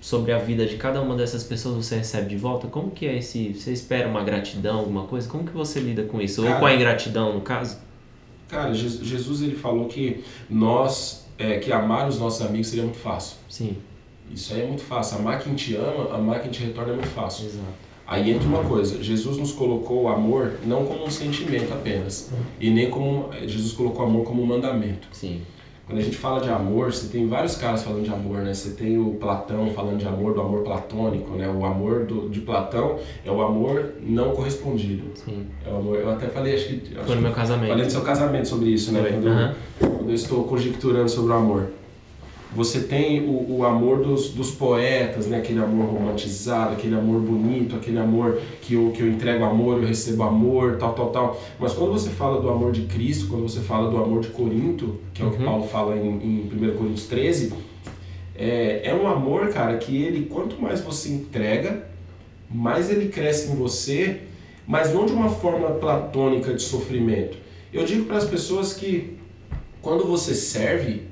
sobre 0.00 0.32
a 0.32 0.38
vida 0.38 0.64
de 0.66 0.76
cada 0.76 1.00
uma 1.02 1.16
dessas 1.16 1.42
pessoas 1.44 1.86
você 1.86 1.96
recebe 1.96 2.28
de 2.28 2.36
volta? 2.36 2.66
Como 2.68 2.90
que 2.90 3.06
é 3.06 3.18
esse... 3.18 3.52
Você 3.54 3.72
espera 3.72 4.08
uma 4.08 4.22
gratidão, 4.22 4.78
alguma 4.78 5.04
coisa? 5.04 5.28
Como 5.28 5.44
que 5.44 5.52
você 5.52 5.80
lida 5.80 6.04
com 6.04 6.20
isso? 6.20 6.42
Ou 6.42 6.46
Cara, 6.48 6.60
com 6.60 6.66
a 6.66 6.74
ingratidão, 6.74 7.34
no 7.34 7.40
caso? 7.40 7.78
Cara, 8.48 8.72
Je- 8.72 9.04
Jesus 9.04 9.42
ele 9.42 9.56
falou 9.56 9.86
que 9.86 10.22
nós, 10.48 11.26
é, 11.38 11.58
que 11.58 11.72
amar 11.72 12.08
os 12.08 12.18
nossos 12.18 12.46
amigos 12.46 12.68
seria 12.68 12.84
muito 12.84 12.98
fácil. 12.98 13.36
Sim, 13.48 13.76
Isso 14.32 14.54
aí 14.54 14.62
é 14.62 14.66
muito 14.66 14.82
fácil. 14.82 15.18
Amar 15.18 15.40
quem 15.40 15.54
te 15.54 15.74
ama, 15.74 16.14
amar 16.14 16.40
quem 16.42 16.50
te 16.50 16.62
retorna 16.62 16.92
é 16.92 16.96
muito 16.96 17.08
fácil. 17.10 17.46
exato. 17.46 17.88
Aí 18.06 18.30
entra 18.30 18.48
uma 18.48 18.64
coisa, 18.64 19.02
Jesus 19.02 19.36
nos 19.36 19.52
colocou 19.52 20.04
o 20.04 20.08
amor 20.08 20.54
não 20.64 20.86
como 20.86 21.04
um 21.04 21.10
sentimento 21.10 21.70
apenas, 21.74 22.30
e 22.58 22.70
nem 22.70 22.88
como 22.88 23.28
Jesus 23.46 23.72
colocou 23.72 24.06
o 24.06 24.08
amor 24.08 24.24
como 24.24 24.42
um 24.42 24.46
mandamento. 24.46 25.06
Sim, 25.12 25.42
Quando 25.88 26.00
a 26.00 26.02
gente 26.02 26.18
fala 26.18 26.38
de 26.42 26.50
amor, 26.50 26.92
você 26.92 27.08
tem 27.08 27.26
vários 27.26 27.56
caras 27.56 27.82
falando 27.82 28.04
de 28.04 28.10
amor, 28.10 28.42
né? 28.42 28.52
Você 28.52 28.72
tem 28.72 28.98
o 28.98 29.14
Platão 29.14 29.70
falando 29.70 29.96
de 29.96 30.06
amor, 30.06 30.34
do 30.34 30.42
amor 30.42 30.62
platônico, 30.62 31.34
né? 31.34 31.48
O 31.48 31.64
amor 31.64 32.04
do, 32.04 32.28
de 32.28 32.40
Platão 32.40 32.98
é 33.24 33.30
o 33.30 33.40
amor 33.40 33.94
não 34.02 34.32
correspondido. 34.32 35.04
sim. 35.14 35.46
É 35.66 35.72
o 35.72 35.76
amor, 35.76 35.96
eu 35.96 36.10
até 36.10 36.26
falei, 36.26 36.56
acho 36.56 36.66
que. 36.68 36.94
acho 36.94 37.06
Foi 37.06 37.16
no 37.16 37.22
meu 37.22 37.32
casamento. 37.32 37.70
Falei 37.70 37.86
do 37.86 37.90
seu 37.90 38.02
casamento 38.02 38.48
sobre 38.48 38.68
isso, 38.68 38.92
né? 38.92 39.02
Quando, 39.02 39.26
eu, 39.28 39.32
Aham. 39.32 39.54
quando 39.80 40.08
eu 40.10 40.14
estou 40.14 40.44
conjecturando 40.44 41.08
sobre 41.08 41.32
o 41.32 41.36
amor. 41.36 41.70
Você 42.54 42.80
tem 42.80 43.20
o, 43.28 43.58
o 43.58 43.64
amor 43.64 44.02
dos, 44.02 44.30
dos 44.30 44.50
poetas, 44.50 45.26
né? 45.26 45.38
aquele 45.38 45.60
amor 45.60 45.86
romantizado, 45.92 46.72
aquele 46.72 46.94
amor 46.94 47.20
bonito, 47.20 47.76
aquele 47.76 47.98
amor 47.98 48.40
que 48.62 48.74
eu, 48.74 48.90
que 48.90 49.02
eu 49.02 49.08
entrego 49.08 49.44
amor, 49.44 49.82
eu 49.82 49.86
recebo 49.86 50.22
amor, 50.22 50.76
tal, 50.78 50.94
tal, 50.94 51.10
tal. 51.10 51.40
Mas 51.58 51.72
quando 51.72 51.92
você 51.92 52.10
fala 52.10 52.40
do 52.40 52.48
amor 52.48 52.72
de 52.72 52.82
Cristo, 52.82 53.28
quando 53.28 53.42
você 53.42 53.60
fala 53.60 53.90
do 53.90 53.98
amor 53.98 54.22
de 54.22 54.28
Corinto, 54.28 54.98
que 55.12 55.22
é 55.22 55.26
o 55.26 55.30
que 55.30 55.38
Uhum. 55.38 55.44
Paulo 55.44 55.68
fala 55.68 55.96
em, 55.96 56.08
em 56.08 56.50
1 56.52 56.76
Coríntios 56.76 57.06
13, 57.06 57.52
é, 58.34 58.82
é 58.84 58.94
um 58.94 59.06
amor, 59.06 59.48
cara, 59.48 59.76
que 59.76 60.02
ele, 60.02 60.26
quanto 60.26 60.60
mais 60.60 60.80
você 60.80 61.10
entrega, 61.10 61.86
mais 62.50 62.90
ele 62.90 63.08
cresce 63.08 63.50
em 63.50 63.56
você, 63.56 64.22
mas 64.66 64.92
não 64.92 65.06
de 65.06 65.12
uma 65.12 65.28
forma 65.28 65.70
platônica 65.72 66.54
de 66.54 66.62
sofrimento. 66.62 67.36
Eu 67.72 67.84
digo 67.84 68.06
para 68.06 68.16
as 68.16 68.24
pessoas 68.24 68.72
que 68.72 69.18
quando 69.82 70.04
você 70.04 70.34
serve, 70.34 71.07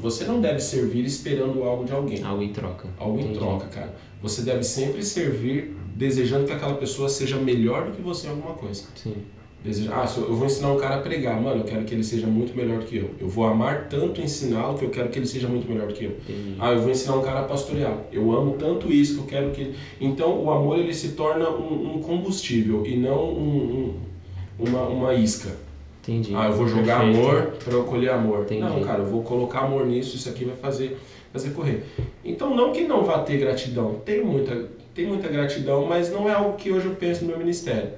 você 0.00 0.24
não 0.24 0.40
deve 0.40 0.60
servir 0.60 1.04
esperando 1.04 1.62
algo 1.62 1.84
de 1.84 1.92
alguém, 1.92 2.22
Algo 2.22 2.42
em 2.42 2.52
troca. 2.52 2.88
algo 2.98 3.18
em 3.18 3.22
Entendi. 3.22 3.38
troca, 3.38 3.66
cara. 3.66 3.94
Você 4.22 4.42
deve 4.42 4.62
sempre 4.64 5.02
servir 5.02 5.76
desejando 5.96 6.46
que 6.46 6.52
aquela 6.52 6.74
pessoa 6.74 7.08
seja 7.08 7.36
melhor 7.36 7.86
do 7.86 7.92
que 7.92 8.02
você 8.02 8.26
em 8.26 8.30
alguma 8.30 8.54
coisa. 8.54 8.84
Sim. 8.94 9.14
Deseja, 9.62 9.92
ah, 9.94 10.06
eu 10.18 10.24
eu 10.28 10.34
vou 10.36 10.44
ensinar 10.46 10.72
um 10.72 10.76
cara 10.76 10.96
a 10.96 11.00
pregar, 11.00 11.40
mano, 11.40 11.60
eu 11.62 11.64
quero 11.64 11.84
que 11.86 11.94
ele 11.94 12.04
seja 12.04 12.26
muito 12.26 12.54
melhor 12.54 12.80
do 12.80 12.84
que 12.84 12.96
eu. 12.98 13.10
Eu 13.18 13.28
vou 13.28 13.46
amar 13.46 13.88
tanto 13.88 14.20
ensiná-lo 14.20 14.76
que 14.76 14.84
eu 14.84 14.90
quero 14.90 15.08
que 15.08 15.18
ele 15.18 15.26
seja 15.26 15.48
muito 15.48 15.66
melhor 15.66 15.88
do 15.88 15.94
que 15.94 16.04
eu. 16.04 16.10
Entendi. 16.10 16.56
Ah, 16.58 16.72
eu 16.72 16.82
vou 16.82 16.90
ensinar 16.90 17.16
um 17.16 17.22
cara 17.22 17.40
a 17.40 17.44
pastorear. 17.44 17.96
Eu 18.12 18.30
amo 18.36 18.56
tanto 18.58 18.92
isso 18.92 19.14
que 19.14 19.20
eu 19.20 19.26
quero 19.26 19.50
que 19.52 19.60
ele... 19.62 19.74
Então, 19.98 20.38
o 20.44 20.50
amor 20.50 20.78
ele 20.78 20.92
se 20.92 21.12
torna 21.12 21.48
um, 21.48 21.94
um 21.96 22.00
combustível 22.02 22.84
e 22.84 22.94
não 22.96 23.24
um- 23.24 23.94
um- 24.60 24.66
uma, 24.68 24.82
uma 24.86 25.14
isca. 25.14 25.56
Entendi. 26.06 26.34
Ah, 26.34 26.46
eu 26.46 26.52
vou 26.52 26.68
jogar 26.68 27.00
Perfeito. 27.00 27.18
amor 27.28 27.42
para 27.64 27.72
eu 27.74 27.84
colher 27.84 28.10
amor. 28.10 28.42
Entendi. 28.42 28.60
Não, 28.60 28.80
cara, 28.82 29.00
eu 29.00 29.06
vou 29.06 29.22
colocar 29.22 29.60
amor 29.60 29.86
nisso, 29.86 30.16
isso 30.16 30.28
aqui 30.28 30.44
vai 30.44 30.54
fazer, 30.56 30.98
fazer 31.32 31.50
correr. 31.50 31.82
Então, 32.24 32.54
não 32.54 32.72
que 32.72 32.82
não 32.82 33.04
vá 33.04 33.18
ter 33.20 33.38
gratidão. 33.38 33.94
Tem 34.04 34.22
muita, 34.22 34.66
tem 34.94 35.06
muita 35.06 35.28
gratidão, 35.28 35.86
mas 35.86 36.12
não 36.12 36.28
é 36.28 36.32
algo 36.34 36.56
que 36.56 36.70
hoje 36.70 36.86
eu 36.86 36.94
penso 36.94 37.22
no 37.22 37.28
meu 37.28 37.38
ministério. 37.38 37.90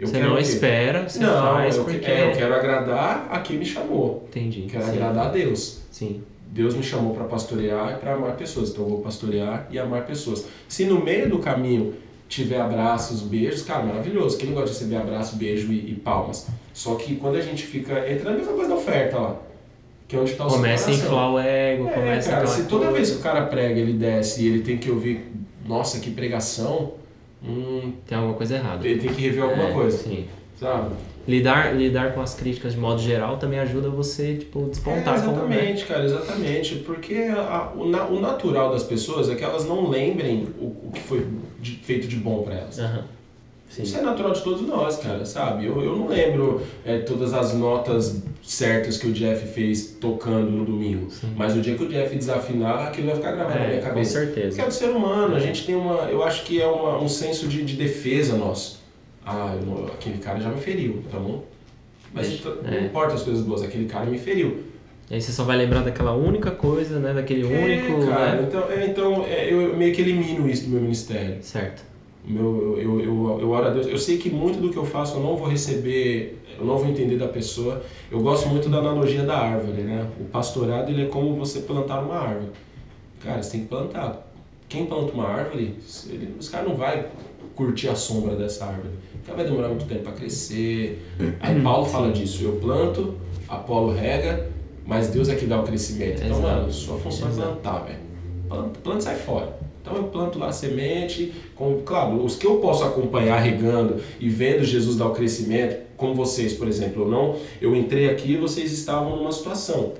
Eu 0.00 0.08
Você 0.08 0.18
não 0.18 0.38
espera, 0.38 1.08
você 1.08 1.20
não, 1.20 1.54
faz 1.54 1.76
eu, 1.76 1.84
porque... 1.84 1.98
que- 2.00 2.10
é, 2.10 2.30
eu 2.30 2.32
quero 2.36 2.52
agradar 2.54 3.28
a 3.30 3.38
quem 3.40 3.58
me 3.58 3.64
chamou. 3.66 4.24
Entendi. 4.28 4.62
Quero 4.68 4.84
Sim. 4.84 4.90
agradar 4.90 5.26
a 5.26 5.30
Deus. 5.30 5.82
Sim. 5.90 6.22
Deus 6.50 6.74
me 6.74 6.82
chamou 6.82 7.14
para 7.14 7.24
pastorear 7.24 7.94
e 7.94 7.98
para 7.98 8.14
amar 8.14 8.36
pessoas, 8.36 8.70
então 8.70 8.84
eu 8.84 8.90
vou 8.90 9.00
pastorear 9.00 9.66
e 9.70 9.78
amar 9.78 10.04
pessoas. 10.06 10.46
Se 10.68 10.84
no 10.84 11.02
meio 11.04 11.28
do 11.28 11.38
caminho 11.40 11.94
tiver 12.28 12.60
abraços, 12.60 13.20
beijos, 13.22 13.62
cara, 13.62 13.82
maravilhoso. 13.84 14.36
Quem 14.38 14.48
não 14.48 14.54
gosta 14.54 14.70
de 14.70 14.78
receber 14.84 14.96
abraço, 14.96 15.36
beijo 15.36 15.72
e, 15.72 15.92
e 15.92 15.94
palmas? 15.94 16.48
Só 16.74 16.96
que 16.96 17.16
quando 17.16 17.36
a 17.36 17.40
gente 17.40 17.64
fica. 17.64 18.06
Entra 18.10 18.32
na 18.32 18.36
mesma 18.36 18.52
coisa 18.52 18.68
da 18.68 18.74
oferta 18.76 19.18
lá. 19.18 19.36
Que 20.06 20.16
é 20.16 20.18
onde 20.18 20.32
está 20.32 20.46
o 20.46 20.50
Começa 20.50 20.90
a 20.90 20.92
inflar 20.92 21.32
o 21.32 21.38
ego, 21.38 21.88
É, 21.88 21.92
começa 21.92 22.30
cara, 22.30 22.42
aquela 22.42 22.56
se 22.58 22.64
toda 22.68 22.90
vez 22.90 23.10
que 23.10 23.16
o 23.16 23.20
cara 23.20 23.46
prega, 23.46 23.80
ele 23.80 23.94
desce 23.94 24.42
e 24.42 24.48
ele 24.48 24.60
tem 24.60 24.76
que 24.76 24.90
ouvir, 24.90 25.32
nossa, 25.66 25.98
que 25.98 26.10
pregação, 26.10 26.92
hum, 27.42 27.94
Tem 28.06 28.18
alguma 28.18 28.34
coisa 28.34 28.56
errada. 28.56 28.86
ele 28.86 29.00
tem 29.00 29.10
que 29.14 29.22
rever 29.22 29.42
alguma 29.42 29.70
É, 29.70 29.72
coisa, 29.72 29.96
Sim. 29.96 30.26
sabe? 30.60 30.90
Lidar, 31.26 31.74
lidar 31.74 32.12
com 32.12 32.20
as 32.20 32.34
críticas 32.34 32.74
de 32.74 32.78
modo 32.78 33.00
geral 33.00 33.38
também 33.38 33.58
ajuda 33.58 33.88
você, 33.88 34.34
tipo, 34.34 34.66
despontar 34.68 35.16
É, 35.16 35.22
como 35.22 35.32
né? 35.32 35.54
exatamente, 35.56 35.84
cara, 35.86 36.04
exatamente. 36.04 36.74
Porque 36.80 37.14
a- 37.34 37.72
o, 37.74 37.86
na- 37.88 38.04
o 38.04 38.20
natural 38.20 38.70
das 38.72 38.82
pessoas 38.82 39.30
é 39.30 39.34
que 39.34 39.42
elas 39.42 39.64
não 39.64 39.88
lembrem 39.88 40.46
o, 40.60 40.64
o 40.88 40.90
que 40.92 41.00
foi 41.00 41.26
de- 41.62 41.76
feito 41.76 42.06
de 42.06 42.16
bom 42.16 42.42
pra 42.42 42.56
elas. 42.56 42.78
Aham. 42.78 43.04
Sim. 43.74 43.82
Isso 43.82 43.98
é 43.98 44.02
natural 44.02 44.32
de 44.32 44.42
todos 44.42 44.62
nós, 44.62 44.96
cara, 44.98 45.24
sabe? 45.24 45.66
Eu, 45.66 45.82
eu 45.82 45.96
não 45.96 46.06
lembro 46.06 46.60
é, 46.84 46.98
todas 46.98 47.32
as 47.34 47.54
notas 47.54 48.22
certas 48.42 48.96
que 48.98 49.06
o 49.08 49.12
Jeff 49.12 49.46
fez 49.48 49.96
tocando 50.00 50.50
no 50.50 50.64
domingo. 50.64 51.10
Sim. 51.10 51.32
Mas 51.36 51.56
o 51.56 51.60
dia 51.60 51.74
que 51.74 51.82
o 51.82 51.88
Jeff 51.88 52.14
desafinar, 52.14 52.88
aquilo 52.88 53.08
vai 53.08 53.16
ficar 53.16 53.32
gravado 53.32 53.58
na 53.58 53.64
É, 53.64 53.68
minha 53.70 53.80
com 53.80 53.88
cabeça. 53.88 54.20
Porque 54.20 54.34
certeza. 54.34 54.62
é 54.62 54.66
do 54.66 54.72
ser 54.74 54.90
humano, 54.90 55.34
a 55.34 55.40
gente 55.40 55.66
tem 55.66 55.74
uma. 55.74 56.02
Eu 56.10 56.22
acho 56.22 56.44
que 56.44 56.60
é 56.62 56.66
uma- 56.66 56.98
um 57.02 57.08
senso 57.08 57.48
de, 57.48 57.64
de 57.64 57.74
defesa 57.74 58.36
nosso. 58.36 58.80
Ah, 59.26 59.56
eu 59.60 59.86
aquele 59.86 60.18
cara 60.18 60.38
já 60.38 60.50
me 60.50 60.60
feriu, 60.60 61.02
tá 61.10 61.18
bom? 61.18 61.42
Mas 62.12 62.28
Deixa- 62.28 62.48
então, 62.48 62.72
é. 62.72 62.80
não 62.80 62.86
importa 62.86 63.14
as 63.14 63.22
coisas 63.22 63.42
boas, 63.42 63.62
aquele 63.62 63.86
cara 63.86 64.06
me 64.06 64.18
feriu. 64.18 64.58
Aí 65.10 65.20
você 65.20 65.32
só 65.32 65.42
vai 65.44 65.56
lembrar 65.56 65.80
daquela 65.82 66.12
única 66.14 66.50
coisa, 66.50 66.98
né? 67.00 67.12
Daquele 67.12 67.42
único, 67.44 68.02
é, 68.04 68.06
cara, 68.06 68.32
né? 68.36 68.46
então, 68.48 68.70
é, 68.70 68.86
então 68.86 69.24
é, 69.26 69.52
eu 69.52 69.76
meio 69.76 69.92
que 69.94 70.00
elimino 70.00 70.48
isso 70.48 70.64
do 70.64 70.70
meu 70.70 70.80
ministério. 70.80 71.38
Certo. 71.42 71.82
Meu, 72.26 72.78
eu, 72.78 73.00
eu, 73.00 73.38
eu, 73.40 73.50
oro 73.50 73.66
a 73.66 73.70
Deus. 73.70 73.86
Eu 73.86 73.98
sei 73.98 74.16
que 74.16 74.30
muito 74.30 74.58
do 74.58 74.70
que 74.70 74.76
eu 74.76 74.84
faço 74.84 75.16
eu 75.16 75.22
não 75.22 75.36
vou 75.36 75.46
receber, 75.46 76.42
eu 76.58 76.64
não 76.64 76.78
vou 76.78 76.88
entender 76.88 77.18
da 77.18 77.28
pessoa. 77.28 77.82
Eu 78.10 78.20
gosto 78.20 78.48
muito 78.48 78.68
da 78.68 78.78
analogia 78.78 79.22
da 79.24 79.36
árvore, 79.36 79.82
né? 79.82 80.08
O 80.18 80.24
pastorado 80.24 80.90
ele 80.90 81.02
é 81.02 81.06
como 81.06 81.36
você 81.36 81.60
plantar 81.60 82.00
uma 82.00 82.16
árvore. 82.16 82.52
Cara, 83.20 83.42
você 83.42 83.52
tem 83.52 83.60
que 83.60 83.66
plantar. 83.66 84.26
Quem 84.68 84.86
planta 84.86 85.12
uma 85.12 85.28
árvore, 85.28 85.76
ele, 86.08 86.34
os 86.38 86.48
caras 86.48 86.68
não 86.68 86.76
vai 86.76 87.08
curtir 87.54 87.88
a 87.88 87.94
sombra 87.94 88.34
dessa 88.34 88.64
árvore. 88.64 88.94
Ela 89.26 89.36
vai 89.36 89.44
demorar 89.44 89.68
muito 89.68 89.86
tempo 89.86 90.02
para 90.02 90.12
crescer. 90.12 91.06
Aí 91.40 91.60
Paulo 91.60 91.86
fala 91.86 92.10
disso. 92.10 92.42
Eu 92.42 92.56
planto, 92.56 93.14
Apolo 93.48 93.92
rega, 93.92 94.50
mas 94.86 95.08
Deus 95.08 95.28
é 95.28 95.34
que 95.34 95.46
dá 95.46 95.60
o 95.60 95.64
crescimento. 95.64 96.22
Então, 96.22 96.38
Exato. 96.38 96.42
mano, 96.42 96.72
sua 96.72 96.98
função 96.98 97.28
é 97.28 97.32
plantar, 97.32 97.84
velho. 97.84 97.98
Planta, 98.48 98.80
planta 98.80 98.98
e 98.98 99.02
sai 99.02 99.16
fora. 99.16 99.58
Então 99.84 99.96
eu 99.98 100.04
planto 100.04 100.38
lá 100.38 100.50
semente, 100.50 101.30
com, 101.54 101.82
claro, 101.84 102.24
os 102.24 102.36
que 102.36 102.46
eu 102.46 102.56
posso 102.56 102.82
acompanhar 102.84 103.38
regando 103.38 103.96
e 104.18 104.30
vendo 104.30 104.64
Jesus 104.64 104.96
dar 104.96 105.08
o 105.08 105.10
crescimento, 105.12 105.76
como 105.98 106.14
vocês, 106.14 106.54
por 106.54 106.66
exemplo, 106.66 107.02
eu 107.02 107.08
não, 107.08 107.36
eu 107.60 107.76
entrei 107.76 108.08
aqui 108.08 108.32
e 108.32 108.36
vocês 108.38 108.72
estavam 108.72 109.14
numa 109.16 109.30
situação. 109.30 109.92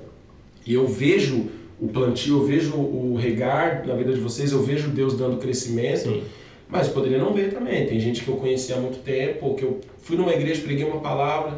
E 0.65 0.73
eu 0.73 0.87
vejo 0.87 1.45
o 1.79 1.87
plantio, 1.87 2.37
eu 2.39 2.45
vejo 2.47 2.73
o 2.75 3.15
regar 3.15 3.85
na 3.85 3.93
vida 3.93 4.11
de 4.11 4.19
vocês, 4.19 4.51
eu 4.51 4.63
vejo 4.63 4.89
Deus 4.89 5.15
dando 5.15 5.37
crescimento, 5.37 5.99
Sim. 6.09 6.23
mas 6.67 6.87
poderia 6.87 7.19
não 7.19 7.31
ver 7.31 7.53
também. 7.53 7.85
Tem 7.85 7.99
gente 7.99 8.23
que 8.23 8.27
eu 8.27 8.37
conheci 8.37 8.73
há 8.73 8.77
muito 8.77 9.03
tempo, 9.03 9.53
que 9.53 9.61
eu 9.63 9.81
fui 9.99 10.17
numa 10.17 10.33
igreja, 10.33 10.63
preguei 10.63 10.83
uma 10.83 10.99
palavra. 10.99 11.51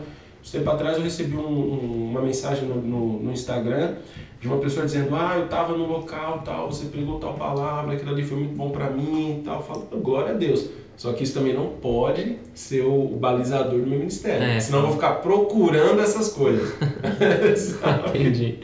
Um 0.46 0.50
tempo 0.52 0.70
atrás 0.70 0.98
eu 0.98 1.04
recebi 1.04 1.36
um- 1.38 1.40
um- 1.48 2.10
uma 2.12 2.22
mensagem 2.22 2.68
no, 2.68 2.76
no- 2.82 3.20
no 3.24 3.32
Instagram 3.32 3.96
de 4.40 4.48
uma 4.48 4.58
pessoa 4.58 4.86
dizendo: 4.86 5.16
Ah, 5.16 5.36
eu 5.38 5.46
estava 5.46 5.76
no 5.76 5.88
local 5.88 6.42
tal, 6.44 6.72
você 6.72 6.86
pregou 6.86 7.20
tal 7.20 7.34
palavra, 7.34 7.94
aquilo 7.94 8.12
ali 8.12 8.24
foi 8.24 8.38
muito 8.38 8.56
bom 8.56 8.70
para 8.70 8.90
mim 8.90 9.40
e 9.40 9.44
tal. 9.44 9.58
Eu 9.58 9.64
falo, 9.64 9.88
glória 10.02 10.34
a 10.34 10.38
Deus. 10.38 10.70
Só 10.96 11.14
que 11.14 11.24
isso 11.24 11.36
também 11.36 11.54
não 11.54 11.68
pode 11.68 12.40
ser 12.56 12.82
o, 12.82 13.16
balizador 13.20 13.80
do 13.80 13.88
meu 13.88 14.00
ministério. 14.00 14.44
É. 14.44 14.60
Senão 14.60 14.80
eu 14.80 14.86
vou 14.86 14.96
ficar 14.96 15.16
procurando 15.16 16.02
essas 16.02 16.30
coisas. 16.30 16.74
Entendi. 18.10 18.60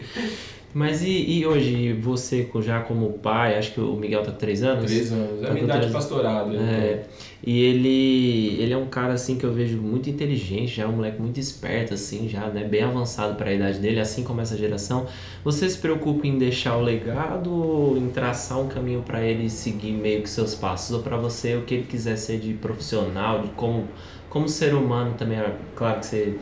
Mas 0.73 1.03
e, 1.03 1.09
e 1.39 1.45
hoje, 1.45 1.93
você 1.93 2.47
já 2.61 2.81
como 2.81 3.11
pai, 3.13 3.57
acho 3.57 3.73
que 3.73 3.79
o 3.79 3.95
Miguel 3.95 4.23
tá 4.23 4.31
com 4.31 4.37
3 4.37 4.63
anos? 4.63 4.85
Três 4.85 5.11
anos. 5.11 5.41
É 5.43 5.45
Tá 5.45 5.47
a 5.49 5.53
minha 5.53 5.63
idade 5.65 5.79
três- 5.79 5.91
de 5.91 5.93
pastorado. 5.93 6.49
né? 6.51 6.63
É, 6.63 7.03
e 7.45 7.61
ele, 7.61 8.55
ele 8.61 8.73
é 8.73 8.77
um 8.77 8.87
cara 8.87 9.13
assim 9.13 9.37
que 9.37 9.45
eu 9.45 9.53
vejo 9.53 9.77
muito 9.77 10.09
inteligente, 10.09 10.75
já 10.75 10.83
é 10.83 10.87
um 10.87 10.93
moleque 10.93 11.21
muito 11.21 11.39
esperto 11.39 11.93
assim, 11.93 12.27
já, 12.27 12.47
né, 12.47 12.63
bem 12.63 12.81
avançado 12.83 13.35
para 13.35 13.49
a 13.49 13.53
idade 13.53 13.79
dele, 13.79 13.99
assim 13.99 14.23
como 14.23 14.41
essa 14.41 14.57
geração. 14.57 15.05
Você 15.43 15.69
se 15.69 15.77
preocupa 15.77 16.25
em 16.25 16.37
deixar 16.39 16.75
o 16.77 16.81
legado 16.81 17.53
ou 17.53 17.97
em 17.97 18.07
traçar 18.09 18.59
um 18.59 18.67
caminho 18.67 19.01
para 19.05 19.21
ele 19.21 19.49
seguir 19.49 19.91
meio 19.91 20.21
que 20.23 20.29
seus 20.29 20.55
passos 20.55 20.95
ou 20.95 21.03
para 21.03 21.17
você 21.17 21.55
o 21.55 21.61
que 21.63 21.75
ele 21.75 21.83
quiser 21.83 22.15
ser 22.17 22.39
de 22.39 22.53
profissional, 22.53 23.41
de 23.41 23.49
como 23.49 23.87
como 24.29 24.49
ser 24.49 24.73
humano 24.73 25.13
também, 25.15 25.37
é 25.37 25.55
claro 25.75 25.99
que 25.99 26.07
você 26.07 26.39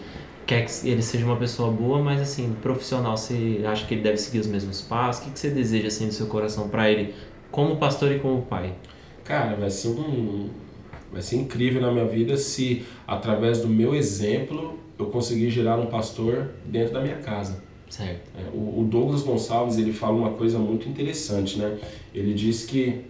quer 0.51 0.65
que 0.65 0.89
ele 0.89 1.01
seja 1.01 1.23
uma 1.23 1.37
pessoa 1.37 1.71
boa, 1.71 2.03
mas 2.03 2.19
assim, 2.19 2.53
profissional, 2.61 3.15
você 3.15 3.61
acha 3.65 3.87
que 3.87 3.93
ele 3.93 4.01
deve 4.01 4.17
seguir 4.17 4.39
os 4.39 4.47
mesmos 4.47 4.81
passos? 4.81 5.21
O 5.21 5.25
que 5.25 5.31
que 5.31 5.39
você 5.39 5.49
deseja 5.49 5.87
assim 5.87 6.07
no 6.07 6.11
seu 6.11 6.27
coração 6.27 6.67
para 6.67 6.91
ele 6.91 7.13
como 7.49 7.77
pastor 7.77 8.11
e 8.11 8.19
como 8.19 8.41
pai? 8.41 8.73
Cara, 9.23 9.55
vai 9.55 9.69
ser 9.69 9.87
um. 9.87 10.49
Vai 11.09 11.21
ser 11.21 11.37
incrível 11.37 11.81
na 11.81 11.89
minha 11.91 12.05
vida 12.05 12.35
se, 12.35 12.85
através 13.07 13.61
do 13.61 13.67
meu 13.67 13.95
exemplo, 13.95 14.77
eu 14.99 15.05
conseguir 15.05 15.49
gerar 15.49 15.77
um 15.77 15.85
pastor 15.85 16.51
dentro 16.65 16.93
da 16.93 17.01
minha 17.01 17.17
casa. 17.17 17.63
Certo. 17.89 18.29
É, 18.37 18.49
O 18.53 18.81
o 18.81 18.83
Douglas 18.83 19.21
Gonçalves 19.21 19.77
ele 19.77 19.93
fala 19.93 20.17
uma 20.17 20.31
coisa 20.31 20.59
muito 20.59 20.87
interessante, 20.89 21.57
né? 21.57 21.77
Ele 22.13 22.33
diz 22.33 22.65
que 22.65 23.05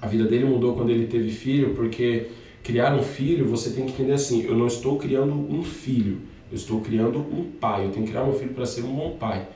a 0.00 0.06
vida 0.06 0.24
dele 0.24 0.44
mudou 0.44 0.74
quando 0.74 0.90
ele 0.90 1.08
teve 1.08 1.30
filho, 1.30 1.74
porque 1.74 2.28
criar 2.62 2.94
um 2.94 3.02
filho 3.02 3.48
você 3.48 3.70
tem 3.70 3.84
que 3.84 3.92
entender 3.92 4.12
assim: 4.12 4.44
eu 4.44 4.56
não 4.56 4.68
estou 4.68 4.96
criando 4.96 5.34
um 5.34 5.62
filho, 5.62 6.20
eu 6.50 6.56
estou 6.56 6.80
criando 6.80 7.18
um 7.18 7.50
pai. 7.60 7.86
Eu 7.86 7.90
tenho 7.90 8.04
que 8.04 8.12
criar 8.12 8.24
meu 8.24 8.34
filho 8.34 8.52
para 8.54 8.66
ser 8.66 8.82
um 8.82 8.94
bom 8.94 9.16
pai. 9.18 9.46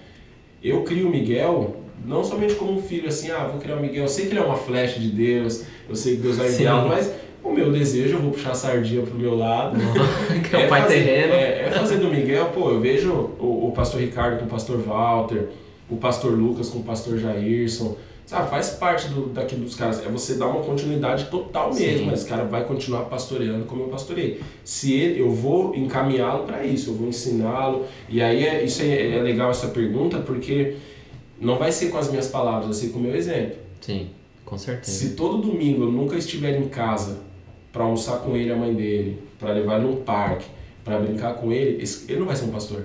Eu 0.62 0.82
crio 0.84 1.08
o 1.08 1.10
Miguel 1.10 1.82
não 2.04 2.24
somente 2.24 2.54
como 2.54 2.72
um 2.72 2.82
filho 2.82 3.08
assim, 3.08 3.30
ah, 3.30 3.46
vou 3.46 3.60
criar 3.60 3.76
o 3.76 3.80
Miguel. 3.80 4.04
Eu 4.04 4.08
sei 4.08 4.26
que 4.26 4.32
ele 4.32 4.40
é 4.40 4.44
uma 4.44 4.56
flecha 4.56 4.98
de 4.98 5.08
Deus, 5.08 5.64
eu 5.88 5.94
sei 5.94 6.16
que 6.16 6.22
Deus 6.22 6.36
vai 6.36 6.48
enviá-lo, 6.48 6.88
mas 6.88 7.12
o 7.42 7.52
meu 7.52 7.70
desejo, 7.70 8.16
eu 8.16 8.20
vou 8.20 8.30
puxar 8.32 8.52
a 8.52 8.54
sardinha 8.54 9.02
pro 9.02 9.14
meu 9.14 9.36
lado. 9.36 9.76
que 10.48 10.56
é 10.56 10.66
o 10.66 10.68
pai 10.68 10.82
fazer, 10.82 10.94
terreno. 10.94 11.34
É, 11.34 11.62
é 11.66 11.70
fazer 11.70 11.98
do 11.98 12.08
Miguel, 12.08 12.46
pô, 12.46 12.70
eu 12.70 12.80
vejo 12.80 13.12
o, 13.38 13.68
o 13.68 13.72
pastor 13.72 14.00
Ricardo 14.00 14.38
com 14.38 14.46
o 14.46 14.48
pastor 14.48 14.78
Walter, 14.78 15.48
o 15.90 15.96
pastor 15.96 16.32
Lucas 16.32 16.68
com 16.68 16.78
o 16.78 16.82
pastor 16.82 17.18
Jairson, 17.18 17.96
sabe, 18.26 18.48
faz 18.50 18.70
parte 18.70 19.08
do, 19.08 19.26
daquilo 19.26 19.64
dos 19.64 19.74
caras, 19.74 20.04
é 20.04 20.08
você 20.08 20.34
dar 20.34 20.46
uma 20.46 20.62
continuidade 20.62 21.26
total 21.26 21.74
mesmo, 21.74 22.08
Sim. 22.08 22.12
esse 22.14 22.26
cara 22.26 22.44
vai 22.44 22.64
continuar 22.64 23.02
pastoreando 23.06 23.64
como 23.66 23.82
eu 23.84 23.88
pastorei. 23.88 24.40
Se 24.64 24.92
ele, 24.92 25.20
eu 25.20 25.30
vou 25.30 25.74
encaminhá-lo 25.74 26.44
para 26.44 26.64
isso, 26.64 26.90
eu 26.90 26.94
vou 26.94 27.08
ensiná-lo, 27.08 27.84
e 28.08 28.22
aí 28.22 28.46
é, 28.46 28.64
isso 28.64 28.82
é, 28.82 29.16
é 29.18 29.22
legal 29.22 29.50
essa 29.50 29.68
pergunta, 29.68 30.18
porque 30.18 30.76
não 31.40 31.58
vai 31.58 31.72
ser 31.72 31.90
com 31.90 31.98
as 31.98 32.08
minhas 32.10 32.28
palavras, 32.28 32.64
vai 32.66 32.74
ser 32.74 32.88
com 32.92 32.98
o 32.98 33.02
meu 33.02 33.14
exemplo. 33.14 33.56
Sim, 33.80 34.08
com 34.44 34.56
certeza. 34.56 34.90
Se 34.96 35.10
todo 35.14 35.38
domingo 35.38 35.84
eu 35.84 35.90
nunca 35.92 36.16
estiver 36.16 36.58
em 36.58 36.68
casa 36.68 37.20
para 37.72 37.82
almoçar 37.84 38.18
com 38.18 38.36
ele, 38.36 38.52
a 38.52 38.56
mãe 38.56 38.72
dele, 38.74 39.18
para 39.38 39.52
levar 39.52 39.78
ele 39.80 39.88
num 39.88 39.96
parque, 39.96 40.46
para 40.84 40.98
brincar 40.98 41.34
com 41.34 41.52
ele, 41.52 41.82
esse- 41.82 42.10
ele 42.10 42.20
não 42.20 42.26
vai 42.26 42.36
ser 42.36 42.44
um 42.44 42.50
pastor. 42.50 42.84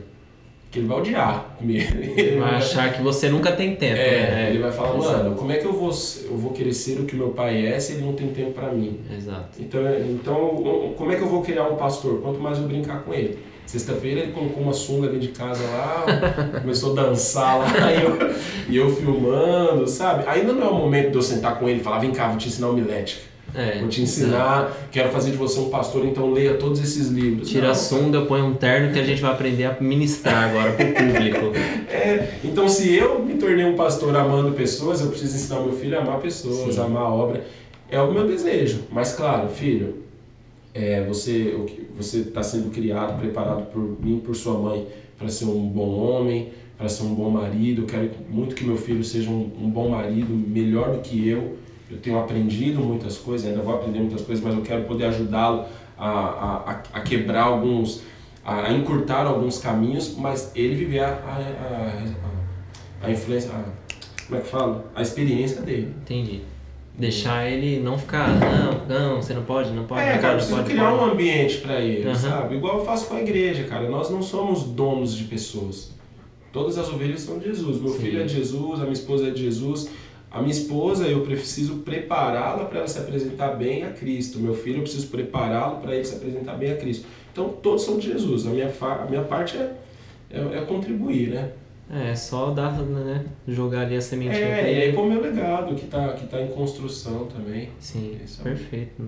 Porque 0.67 0.79
ele 0.79 0.87
vai 0.87 0.97
odiar 0.99 1.55
comigo. 1.57 1.97
Ele 1.97 2.39
Vai 2.39 2.55
achar 2.55 2.91
que 2.93 3.01
você 3.01 3.29
nunca 3.29 3.53
tem 3.53 3.75
tempo, 3.77 3.95
É, 3.95 4.31
né? 4.31 4.49
ele 4.49 4.59
vai 4.59 4.71
falar, 4.71 4.97
mano, 4.97 5.33
como 5.35 5.49
é 5.51 5.55
que 5.57 5.65
eu 5.65 5.71
vou, 5.71 5.91
eu 6.29 6.37
vou 6.37 6.51
querer 6.51 6.73
ser 6.73 6.99
o 6.99 7.05
que 7.05 7.15
meu 7.15 7.29
pai 7.29 7.65
é 7.65 7.79
se 7.79 7.93
ele 7.93 8.01
não 8.03 8.11
tem 8.13 8.27
tempo 8.27 8.51
para 8.51 8.69
mim? 8.73 8.99
Exato. 9.15 9.61
Então, 9.61 9.81
então, 10.09 10.93
como 10.97 11.11
é 11.11 11.15
que 11.15 11.21
eu 11.21 11.27
vou 11.29 11.41
criar 11.41 11.63
um 11.69 11.77
pastor? 11.77 12.19
Quanto 12.21 12.39
mais 12.39 12.57
eu 12.57 12.65
brincar 12.65 13.03
com 13.03 13.13
ele. 13.13 13.39
Sexta-feira 13.65 14.21
ele 14.21 14.31
colocou 14.33 14.63
uma 14.63 14.73
sunga 14.73 15.07
dentro 15.07 15.21
de 15.21 15.27
casa 15.29 15.61
lá, 15.63 16.05
começou 16.61 16.91
a 16.97 17.03
dançar 17.03 17.59
lá 17.59 17.67
e 17.91 18.01
eu, 18.01 18.17
e 18.69 18.77
eu 18.77 18.95
filmando, 18.95 19.87
sabe? 19.87 20.25
Ainda 20.27 20.53
não 20.53 20.67
é 20.67 20.69
o 20.69 20.75
momento 20.75 21.11
de 21.11 21.15
eu 21.15 21.21
sentar 21.21 21.59
com 21.59 21.67
ele 21.67 21.79
e 21.79 21.83
falar, 21.83 21.99
vem 21.99 22.11
cá, 22.11 22.27
vou 22.29 22.37
te 22.37 22.47
ensinar 22.47 22.69
homilética. 22.69 23.21
É, 23.57 23.79
Vou 23.79 23.89
te 23.89 24.01
ensinar, 24.03 24.71
quero 24.91 25.09
fazer 25.09 25.31
de 25.31 25.37
você 25.37 25.59
um 25.59 25.69
pastor, 25.69 26.05
então 26.05 26.31
leia 26.31 26.53
todos 26.53 26.79
esses 26.79 27.07
livros. 27.07 27.49
Tira 27.49 27.63
Não, 27.65 27.71
a 27.71 27.75
sunga, 27.75 28.21
põe 28.21 28.39
um 28.41 28.53
terno 28.53 28.93
que 28.93 28.99
a 28.99 29.03
gente 29.03 29.19
vai 29.19 29.31
aprender 29.31 29.65
a 29.65 29.75
ministrar 29.81 30.49
agora 30.49 30.73
pro 30.73 30.85
público. 30.85 31.51
É, 31.89 32.37
então 32.43 32.69
se 32.69 32.93
eu 32.95 33.23
me 33.25 33.33
tornei 33.35 33.65
um 33.65 33.75
pastor 33.75 34.15
amando 34.15 34.51
pessoas, 34.51 35.01
eu 35.01 35.07
preciso 35.07 35.35
ensinar 35.35 35.61
meu 35.61 35.73
filho 35.73 35.97
a 35.97 36.01
amar 36.01 36.19
pessoas, 36.19 36.75
Sim. 36.75 36.81
a 36.81 36.83
amar 36.83 37.03
a 37.03 37.09
obra. 37.09 37.43
É 37.89 37.99
o 37.99 38.11
meu 38.13 38.27
desejo. 38.27 38.81
Mas 38.91 39.13
claro, 39.13 39.49
filho, 39.49 40.03
é, 40.73 41.03
você 41.05 41.55
o 41.57 41.63
que- 41.65 41.87
você 41.97 42.19
está 42.19 42.43
sendo 42.43 42.69
criado, 42.69 43.19
preparado 43.19 43.71
por 43.71 43.81
mim, 43.99 44.19
por 44.23 44.35
sua 44.35 44.53
mãe, 44.59 44.85
para 45.17 45.29
ser 45.29 45.45
um 45.45 45.67
bom 45.67 45.89
homem, 45.97 46.49
para 46.77 46.87
ser 46.87 47.03
um 47.03 47.15
bom 47.15 47.29
marido. 47.31 47.81
Eu 47.83 47.85
quero 47.87 48.11
muito 48.29 48.53
que 48.53 48.63
meu 48.63 48.77
filho 48.77 49.03
seja 49.03 49.29
um, 49.31 49.49
um 49.59 49.69
bom 49.69 49.89
marido, 49.89 50.31
melhor 50.31 50.91
do 50.91 50.99
que 50.99 51.27
eu. 51.27 51.55
Eu 51.89 51.97
tenho 51.97 52.19
aprendido 52.19 52.79
muitas 52.81 53.17
coisas, 53.17 53.47
ainda 53.49 53.61
vou 53.61 53.73
aprender 53.75 53.99
muitas 53.99 54.21
coisas, 54.21 54.43
mas 54.43 54.53
eu 54.55 54.61
quero 54.61 54.83
poder 54.83 55.05
ajudá-lo 55.05 55.65
a, 55.97 56.09
a, 56.09 56.71
a- 56.93 56.99
quebrar 57.01 57.43
alguns, 57.43 58.01
a, 58.43 58.71
encurtar 58.73 59.25
alguns 59.25 59.57
caminhos, 59.59 60.15
mas 60.17 60.51
ele 60.55 60.75
viver 60.75 60.99
a, 60.99 61.07
a, 61.09 63.03
a, 63.03 63.07
a 63.07 63.11
influência, 63.11 63.51
a, 63.51 63.63
como 64.25 64.39
é 64.39 64.41
que 64.41 64.47
fala? 64.49 64.85
A 64.95 65.01
experiência 65.01 65.61
dele. 65.61 65.93
Entendi. 66.01 66.41
Deixar 66.97 67.47
ele 67.49 67.79
não 67.79 67.95
ficar, 67.97 68.27
não, 68.27 68.85
não, 68.87 69.21
você 69.21 69.33
não 69.33 69.43
pode, 69.43 69.69
não 69.71 69.85
pode, 69.85 70.01
É, 70.01 70.15
não 70.15 70.21
cara, 70.21 70.33
eu 70.33 70.39
pode, 70.39 70.45
preciso 70.51 70.63
criar 70.67 70.91
pode. 70.91 71.03
um 71.03 71.11
ambiente 71.13 71.57
para 71.59 71.79
ele, 71.79 72.03
Aham. 72.09 72.15
sabe? 72.15 72.55
Igual 72.55 72.79
eu 72.79 72.85
faço 72.85 73.07
com 73.07 73.15
a 73.15 73.21
igreja, 73.21 73.63
cara. 73.65 73.87
Nós 73.87 74.09
não 74.09 74.21
somos 74.23 74.63
donos 74.63 75.13
de 75.15 75.25
pessoas. 75.25 75.91
Todas 76.51 76.75
as 76.77 76.89
ovelhas 76.89 77.21
são 77.21 77.37
de 77.37 77.45
Jesus. 77.45 77.79
Meu 77.79 77.93
Sim. 77.93 77.99
filho 77.99 78.21
é 78.21 78.25
de 78.25 78.33
Jesus, 78.33 78.79
a 78.79 78.81
minha 78.83 78.93
esposa 78.93 79.27
é 79.27 79.29
de 79.29 79.43
Jesus. 79.43 79.89
A 80.37 80.41
minha 80.41 80.51
esposa, 80.51 81.07
eu 81.07 81.21
preciso 81.21 81.77
prepará-la 81.77 82.65
para 82.65 82.79
ela 82.79 82.87
se 82.87 82.99
apresentar 82.99 83.55
bem 83.55 83.83
a 83.83 83.91
Cristo. 83.91 84.39
Meu 84.39 84.53
filho, 84.53 84.77
eu 84.77 84.81
preciso 84.83 85.07
prepará-lo 85.07 85.77
para 85.81 85.95
ele 85.95 86.05
se 86.05 86.15
apresentar 86.15 86.53
bem 86.55 86.71
a 86.71 86.77
Cristo. 86.77 87.05
Então, 87.31 87.49
todos 87.49 87.83
são 87.83 87.97
de 87.97 88.07
Jesus. 88.11 88.45
A 88.47 88.49
minha, 88.49 88.71
a 88.81 89.05
minha 89.09 89.23
parte 89.23 89.57
é, 89.57 89.73
é, 90.31 90.39
é 90.57 90.61
contribuir, 90.65 91.29
né? 91.29 91.51
É, 91.89 92.13
só 92.15 92.51
dar, 92.51 92.77
né, 92.81 93.25
jogar 93.47 93.81
ali 93.83 93.95
a 93.95 94.01
sementinha 94.01 94.35
É, 94.43 94.73
e 94.73 94.81
aí 94.81 94.93
com 94.93 95.03
o 95.03 95.09
meu 95.09 95.21
legado, 95.21 95.73
que 95.73 95.85
tá, 95.87 96.09
que 96.13 96.27
tá 96.27 96.41
em 96.41 96.47
construção 96.49 97.27
também. 97.27 97.69
Sim, 97.79 98.17
Esse 98.23 98.41
é 98.41 98.43
perfeito. 98.43 99.01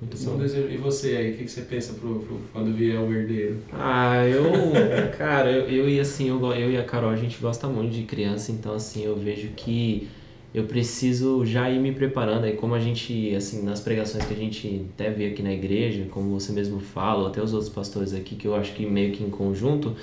Muito 0.00 0.14
Esse 0.14 0.26
é 0.26 0.30
um 0.30 0.32
bom. 0.32 0.38
desejo. 0.40 0.68
E 0.68 0.76
você 0.76 1.16
aí, 1.16 1.32
o 1.32 1.36
que, 1.36 1.44
que 1.44 1.50
você 1.50 1.60
pensa 1.62 1.92
pro, 1.94 2.18
pro- 2.20 2.40
quando 2.52 2.74
vier 2.74 2.98
o 3.00 3.12
herdeiro? 3.12 3.58
Ah, 3.72 4.26
eu, 4.26 4.42
cara, 5.16 5.48
eu, 5.52 5.68
eu 5.70 5.88
e 5.88 6.00
assim, 6.00 6.28
eu, 6.28 6.44
eu 6.54 6.72
e 6.72 6.76
a 6.76 6.82
Carol, 6.82 7.10
a 7.10 7.16
gente 7.16 7.38
gosta 7.40 7.68
muito 7.68 7.92
de 7.92 8.02
criança, 8.02 8.50
então 8.50 8.74
assim, 8.74 9.04
eu 9.04 9.14
vejo 9.16 9.50
que 9.54 10.08
eu 10.54 10.64
preciso 10.64 11.44
já 11.44 11.68
ir 11.68 11.80
me 11.80 11.90
preparando, 11.90 12.44
aí 12.44 12.52
como 12.52 12.76
a 12.76 12.78
gente, 12.78 13.34
assim, 13.34 13.64
nas 13.64 13.80
pregações 13.80 14.24
que 14.24 14.32
a 14.32 14.36
gente 14.36 14.86
até 14.94 15.10
vê 15.10 15.26
aqui 15.26 15.42
na 15.42 15.52
igreja, 15.52 16.06
como 16.12 16.30
você 16.38 16.52
mesmo 16.52 16.78
fala, 16.78 17.22
ou 17.22 17.26
até 17.26 17.42
os 17.42 17.52
outros 17.52 17.72
pastores 17.72 18.14
aqui, 18.14 18.36
que 18.36 18.46
eu 18.46 18.54
acho 18.54 18.72
que 18.72 18.86
meio 18.86 19.12
que 19.12 19.24
em 19.24 19.30
conjunto, 19.30 19.96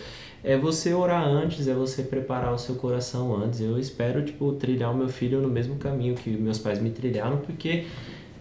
é 0.44 0.58
você 0.58 0.94
orar 0.94 1.26
antes, 1.26 1.70
é 1.70 1.74
você 1.74 2.04
preparar 2.04 2.54
o 2.54 2.58
seu 2.58 2.76
coração 2.76 3.34
antes. 3.34 3.62
Eu 3.62 3.80
espero, 3.80 4.26
tipo, 4.26 4.52
trilhar 4.54 4.92
o 4.92 4.98
meu 4.98 5.08
filho 5.08 5.40
no 5.40 5.48
mesmo 5.48 5.76
caminho 5.76 6.16
que 6.16 6.30
meus 6.32 6.58
pais 6.58 6.82
me 6.82 6.90
trilharam, 6.90 7.38
porque 7.38 7.86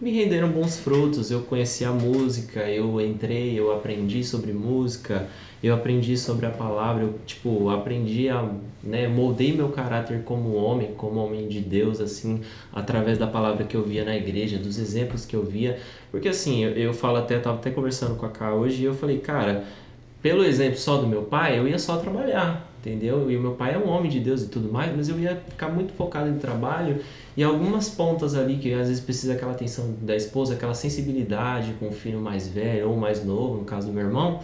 me 0.00 0.10
renderam 0.10 0.48
bons 0.48 0.78
frutos. 0.78 1.30
Eu 1.30 1.42
conheci 1.42 1.84
a 1.84 1.92
música, 1.92 2.68
eu 2.68 3.00
entrei, 3.00 3.56
eu 3.56 3.72
aprendi 3.72 4.24
sobre 4.24 4.52
música, 4.52 5.28
eu 5.62 5.74
aprendi 5.74 6.16
sobre 6.16 6.46
a 6.46 6.50
palavra, 6.50 7.04
eu 7.04 7.14
tipo, 7.26 7.68
aprendi 7.68 8.28
a, 8.28 8.50
né, 8.82 9.06
moldei 9.06 9.52
meu 9.52 9.68
caráter 9.68 10.22
como 10.24 10.54
homem, 10.54 10.94
como 10.96 11.20
homem 11.20 11.48
de 11.48 11.60
Deus 11.60 12.00
assim, 12.00 12.40
através 12.72 13.18
da 13.18 13.26
palavra 13.26 13.64
que 13.64 13.76
eu 13.76 13.82
via 13.82 14.04
na 14.04 14.16
igreja, 14.16 14.56
dos 14.56 14.78
exemplos 14.78 15.26
que 15.26 15.36
eu 15.36 15.44
via. 15.44 15.78
Porque 16.10 16.28
assim, 16.28 16.64
eu, 16.64 16.70
eu 16.72 16.94
falo 16.94 17.18
até 17.18 17.38
tava 17.38 17.58
até 17.58 17.70
conversando 17.70 18.16
com 18.16 18.24
a 18.24 18.30
Ká 18.30 18.54
hoje 18.54 18.82
e 18.82 18.84
eu 18.86 18.94
falei, 18.94 19.18
cara, 19.18 19.64
pelo 20.22 20.44
exemplo 20.44 20.78
só 20.78 20.96
do 20.96 21.06
meu 21.06 21.22
pai, 21.22 21.58
eu 21.58 21.68
ia 21.68 21.78
só 21.78 21.96
trabalhar, 21.98 22.70
entendeu? 22.78 23.30
E 23.30 23.36
o 23.36 23.40
meu 23.40 23.52
pai 23.52 23.74
é 23.74 23.78
um 23.78 23.88
homem 23.88 24.10
de 24.10 24.20
Deus 24.20 24.42
e 24.42 24.48
tudo 24.48 24.70
mais, 24.72 24.94
mas 24.94 25.08
eu 25.08 25.18
ia 25.18 25.36
ficar 25.48 25.68
muito 25.68 25.92
focado 25.92 26.28
em 26.28 26.38
trabalho 26.38 27.00
e 27.36 27.42
algumas 27.42 27.88
pontas 27.88 28.34
ali 28.34 28.56
que 28.56 28.72
às 28.72 28.88
vezes 28.88 29.00
precisa 29.02 29.34
aquela 29.34 29.52
atenção 29.52 29.94
da 30.02 30.16
esposa, 30.16 30.54
aquela 30.54 30.74
sensibilidade 30.74 31.74
com 31.78 31.88
o 31.88 31.92
filho 31.92 32.20
mais 32.20 32.48
velho 32.48 32.90
ou 32.90 32.96
mais 32.96 33.24
novo, 33.24 33.58
no 33.58 33.64
caso 33.64 33.86
do 33.86 33.92
meu 33.92 34.04
irmão, 34.04 34.40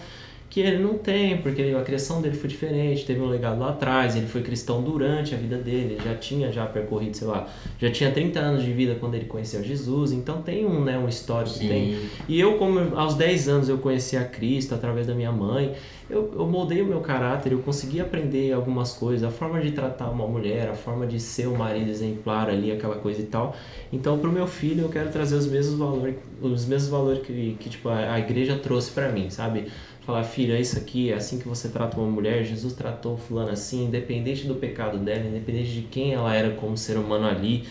que 0.57 0.61
ele 0.61 0.79
não 0.79 0.97
tem, 0.97 1.37
porque 1.37 1.61
a 1.79 1.83
criação 1.83 2.23
dele 2.23 2.35
foi 2.35 2.49
diferente, 2.49 3.05
teve 3.05 3.21
um 3.21 3.29
legado 3.29 3.61
lá 3.61 3.69
atrás, 3.69 4.17
ele 4.17 4.27
foi 4.27 4.41
cristão 4.41 4.81
durante 4.81 5.35
a 5.35 5.37
vida 5.37 5.59
dele, 5.59 5.97
ele 5.97 6.03
já 6.03 6.15
tinha 6.15 6.51
já 6.51 6.65
percorrido, 6.65 7.15
sei 7.15 7.27
lá, 7.27 7.47
já 7.79 7.91
tinha 7.91 8.11
30 8.11 8.41
anos 8.41 8.65
de 8.65 8.73
vida 8.73 8.97
quando 8.99 9.17
ele 9.17 9.27
conheceu 9.27 9.63
Jesus, 9.63 10.13
então 10.13 10.41
tem 10.41 10.65
um, 10.65 10.83
né, 10.83 10.97
um 10.97 11.11
histórico, 11.11 11.59
tem 11.59 11.99
e 12.27 12.41
eu, 12.41 12.57
como 12.57 12.97
aos 12.97 13.17
10 13.17 13.49
anos 13.51 13.69
eu 13.69 13.77
conheci 13.77 14.17
a 14.17 14.25
Cristo 14.25 14.75
através 14.75 15.07
da 15.07 15.15
minha 15.15 15.31
mãe, 15.31 15.75
eu, 16.09 16.33
eu 16.35 16.47
moldei 16.47 16.81
o 16.83 16.87
meu 16.87 17.01
caráter, 17.01 17.53
eu 17.53 17.59
consegui 17.59 18.01
aprender 18.01 18.53
algumas 18.53 18.93
coisas, 18.93 19.29
a 19.29 19.31
forma 19.31 19.61
de 19.61 19.73
tratar 19.73 20.09
uma 20.09 20.27
mulher, 20.27 20.69
a 20.69 20.75
forma 20.75 21.05
de 21.05 21.19
ser 21.19 21.49
um 21.49 21.57
marido 21.57 21.91
exemplar 21.91 22.49
ali, 22.49 22.71
aquela 22.71 22.95
coisa 22.95 23.21
e 23.21 23.25
tal. 23.25 23.57
Então, 23.93 24.17
pro 24.17 24.31
meu 24.31 24.47
filho, 24.47 24.83
eu 24.83 24.89
quero 24.89 25.11
trazer 25.11 25.35
os 25.35 25.49
mesmos 25.49 25.77
valores, 25.77 26.15
os 26.41 26.65
mesmos 26.65 26.91
valores 26.91 27.27
que, 27.27 27.57
que 27.59 27.69
tipo, 27.69 27.89
a, 27.89 28.15
a 28.15 28.19
igreja 28.21 28.57
trouxe 28.57 28.93
para 28.93 29.11
mim, 29.11 29.31
sabe? 29.31 29.67
Falar, 30.07 30.23
filho, 30.23 30.55
é 30.55 30.61
isso 30.61 30.79
aqui, 30.79 31.11
é 31.11 31.15
assim 31.15 31.37
que 31.37 31.49
você 31.49 31.69
trata 31.69 31.97
uma 31.99 32.09
mulher, 32.09 32.45
Jesus 32.45 32.73
tratou 32.75 33.17
fulano 33.17 33.51
assim, 33.51 33.87
independente 33.87 34.47
do 34.47 34.55
pecado 34.55 34.99
dela, 34.99 35.27
independente 35.27 35.73
de 35.73 35.83
quem 35.83 36.15
ela 36.15 36.33
era 36.33 36.51
como 36.51 36.77
ser 36.77 36.97
humano 36.97 37.27
ali, 37.27 37.65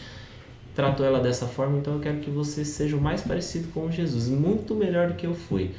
tratou 0.75 1.05
ela 1.05 1.21
dessa 1.21 1.45
forma, 1.45 1.77
então 1.77 1.93
eu 1.93 2.01
quero 2.01 2.17
que 2.17 2.29
você 2.29 2.65
seja 2.65 2.97
o 2.97 2.99
mais 2.99 3.21
parecido 3.21 3.69
com 3.69 3.89
Jesus, 3.89 4.27
muito 4.27 4.75
melhor 4.75 5.07
do 5.07 5.13
que 5.13 5.25
eu 5.25 5.33
fui. 5.33 5.71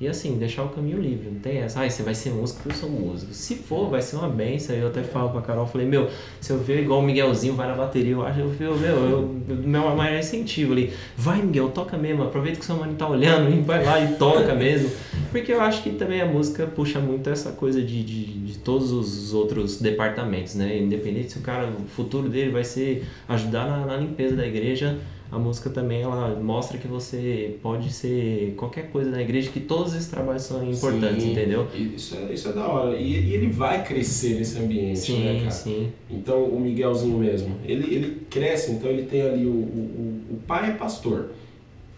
E 0.00 0.08
assim, 0.08 0.38
deixar 0.38 0.64
o 0.64 0.70
caminho 0.70 0.98
livre, 0.98 1.28
não 1.30 1.40
tem 1.40 1.58
essa, 1.58 1.80
ai, 1.80 1.90
você 1.90 2.02
vai 2.02 2.14
ser 2.14 2.30
músico 2.30 2.60
porque 2.62 2.74
eu 2.74 2.80
sou 2.80 2.88
músico. 2.88 3.34
Se 3.34 3.54
for, 3.54 3.90
vai 3.90 4.00
ser 4.00 4.16
uma 4.16 4.30
benção. 4.30 4.74
Eu 4.74 4.88
até 4.88 5.02
falo 5.02 5.28
pra 5.28 5.42
Carol, 5.42 5.66
falei, 5.66 5.86
meu, 5.86 6.08
se 6.40 6.50
eu 6.50 6.58
ver 6.58 6.80
igual 6.80 7.00
o 7.00 7.02
Miguelzinho 7.02 7.54
vai 7.54 7.68
na 7.68 7.74
bateria, 7.74 8.12
eu 8.12 8.26
acho, 8.26 8.40
eu, 8.40 8.54
eu, 8.58 8.76
meu, 8.78 8.96
eu, 8.96 9.40
meu 9.46 9.94
maior 9.94 10.18
incentivo 10.18 10.72
ali, 10.72 10.90
vai 11.18 11.42
Miguel, 11.42 11.68
toca 11.68 11.98
mesmo, 11.98 12.22
aproveita 12.22 12.58
que 12.58 12.64
seu 12.64 12.76
mano 12.76 12.94
tá 12.94 13.06
olhando 13.06 13.62
vai 13.62 13.84
lá 13.84 14.00
e 14.00 14.14
toca 14.14 14.54
mesmo. 14.54 14.90
Porque 15.30 15.52
eu 15.52 15.60
acho 15.60 15.82
que 15.82 15.90
também 15.90 16.20
a 16.20 16.26
música 16.26 16.66
puxa 16.66 16.98
muito 16.98 17.30
essa 17.30 17.52
coisa 17.52 17.80
de, 17.80 18.02
de, 18.02 18.24
de 18.24 18.58
todos 18.58 18.90
os 18.90 19.32
outros 19.32 19.80
departamentos, 19.80 20.54
né? 20.54 20.78
Independente 20.78 21.32
se 21.32 21.38
o 21.38 21.42
cara, 21.42 21.68
o 21.68 21.86
futuro 21.86 22.28
dele 22.28 22.50
vai 22.50 22.64
ser 22.64 23.04
ajudar 23.28 23.66
na, 23.66 23.86
na 23.86 23.96
limpeza 23.96 24.34
da 24.36 24.46
igreja, 24.46 24.98
a 25.30 25.38
música 25.38 25.70
também 25.70 26.02
ela 26.02 26.34
mostra 26.40 26.76
que 26.76 26.88
você 26.88 27.56
pode 27.62 27.92
ser 27.92 28.54
qualquer 28.56 28.90
coisa 28.90 29.10
na 29.10 29.22
igreja, 29.22 29.48
que 29.50 29.60
todos 29.60 29.94
esses 29.94 30.08
trabalhos 30.08 30.42
são 30.42 30.68
importantes, 30.68 31.22
Sim, 31.22 31.30
entendeu? 31.32 31.68
Isso 31.72 32.16
é, 32.16 32.32
isso 32.32 32.48
é 32.48 32.52
da 32.52 32.66
hora. 32.66 32.96
E, 32.96 33.12
e 33.12 33.34
ele 33.34 33.46
vai 33.46 33.84
crescer 33.84 34.34
nesse 34.34 34.58
ambiente, 34.58 35.12
né, 35.12 35.32
Sim, 35.34 35.38
cara? 35.38 35.50
sim. 35.50 35.92
Então, 36.10 36.42
o 36.42 36.58
Miguelzinho 36.58 37.16
mesmo, 37.16 37.54
ele, 37.64 37.94
ele 37.94 38.22
cresce, 38.28 38.72
então 38.72 38.90
ele 38.90 39.04
tem 39.04 39.22
ali 39.22 39.46
o, 39.46 39.50
o, 39.50 40.20
o 40.32 40.36
pai 40.48 40.70
é 40.70 40.74
pastor, 40.74 41.28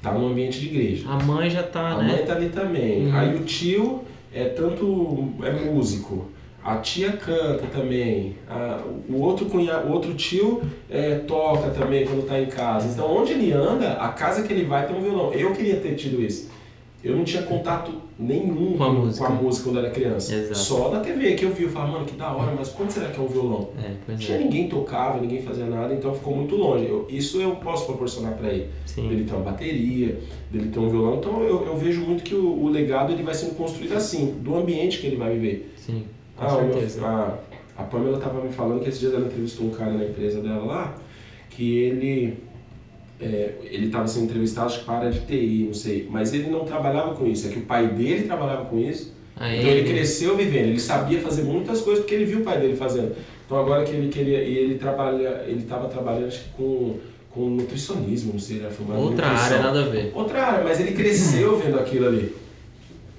tá 0.03 0.13
no 0.13 0.27
ambiente 0.27 0.59
de 0.61 0.67
igreja. 0.67 1.09
A 1.09 1.19
mãe 1.23 1.49
já 1.49 1.63
tá, 1.63 1.93
A 1.93 1.99
né? 2.03 2.13
mãe 2.17 2.27
tá 2.27 2.35
ali 2.35 2.49
também. 2.49 3.07
Uhum. 3.07 3.17
Aí 3.17 3.35
o 3.37 3.41
tio 3.45 4.03
é 4.35 4.45
tanto 4.45 5.29
é 5.43 5.51
músico. 5.53 6.27
A 6.65 6.77
tia 6.77 7.13
canta 7.13 7.67
também. 7.73 8.37
A- 8.49 8.81
o 9.09 9.21
outro 9.21 9.47
cunhado, 9.47 9.89
o 9.89 9.93
outro 9.93 10.15
tio 10.15 10.63
é, 10.89 11.17
toca 11.27 11.71
também 11.71 12.05
quando 12.07 12.27
tá 12.27 12.39
em 12.41 12.47
casa. 12.47 12.87
Então 12.89 13.17
onde 13.17 13.33
ele 13.33 13.53
anda, 13.53 13.93
a 13.95 14.09
casa 14.09 14.43
que 14.43 14.53
ele 14.53 14.65
vai 14.65 14.87
tem 14.87 14.97
um 14.97 15.01
violão. 15.03 15.33
Eu 15.33 15.53
queria 15.53 15.77
ter 15.77 15.95
tido 15.95 16.21
isso. 16.23 16.51
Eu 17.05 17.17
não 17.17 17.25
tinha 17.25 17.43
contato 17.43 17.91
nenhum 18.17 18.77
Com 18.77 18.85
a 18.85 18.93
música. 18.93 19.27
com 19.27 19.33
a 19.33 19.37
música 19.37 19.65
quando 19.65 19.79
era 19.81 19.91
criança. 19.91 20.33
Exato. 20.35 20.59
Só 20.59 20.91
na 20.93 21.01
TV 21.01 21.35
que 21.35 21.45
eu 21.45 21.53
vi, 21.53 21.65
eu 21.65 21.71
falava, 21.71 21.93
mano, 21.93 22.05
que 22.05 22.15
da 22.15 22.33
hora, 22.33 22.55
mas 22.57 22.69
quando 22.69 22.91
será 22.91 23.09
que 23.09 23.19
é 23.19 23.23
um 23.23 23.27
violão? 23.27 23.71
É, 24.09 24.15
Tinha 24.15 24.39
é. 24.39 24.45
ninguém 24.45 24.69
tocava, 24.69 25.21
ninguém 25.21 25.43
fazia 25.43 25.67
nada, 25.67 25.93
então 25.93 26.15
ficou 26.15 26.37
muito 26.37 26.55
longe. 26.55 26.87
Eu- 26.87 27.07
isso 27.11 27.41
eu 27.41 27.57
posso 27.57 27.87
proporcionar 27.87 28.35
para 28.35 28.51
ele 28.51 28.69
Sim. 28.87 29.09
dele 29.09 29.25
ter 29.25 29.35
uma 29.35 29.43
bateria, 29.43 30.21
dele 30.51 30.69
ter 30.69 30.79
um 30.79 30.89
violão. 30.89 31.17
Então 31.17 31.43
eu, 31.43 31.67
eu 31.67 31.77
vejo 31.77 32.03
muito 32.03 32.23
que 32.23 32.37
o, 32.37 32.63
o 32.63 32.69
legado 32.69 33.13
ele 33.13 33.25
vai 33.25 33.35
sendo 33.35 33.57
construído 33.57 33.95
assim, 33.97 34.37
do 34.41 34.57
ambiente 34.57 34.99
que 35.01 35.07
ele 35.09 35.17
vai 35.17 35.33
viver. 35.35 35.73
Sim, 35.77 36.05
com 36.37 36.45
Ah, 36.45 36.57
o 36.57 36.63
meu- 36.63 36.73
certeza. 36.75 37.05
ah, 37.05 37.39
A 37.77 37.83
Pamela 37.85 38.19
tava 38.19 38.41
me 38.45 38.53
falando 38.53 38.81
que 38.81 38.89
esses 38.91 39.01
dias 39.01 39.15
ela 39.15 39.27
entrevistou 39.27 39.67
um 39.67 39.71
cara 39.71 39.91
na 39.93 40.05
empresa 40.05 40.41
dela 40.41 40.65
lá, 40.65 40.95
que 41.51 41.79
ele 41.79 42.37
é, 43.23 43.55
ele 43.65 43.87
estava 43.87 44.07
sendo 44.09 44.25
entrevistado 44.25 44.73
para 44.85 45.11
de 45.11 45.21
TI, 45.21 45.65
não 45.67 45.75
sei, 45.75 46.09
mas 46.11 46.35
ele 46.35 46.51
não 46.51 46.65
trabalhava 46.65 47.15
com 47.15 47.27
isso, 47.27 47.47
é 47.47 47.51
que 47.51 47.59
o 47.61 47.63
pai 47.63 47.87
dele 47.89 48.25
trabalhava 48.25 48.65
com 48.67 48.79
isso, 48.79 49.13
Aí, 49.37 49.59
então 49.61 49.71
ele 49.71 49.89
cresceu 49.89 50.37
vivendo, 50.37 50.67
ele 50.69 50.81
sabia 50.81 51.21
fazer 51.21 51.43
muitas 51.43 51.81
coisas 51.81 52.03
porque 52.05 52.15
ele 52.15 52.25
viu 52.27 52.41
o 52.41 52.43
pai 52.43 52.61
dele 52.61 52.77
fazendo. 52.77 53.15
Então 53.47 53.59
agora 53.59 53.85
que 53.85 53.93
ele 53.93 54.09
queria, 54.09 54.43
e 54.43 54.57
ele 54.59 54.75
trabalha, 54.75 55.45
ele 55.47 55.61
estava 55.63 55.89
trabalhando 55.89 56.27
acho 56.29 56.41
que 56.45 56.49
com, 56.57 56.97
com 57.31 57.49
nutricionismo, 57.49 58.33
não 58.35 58.41
sei, 58.41 58.57
ele 58.59 58.69
uma 58.81 58.99
Outra 58.99 59.27
área, 59.27 59.59
nada 59.63 59.85
a 59.85 59.89
ver. 59.89 60.13
Outra 60.15 60.43
área, 60.43 60.65
mas 60.65 60.81
ele 60.81 60.93
cresceu 60.93 61.57
vendo 61.63 61.79
aquilo 61.79 62.07
ali. 62.09 62.35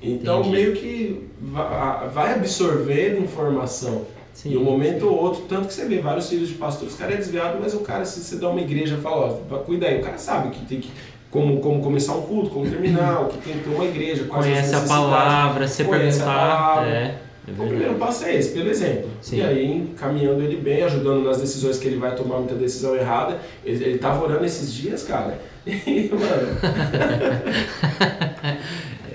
Então 0.02 0.42
Entendi. 0.42 0.56
meio 0.56 0.74
que 0.74 1.24
va- 1.42 2.08
vai 2.14 2.34
absorvendo 2.34 3.22
informação. 3.24 4.06
Sim. 4.34 4.54
E 4.54 4.58
um 4.58 4.64
momento 4.64 5.08
ou 5.08 5.16
outro, 5.16 5.44
tanto 5.48 5.68
que 5.68 5.74
você 5.74 5.86
vê 5.86 6.00
vários 6.00 6.28
filhos 6.28 6.50
de 6.50 6.56
pastores, 6.56 6.96
o 6.96 6.98
cara 6.98 7.14
é 7.14 7.18
desviado, 7.18 7.60
mas 7.62 7.74
o 7.74 7.80
cara, 7.80 8.04
se 8.04 8.20
você 8.20 8.38
dá 8.38 8.50
uma 8.50 8.62
igreja 8.62 8.98
fala, 8.98 9.40
ó, 9.50 9.58
cuida 9.60 9.86
aí, 9.88 10.00
o 10.00 10.04
cara 10.04 10.18
sabe 10.18 10.50
que 10.50 10.66
tem 10.66 10.80
que. 10.80 10.92
Como, 11.30 11.60
como 11.62 11.82
começar 11.82 12.14
um 12.14 12.22
culto, 12.22 12.52
como 12.52 12.70
terminar, 12.70 13.24
o 13.24 13.28
que 13.28 13.38
tem 13.40 13.54
que 13.54 13.68
ter 13.68 13.76
uma 13.76 13.86
igreja, 13.86 14.26
quais 14.26 14.46
as 14.46 14.52
Conhece 14.52 14.76
a 14.76 14.82
palavra, 14.82 15.66
a 15.66 15.68
perguntar. 15.68 16.26
palavra. 16.26 16.90
É, 16.90 17.16
é 17.48 17.52
O 17.52 17.68
primeiro 17.68 17.96
passo 17.96 18.26
é 18.26 18.36
esse, 18.36 18.52
pelo 18.52 18.70
exemplo. 18.70 19.10
Sim. 19.20 19.38
E 19.38 19.42
aí, 19.42 19.94
caminhando 19.98 20.44
ele 20.44 20.58
bem, 20.58 20.84
ajudando 20.84 21.24
nas 21.24 21.42
decisões 21.42 21.80
que 21.80 21.88
ele 21.88 21.98
vai 21.98 22.14
tomar 22.14 22.38
muita 22.38 22.54
decisão 22.54 22.96
errada. 22.96 23.40
Ele, 23.66 23.84
ele 23.84 23.98
tava 23.98 24.24
orando 24.24 24.46
esses 24.46 24.74
dias, 24.74 25.04
cara. 25.04 25.40
E, 25.66 26.12
mano, 26.12 26.58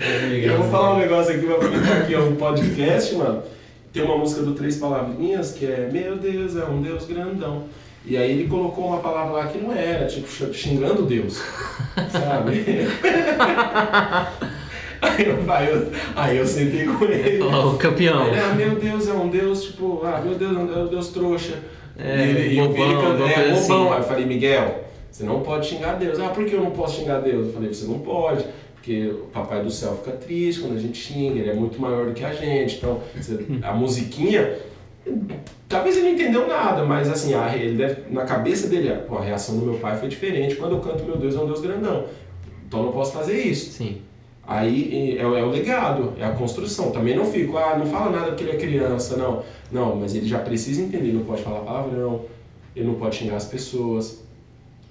É 0.00 0.48
eu 0.48 0.58
vou 0.58 0.70
falar 0.70 0.94
um 0.94 0.98
negócio 0.98 1.34
aqui, 1.34 1.44
vou 1.44 1.56
aproveitar 1.56 1.98
aqui, 1.98 2.14
é 2.14 2.18
um 2.18 2.36
podcast, 2.36 3.14
mano. 3.16 3.42
Tem 3.92 4.02
uma 4.02 4.18
música 4.18 4.42
do 4.42 4.54
Três 4.54 4.76
Palavrinhas 4.76 5.52
que 5.52 5.66
é 5.66 5.88
Meu 5.92 6.16
Deus, 6.16 6.56
é 6.56 6.64
um 6.64 6.82
Deus 6.82 7.06
grandão. 7.06 7.64
E 8.04 8.16
aí 8.16 8.30
ele 8.30 8.48
colocou 8.48 8.86
uma 8.86 9.00
palavra 9.00 9.32
lá 9.32 9.46
que 9.48 9.58
não 9.58 9.72
era, 9.72 10.06
tipo, 10.06 10.26
xingando 10.52 11.02
Deus. 11.02 11.42
Sabe? 12.10 12.64
aí, 15.02 15.26
eu, 15.26 15.52
aí, 15.52 15.68
eu, 15.68 15.92
aí 16.16 16.36
eu 16.38 16.46
sentei 16.46 16.86
com 16.86 17.04
ele. 17.04 17.42
Ó, 17.42 17.74
o 17.74 17.76
campeão. 17.76 18.28
Ele, 18.28 18.40
ah, 18.40 18.54
meu 18.54 18.76
Deus, 18.76 19.08
é 19.08 19.12
um 19.12 19.28
Deus, 19.28 19.64
tipo, 19.64 20.02
ah, 20.04 20.22
meu 20.24 20.34
Deus, 20.36 20.56
é 20.56 20.58
um 20.58 20.86
Deus 20.86 21.08
trouxa. 21.08 21.58
É, 21.98 22.16
e 22.16 22.30
ele, 22.30 22.54
e 22.54 22.58
eu 22.58 22.72
vi 22.72 22.80
ele 22.80 22.94
bobão, 22.94 23.28
é, 23.28 23.34
bobão. 23.34 23.52
assim. 23.52 23.88
Aí 23.92 23.98
eu 23.98 24.04
falei, 24.04 24.24
Miguel, 24.24 24.84
você 25.10 25.24
não 25.24 25.40
pode 25.40 25.66
xingar 25.66 25.94
Deus. 25.94 26.18
Ah, 26.20 26.28
por 26.28 26.44
que 26.44 26.54
eu 26.54 26.62
não 26.62 26.70
posso 26.70 27.00
xingar 27.00 27.20
Deus? 27.20 27.48
Eu 27.48 27.52
falei, 27.52 27.74
você 27.74 27.86
não 27.86 27.98
pode, 27.98 28.46
porque 28.78 29.08
o 29.08 29.26
papai 29.32 29.62
do 29.62 29.70
céu 29.70 29.96
fica 29.96 30.16
triste 30.16 30.60
quando 30.60 30.76
a 30.76 30.80
gente 30.80 30.96
xinga, 30.96 31.40
ele 31.40 31.50
é 31.50 31.54
muito 31.54 31.80
maior 31.80 32.06
do 32.06 32.14
que 32.14 32.24
a 32.24 32.32
gente. 32.32 32.76
Então, 32.76 33.00
a 33.62 33.74
musiquinha, 33.74 34.56
talvez 35.68 35.96
ele 35.96 36.06
não 36.06 36.14
entendeu 36.14 36.46
nada, 36.46 36.84
mas 36.84 37.10
assim, 37.10 37.34
a, 37.34 37.54
ele 37.54 37.76
deve, 37.76 38.10
na 38.10 38.24
cabeça 38.24 38.68
dele, 38.68 38.90
pô, 39.08 39.18
a 39.18 39.22
reação 39.22 39.58
do 39.58 39.66
meu 39.66 39.74
pai 39.74 39.96
foi 39.98 40.08
diferente. 40.08 40.56
Quando 40.56 40.76
eu 40.76 40.80
canto, 40.80 41.04
meu 41.04 41.16
Deus, 41.16 41.34
é 41.34 41.38
um 41.40 41.46
Deus 41.46 41.60
grandão. 41.60 42.06
Então 42.66 42.80
eu 42.80 42.86
não 42.86 42.92
posso 42.92 43.12
fazer 43.12 43.38
isso. 43.38 43.72
Sim. 43.72 44.00
Aí 44.46 45.18
é, 45.18 45.22
é 45.22 45.26
o 45.26 45.50
legado, 45.50 46.14
é 46.18 46.24
a 46.24 46.30
construção. 46.30 46.90
Também 46.90 47.14
não 47.14 47.26
fico, 47.26 47.58
ah, 47.58 47.76
não 47.76 47.86
fala 47.86 48.10
nada 48.10 48.28
porque 48.28 48.44
ele 48.44 48.52
é 48.52 48.56
criança, 48.56 49.16
não. 49.16 49.42
Não, 49.70 49.96
mas 49.96 50.14
ele 50.14 50.26
já 50.26 50.38
precisa 50.38 50.80
entender, 50.80 51.12
não 51.12 51.24
pode 51.24 51.42
falar 51.42 51.60
palavrão, 51.60 52.24
ele 52.74 52.86
não 52.86 52.94
pode 52.94 53.16
xingar 53.16 53.36
as 53.36 53.44
pessoas. 53.44 54.22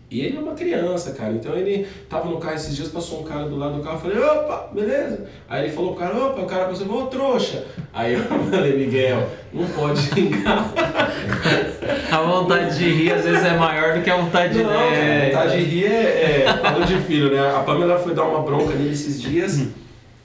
E 0.10 0.22
ele 0.22 0.38
é 0.38 0.40
uma 0.40 0.54
criança, 0.54 1.12
cara. 1.12 1.34
Então 1.34 1.54
ele 1.54 1.86
tava 2.10 2.30
no 2.30 2.38
carro 2.38 2.56
esses 2.56 2.74
dias, 2.74 2.88
passou 2.88 3.22
um 3.22 3.24
cara 3.24 3.44
do 3.44 3.58
lado 3.58 3.76
do 3.76 3.84
carro, 3.84 3.98
eu 3.98 4.00
falei, 4.00 4.18
opa, 4.18 4.70
beleza. 4.72 5.26
Aí 5.50 5.66
ele 5.66 5.74
falou 5.74 5.94
pro 5.94 6.06
cara, 6.06 6.18
opa, 6.18 6.42
o 6.42 6.46
cara 6.46 6.66
pensou, 6.66 6.90
ô 6.90 7.08
trouxa. 7.08 7.66
Aí 7.94 8.14
eu 8.14 8.22
falei, 8.50 8.78
Miguel, 8.78 9.28
não 9.54 9.68
pode 9.68 10.00
xingar. 10.00 10.72
A 12.10 12.22
vontade 12.22 12.78
de 12.78 12.90
rir 12.90 13.12
às 13.12 13.26
vezes 13.26 13.44
é 13.44 13.58
maior 13.58 13.96
do 13.96 14.02
que 14.02 14.10
a 14.10 14.18
vontade 14.18 14.54
de 14.54 14.64
Não, 14.64 14.72
é, 14.72 15.30
vontade 15.30 15.58
de 15.58 15.64
rir 15.64 15.86
é, 15.86 16.44
é 16.46 16.58
falando 16.62 16.86
de 16.86 16.98
filho, 17.02 17.32
né? 17.32 17.40
A 17.40 17.60
Pamela 17.60 18.00
foi 18.00 18.14
dar 18.14 18.24
uma 18.24 18.42
bronca 18.42 18.74
nele 18.74 18.94
esses 18.94 19.22
dias. 19.22 19.68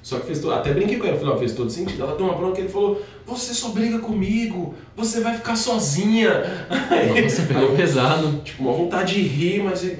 Só 0.03 0.19
que 0.19 0.27
fez 0.27 0.41
todo, 0.41 0.53
até 0.53 0.73
brinquei 0.73 0.99
com 0.99 1.07
ela, 1.07 1.17
falei, 1.17 1.35
ó, 1.35 1.39
fez 1.39 1.53
todo 1.53 1.71
sentido. 1.71 2.03
Ela 2.03 2.17
deu 2.17 2.27
uma 2.27 2.35
bronca 2.35 2.59
e 2.59 2.65
ele 2.65 2.73
falou, 2.73 3.01
você 3.25 3.55
só 3.55 3.69
briga 3.69 4.01
comigo, 4.01 4.75
você 4.97 5.21
vai 5.21 5.37
ficar 5.37 5.55
sozinha. 5.55 6.43
Aí, 6.91 7.23
Nossa, 7.23 7.43
aí 7.43 7.49
pegou 7.49 7.63
eu, 7.63 7.77
pesado. 7.77 8.41
tipo, 8.45 8.65
uma 8.65 8.73
vontade 8.73 9.15
de 9.15 9.23
rir, 9.23 9.63
mas 9.63 9.85
ele, 9.85 9.99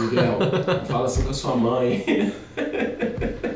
Miguel, 0.00 0.38
fala 0.88 1.04
assim 1.04 1.24
com 1.24 1.30
a 1.30 1.34
sua 1.34 1.54
mãe. 1.54 2.32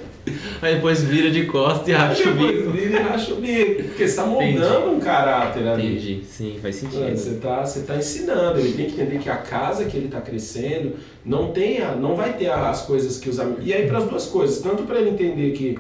Depois 0.75 1.03
vira 1.03 1.31
de 1.31 1.45
costas 1.47 1.89
e 1.89 1.93
racha 1.93 2.29
o 2.29 2.33
Depois 2.33 2.57
bico. 2.57 2.71
vira 2.71 3.01
e 3.01 3.03
racha 3.03 3.35
o 3.35 3.37
bico, 3.37 3.83
porque 3.85 4.09
você 4.09 4.17
tá 4.17 4.27
Entendi. 4.27 4.59
moldando 4.59 4.91
um 4.93 5.01
caráter 5.01 5.67
ali. 5.69 5.87
Entendi, 5.87 6.25
sim, 6.25 6.59
faz 6.61 6.83
Mano, 6.83 6.95
sentido. 6.95 7.17
Você 7.19 7.31
está 7.31 7.65
você 7.67 7.81
tá 7.83 7.97
ensinando, 7.97 8.59
ele 8.59 8.73
tem 8.73 8.87
que 8.87 8.93
entender 9.01 9.19
que 9.19 9.31
a 9.31 9.37
casa 9.37 9.85
que 9.85 9.97
ele 9.97 10.07
está 10.07 10.21
crescendo 10.21 10.95
não 11.25 11.53
tem 11.53 11.81
a, 11.83 11.95
não 11.95 12.15
vai 12.15 12.33
ter 12.35 12.51
as 12.51 12.83
coisas 12.83 13.19
que 13.19 13.29
os 13.29 13.39
amigos. 13.41 13.65
E 13.67 13.73
aí 13.73 13.87
para 13.87 13.99
as 13.99 14.05
duas 14.05 14.27
coisas, 14.27 14.59
tanto 14.61 14.83
para 14.85 15.01
ele 15.01 15.11
entender 15.11 15.53
que 15.53 15.79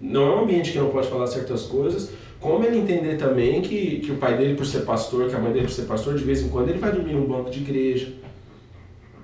não 0.00 0.22
é 0.26 0.36
um 0.36 0.42
ambiente 0.44 0.72
que 0.72 0.78
não 0.78 0.90
pode 0.90 1.08
falar 1.08 1.26
certas 1.28 1.62
coisas, 1.62 2.10
como 2.40 2.64
ele 2.64 2.76
entender 2.78 3.16
também 3.16 3.60
que, 3.62 4.00
que 4.00 4.10
o 4.10 4.16
pai 4.16 4.36
dele 4.36 4.54
por 4.54 4.66
ser 4.66 4.80
pastor, 4.80 5.28
que 5.28 5.34
a 5.36 5.38
mãe 5.38 5.52
dele 5.52 5.66
por 5.66 5.72
ser 5.72 5.82
pastor, 5.82 6.16
de 6.16 6.24
vez 6.24 6.42
em 6.42 6.48
quando 6.48 6.70
ele 6.70 6.78
vai 6.78 6.90
dormir 6.90 7.12
num 7.12 7.24
banco 7.24 7.50
de 7.50 7.60
igreja. 7.60 8.12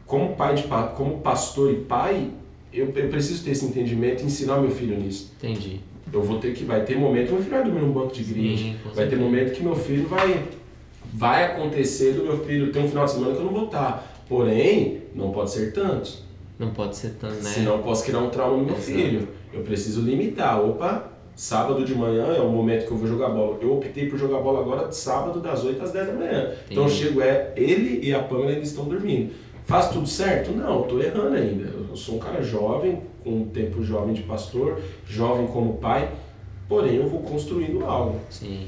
Como 0.06 0.36
pai 0.36 0.54
de 0.54 0.62
como 0.96 1.18
pastor 1.18 1.72
e 1.72 1.76
pai, 1.76 2.30
eu, 2.72 2.92
eu 2.94 3.08
preciso 3.08 3.44
ter 3.44 3.52
esse 3.52 3.64
entendimento 3.64 4.22
e 4.22 4.26
ensinar 4.26 4.60
meu 4.60 4.70
filho 4.70 4.98
nisso. 4.98 5.32
Entendi. 5.38 5.80
Eu 6.12 6.22
vou 6.22 6.38
ter 6.38 6.54
que 6.54 6.64
vai 6.64 6.84
ter 6.84 6.96
momento 6.96 7.32
meu 7.32 7.38
filho 7.42 7.50
vai 7.50 7.64
dormir 7.64 7.80
num 7.80 7.92
banco 7.92 8.12
de 8.14 8.22
igreja. 8.22 8.62
Sim, 8.64 8.76
vai 8.94 9.06
ter 9.08 9.16
momento 9.16 9.52
que 9.52 9.62
meu 9.62 9.76
filho 9.76 10.08
vai 10.08 10.44
vai 11.12 11.44
acontecer 11.44 12.12
do 12.12 12.22
meu 12.24 12.38
filho 12.44 12.72
ter 12.72 12.78
um 12.78 12.88
final 12.88 13.04
de 13.04 13.12
semana 13.12 13.32
que 13.34 13.38
eu 13.40 13.44
não 13.44 13.52
vou 13.52 13.64
estar. 13.66 14.24
Porém, 14.28 15.02
não 15.14 15.30
pode 15.32 15.50
ser 15.50 15.72
tantos. 15.72 16.22
Não 16.58 16.70
pode 16.70 16.96
ser 16.96 17.10
tão, 17.20 17.30
né? 17.30 17.40
Senão 17.40 17.76
eu 17.76 17.82
posso 17.82 18.04
criar 18.04 18.18
um 18.18 18.30
trauma 18.30 18.56
no 18.56 18.64
meu 18.64 18.74
Exato. 18.74 18.92
filho. 18.92 19.28
Eu 19.52 19.62
preciso 19.62 20.02
limitar. 20.02 20.60
Opa, 20.60 21.12
sábado 21.36 21.84
de 21.84 21.94
manhã 21.94 22.34
é 22.34 22.40
o 22.40 22.48
momento 22.50 22.86
que 22.86 22.90
eu 22.92 22.96
vou 22.96 23.06
jogar 23.06 23.28
bola. 23.28 23.58
Eu 23.62 23.74
optei 23.76 24.08
por 24.08 24.18
jogar 24.18 24.40
bola 24.40 24.60
agora 24.60 24.90
sábado 24.90 25.40
das 25.40 25.64
8 25.64 25.82
às 25.82 25.92
10 25.92 26.06
da 26.08 26.12
manhã. 26.14 26.52
Então 26.68 26.82
eu 26.82 26.88
Entendi. 26.88 27.02
chego, 27.04 27.22
é 27.22 27.52
ele 27.56 28.00
e 28.04 28.12
a 28.12 28.20
Pamela 28.22 28.50
ainda 28.50 28.62
estão 28.62 28.84
dormindo. 28.84 29.32
Faz 29.68 29.90
tudo 29.90 30.06
certo? 30.08 30.50
Não, 30.52 30.76
eu 30.78 30.82
tô 30.84 30.98
errando 30.98 31.36
ainda. 31.36 31.64
Eu 31.90 31.94
sou 31.94 32.16
um 32.16 32.18
cara 32.18 32.42
jovem, 32.42 33.00
com 33.22 33.30
um 33.42 33.44
tempo 33.44 33.82
jovem 33.84 34.14
de 34.14 34.22
pastor, 34.22 34.80
jovem 35.06 35.46
como 35.46 35.74
pai, 35.74 36.08
porém 36.66 36.96
eu 36.96 37.06
vou 37.06 37.20
construindo 37.20 37.84
algo. 37.84 38.18
Sim. 38.30 38.66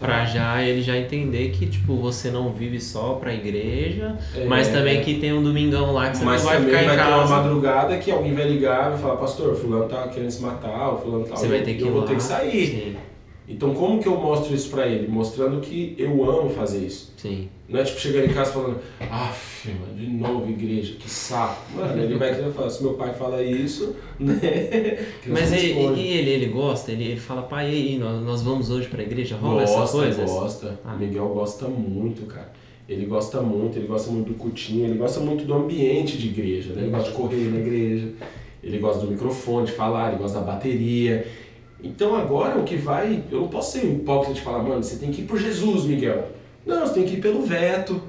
Pra 0.00 0.24
já 0.24 0.62
ele 0.62 0.80
já 0.80 0.96
entender 0.96 1.50
que, 1.50 1.66
tipo, 1.66 1.96
você 1.96 2.30
não 2.30 2.50
vive 2.54 2.80
só 2.80 3.14
pra 3.20 3.34
igreja, 3.34 4.16
É. 4.34 4.46
mas 4.46 4.68
também 4.68 5.02
que 5.02 5.18
tem 5.20 5.34
um 5.34 5.42
domingão 5.42 5.92
lá 5.92 6.08
que 6.10 6.16
você 6.16 6.24
Mas 6.24 6.42
não 6.42 6.50
vai 6.50 6.60
ficar 6.60 6.72
vai 6.72 6.84
em 6.84 6.88
ter 6.88 6.94
uma 6.94 7.04
casa. 7.18 7.36
madrugada 7.36 7.98
que 7.98 8.10
alguém 8.10 8.32
vai 8.34 8.48
ligar 8.48 8.94
e 8.94 8.98
falar, 9.02 9.16
pastor, 9.16 9.54
fulano 9.54 9.86
tá 9.86 10.08
querendo 10.08 10.30
se 10.30 10.40
matar, 10.40 10.94
o 10.94 10.98
fulano 10.98 11.24
tá... 11.26 11.36
Você 11.36 11.46
vai 11.48 11.60
ter 11.60 11.74
que 11.74 11.82
eu 11.82 11.88
ir 11.88 11.90
vou 11.90 12.00
lá. 12.00 12.06
ter 12.06 12.14
que 12.16 12.22
sair. 12.22 12.66
Sim, 12.68 12.96
Então 13.46 13.74
como 13.74 14.00
que 14.02 14.08
eu 14.08 14.16
mostro 14.18 14.54
isso 14.54 14.70
pra 14.70 14.86
ele? 14.86 15.08
Mostrando 15.08 15.60
que 15.60 15.94
eu 15.98 16.24
amo 16.24 16.48
fazer 16.48 16.78
isso. 16.86 17.12
sim. 17.18 17.50
Não 17.68 17.78
é 17.80 17.84
tipo 17.84 18.00
chegar 18.00 18.24
em 18.24 18.32
casa 18.32 18.52
falando, 18.52 18.80
aff, 19.10 19.68
mano, 19.68 19.94
de 19.94 20.06
novo 20.08 20.50
igreja, 20.50 20.94
que 20.98 21.10
saco. 21.10 21.60
Mano, 21.76 22.02
ele 22.02 22.16
vai 22.16 22.34
querer 22.34 22.50
falar, 22.50 22.70
se 22.70 22.82
meu 22.82 22.94
pai 22.94 23.12
fala 23.12 23.42
isso, 23.42 23.94
né? 24.18 24.38
Mas 25.26 25.50
nós 25.50 25.62
e, 25.62 25.66
ele, 25.66 26.30
ele 26.30 26.46
gosta? 26.46 26.90
Ele, 26.90 27.04
ele 27.04 27.20
fala, 27.20 27.42
pai, 27.42 27.70
e 27.70 27.74
aí, 27.74 27.98
nós, 27.98 28.22
nós 28.22 28.40
vamos 28.40 28.70
hoje 28.70 28.88
pra 28.88 29.02
igreja? 29.02 29.36
Rola 29.36 29.64
essas 29.64 29.76
Gosta, 29.76 29.98
coisas? 29.98 30.30
gosta. 30.30 30.80
Ah. 30.82 30.96
Miguel 30.96 31.28
gosta 31.28 31.68
muito, 31.68 32.24
cara. 32.24 32.50
Ele 32.88 33.04
gosta 33.04 33.42
muito, 33.42 33.78
ele 33.78 33.86
gosta 33.86 34.10
muito 34.10 34.28
do 34.28 34.34
cutinho, 34.34 34.86
ele 34.86 34.96
gosta 34.96 35.20
muito 35.20 35.44
do 35.44 35.52
ambiente 35.52 36.16
de 36.16 36.28
igreja, 36.28 36.72
né? 36.72 36.84
Ele 36.84 36.90
gosta 36.90 37.10
de 37.10 37.16
correr 37.16 37.50
na 37.50 37.58
igreja, 37.58 38.08
ele 38.64 38.78
gosta 38.78 39.04
do 39.04 39.10
microfone, 39.12 39.66
de 39.66 39.72
falar, 39.72 40.08
ele 40.08 40.22
gosta 40.22 40.38
da 40.38 40.46
bateria. 40.46 41.26
Então 41.84 42.16
agora 42.16 42.58
o 42.58 42.64
que 42.64 42.76
vai. 42.76 43.22
Eu 43.30 43.42
não 43.42 43.48
posso 43.48 43.78
ser 43.78 43.86
um 43.86 43.96
hipócrita 43.96 44.32
de 44.32 44.40
falar, 44.40 44.62
mano, 44.62 44.82
você 44.82 44.96
tem 44.96 45.10
que 45.10 45.20
ir 45.20 45.24
por 45.26 45.38
Jesus, 45.38 45.84
Miguel. 45.84 46.37
Não, 46.68 46.86
você 46.86 46.94
tem 46.94 47.04
que 47.04 47.14
ir 47.14 47.20
pelo 47.20 47.42
veto, 47.42 48.00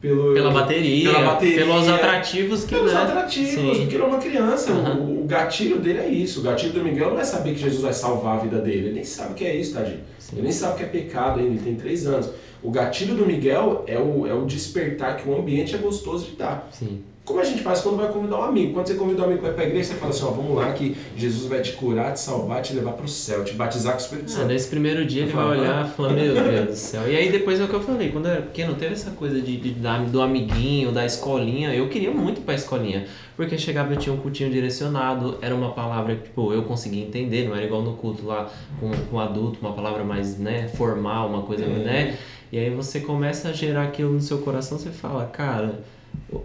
pelo. 0.00 0.32
Pela 0.32 0.50
bateria, 0.52 1.10
Pela 1.10 1.32
bateria, 1.32 1.56
pelos 1.56 1.88
atrativos 1.88 2.64
que 2.64 2.74
pelos 2.74 2.92
né? 2.92 3.02
atrativos, 3.02 3.50
Sim. 3.50 3.80
porque 3.80 3.94
ele 3.96 4.02
é 4.02 4.06
uma 4.06 4.18
criança. 4.18 4.72
Aham. 4.72 5.00
O, 5.00 5.24
o 5.24 5.26
gatilho 5.26 5.80
dele 5.80 5.98
é 5.98 6.08
isso. 6.08 6.40
O 6.40 6.42
gatilho 6.44 6.72
do 6.72 6.84
Miguel 6.84 7.10
não 7.10 7.20
é 7.20 7.24
saber 7.24 7.54
que 7.54 7.60
Jesus 7.60 7.82
vai 7.82 7.92
salvar 7.92 8.38
a 8.38 8.40
vida 8.40 8.58
dele. 8.60 8.86
Ele 8.86 8.94
nem 8.94 9.04
sabe 9.04 9.32
o 9.32 9.34
que 9.34 9.44
é 9.44 9.56
isso, 9.56 9.74
tadinho. 9.74 10.00
Sim. 10.18 10.36
Ele 10.36 10.42
nem 10.42 10.52
sabe 10.52 10.74
o 10.74 10.76
que 10.76 10.84
é 10.84 10.86
pecado 10.86 11.40
ainda, 11.40 11.50
ele 11.50 11.60
tem 11.62 11.74
três 11.74 12.06
anos. 12.06 12.30
O 12.62 12.70
gatilho 12.70 13.14
do 13.14 13.26
Miguel 13.26 13.84
é 13.86 13.98
o, 13.98 14.26
é 14.26 14.32
o 14.34 14.44
despertar 14.44 15.16
que 15.16 15.28
o 15.28 15.36
ambiente 15.36 15.74
é 15.74 15.78
gostoso 15.78 16.26
de 16.26 16.32
estar. 16.32 16.68
Sim. 16.70 17.02
Como 17.28 17.40
a 17.40 17.44
gente 17.44 17.62
faz 17.62 17.82
quando 17.82 17.98
vai 17.98 18.08
convidar 18.10 18.38
um 18.38 18.42
amigo? 18.42 18.72
Quando 18.72 18.86
você 18.86 18.94
convida 18.94 19.20
um 19.20 19.24
amigo 19.26 19.40
para 19.42 19.50
ir 19.50 19.54
para 19.54 19.64
a 19.64 19.66
igreja, 19.66 19.88
você 19.92 19.94
fala 19.94 20.10
assim: 20.10 20.24
ó, 20.24 20.30
vamos 20.30 20.56
lá 20.56 20.72
que 20.72 20.96
Jesus 21.16 21.46
vai 21.48 21.60
te 21.60 21.72
curar, 21.74 22.14
te 22.14 22.20
salvar, 22.20 22.62
te 22.62 22.72
levar 22.72 22.92
para 22.92 23.04
o 23.04 23.08
céu, 23.08 23.44
te 23.44 23.52
batizar 23.52 23.92
com 23.92 23.98
o 23.98 24.02
Espírito 24.02 24.26
Ah, 24.28 24.34
Santo. 24.36 24.46
nesse 24.46 24.68
primeiro 24.68 25.04
dia 25.04 25.22
ele 25.24 25.32
vai 25.32 25.44
olhar 25.58 25.86
e 25.86 25.90
falar, 25.90 26.08
meu 26.14 26.34
Deus 26.34 26.66
do 26.68 26.74
céu. 26.74 27.02
E 27.06 27.14
aí 27.14 27.30
depois 27.30 27.60
é 27.60 27.64
o 27.64 27.68
que 27.68 27.74
eu 27.74 27.82
falei, 27.82 28.10
quando 28.10 28.26
eu 28.26 28.32
era 28.32 28.42
pequeno, 28.42 28.74
teve 28.74 28.94
essa 28.94 29.10
coisa 29.10 29.40
de, 29.40 29.56
de- 29.58 29.74
da- 29.74 29.98
do 29.98 30.22
amiguinho, 30.22 30.90
da 30.90 31.04
escolinha. 31.04 31.74
Eu 31.74 31.88
queria 31.88 32.10
muito 32.10 32.38
ir 32.40 32.44
pra 32.44 32.54
escolinha. 32.54 33.06
Porque 33.36 33.56
chegava, 33.58 33.92
eu 33.92 33.98
tinha 33.98 34.12
um 34.14 34.18
cultinho 34.18 34.50
direcionado, 34.50 35.36
era 35.42 35.54
uma 35.54 35.70
palavra 35.72 36.16
que 36.16 36.22
tipo, 36.22 36.52
eu 36.52 36.62
conseguia 36.62 37.04
entender, 37.04 37.46
não 37.46 37.54
era 37.54 37.64
igual 37.64 37.82
no 37.82 37.92
culto 37.92 38.26
lá 38.26 38.50
com, 38.80 38.90
com 39.10 39.20
adulto, 39.20 39.58
uma 39.60 39.72
palavra 39.74 40.02
mais 40.02 40.38
né, 40.38 40.66
formal, 40.76 41.28
uma 41.28 41.42
coisa, 41.42 41.64
É. 41.64 41.68
né? 41.68 42.16
E 42.50 42.58
aí 42.58 42.70
você 42.70 43.00
começa 43.00 43.50
a 43.50 43.52
gerar 43.52 43.82
aquilo 43.84 44.12
no 44.14 44.20
seu 44.22 44.38
coração, 44.38 44.78
você 44.78 44.88
fala, 44.90 45.26
cara, 45.26 45.80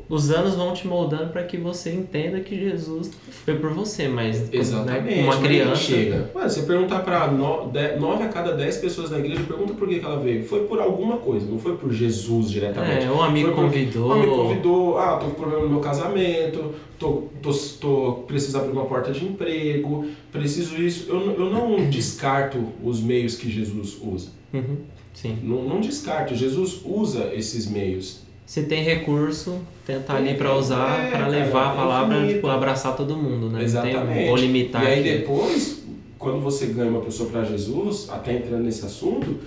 os 0.09 0.32
anos 0.32 0.55
vão 0.55 0.74
te 0.74 0.88
moldando 0.88 1.32
para 1.32 1.43
que 1.43 1.57
você 1.57 1.91
entenda 1.91 2.39
que 2.39 2.57
Jesus 2.59 3.11
foi 3.45 3.55
por 3.55 3.71
você, 3.71 4.07
mas 4.07 4.51
Exatamente. 4.53 5.15
né, 5.17 5.24
uma 5.24 5.38
criança. 5.41 5.76
chega. 5.76 6.32
Ué, 6.36 6.47
você 6.47 6.61
perguntar 6.63 6.99
para 6.99 7.28
9 7.32 8.24
a 8.24 8.30
cada 8.30 8.53
10 8.53 8.78
pessoas 8.78 9.09
na 9.11 9.19
igreja, 9.19 9.41
pergunta 9.43 9.74
por 9.74 9.88
que, 9.88 9.99
que 9.99 10.05
ela 10.05 10.19
veio. 10.19 10.43
Foi 10.45 10.65
por 10.65 10.80
alguma 10.80 11.17
coisa, 11.17 11.45
não 11.49 11.59
foi 11.59 11.76
por 11.76 11.91
Jesus 11.91 12.49
diretamente. 12.49 13.05
É, 13.05 13.11
um 13.11 13.21
amigo 13.21 13.47
Foi 13.53 13.55
convidou. 13.63 14.09
Um 14.09 14.11
amigo 14.13 14.36
convidou, 14.36 14.97
ah, 14.97 15.17
tô 15.17 15.26
com 15.28 15.34
problema 15.34 15.63
no 15.63 15.69
meu 15.69 15.80
casamento, 15.80 16.74
tô, 16.99 17.24
tô, 17.41 17.51
tô 17.82 18.11
preciso 18.28 18.57
abrir 18.57 18.71
uma 18.71 18.86
porta 18.86 19.11
de 19.11 19.26
emprego, 19.26 20.05
preciso 20.32 20.76
isso. 20.82 21.09
Eu, 21.09 21.19
não- 21.26 21.34
eu 21.34 21.49
não 21.49 21.76
descarto 21.89 22.57
os 22.84 23.01
meios 23.01 23.36
que 23.36 23.49
Jesus 23.51 23.97
usa. 24.01 24.30
Uhum, 24.53 24.78
sim. 25.13 25.38
Não, 25.43 25.63
não 25.63 25.82
descarto, 25.82 26.36
Jesus 26.36 26.82
usa 26.86 27.32
esses 27.34 27.65
meios. 27.69 28.22
Se 28.46 28.64
tem 28.64 28.84
recurso, 28.84 29.60
tentar 29.86 30.16
ali 30.16 30.34
para 30.36 30.54
usar, 30.56 31.06
É, 31.06 31.10
para 31.10 31.20
cara, 31.20 31.28
levar 31.30 31.70
a 31.70 31.74
é 31.74 31.76
palavra, 31.76 32.16
infinito. 32.18 32.36
tipo, 32.36 32.48
abraçar 32.48 32.96
todo 32.96 33.16
mundo, 33.16 33.48
né? 33.48 33.60
Não 33.60 33.62
Exatamente. 33.62 34.14
tem, 34.14 34.28
vou 34.28 34.36
limitar 34.38 34.84
E 34.84 34.88
aí 34.88 35.00
aqui. 35.00 35.18
depois, 35.20 35.84
quando 36.20 36.39
você 36.41 36.68
ganha 36.68 36.89
uma 36.89 37.02
pessoa 37.02 37.30
para 37.30 37.44
Jesus, 37.46 38.10
até 38.10 38.34
entrando 38.34 38.64
nesse 38.64 38.86
assunto, 38.86 39.38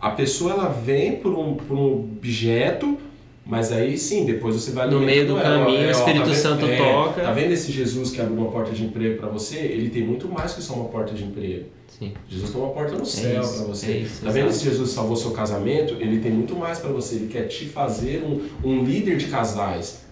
a 0.00 0.10
pessoa 0.10 0.52
ela 0.52 0.68
vem 0.68 1.16
por 1.16 1.32
um, 1.38 1.54
por 1.54 1.76
um 1.76 1.92
objeto, 1.94 2.98
mas 3.46 3.72
aí 3.72 3.96
sim, 3.96 4.24
depois 4.24 4.54
você 4.56 4.72
vai 4.72 4.90
No 4.90 5.00
meio 5.00 5.26
do 5.26 5.32
ela. 5.38 5.42
caminho, 5.64 5.84
o 5.84 5.88
ó, 5.88 5.90
Espírito 5.90 6.24
vendo- 6.26 6.34
Santo 6.34 6.66
é, 6.66 6.76
toca. 6.76 7.20
Tá 7.22 7.32
vendo 7.32 7.52
esse 7.52 7.70
Jesus 7.72 8.10
que 8.10 8.20
abre 8.20 8.34
uma 8.34 8.50
porta 8.50 8.72
de 8.72 8.84
emprego 8.84 9.18
para 9.18 9.28
você? 9.28 9.56
Ele 9.56 9.88
tem 9.88 10.02
muito 10.04 10.28
mais 10.28 10.52
que 10.54 10.62
só 10.62 10.74
uma 10.74 10.88
porta 10.88 11.14
de 11.14 11.24
emprego. 11.24 11.66
Sim. 11.98 12.14
Jesus 12.28 12.50
tem 12.50 12.60
uma 12.60 12.70
porta 12.70 12.96
no 12.96 13.04
céu 13.04 13.42
isso, 13.42 13.56
para 13.56 13.64
você. 13.66 13.86
é 13.86 13.96
isso, 13.98 14.24
tá 14.24 14.30
vendo 14.30 14.48
exato. 14.48 14.56
esse 14.56 14.64
Jesus 14.64 14.90
salvou 14.90 15.16
seu 15.16 15.30
casamento? 15.32 15.94
Ele 15.94 16.20
tem 16.20 16.32
muito 16.32 16.56
mais 16.56 16.78
para 16.78 16.90
você. 16.90 17.16
Ele 17.16 17.28
quer 17.28 17.46
te 17.48 17.66
fazer 17.66 18.24
um, 18.24 18.48
um 18.66 18.84
líder 18.84 19.16
de 19.16 19.26
casais. 19.26 20.02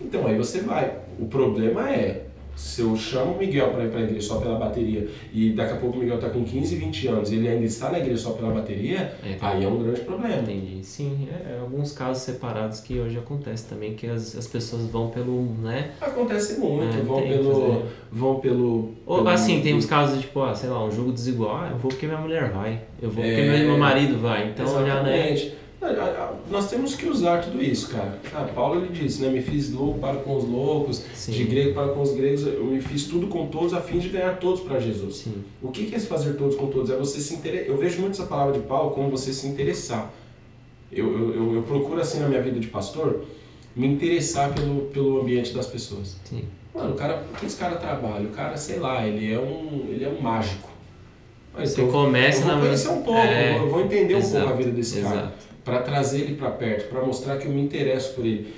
Então 0.00 0.26
aí 0.26 0.36
você 0.36 0.60
vai. 0.60 0.98
O 1.18 1.26
problema 1.26 1.90
é, 1.90 2.26
se 2.56 2.82
eu 2.82 2.96
chamo 2.96 3.32
o 3.32 3.38
Miguel 3.38 3.70
para 3.70 3.84
ir 3.84 3.90
para 3.90 4.00
a 4.00 4.02
igreja 4.02 4.26
só 4.28 4.36
pela 4.38 4.58
bateria 4.58 5.08
e 5.32 5.50
daqui 5.50 5.72
a 5.72 5.76
pouco 5.76 5.96
o 5.96 6.00
Miguel 6.00 6.18
tá 6.18 6.28
com 6.30 6.44
15, 6.44 6.76
20 6.76 7.08
anos 7.08 7.32
e 7.32 7.36
ele 7.36 7.48
ainda 7.48 7.64
está 7.64 7.90
na 7.90 7.98
igreja 7.98 8.18
só 8.22 8.30
pela 8.30 8.52
bateria, 8.52 9.12
É, 9.24 9.36
aí 9.40 9.64
é 9.64 9.68
um 9.68 9.78
grande 9.82 10.00
problema. 10.02 10.42
Entendi. 10.42 10.84
Sim, 10.84 11.28
é, 11.30 11.54
é 11.54 11.58
alguns 11.60 11.92
casos 11.92 12.22
separados 12.22 12.80
que 12.80 12.98
hoje 13.00 13.18
acontece 13.18 13.66
também, 13.66 13.94
que 13.94 14.06
as, 14.06 14.36
as 14.36 14.46
pessoas 14.46 14.86
vão 14.86 15.08
pelo, 15.10 15.42
né? 15.62 15.90
Acontece 16.00 16.60
muito, 16.60 16.96
É, 16.96 17.00
vão, 17.00 17.16
tem 17.20 17.28
pelo, 17.32 17.82
vão 18.12 18.40
pelo. 18.40 18.90
Ou 19.06 19.16
pelo- 19.18 19.28
assim, 19.28 19.60
tem 19.60 19.74
uns 19.74 19.86
casos 19.86 20.16
de 20.16 20.22
tipo, 20.22 20.40
ah, 20.42 20.54
sei 20.54 20.70
lá, 20.70 20.84
um 20.84 20.90
jogo 20.90 21.10
desigual, 21.12 21.56
ah, 21.56 21.68
eu 21.72 21.78
vou 21.78 21.90
porque 21.90 22.06
minha 22.06 22.18
mulher 22.20 22.50
vai, 22.50 22.80
eu 23.02 23.10
vou 23.10 23.24
porque 23.24 23.40
É. 23.40 23.64
meu, 23.64 23.76
marido 23.78 24.18
vai. 24.18 24.48
Então 24.48 24.66
já, 24.86 25.02
né? 25.02 25.34
Nós 26.50 26.68
temos 26.70 26.94
que 26.94 27.06
usar 27.06 27.42
tudo 27.42 27.62
isso, 27.62 27.88
cara. 27.90 28.18
Ah, 28.34 28.48
Paulo 28.54 28.80
ele 28.84 28.92
disse, 28.92 29.20
né? 29.22 29.28
Me 29.28 29.42
fiz 29.42 29.70
louco 29.70 29.98
para 29.98 30.16
com 30.16 30.36
os 30.36 30.44
loucos, 30.44 31.04
Sim. 31.14 31.32
de 31.32 31.44
grego 31.44 31.74
para 31.74 31.88
com 31.88 32.00
os 32.02 32.12
gregos, 32.12 32.46
eu 32.46 32.64
me 32.64 32.80
fiz 32.80 33.04
tudo 33.04 33.26
com 33.28 33.46
todos 33.48 33.74
a 33.74 33.80
fim 33.80 33.98
de 33.98 34.08
ganhar 34.08 34.38
todos 34.38 34.60
para 34.60 34.80
Jesus. 34.80 35.16
Sim. 35.16 35.44
O 35.62 35.68
que 35.70 35.94
é 35.94 35.98
se 35.98 36.06
fazer 36.06 36.34
todos 36.34 36.56
com 36.56 36.66
todos? 36.68 36.90
É 36.90 36.96
você 36.96 37.20
se 37.20 37.34
interessar. 37.34 37.66
Eu 37.68 37.76
vejo 37.76 38.00
muito 38.00 38.12
essa 38.14 38.24
palavra 38.26 38.54
de 38.54 38.60
Paulo 38.60 38.90
como 38.92 39.10
você 39.10 39.32
se 39.32 39.46
interessar. 39.46 40.10
Eu, 40.92 41.06
eu, 41.18 41.34
eu, 41.34 41.54
eu 41.56 41.62
procuro, 41.62 42.00
assim, 42.00 42.20
na 42.20 42.28
minha 42.28 42.40
vida 42.42 42.58
de 42.60 42.68
pastor, 42.68 43.24
me 43.74 43.86
interessar 43.86 44.54
pelo, 44.54 44.82
pelo 44.86 45.20
ambiente 45.20 45.52
das 45.52 45.66
pessoas. 45.66 46.16
Sim. 46.24 46.44
Mano, 46.74 46.92
o 46.92 46.96
cara, 46.96 47.24
o 47.32 47.36
que 47.36 47.46
esse 47.46 47.56
cara 47.56 47.76
trabalha? 47.76 48.26
O 48.26 48.30
cara, 48.30 48.56
sei 48.56 48.78
lá, 48.78 49.06
ele 49.06 49.32
é 49.32 49.38
um, 49.38 49.86
ele 49.90 50.04
é 50.04 50.08
um 50.08 50.20
mágico. 50.20 50.68
Mas 51.56 51.70
Você 51.70 51.82
eu- 51.82 51.88
começa 51.88 52.40
eu 52.42 52.46
vou 52.46 52.54
na- 52.56 52.60
conhecer 52.62 52.88
um 52.88 53.02
pouco, 53.02 53.20
É, 53.20 53.58
eu 53.58 53.68
vou 53.70 53.80
entender 53.80 54.14
um 54.14 54.18
exato, 54.18 54.44
pouco 54.46 54.54
a 54.54 54.56
vida 54.64 54.70
desse 54.72 55.00
cara 55.00 55.14
Exato. 55.16 55.53
Para 55.64 55.80
trazer 55.80 56.20
ele 56.22 56.34
para 56.34 56.50
perto, 56.50 56.88
para 56.90 57.02
mostrar 57.04 57.38
que 57.38 57.46
eu 57.46 57.52
me 57.52 57.62
interesso 57.62 58.14
por 58.14 58.24
ele. 58.26 58.52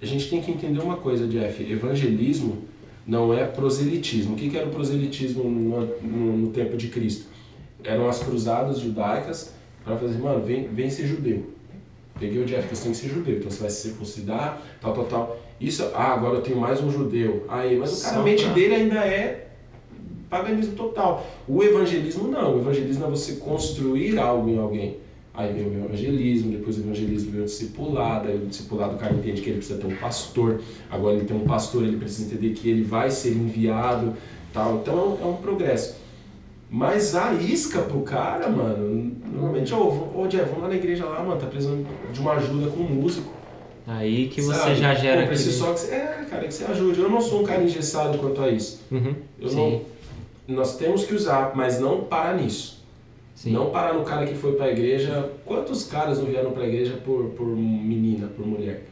A 0.00 0.06
gente 0.06 0.28
tem 0.30 0.40
que 0.40 0.50
entender 0.50 0.80
uma 0.80 0.96
coisa, 0.96 1.26
Jeff. 1.26 1.62
Evangelismo 1.70 2.64
não 3.06 3.32
é 3.36 3.44
proselitismo. 3.44 4.34
O 4.34 4.36
que 4.36 4.48
que 4.48 4.56
era 4.56 4.66
o 4.66 4.70
proselitismo 4.70 5.44
no, 5.44 5.86
no- 6.02 6.36
no 6.38 6.50
tempo 6.50 6.76
de 6.76 6.88
Cristo? 6.88 7.26
Eram 7.84 8.08
as 8.08 8.20
cruzadas 8.20 8.78
judaicas 8.80 9.52
para 9.84 9.96
fazer, 9.96 10.18
mano, 10.18 10.40
vem, 10.44 10.68
vem 10.68 10.88
ser 10.90 11.06
judeu. 11.06 11.50
Peguei 12.18 12.40
o 12.42 12.44
Jeff, 12.46 12.68
você 12.74 12.82
tem 12.84 12.92
que 12.92 12.98
ser 12.98 13.08
judeu, 13.08 13.38
então 13.38 13.50
você 13.50 13.60
vai 13.60 13.70
se 13.70 13.88
circuncidar, 13.88 14.60
tal, 14.80 14.92
tal, 14.92 15.04
tal. 15.06 15.40
Isso, 15.60 15.82
ah, 15.94 16.12
agora 16.14 16.36
eu 16.36 16.40
tenho 16.42 16.56
mais 16.58 16.80
um 16.82 16.90
judeu. 16.90 17.44
Aí, 17.48 17.76
mas 17.76 18.00
o 18.00 18.04
cara, 18.04 18.20
a 18.20 18.22
mente 18.22 18.46
dele 18.50 18.74
ainda 18.74 19.04
é 19.04 19.48
paganismo 20.30 20.74
total. 20.74 21.26
O 21.48 21.62
evangelismo 21.62 22.28
não. 22.28 22.56
O 22.56 22.60
evangelismo 22.60 23.04
é 23.04 23.08
você 23.08 23.34
construir 23.36 24.18
algo 24.18 24.48
em 24.48 24.58
alguém. 24.58 24.96
Aí 25.34 25.52
vem 25.52 25.66
o 25.66 25.84
evangelismo, 25.84 26.52
depois 26.52 26.76
o 26.76 26.80
evangelismo 26.80 27.32
vem 27.32 27.40
o 27.40 27.44
discipulado, 27.44 28.28
aí 28.28 28.36
o 28.36 28.46
discipulado 28.46 28.96
o 28.96 28.98
cara 28.98 29.14
entende 29.14 29.40
que 29.40 29.48
ele 29.48 29.58
precisa 29.58 29.78
ter 29.78 29.86
um 29.86 29.96
pastor, 29.96 30.60
agora 30.90 31.16
ele 31.16 31.24
tem 31.24 31.34
um 31.34 31.44
pastor, 31.44 31.84
ele 31.84 31.96
precisa 31.96 32.28
entender 32.28 32.52
que 32.52 32.68
ele 32.68 32.82
vai 32.82 33.10
ser 33.10 33.32
enviado, 33.32 34.14
tal. 34.52 34.76
Então 34.76 35.18
é 35.22 35.24
um, 35.24 35.34
é 35.34 35.36
progresso. 35.40 35.96
Mas 36.68 37.14
a 37.14 37.34
isca 37.34 37.80
pro 37.82 38.00
cara, 38.00 38.48
mano, 38.48 39.12
normalmente, 39.32 39.72
ô, 39.74 40.10
ô 40.14 40.26
Jeff, 40.26 40.46
vamos 40.46 40.62
lá 40.62 40.68
na 40.68 40.74
igreja 40.74 41.04
lá, 41.04 41.22
mano, 41.22 41.40
tá 41.40 41.46
precisando 41.46 41.86
de 42.12 42.20
uma 42.20 42.32
ajuda 42.32 42.70
com 42.70 42.80
um 42.80 42.88
músico. 42.88 43.32
Aí 43.86 44.28
que 44.28 44.40
você 44.40 44.58
sabe? 44.58 44.76
já 44.76 44.94
gera 44.94 45.22
Pô, 45.22 45.28
preciso 45.28 45.64
aquele... 45.64 45.78
só 45.78 45.84
que 45.84 45.90
você, 45.90 45.94
é, 45.94 46.26
cara, 46.30 46.44
que 46.46 46.54
você 46.54 46.64
ajude. 46.64 47.00
Eu 47.00 47.10
não 47.10 47.20
sou 47.20 47.42
um 47.42 47.44
cara 47.44 47.62
engessado 47.62 48.18
quanto 48.18 48.40
a 48.40 48.48
isso. 48.48 48.80
Uhum. 48.90 49.14
Eu 49.40 49.48
Sim, 49.48 49.82
não, 50.46 50.56
nós 50.56 50.76
temos 50.76 51.04
que 51.04 51.14
usar, 51.14 51.52
mas 51.54 51.80
não 51.80 52.04
parar 52.04 52.36
nisso. 52.36 52.81
Sim. 53.42 53.52
Não 53.52 53.70
parar 53.70 53.94
no 53.94 54.04
cara 54.04 54.26
que 54.26 54.34
foi 54.34 54.52
pra 54.52 54.70
igreja. 54.70 55.30
Quantos 55.44 55.84
caras 55.84 56.18
não 56.18 56.26
vieram 56.26 56.52
pra 56.52 56.66
igreja 56.66 56.94
por, 57.04 57.24
por 57.30 57.46
menina, 57.46 58.28
por 58.28 58.46
mulher? 58.46 58.84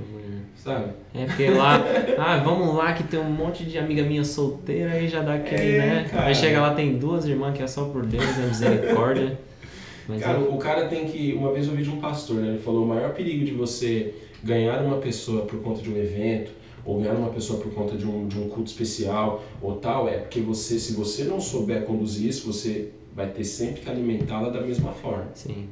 Sabe? 0.57 0.93
É 1.15 1.25
porque 1.25 1.49
lá, 1.49 1.83
ah, 2.19 2.37
vamos 2.39 2.75
lá 2.75 2.93
que 2.93 3.05
tem 3.05 3.19
um 3.19 3.31
monte 3.31 3.65
de 3.65 3.79
amiga 3.79 4.03
minha 4.03 4.25
solteira 4.25 4.93
aí 4.93 5.09
já 5.09 5.21
dá 5.23 5.35
aquele, 5.35 5.77
É, 5.77 5.79
né? 5.79 6.09
cara. 6.11 6.27
Aí 6.27 6.35
chega 6.35 6.61
lá, 6.61 6.75
tem 6.75 6.99
duas 6.99 7.25
irmãs 7.25 7.57
que 7.57 7.63
é 7.63 7.67
só 7.67 7.85
por 7.85 8.05
Deus, 8.05 8.25
é 8.39 8.47
misericórdia. 8.47 9.39
Mas 10.09 10.23
Cara, 10.23 10.39
é- 10.39 10.43
o 10.43 10.57
cara 10.59 10.87
tem 10.89 11.07
que. 11.07 11.33
Uma 11.33 11.53
vez 11.53 11.67
eu 11.67 11.73
ouvi 11.73 11.85
de 11.85 11.91
um 11.91 12.01
pastor, 12.01 12.37
né? 12.37 12.49
Ele 12.49 12.59
falou: 12.59 12.85
o 12.85 12.89
maior 12.89 13.15
perigo 13.15 13.45
de 13.45 13.53
você 13.53 14.13
ganhar 14.43 14.83
uma 14.83 14.97
pessoa 14.99 15.43
por 15.47 15.61
conta 15.61 15.81
de 15.83 15.91
um 15.91 15.97
evento, 15.97 16.51
ou 16.85 16.99
ganhar 17.01 17.15
uma 17.15 17.29
pessoa 17.31 17.61
por 17.61 17.73
conta 17.73 17.97
de 17.97 18.05
um, 18.07 18.27
de 18.27 18.37
um 18.39 18.49
culto 18.49 18.71
especial, 18.71 19.43
ou 19.63 19.77
tal, 19.77 20.09
é 20.09 20.17
porque 20.19 20.41
você, 20.41 20.79
se 20.79 20.95
você 20.95 21.25
não 21.25 21.41
souber 21.41 21.85
conduzir 21.85 22.29
isso, 22.29 22.47
você 22.53 22.89
vai 23.15 23.27
ter 23.29 23.45
sempre 23.45 23.81
que 23.81 23.91
alimentá-la 23.91 24.51
da 24.51 24.61
mesma 24.61 24.93
forma. 24.93 25.27
sim. 25.35 25.69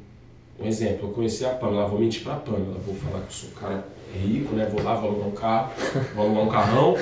Um 0.61 0.67
exemplo, 0.67 1.07
eu 1.07 1.13
conheci 1.13 1.45
a 1.45 1.51
Pamela, 1.51 1.87
vou 1.87 1.97
mentir 1.97 2.21
pra 2.21 2.35
Pamela, 2.35 2.77
vou 2.85 2.93
falar 2.93 3.21
que 3.21 3.27
eu 3.27 3.31
sou 3.31 3.49
um 3.49 3.53
cara 3.53 3.85
rico, 4.13 4.55
né? 4.55 4.65
Vou 4.69 4.83
lá, 4.83 4.93
vou 4.95 5.11
alugar 5.11 5.27
um 5.29 5.31
carro, 5.31 5.71
vou 6.13 6.25
alugar 6.25 6.43
um 6.43 6.49
carrão, 6.49 6.95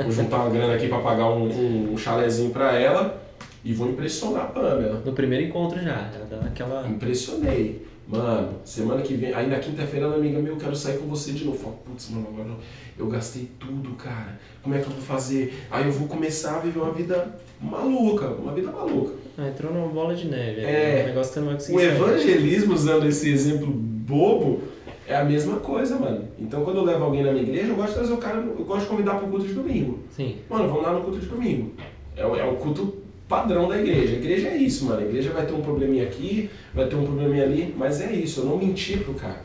vou 0.00 0.12
juntar 0.12 0.36
uma 0.36 0.50
grana 0.50 0.74
aqui 0.74 0.86
pra 0.86 1.00
pagar 1.00 1.28
um, 1.28 1.48
um, 1.48 1.92
um 1.92 1.98
chalezinho 1.98 2.50
pra 2.50 2.78
ela 2.78 3.20
e 3.64 3.72
vou 3.72 3.88
impressionar 3.88 4.42
a 4.42 4.46
Pamela. 4.46 5.02
No 5.04 5.12
primeiro 5.12 5.44
encontro 5.44 5.82
já, 5.82 6.08
já 6.12 6.24
dá 6.36 6.46
aquela. 6.46 6.86
Impressionei. 6.86 7.84
Mano, 8.06 8.56
semana 8.64 9.00
que 9.02 9.14
vem, 9.14 9.32
aí 9.32 9.46
na 9.48 9.58
quinta-feira 9.58 10.06
ela 10.06 10.16
amiga 10.16 10.38
meu, 10.38 10.52
eu 10.54 10.58
quero 10.58 10.76
sair 10.76 10.98
com 10.98 11.06
você 11.06 11.32
de 11.32 11.44
novo. 11.44 11.58
Fala, 11.58 11.74
putz, 11.84 12.10
mano, 12.10 12.28
agora 12.32 12.50
eu 12.98 13.06
gastei 13.06 13.48
tudo, 13.58 13.90
cara. 13.94 14.38
Como 14.62 14.74
é 14.74 14.78
que 14.78 14.86
eu 14.86 14.90
vou 14.92 15.00
fazer? 15.00 15.54
Aí 15.70 15.86
eu 15.86 15.92
vou 15.92 16.06
começar 16.06 16.56
a 16.56 16.58
viver 16.60 16.80
uma 16.80 16.92
vida 16.92 17.34
maluca, 17.60 18.26
uma 18.28 18.52
vida 18.52 18.70
maluca. 18.70 19.14
Ah, 19.38 19.48
entrou 19.48 19.72
numa 19.72 19.88
bola 19.88 20.14
de 20.14 20.28
neve. 20.28 20.60
É. 20.60 21.00
É 21.00 21.02
um 21.04 21.08
negócio 21.08 21.32
que 21.32 21.38
não 21.40 21.46
vai 21.46 21.54
conseguir 21.56 21.76
O 21.76 21.80
sair. 21.80 21.88
evangelismo, 21.88 22.74
usando 22.74 23.06
esse 23.06 23.30
exemplo 23.30 23.66
bobo, 23.66 24.60
é 25.08 25.16
a 25.16 25.24
mesma 25.24 25.56
coisa, 25.56 25.98
mano. 25.98 26.28
Então 26.38 26.62
quando 26.62 26.76
eu 26.76 26.84
levo 26.84 27.04
alguém 27.04 27.22
na 27.24 27.32
minha 27.32 27.42
igreja, 27.42 27.68
eu 27.68 27.74
gosto 27.74 27.88
de 27.88 27.94
trazer 27.94 28.12
o 28.12 28.18
cara, 28.18 28.36
eu 28.38 28.64
gosto 28.64 28.82
de 28.82 28.86
convidar 28.88 29.14
pro 29.14 29.28
culto 29.28 29.46
de 29.46 29.54
domingo. 29.54 30.00
Sim. 30.10 30.36
Mano, 30.48 30.68
vamos 30.68 30.82
lá 30.82 30.92
no 30.92 31.00
culto 31.00 31.18
de 31.20 31.26
domingo. 31.26 31.72
É 32.16 32.22
é 32.22 32.44
o 32.44 32.56
culto 32.56 33.02
padrão 33.28 33.68
da 33.68 33.78
igreja. 33.78 34.14
A 34.14 34.18
igreja 34.18 34.48
é 34.48 34.56
isso, 34.56 34.84
mano. 34.86 35.00
A 35.00 35.04
igreja 35.04 35.30
vai 35.30 35.46
ter 35.46 35.52
um 35.54 35.62
probleminha 35.62 36.04
aqui, 36.04 36.50
vai 36.74 36.86
ter 36.86 36.96
um 36.96 37.04
probleminha 37.04 37.44
ali, 37.44 37.74
mas 37.76 38.00
é 38.00 38.12
isso. 38.12 38.40
Eu 38.40 38.46
não 38.46 38.58
menti 38.58 38.96
pro 38.98 39.14
cara. 39.14 39.42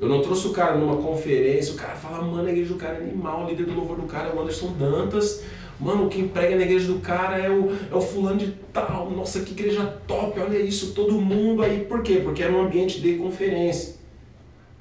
Eu 0.00 0.08
não 0.08 0.20
trouxe 0.20 0.46
o 0.48 0.50
cara 0.50 0.76
numa 0.76 0.96
conferência, 0.96 1.72
o 1.72 1.76
cara 1.76 1.94
fala, 1.94 2.22
mano, 2.22 2.46
a 2.46 2.50
igreja 2.50 2.72
do 2.74 2.78
cara 2.78 2.96
é 2.96 2.98
animal, 2.98 3.44
o 3.44 3.48
líder 3.48 3.66
do 3.66 3.74
louvor 3.74 3.96
do 3.96 4.06
cara 4.06 4.28
é 4.28 4.34
o 4.34 4.40
Anderson 4.40 4.72
Dantas. 4.78 5.44
Mano, 5.78 6.08
quem 6.08 6.28
prega 6.28 6.56
na 6.56 6.62
igreja 6.62 6.86
do 6.86 7.00
cara 7.00 7.38
é 7.38 7.48
o, 7.50 7.72
é 7.90 7.94
o 7.94 8.00
fulano 8.00 8.38
de 8.38 8.52
tal. 8.72 9.10
Nossa, 9.10 9.40
que 9.40 9.52
igreja 9.52 9.84
top, 10.06 10.38
olha 10.40 10.58
isso, 10.58 10.92
todo 10.92 11.20
mundo 11.20 11.62
aí. 11.62 11.84
Por 11.84 12.02
quê? 12.02 12.20
Porque 12.22 12.42
era 12.42 12.52
um 12.52 12.62
ambiente 12.62 13.00
de 13.00 13.14
conferência. 13.14 13.94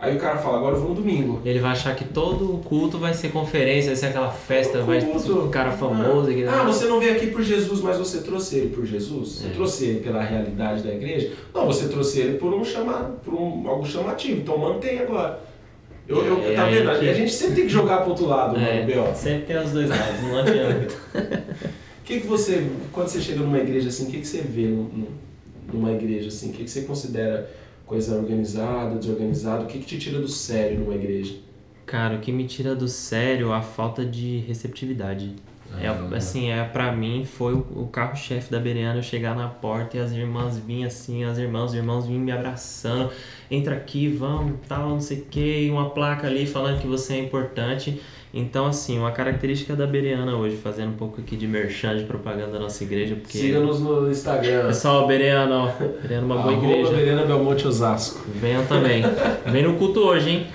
Aí 0.04 0.18
o 0.18 0.20
cara 0.20 0.38
fala, 0.38 0.58
agora 0.58 0.76
eu 0.76 0.82
vou 0.82 0.90
no 0.90 0.96
domingo. 0.96 1.42
Ele 1.46 1.60
vai 1.60 1.72
achar 1.72 1.96
que 1.96 2.04
todo 2.04 2.58
culto 2.66 2.98
vai 2.98 3.14
ser 3.14 3.30
conferência, 3.30 3.88
vai 3.92 3.96
ser 3.96 4.08
aquela 4.08 4.30
festa, 4.30 4.82
vai 4.82 5.02
culto. 5.02 5.46
um 5.46 5.50
cara 5.50 5.72
famoso. 5.72 6.30
Ah, 6.46 6.60
ah, 6.60 6.64
você 6.66 6.86
não 6.88 7.00
veio 7.00 7.14
aqui 7.14 7.28
por 7.28 7.42
Jesus, 7.42 7.80
mas 7.80 7.98
você 7.98 8.20
trouxe 8.22 8.58
ele 8.58 8.76
por 8.76 8.86
Jesus? 8.86 9.30
Você 9.30 9.48
É. 9.48 9.50
trouxe 9.52 9.86
ele 9.86 10.00
pela 10.02 10.22
realidade 10.22 10.84
da 10.84 10.94
igreja? 10.94 11.32
Não, 11.54 11.66
você 11.66 11.88
trouxe 11.88 12.20
ele 12.20 12.38
por 12.38 12.54
um 12.54 12.66
chamado, 12.66 13.14
por 13.24 13.34
um, 13.34 13.66
algo 13.66 13.86
chamativo. 13.86 14.42
Então 14.42 14.58
mantém 14.58 15.00
agora. 15.00 15.40
Eu, 16.06 16.18
eu, 16.26 16.44
É, 16.52 16.54
tá 16.54 16.66
vendo? 16.66 17.00
que- 17.00 17.10
A 17.10 17.14
gente 17.14 17.32
sempre 17.32 17.56
tem 17.56 17.64
que 17.64 17.72
jogar 17.72 18.00
pro 18.02 18.10
outro 18.10 18.26
lado, 18.26 18.58
É, 18.60 18.82
mano, 18.82 18.86
B.O. 18.88 19.16
sempre 19.16 19.46
tem 19.46 19.58
os 19.58 19.72
dois 19.72 19.90
lados, 19.90 20.22
não 20.22 20.38
adianta. 20.38 20.94
O 21.16 22.04
que, 22.04 22.20
que 22.20 22.28
você, 22.28 22.68
quando 22.92 23.08
você 23.08 23.22
chega 23.22 23.40
numa 23.40 23.58
igreja 23.60 23.88
assim, 23.88 24.08
o 24.10 24.12
que, 24.12 24.20
que 24.20 24.28
você 24.28 24.42
vê 24.42 24.68
numa 25.72 25.94
igreja 25.94 26.28
assim? 26.28 26.50
O 26.50 26.52
que, 26.52 26.66
que 26.66 26.70
você 26.70 26.82
considera 26.82 27.50
coisa 27.94 28.18
organizada, 28.18 28.96
desorganizada? 28.96 29.64
O 29.64 29.68
que, 29.68 29.78
que 29.78 29.86
te 29.86 30.00
tira 30.00 30.20
do 30.20 30.28
sério 30.28 30.80
numa 30.80 30.96
igreja? 30.96 31.36
Cara, 31.86 32.16
o 32.16 32.20
que 32.20 32.32
me 32.32 32.46
tira 32.46 32.76
do 32.76 32.88
sério 32.88 33.52
é 33.52 33.56
a 33.56 33.62
falta 33.62 34.04
de 34.04 34.40
receptividade. 34.48 35.36
É, 35.80 35.88
Ah. 35.88 36.10
assim, 36.16 36.50
é, 36.50 36.64
pra 36.64 36.92
mim 36.92 37.24
foi 37.26 37.54
o, 37.54 37.66
o 37.84 37.88
carro-chefe 37.88 38.52
da 38.52 38.60
Bereana 38.60 39.00
eu 39.00 39.04
chegar 39.04 39.36
na 39.36 39.48
porta 39.48 39.98
e 39.98 40.00
as 40.00 40.12
irmãs 40.12 40.58
vinham 40.58 40.88
assim, 40.88 41.24
as 41.24 41.38
irmãs, 41.38 41.70
os 41.72 41.76
irmãos 41.76 42.06
vinham 42.08 42.22
me 42.22 42.32
abraçando, 42.32 43.12
entra 43.50 43.76
aqui, 43.76 44.08
vamos, 44.08 44.60
tal, 44.68 44.90
não 44.90 45.02
sei 45.02 45.20
o 45.20 45.26
que, 45.26 45.70
uma 45.72 45.90
placa 45.92 46.28
ali 46.28 46.46
falando 46.48 46.80
que 46.82 46.88
você 46.88 47.14
é 47.14 47.20
importante. 47.20 48.02
Então, 48.34 48.66
assim, 48.66 48.98
uma 48.98 49.12
característica 49.12 49.76
da 49.76 49.86
Bereana 49.86 50.36
hoje, 50.36 50.56
fazendo 50.58 50.90
um 50.90 50.96
pouco 50.96 51.22
aqui 51.22 51.36
de 51.38 51.48
merchan, 51.48 51.96
de 51.96 52.06
propaganda 52.06 52.54
da 52.54 52.60
nossa 52.60 52.84
igreja, 52.84 53.16
porque... 53.16 53.38
Siga-nos 53.38 53.80
no 53.80 54.10
Instagram. 54.10 54.66
Pessoal, 54.66 55.06
Bereana, 55.06 55.56
ó, 55.56 55.68
Bereana 56.02 56.16
é 56.16 56.20
uma 56.20 56.38
boa 56.42 56.54
igreja. 56.54 56.92
Verena 56.94 57.26
Belmonte 57.26 57.68
Osasco. 57.68 58.26
Venham 58.34 58.66
também. 58.66 59.04
Vem 59.46 59.62
no 59.62 59.76
culto 59.76 60.00
hoje, 60.00 60.30
hein? 60.32 60.48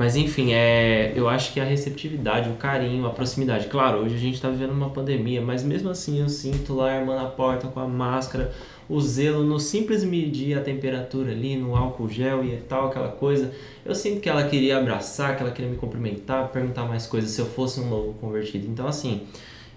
Mas 0.00 0.16
enfim, 0.16 0.54
é, 0.54 1.12
eu 1.14 1.28
acho 1.28 1.52
que 1.52 1.60
a 1.60 1.64
receptividade, 1.64 2.48
o 2.48 2.54
carinho, 2.54 3.04
a 3.04 3.10
proximidade. 3.10 3.66
Claro, 3.66 3.98
hoje 3.98 4.14
a 4.14 4.18
gente 4.18 4.36
está 4.36 4.48
vivendo 4.48 4.70
uma 4.70 4.88
pandemia, 4.88 5.42
mas 5.42 5.62
mesmo 5.62 5.90
assim 5.90 6.22
eu 6.22 6.28
sinto 6.30 6.72
lá 6.72 6.90
a 6.90 6.96
irmã 6.96 7.16
na 7.16 7.26
porta 7.26 7.68
com 7.68 7.78
a 7.80 7.86
máscara, 7.86 8.50
o 8.88 8.98
zelo 8.98 9.44
no 9.44 9.60
simples 9.60 10.02
medir 10.02 10.56
a 10.56 10.62
temperatura 10.62 11.32
ali, 11.32 11.54
no 11.54 11.76
álcool 11.76 12.08
gel 12.08 12.42
e 12.42 12.56
tal, 12.66 12.86
aquela 12.86 13.08
coisa. 13.08 13.52
Eu 13.84 13.94
sinto 13.94 14.22
que 14.22 14.28
ela 14.30 14.44
queria 14.44 14.78
abraçar, 14.78 15.36
que 15.36 15.42
ela 15.42 15.52
queria 15.52 15.70
me 15.70 15.76
cumprimentar, 15.76 16.48
perguntar 16.48 16.84
mais 16.84 17.06
coisas 17.06 17.32
se 17.32 17.40
eu 17.42 17.46
fosse 17.46 17.78
um 17.78 17.90
novo 17.90 18.14
convertido. 18.14 18.66
Então, 18.66 18.86
assim, 18.86 19.26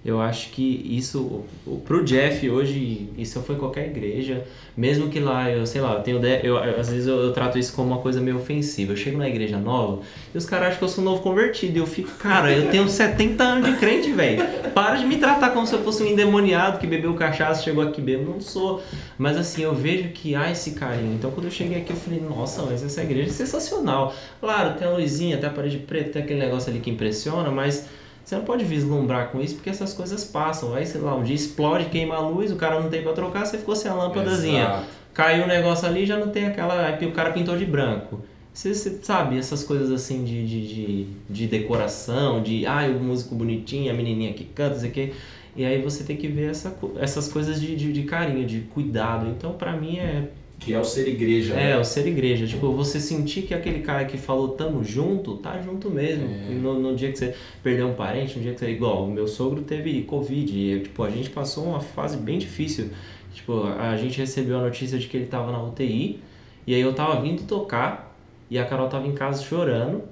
eu 0.06 0.20
acho 0.20 0.50
que 0.50 0.86
isso, 0.98 1.44
pro 1.86 2.04
Jeff 2.04 2.50
hoje, 2.50 3.08
isso 3.18 3.40
foi 3.42 3.56
qualquer 3.56 3.86
igreja, 3.88 4.44
mesmo 4.76 5.08
que 5.10 5.20
lá, 5.20 5.50
eu 5.50 5.66
sei 5.66 5.80
lá, 5.80 5.94
eu 5.94 6.02
tenho, 6.02 6.26
eu, 6.44 6.56
eu- 6.58 6.80
às 6.80 6.90
vezes 6.90 7.08
eu, 7.08 7.18
eu 7.20 7.32
trato 7.32 7.58
isso 7.58 7.74
como 7.74 7.88
uma 7.94 8.00
coisa 8.00 8.20
meio 8.20 8.36
ofensiva. 8.38 8.92
Eu 8.92 8.98
chego 8.98 9.18
na 9.18 9.30
igreja 9.30 9.58
nova 9.58 10.02
e 10.34 10.38
os 10.38 10.46
caras 10.46 10.68
acham 10.70 10.80
que 10.80 10.84
eu 10.84 10.90
sou 10.90 11.04
novo 11.04 11.22
convertido. 11.22 11.78
E 11.78 11.80
eu 11.80 11.86
fico, 11.88 12.12
cara, 12.18 12.52
eu 12.52 12.70
tenho 12.70 12.90
70 12.90 13.44
anos 13.44 13.70
de 13.70 13.78
crente, 13.78 14.12
velho. 14.12 14.44
Para 14.74 14.96
de 14.98 15.06
me 15.06 15.18
tratar 15.18 15.52
como 15.52 15.66
se 15.66 15.74
eu 15.74 15.84
fosse 15.84 16.04
um 16.04 16.08
endemoniado 16.08 16.80
que 16.80 16.88
bebeu 16.88 17.14
cachaça, 17.14 17.64
chegou 17.64 17.84
aqui 17.84 18.02
bêbado. 18.02 18.30
Não 18.32 18.42
sou. 18.42 18.82
Mas 19.18 19.38
assim, 19.38 19.62
eu 19.64 19.74
vejo 19.74 20.10
que 20.10 20.36
há 20.36 20.52
esse 20.52 20.72
carinho. 20.72 21.14
Então 21.14 21.32
quando 21.32 21.46
eu 21.46 21.52
cheguei 21.52 21.78
aqui, 21.78 21.92
eu 21.92 21.98
falei, 21.98 22.20
nossa, 22.20 22.64
mas 22.64 22.84
essa 22.84 23.02
igreja 23.02 23.30
é 23.30 23.34
sensacional. 23.34 24.14
Claro, 24.42 24.78
tem 24.78 24.86
a 24.88 24.92
luzinha, 24.92 25.38
tem 25.38 25.48
a 25.48 25.52
parede 25.54 25.78
preta, 25.78 26.10
tem 26.14 26.24
aquele 26.24 26.40
negócio 26.40 26.70
ali 26.70 26.80
que 26.82 26.90
impressiona, 26.90 27.50
mas. 27.50 27.88
Você 28.24 28.36
não 28.36 28.44
pode 28.44 28.64
vislumbrar 28.64 29.30
com 29.30 29.42
isso 29.42 29.56
porque 29.56 29.70
essas 29.70 29.94
coisas 29.94 30.24
passam. 30.24 30.74
Aí, 30.74 30.86
sei 30.86 31.02
lá, 31.02 31.16
um 31.16 31.24
dia 31.24 31.36
explode, 31.36 31.86
queima 31.86 32.16
a 32.16 32.20
luz, 32.20 32.52
o 32.52 32.56
cara 32.56 32.80
não 32.80 32.90
tem 32.90 33.04
pra 33.04 33.14
trocar, 33.14 33.46
você 33.46 33.58
ficou 33.58 33.76
sem 33.76 33.92
a 33.92 33.94
lâmpadazinha. 33.94 34.64
Exato. 34.64 34.86
Caiu 35.14 35.44
o 35.44 35.48
negócio 35.48 35.88
ali, 35.88 36.06
já 36.06 36.18
não 36.18 36.30
tem 36.30 36.48
aquela. 36.48 36.86
Aí 36.86 37.06
o 37.06 37.12
cara 37.12 37.32
pintou 37.32 37.58
de 37.58 37.66
branco. 37.66 38.22
Você, 38.54 38.74
você 38.74 39.00
sabe, 39.02 39.38
essas 39.38 39.64
coisas 39.64 39.92
assim 39.92 40.24
de, 40.24 40.48
de, 40.48 40.68
de, 40.68 41.08
de 41.30 41.48
decoração, 41.48 42.42
de 42.42 42.66
ah, 42.66 42.86
o 42.88 43.04
músico 43.04 43.34
bonitinho, 43.36 43.92
a 43.92 43.94
menininha 43.96 44.32
que 44.34 44.44
canta, 44.44 44.76
não 44.76 44.80
sei 44.82 44.90
o 44.90 44.94
quê. 44.94 45.14
E 45.56 45.66
aí 45.66 45.82
você 45.82 46.04
tem 46.04 46.16
que 46.18 46.28
ver 46.28 46.52
essa, 46.52 46.76
essas 46.98 47.32
coisas 47.32 47.60
de, 47.60 47.76
de, 47.76 47.92
de 47.92 48.04
carinho, 48.04 48.46
de 48.46 48.62
cuidado. 48.62 49.28
Então, 49.28 49.54
pra 49.54 49.74
mim, 49.74 49.98
é 49.98 50.30
Que 50.64 50.74
é 50.74 50.80
o 50.80 50.84
ser 50.84 51.08
igreja. 51.08 51.54
é, 51.56 51.70
né? 51.70 51.78
o 51.78 51.84
ser 51.84 52.08
igreja. 52.08 52.48
Tipo, 52.48 52.72
você 52.72 53.00
sentir 53.00 53.42
que 53.44 53.54
aquele 53.54 53.80
cara 53.80 54.06
que 54.06 54.18
falou 54.18 54.50
tamo 54.50 54.84
junto, 54.84 55.38
tá 55.38 55.60
junto 55.62 55.90
mesmo. 55.90 56.26
É. 56.26 56.54
No, 56.54 56.80
no 56.80 56.96
dia 56.96 57.12
que 57.12 57.20
você 57.20 57.36
perdeu 57.62 57.88
um 57.88 57.94
parente, 57.94 58.38
no 58.38 58.44
dia 58.44 58.54
que 58.54 58.60
você. 58.60 58.72
Igual, 58.72 59.06
o 59.06 59.12
meu 59.12 59.28
sogro 59.28 59.62
teve 59.62 60.04
Covid. 60.04 60.58
E, 60.58 60.80
tipo, 60.82 61.04
a 61.04 61.10
gente 61.10 61.30
passou 61.30 61.66
uma 61.66 61.82
fase 61.82 62.18
bem 62.18 62.38
difícil. 62.38 62.92
Tipo, 63.34 63.64
a 63.64 63.98
gente 63.98 64.18
recebeu 64.18 64.58
a 64.60 64.62
notícia 64.62 64.98
de 64.98 65.08
que 65.08 65.18
ele 65.18 65.26
tava 65.26 65.52
na 65.52 65.62
UTI. 65.62 66.20
E 66.66 66.74
aí 66.74 66.82
eu 66.82 66.94
tava 66.94 67.22
vindo 67.22 67.46
tocar. 67.46 68.16
E 68.50 68.58
a 68.58 68.66
Carol 68.66 68.88
tava 68.88 69.08
em 69.08 69.14
casa 69.14 69.44
chorando. 69.44 70.04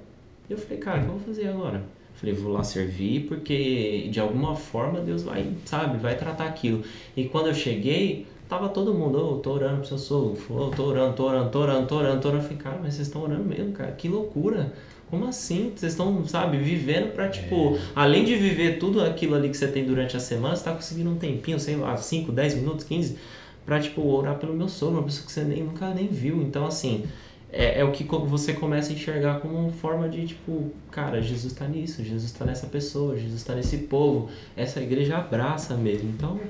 E 0.50 0.52
eu 0.52 0.58
falei, 0.58 0.78
cara, 0.78 0.98
o 0.98 1.02
que 1.02 1.08
eu 1.08 1.12
vou 1.12 1.20
fazer 1.20 1.48
agora? 1.48 1.82
Falei, 2.14 2.34
vou 2.34 2.52
lá 2.52 2.62
servir 2.62 3.26
porque 3.26 4.08
de 4.10 4.20
alguma 4.20 4.54
forma 4.54 5.00
Deus 5.00 5.22
vai, 5.24 5.50
sabe, 5.64 5.98
vai 5.98 6.16
tratar 6.16 6.46
aquilo. 6.46 6.82
E 7.16 7.24
quando 7.24 7.48
eu 7.48 7.54
cheguei, 7.54 8.26
tava 8.52 8.68
todo 8.68 8.92
mundo, 8.92 9.16
ô, 9.18 9.36
tô 9.38 9.52
orando 9.52 9.78
pro 9.78 9.86
seu 9.86 9.96
sogro, 9.96 10.36
ô, 10.50 10.68
tô 10.68 10.84
orando, 10.84 11.14
tô 11.14 11.24
orando, 11.24 11.50
tô 11.50 11.60
orando, 11.60 11.86
tô 11.86 11.96
orando, 11.96 12.20
tô 12.20 12.28
orando. 12.28 12.44
Eu 12.44 12.48
falei, 12.48 12.58
cara, 12.58 12.78
mas 12.82 12.94
vocês 12.94 13.08
estão 13.08 13.22
orando 13.22 13.44
mesmo, 13.44 13.72
cara, 13.72 13.92
que 13.92 14.08
loucura. 14.08 14.74
Como 15.08 15.26
assim? 15.26 15.72
Vocês 15.74 15.92
estão, 15.92 16.26
sabe, 16.26 16.58
vivendo 16.58 17.14
pra, 17.14 17.30
tipo, 17.30 17.78
além 17.94 18.26
de 18.26 18.34
viver 18.34 18.78
tudo 18.78 19.02
aquilo 19.02 19.34
ali 19.34 19.48
que 19.48 19.56
você 19.56 19.68
tem 19.68 19.86
durante 19.86 20.18
a 20.18 20.20
semana, 20.20 20.54
você 20.54 20.64
tá 20.64 20.72
conseguindo 20.72 21.08
um 21.10 21.16
tempinho, 21.16 21.58
sei 21.58 21.76
lá, 21.76 21.96
5, 21.96 22.30
10 22.30 22.54
minutos, 22.56 22.84
15, 22.84 23.16
pra, 23.64 23.80
tipo, 23.80 24.06
orar 24.06 24.38
pelo 24.38 24.54
meu 24.54 24.68
sogro, 24.68 24.98
uma 24.98 25.04
pessoa 25.04 25.24
que 25.24 25.32
você 25.32 25.44
nem, 25.44 25.62
nunca 25.62 25.88
nem 25.88 26.08
viu. 26.08 26.42
Então, 26.42 26.66
assim, 26.66 27.04
é, 27.50 27.80
é 27.80 27.84
o 27.84 27.90
que 27.90 28.04
você 28.04 28.52
começa 28.52 28.90
a 28.90 28.94
enxergar 28.94 29.40
como 29.40 29.70
forma 29.70 30.10
de, 30.10 30.26
tipo, 30.26 30.70
cara, 30.90 31.22
Jesus 31.22 31.54
tá 31.54 31.66
nisso, 31.66 32.02
Jesus 32.04 32.32
tá 32.32 32.44
nessa 32.44 32.66
pessoa, 32.66 33.16
Jesus 33.16 33.42
tá 33.42 33.54
nesse 33.54 33.78
povo, 33.78 34.28
essa 34.54 34.80
igreja 34.80 35.16
abraça 35.16 35.74
mesmo. 35.74 36.10
Então, 36.10 36.40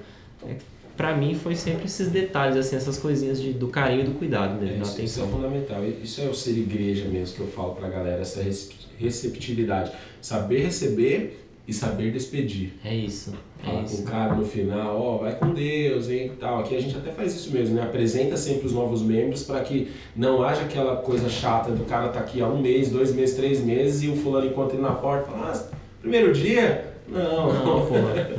é, 0.45 0.57
pra 0.97 1.17
mim 1.17 1.35
foi 1.35 1.55
sempre 1.55 1.87
esses 1.87 2.09
detalhes, 2.09 2.57
assim, 2.57 2.77
essas 2.77 2.99
coisinhas 2.99 3.41
de, 3.41 3.53
do 3.53 3.69
carinho 3.69 4.03
e 4.03 4.05
do 4.05 4.13
cuidado 4.13 4.59
É, 4.59 4.65
mesmo, 4.67 4.77
da 4.79 4.83
isso, 4.83 5.01
isso 5.03 5.21
é 5.21 5.23
atenção. 5.23 5.29
fundamental. 5.29 5.83
Isso 6.03 6.21
é 6.21 6.25
o 6.27 6.35
ser 6.35 6.53
igreja 6.59 7.07
mesmo 7.07 7.35
que 7.37 7.41
eu 7.41 7.47
falo 7.49 7.75
pra 7.75 7.89
galera, 7.89 8.21
essa 8.21 8.43
rece- 8.43 8.71
receptividade. 8.99 9.93
Saber 10.21 10.63
receber 10.65 11.39
e 11.67 11.73
saber 11.73 12.11
despedir. 12.13 12.73
É 12.85 12.95
isso, 12.95 13.33
é 13.63 13.65
Falar 13.67 13.79
com 13.81 13.85
isso. 13.87 14.03
o 14.03 14.05
cara 14.05 14.35
no 14.35 14.45
final, 14.45 15.01
ó, 15.01 15.19
vai 15.19 15.35
com 15.37 15.55
Deus, 15.55 16.11
hein, 16.11 16.33
tal. 16.41 16.59
Aqui 16.61 16.75
a 16.77 16.81
gente 16.81 16.97
até 16.97 17.13
faz 17.13 17.35
isso 17.35 17.53
mesmo, 17.53 17.77
né? 17.77 17.83
Apresenta 17.83 18.37
sempre 18.37 18.67
os 18.67 18.73
novos 18.73 19.01
membros 19.01 19.45
para 19.45 19.61
que 19.61 19.91
não 20.17 20.43
haja 20.43 20.63
aquela 20.63 20.97
coisa 20.97 21.29
chata 21.29 21.71
do 21.71 21.85
cara 21.85 22.09
tá 22.09 22.19
aqui 22.21 22.41
há 22.41 22.49
um 22.49 22.61
mês, 22.61 22.91
dois 22.91 23.15
meses, 23.15 23.37
três 23.37 23.61
meses 23.65 24.03
e 24.03 24.09
o 24.09 24.17
fulano 24.17 24.47
encontra 24.49 24.75
ele 24.75 24.83
na 24.83 24.93
porta 24.93 25.29
e 25.29 25.33
fala, 25.33 25.53
ah, 25.55 25.77
primeiro 26.01 26.33
dia? 26.33 26.92
Não, 27.09 27.53
Não, 27.53 27.87
pô, 27.87 27.95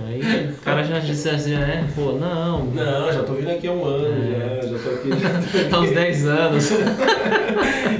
aí 0.07 0.49
o 0.51 0.61
cara 0.61 0.83
já 0.83 0.97
disse 0.99 1.29
assim, 1.29 1.53
é, 1.53 1.85
pô, 1.93 2.13
não, 2.13 2.65
Não, 2.65 3.11
já 3.11 3.21
tô 3.23 3.33
vindo 3.33 3.49
aqui 3.51 3.67
há 3.67 3.71
um 3.71 3.85
ano, 3.85 4.07
É. 4.33 4.61
já, 4.63 4.67
já 4.69 4.79
tô 4.83 4.89
aqui, 4.95 5.09
já 5.57 5.69
tô 5.69 5.75
há 5.75 5.79
uns 5.79 5.85
aqui. 5.87 5.95
10 5.95 6.27
anos. 6.27 6.69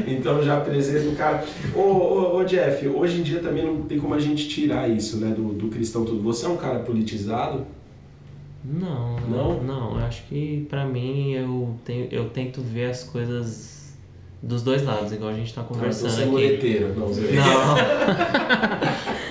Então 0.08 0.44
já 0.44 0.58
apresenta 0.58 1.10
o 1.10 1.16
cara. 1.16 1.44
Ô, 1.76 1.80
ô, 1.80 2.38
ô, 2.38 2.44
Jeff, 2.44 2.88
hoje 2.88 3.20
em 3.20 3.24
dia 3.24 3.40
também 3.40 3.66
não 3.66 3.82
tem 3.84 4.00
como 4.00 4.14
a 4.14 4.20
gente 4.20 4.48
tirar 4.48 4.88
isso, 4.90 5.18
né, 5.18 5.34
do, 5.36 5.54
do 5.54 5.68
cristão 5.70 6.06
tudo. 6.06 6.22
Você 6.24 6.46
é 6.46 6.50
um 6.50 6.58
cara 6.58 6.80
politizado? 6.80 7.66
Não, 8.64 9.18
Não? 9.30 9.62
não, 9.64 9.98
acho 9.98 10.24
que 10.24 10.66
pra 10.70 10.86
mim 10.86 11.34
eu, 11.34 11.76
tenho, 11.84 12.08
eu 12.12 12.26
tento 12.30 12.62
ver 12.62 12.90
as 12.92 13.04
coisas 13.04 13.94
dos 14.42 14.62
dois 14.64 14.84
lados, 14.84 15.12
igual 15.12 15.32
a 15.32 15.34
gente 15.34 15.54
tá 15.54 15.62
Não, 15.62 15.68
então 15.68 15.80
conversando 15.80 16.40
é 16.40 16.48
aqui. 16.48 16.80
Não. 16.96 17.10
Não. 17.10 17.14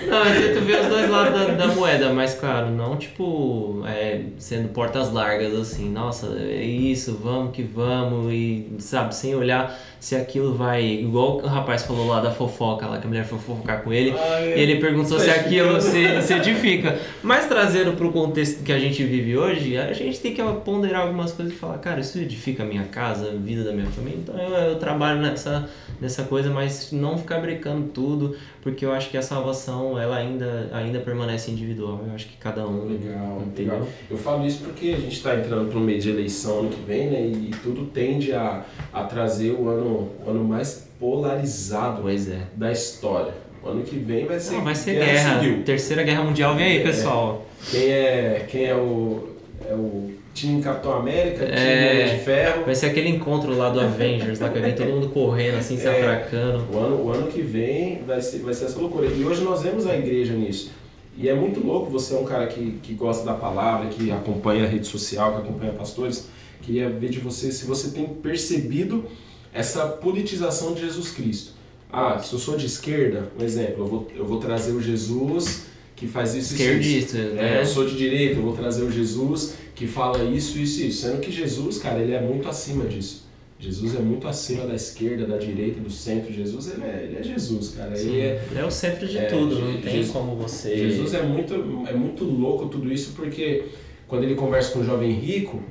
Não, 0.09 0.25
eu 0.27 0.55
tento 0.55 0.65
ver 0.65 0.81
os 0.81 0.87
dois 0.87 1.11
lados 1.11 1.39
da, 1.39 1.55
da 1.55 1.67
moeda, 1.69 2.13
mas 2.13 2.35
claro, 2.35 2.71
não 2.71 2.97
tipo 2.97 3.83
é, 3.87 4.23
sendo 4.39 4.69
portas 4.69 5.13
largas 5.13 5.55
assim, 5.55 5.91
nossa, 5.91 6.27
é 6.39 6.63
isso, 6.63 7.19
vamos 7.23 7.55
que 7.55 7.63
vamos, 7.63 8.33
e 8.33 8.67
sabe, 8.79 9.15
sem 9.15 9.35
olhar 9.35 9.79
se 10.03 10.17
aquilo 10.17 10.53
vai. 10.53 10.85
Igual 10.85 11.37
o 11.37 11.47
rapaz 11.47 11.85
falou 11.85 12.09
lá 12.09 12.21
da 12.21 12.33
fofoca, 12.33 12.89
lá 12.89 12.99
que 12.99 13.07
a 13.07 13.09
mulher 13.09 13.25
foi 13.25 13.39
fofocar 13.39 13.83
com 13.85 13.93
ele. 13.93 14.11
E 14.11 14.61
ele 14.61 14.81
perguntou 14.81 15.17
se 15.21 15.31
aquilo 15.31 15.81
se, 15.81 16.21
se 16.23 16.35
edifica. 16.35 16.99
Mas 17.23 17.47
trazendo 17.47 17.93
para 17.93 18.05
o 18.05 18.13
contexto 18.13 18.65
que 18.65 18.73
a 18.73 18.81
gente 18.81 19.05
vive 19.05 19.37
hoje, 19.37 19.79
a 19.79 19.93
gente 19.93 20.19
tem 20.19 20.35
que 20.35 20.43
ponderar 20.65 21.03
algumas 21.03 21.31
coisas 21.31 21.55
e 21.55 21.57
falar, 21.57 21.79
cara, 21.79 22.01
isso 22.01 22.19
edifica 22.19 22.65
a 22.65 22.67
minha 22.67 22.83
casa, 22.83 23.31
a 23.31 23.35
vida 23.35 23.63
da 23.63 23.73
minha 23.73 23.87
família. 23.87 24.19
Então 24.19 24.37
eu, 24.37 24.51
eu 24.71 24.77
trabalho 24.77 25.21
nessa, 25.21 25.69
nessa 26.01 26.25
coisa, 26.25 26.51
mas 26.51 26.91
não 26.91 27.17
ficar 27.17 27.39
brecando 27.39 27.87
tudo, 27.95 28.37
porque 28.63 28.85
eu 28.87 28.93
acho 28.93 29.11
que 29.11 29.17
a 29.19 29.23
salvação 29.23 29.99
ela 29.99 30.17
ainda, 30.17 30.71
ainda 30.73 31.01
permanece 31.01 31.51
individual. 31.51 32.01
Eu 32.07 32.15
acho 32.15 32.27
que 32.29 32.37
cada 32.37 32.67
um. 32.67 32.85
Legal, 32.89 33.43
entendeu? 33.45 33.75
legal. 33.75 33.89
Eu 34.11 34.17
falo 34.17 34.47
isso 34.47 34.61
porque 34.65 34.91
a 34.97 35.01
gente 35.01 35.17
está 35.17 35.35
entrando 35.35 35.69
para 35.69 35.79
um 35.79 35.83
mês 35.83 36.03
de 36.05 36.11
eleição 36.11 36.61
ano 36.61 36.71
que 36.71 36.81
vem, 36.83 37.11
né? 37.11 37.21
E 37.27 37.51
tudo 37.63 37.87
tende 37.87 38.33
a, 38.33 38.65
a 38.93 39.05
trazer 39.05 39.51
o 39.51 39.69
ano, 39.69 40.11
o 40.25 40.31
ano 40.31 40.45
mais 40.45 40.89
polarizado 40.99 42.03
Pois 42.03 42.29
é. 42.31 42.39
da 42.57 42.71
história. 42.73 43.35
O 43.65 43.69
ano 43.69 43.83
que 43.83 43.97
vem 43.97 44.27
vai 44.27 44.41
ser, 44.41 44.55
Não, 44.55 44.65
vai 44.65 44.75
ser 44.75 44.95
guerra. 44.95 45.41
civil. 45.41 45.63
Terceira 45.65 46.03
guerra 46.03 46.25
mundial, 46.25 46.57
vem 46.57 46.65
aí, 46.67 46.79
É. 46.79 46.83
pessoal. 46.83 47.47
Quem 47.71 47.89
é, 47.91 48.47
quem 48.49 48.65
é 48.65 48.75
o, 48.75 49.29
é 49.69 49.73
o 49.75 50.11
Team 50.35 50.61
Capitão 50.63 50.95
América, 50.95 51.45
É. 51.45 52.03
Homem 52.05 52.17
de 52.19 52.25
Ferro. 52.25 52.65
Vai 52.65 52.75
ser 52.75 52.87
aquele 52.87 53.09
encontro 53.09 53.55
lá 53.57 53.69
do 53.71 53.81
Avengers, 53.81 54.41
lá 54.41 54.49
que 54.49 54.59
vir 54.59 54.75
todo 54.75 54.89
mundo 54.89 55.09
correndo, 55.11 55.59
assim, 55.59 55.77
se 55.77 55.87
É. 55.87 55.99
atracando. 55.99 56.65
O 56.73 56.79
ano, 56.79 57.05
o 57.05 57.11
ano 57.13 57.27
que 57.27 57.43
vem 57.43 58.03
vai 58.07 58.21
ser, 58.23 58.39
vai 58.39 58.55
ser 58.55 58.65
essa 58.67 58.79
loucura. 58.79 59.07
E 59.07 59.25
hoje 59.25 59.43
nós 59.43 59.63
vemos 59.63 59.87
a 59.87 59.97
igreja 59.97 60.33
nisso. 60.33 60.71
E 61.19 61.29
é 61.29 61.35
muito 61.35 61.61
louco, 61.65 61.91
você 61.91 62.15
é 62.15 62.19
um 62.19 62.25
cara 62.25 62.47
que, 62.47 62.79
que 62.83 62.95
gosta 62.95 63.25
da 63.25 63.35
palavra, 63.35 63.89
que 63.89 64.11
acompanha 64.11 64.65
a 64.65 64.67
rede 64.67 64.87
social, 64.87 65.33
que 65.35 65.39
acompanha 65.49 65.73
pastores. 65.73 66.29
Queria 66.63 66.89
ver 66.89 67.11
de 67.11 67.19
você 67.19 67.53
se 67.53 67.67
você 67.67 67.91
tem 67.91 68.07
percebido 68.07 69.05
essa 69.53 69.87
politização 69.87 70.73
de 70.73 70.81
Jesus 70.81 71.11
Cristo. 71.11 71.53
Ah, 71.93 72.19
se 72.19 72.33
eu 72.33 72.39
sou 72.39 72.57
de 72.57 72.65
esquerda, 72.65 73.31
um 73.39 73.45
exemplo, 73.45 73.85
eu 73.85 73.87
vou, 73.87 74.09
eu 74.17 74.25
vou 74.25 74.39
trazer 74.39 74.73
o 74.73 74.81
Jesus 74.81 75.67
que 76.03 76.09
faz 76.09 76.35
isso 76.35 76.53
e 76.53 76.57
isso. 76.57 76.63
Esquerdista, 76.65 77.19
É, 77.19 77.33
né? 77.35 77.61
eu 77.61 77.67
sou 77.67 77.87
de 77.87 77.97
direita, 77.97 78.37
eu 78.41 78.43
vou 78.43 78.55
trazer 78.57 78.83
o 78.83 78.91
Jesus 78.91 79.55
que 79.75 79.87
fala 79.87 80.25
isso, 80.25 80.59
isso 80.59 80.83
e 80.83 80.89
isso. 80.89 81.03
Sendo 81.07 81.21
que 81.21 81.31
Jesus, 81.31 81.79
cara, 81.79 82.01
ele 82.01 82.13
é 82.13 82.21
muito 82.21 82.49
acima 82.49 82.85
disso. 82.87 83.23
Jesus 83.61 83.95
é 83.95 84.01
muito 84.01 84.27
acima 84.27 84.67
da 84.67 84.75
esquerda, 84.75 85.25
da 85.25 85.37
direita, 85.39 85.79
do 85.81 85.89
centro. 85.89 86.33
Jesus, 86.33 86.73
ele 86.73 86.83
é, 86.83 87.05
ele 87.09 87.17
é 87.21 87.23
Jesus, 87.23 87.69
cara. 87.77 87.95
Sim. 87.95 88.09
Ele 88.17 88.21
é, 88.21 88.43
É 88.57 88.65
o 88.65 88.71
centro 88.73 89.07
de 89.07 89.17
É, 89.17 89.27
tudo, 89.27 89.57
não 89.61 89.81
tem 89.81 89.93
Jesus- 89.93 90.11
como 90.13 90.35
você. 90.35 90.77
Jesus 90.77 91.15
é 91.15 91.23
muito, 91.23 91.55
é 91.89 91.93
muito 91.95 92.25
louco 92.25 92.67
tudo 92.67 92.93
isso, 92.93 93.13
porque 93.15 93.67
quando 94.09 94.25
ele 94.25 94.35
conversa 94.35 94.73
com 94.73 94.81
o 94.81 94.85
jovem 94.85 95.13
rico 95.13 95.63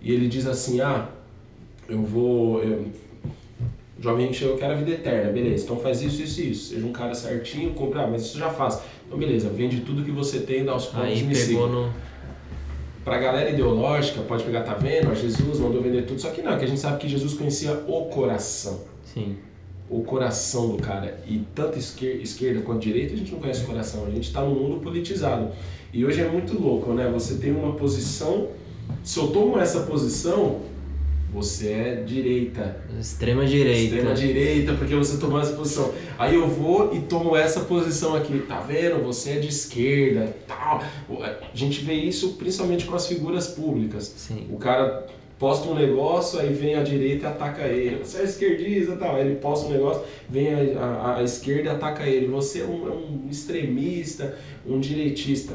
e 0.00 0.12
ele 0.12 0.28
diz 0.28 0.46
assim: 0.46 0.80
Ah, 0.80 1.08
eu 1.88 2.00
vou. 2.02 2.62
eu- 2.62 2.86
O 3.98 4.02
jovem 4.02 4.26
rico 4.26 4.34
chegou, 4.38 4.54
eu 4.54 4.58
quero 4.58 4.72
a 4.72 4.76
vida 4.76 4.92
eterna, 4.92 5.30
beleza, 5.32 5.64
então 5.64 5.76
faz 5.76 6.00
isso, 6.00 6.22
isso 6.22 6.40
e 6.40 6.50
isso. 6.52 6.72
Seja 6.72 6.86
um 6.86 6.92
cara 6.92 7.14
certinho, 7.14 7.70
compra, 7.74 8.02
ah, 8.04 8.06
mas 8.06 8.22
isso 8.22 8.38
já 8.38 8.48
faz. 8.48 8.80
Então, 9.10 9.18
beleza, 9.18 9.48
vende 9.48 9.80
tudo 9.80 10.04
que 10.04 10.12
você 10.12 10.38
tem, 10.38 10.64
dá 10.64 10.76
os 10.76 10.86
pobres 10.86 11.14
Aí 11.14 11.20
e 11.20 11.24
me 11.24 11.34
siga. 11.34 11.48
pegou 11.58 11.68
no. 11.68 11.92
Pra 13.04 13.18
galera 13.18 13.50
ideológica, 13.50 14.20
pode 14.22 14.44
pegar, 14.44 14.62
tá 14.62 14.74
vendo? 14.74 15.10
Ó, 15.10 15.14
Jesus 15.14 15.58
mandou 15.58 15.82
vender 15.82 16.02
tudo. 16.02 16.20
Só 16.20 16.30
que 16.30 16.40
não, 16.42 16.56
que 16.56 16.64
a 16.64 16.68
gente 16.68 16.78
sabe 16.78 16.98
que 16.98 17.08
Jesus 17.08 17.34
conhecia 17.34 17.72
o 17.88 18.04
coração. 18.04 18.82
Sim. 19.02 19.34
O 19.88 20.04
coração 20.04 20.68
do 20.68 20.76
cara. 20.80 21.20
E 21.26 21.42
tanto 21.56 21.76
esquer- 21.76 22.20
esquerda 22.22 22.60
quanto 22.60 22.82
direita, 22.82 23.14
a 23.14 23.16
gente 23.16 23.32
não 23.32 23.40
conhece 23.40 23.64
o 23.64 23.66
coração. 23.66 24.06
A 24.06 24.10
gente 24.10 24.32
tá 24.32 24.42
num 24.42 24.54
mundo 24.54 24.80
politizado. 24.80 25.48
E 25.92 26.04
hoje 26.04 26.20
é 26.20 26.28
muito 26.28 26.56
louco, 26.56 26.92
né? 26.92 27.10
Você 27.12 27.34
tem 27.38 27.50
uma 27.50 27.72
posição. 27.72 28.46
Se 29.02 29.18
eu 29.18 29.26
tomo 29.28 29.58
essa 29.58 29.80
posição, 29.80 30.60
você 31.32 31.68
é 31.72 31.94
direita. 32.06 32.80
Extrema 32.98 33.46
direita. 33.46 33.94
Extrema 33.96 34.14
direita, 34.14 34.74
porque 34.74 34.94
você 34.94 35.18
tomou 35.18 35.40
essa 35.40 35.52
posição. 35.54 35.92
Aí 36.18 36.34
eu 36.34 36.48
vou 36.48 36.94
e 36.94 37.00
tomo 37.00 37.36
essa 37.36 37.60
posição 37.60 38.14
aqui. 38.16 38.38
Tá 38.48 38.60
vendo? 38.60 39.02
Você 39.04 39.30
é 39.30 39.38
de 39.38 39.48
esquerda, 39.48 40.34
tal. 40.48 40.82
A 41.20 41.36
gente 41.54 41.84
vê 41.84 41.94
isso 41.94 42.34
principalmente 42.34 42.84
com 42.86 42.94
as 42.94 43.06
figuras 43.06 43.48
públicas. 43.48 44.12
Sim. 44.16 44.46
O 44.50 44.56
cara 44.56 45.06
posta 45.38 45.68
um 45.70 45.74
negócio, 45.74 46.38
aí 46.38 46.52
vem 46.52 46.74
a 46.74 46.82
direita 46.82 47.24
e 47.24 47.28
ataca 47.30 47.62
ele. 47.66 47.96
Você 48.04 48.18
é 48.18 48.24
esquerdista 48.24 48.92
e 48.92 48.96
tal. 48.96 49.16
Aí 49.16 49.26
ele 49.26 49.36
posta 49.36 49.68
um 49.68 49.72
negócio, 49.72 50.02
vem 50.28 50.48
a, 50.52 50.80
a- 50.84 51.16
a 51.18 51.22
esquerda 51.22 51.70
e 51.70 51.72
ataca 51.72 52.06
ele. 52.06 52.26
Você 52.26 52.60
é 52.60 52.64
um, 52.64 52.86
é 52.88 52.90
um 52.90 53.28
extremista, 53.30 54.36
um 54.66 54.78
direitista. 54.80 55.54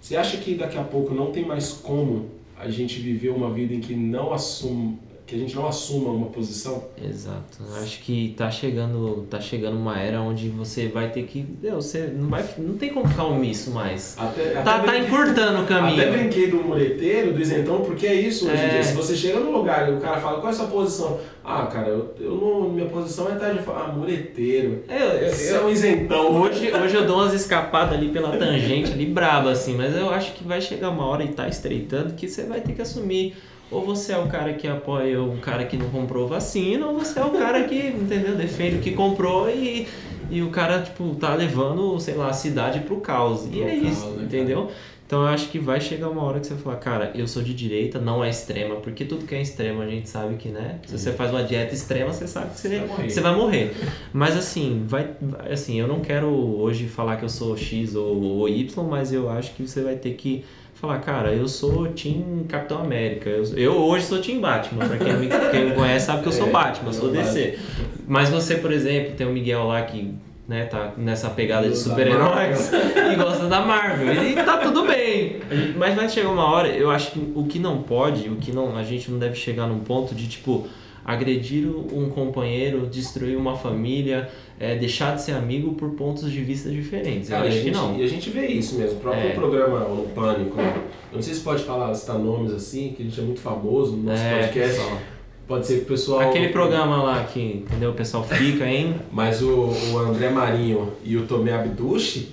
Você 0.00 0.14
acha 0.16 0.36
que 0.36 0.54
daqui 0.54 0.78
a 0.78 0.84
pouco 0.84 1.12
não 1.14 1.32
tem 1.32 1.44
mais 1.44 1.70
como 1.72 2.26
a 2.58 2.70
gente 2.70 3.00
viver 3.00 3.30
uma 3.30 3.52
vida 3.52 3.74
em 3.74 3.80
que 3.80 3.94
não 3.94 4.32
assuma, 4.32 4.94
que 5.26 5.34
a 5.34 5.38
gente 5.38 5.56
não 5.56 5.66
assuma 5.66 6.10
uma 6.10 6.26
posição? 6.26 6.84
Exato. 7.02 7.58
Eu 7.68 7.82
Acho 7.82 8.00
que 8.00 8.32
tá 8.36 8.48
chegando, 8.50 9.26
tá 9.28 9.40
chegando 9.40 9.76
uma 9.76 9.98
era 9.98 10.20
onde 10.20 10.48
você 10.48 10.86
vai 10.86 11.10
ter 11.10 11.24
que, 11.24 11.44
você 11.62 12.12
não 12.16 12.28
vai, 12.28 12.44
não 12.58 12.76
tem 12.76 12.90
como 12.94 13.08
ficar 13.08 13.24
omisso 13.24 13.72
mais. 13.72 14.14
Até, 14.16 14.50
Tá, 14.50 14.60
até 14.60 14.62
tá 14.62 14.78
brinquei- 14.78 15.00
encurtando 15.00 15.62
o 15.62 15.66
caminho. 15.66 16.00
Até 16.00 16.10
brinquei 16.16 16.48
do 16.50 16.58
mureteiro, 16.58 17.32
do 17.32 17.40
isentão, 17.40 17.80
porque 17.80 18.06
é 18.06 18.14
isso 18.14 18.46
hoje 18.46 18.56
em 18.62 18.66
É. 18.66 18.68
dia. 18.68 18.82
Se 18.84 18.94
você 18.94 19.16
chega 19.16 19.40
num 19.40 19.50
lugar 19.50 19.88
e 19.88 19.94
o 19.94 20.00
cara 20.00 20.20
fala, 20.20 20.36
qual 20.40 20.46
é 20.48 20.54
a 20.54 20.56
sua 20.56 20.66
posição? 20.68 21.18
Ah, 21.44 21.66
cara, 21.66 21.88
eu, 21.88 22.14
eu 22.20 22.34
não, 22.36 22.68
minha 22.70 22.86
posição 22.88 23.28
é 23.30 23.34
estar 23.34 23.50
de 23.52 23.60
fora. 23.62 23.84
Ah, 23.84 23.88
mureteiro. 23.92 24.84
É, 24.88 25.02
eu, 25.02 25.08
eu- 25.26 25.30
Você 25.34 25.52
é 25.54 25.60
um 25.60 25.68
isentão. 25.70 26.40
Hoje, 26.40 26.72
hoje 26.72 26.94
eu 26.94 27.04
dou 27.06 27.16
umas 27.18 27.32
escapadas 27.34 27.94
ali 27.98 28.10
pela 28.10 28.36
tangente, 28.36 28.92
ali 28.92 29.06
braba, 29.06 29.50
assim, 29.50 29.74
mas 29.76 29.96
eu 29.96 30.08
acho 30.10 30.32
que 30.34 30.44
vai 30.44 30.60
chegar 30.60 30.90
uma 30.90 31.04
hora 31.04 31.24
e 31.24 31.28
tá 31.28 31.48
estreitando 31.48 32.14
que 32.14 32.28
você 32.28 32.44
vai 32.44 32.60
ter 32.60 32.72
que 32.74 32.82
assumir. 32.82 33.34
Ou 33.70 33.84
você 33.84 34.12
é 34.12 34.18
o 34.18 34.26
cara 34.28 34.52
que 34.54 34.68
apoia 34.68 35.20
um 35.20 35.38
cara 35.38 35.64
que 35.64 35.76
não 35.76 35.88
comprou 35.90 36.28
vacina, 36.28 36.86
ou 36.86 36.98
você 36.98 37.18
é 37.18 37.24
o 37.24 37.30
cara 37.30 37.64
que, 37.64 37.76
entendeu, 37.88 38.36
defende 38.36 38.76
o 38.76 38.78
que 38.80 38.92
comprou 38.92 39.50
e, 39.50 39.88
e 40.30 40.40
o 40.42 40.50
cara, 40.50 40.80
tipo, 40.82 41.14
tá 41.16 41.34
levando, 41.34 41.98
sei 41.98 42.14
lá, 42.14 42.28
a 42.28 42.32
cidade 42.32 42.80
pro 42.80 42.98
caos. 42.98 43.48
E 43.52 43.62
é 43.62 43.74
isso, 43.74 44.06
né, 44.10 44.24
entendeu? 44.24 44.70
Então 45.04 45.22
eu 45.22 45.28
acho 45.28 45.48
que 45.50 45.58
vai 45.60 45.80
chegar 45.80 46.08
uma 46.08 46.22
hora 46.22 46.40
que 46.40 46.46
você 46.48 46.54
vai 46.54 46.62
falar, 46.64 46.76
cara, 46.76 47.12
eu 47.14 47.28
sou 47.28 47.40
de 47.40 47.54
direita, 47.54 48.00
não 48.00 48.24
é 48.24 48.28
extrema, 48.30 48.74
porque 48.76 49.04
tudo 49.04 49.24
que 49.24 49.36
é 49.36 49.40
extremo 49.40 49.80
a 49.80 49.86
gente 49.86 50.08
sabe 50.08 50.34
que, 50.34 50.48
né? 50.48 50.80
Se 50.84 50.98
você 50.98 51.12
faz 51.12 51.30
uma 51.30 51.44
dieta 51.44 51.72
extrema, 51.72 52.12
você 52.12 52.26
sabe 52.26 52.50
que 52.52 52.58
você, 52.60 52.68
Vai 52.78 52.86
morrer. 52.88 53.10
você 53.10 53.20
vai 53.20 53.36
morrer. 53.36 53.76
Mas 54.12 54.36
assim, 54.36 54.82
vai, 54.84 55.10
vai- 55.20 55.52
assim, 55.52 55.78
eu 55.80 55.86
não 55.86 56.00
quero 56.00 56.26
hoje 56.28 56.88
falar 56.88 57.16
que 57.18 57.24
eu 57.24 57.28
sou 57.28 57.56
X 57.56 57.94
ou, 57.94 58.20
ou 58.20 58.48
Y, 58.48 58.84
mas 58.88 59.12
eu 59.12 59.28
acho 59.30 59.54
que 59.54 59.62
você 59.66 59.80
vai 59.80 59.94
ter 59.94 60.14
que 60.14 60.44
falar, 60.76 60.98
cara, 61.00 61.32
eu 61.32 61.48
sou 61.48 61.86
Team 61.88 62.44
Capitão 62.48 62.78
América. 62.78 63.30
Eu, 63.30 63.44
eu 63.56 63.72
hoje 63.72 64.04
sou 64.04 64.18
Team 64.18 64.40
Batman. 64.40 64.86
Pra 64.86 64.98
quem 64.98 65.14
me, 65.14 65.28
quem 65.50 65.70
me 65.70 65.74
conhece 65.74 66.06
sabe 66.06 66.22
que 66.22 66.28
eu 66.28 66.32
sou 66.32 66.48
É, 66.48 66.50
Batman, 66.50 66.90
eu 66.90 66.92
sou 66.92 67.08
é 67.10 67.22
DC. 67.22 67.58
Mas 68.06 68.28
você, 68.28 68.56
por 68.56 68.72
exemplo, 68.72 69.14
tem 69.16 69.26
o 69.26 69.30
Miguel 69.32 69.64
lá 69.64 69.82
que 69.82 70.14
né, 70.46 70.64
tá 70.66 70.92
nessa 70.96 71.28
pegada 71.30 71.68
de 71.68 71.76
super-heróis 71.76 72.70
e 73.12 73.16
gosta 73.16 73.46
da 73.46 73.62
Marvel. 73.62 74.22
E 74.22 74.34
tá 74.34 74.58
tudo 74.58 74.86
bem. 74.86 75.40
Mas 75.76 75.94
vai 75.94 76.08
chegar 76.08 76.28
uma 76.28 76.44
hora, 76.44 76.68
eu 76.68 76.90
acho 76.90 77.12
que 77.12 77.32
o 77.34 77.44
que 77.44 77.58
não 77.58 77.82
pode, 77.82 78.28
o 78.28 78.36
que 78.36 78.52
não, 78.52 78.76
a 78.76 78.82
gente 78.82 79.10
não 79.10 79.18
deve 79.18 79.34
chegar 79.34 79.66
num 79.66 79.80
ponto 79.80 80.14
de 80.14 80.28
tipo 80.28 80.68
agredir 81.06 81.68
um 81.68 82.08
companheiro, 82.10 82.86
destruir 82.86 83.36
uma 83.36 83.56
família, 83.56 84.28
é, 84.58 84.74
deixar 84.74 85.14
de 85.14 85.22
ser 85.22 85.32
amigo 85.32 85.74
por 85.74 85.90
pontos 85.90 86.30
de 86.30 86.42
vista 86.42 86.68
diferentes. 86.68 87.28
Cara, 87.28 87.44
eu 87.46 87.48
e 87.48 87.48
a 87.48 87.52
acho 87.54 87.58
que 87.60 87.64
gente, 87.66 87.74
não. 87.76 87.96
e 87.98 88.02
a 88.02 88.08
gente 88.08 88.30
vê 88.30 88.46
isso 88.48 88.74
mesmo. 88.76 88.96
O 88.98 89.00
próprio 89.00 89.28
É. 89.28 89.30
programa 89.32 89.78
No 89.80 90.02
Pânico. 90.08 90.56
né? 90.56 90.74
Eu 91.12 91.16
não 91.16 91.22
sei 91.22 91.34
se 91.34 91.40
pode 91.40 91.62
falar, 91.62 91.94
citar 91.94 92.18
nomes 92.18 92.52
assim, 92.52 92.92
que 92.96 93.02
a 93.02 93.06
gente 93.06 93.20
é 93.20 93.22
muito 93.22 93.40
famoso 93.40 93.92
no 93.96 94.02
nosso 94.02 94.22
É, 94.22 94.42
podcast. 94.46 94.76
pessoal. 94.78 94.98
Pode 95.46 95.64
ser 95.64 95.76
que 95.76 95.82
o 95.82 95.86
pessoal. 95.86 96.20
Aquele 96.28 96.48
programa 96.48 97.00
lá 97.04 97.22
que, 97.22 97.40
entendeu? 97.64 97.90
O 97.90 97.94
pessoal 97.94 98.24
fica, 98.24 98.66
hein? 98.66 98.96
Mas 99.12 99.40
o, 99.42 99.70
o 99.92 99.98
André 99.98 100.28
Marinho 100.28 100.92
e 101.04 101.16
o 101.16 101.24
Tomé 101.24 101.52
Abduchi, 101.52 102.30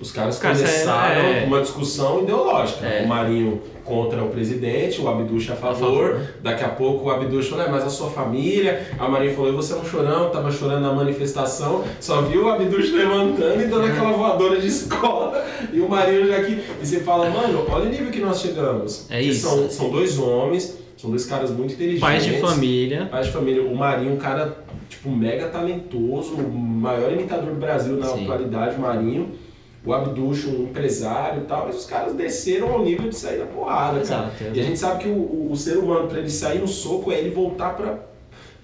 os 0.00 0.10
caras 0.10 0.34
Os 0.36 0.40
caras 0.42 0.58
começaram 0.58 1.20
é. 1.20 1.44
uma 1.46 1.60
discussão 1.60 2.22
ideológica. 2.22 2.84
É. 2.86 3.04
O 3.04 3.08
Marinho 3.08 3.62
contra 3.84 4.22
o 4.24 4.28
presidente, 4.30 5.00
o 5.00 5.08
Abduchi 5.08 5.52
a 5.52 5.56
favor. 5.56 6.10
favor. 6.14 6.20
Daqui 6.42 6.64
a 6.64 6.68
pouco 6.70 7.06
o 7.06 7.10
Abduchi 7.10 7.50
falou, 7.50 7.66
"É, 7.66 7.68
mas 7.70 7.84
a 7.84 7.90
sua 7.90 8.08
família. 8.10 8.86
A 8.98 9.06
Marinho 9.08 9.34
falou, 9.34 9.52
e 9.52 9.54
você 9.54 9.72
é 9.72 9.76
um 9.76 9.84
chorão, 9.84 10.30
tava 10.30 10.50
chorando 10.50 10.82
na 10.82 10.92
manifestação. 10.92 11.84
Só 12.00 12.22
viu 12.22 12.44
o 12.46 12.48
Abduchi 12.50 12.90
levantando 12.92 13.60
e 13.62 13.66
dando 13.66 13.86
aquela 13.86 14.12
voadora 14.12 14.60
de 14.60 14.66
escola. 14.66 15.44
E 15.72 15.80
o 15.80 15.88
Marinho 15.88 16.26
já 16.28 16.36
aqui. 16.38 16.60
E 16.82 16.86
você 16.86 17.00
fala, 17.00 17.30
mano, 17.30 17.64
olha 17.68 17.84
o 17.84 17.88
nível 17.88 18.10
que 18.10 18.20
nós 18.20 18.40
chegamos. 18.40 19.06
É 19.10 19.20
Que 19.20 19.28
isso. 19.28 19.46
São, 19.48 19.70
são 19.70 19.90
dois 19.90 20.18
homens, 20.18 20.76
são 20.96 21.10
dois 21.10 21.24
caras 21.26 21.50
muito 21.50 21.74
inteligentes. 21.74 22.00
Pais 22.00 22.24
de 22.24 22.38
família. 22.40 23.06
Pais 23.10 23.26
de 23.26 23.32
família. 23.32 23.62
O 23.62 23.76
Marinho, 23.76 24.14
um 24.14 24.16
cara, 24.16 24.56
tipo, 24.88 25.10
mega 25.10 25.48
talentoso, 25.48 26.34
o 26.34 26.48
maior 26.50 27.12
imitador 27.12 27.50
do 27.50 27.60
Brasil 27.60 27.96
na 27.96 28.06
Sim. 28.06 28.22
atualidade, 28.24 28.76
o 28.76 28.80
Marinho. 28.80 29.28
O 29.86 29.92
Abducho, 29.92 30.48
um 30.48 30.62
empresário 30.64 31.42
e 31.42 31.44
tal, 31.44 31.66
mas 31.66 31.76
os 31.76 31.84
caras 31.84 32.14
desceram 32.14 32.72
ao 32.72 32.82
nível 32.82 33.08
de 33.08 33.16
sair 33.16 33.38
da 33.38 33.44
porrada, 33.46 34.00
cara. 34.00 34.32
Exato, 34.40 34.56
E 34.56 34.60
a 34.60 34.62
gente 34.62 34.78
sabe 34.78 35.04
que 35.04 35.08
o, 35.08 35.12
o, 35.12 35.52
o 35.52 35.56
ser 35.56 35.76
humano, 35.76 36.08
pra 36.08 36.18
ele 36.20 36.30
sair 36.30 36.58
no 36.58 36.68
soco, 36.68 37.12
é 37.12 37.18
ele 37.18 37.30
voltar 37.30 37.76
pra, 37.76 37.98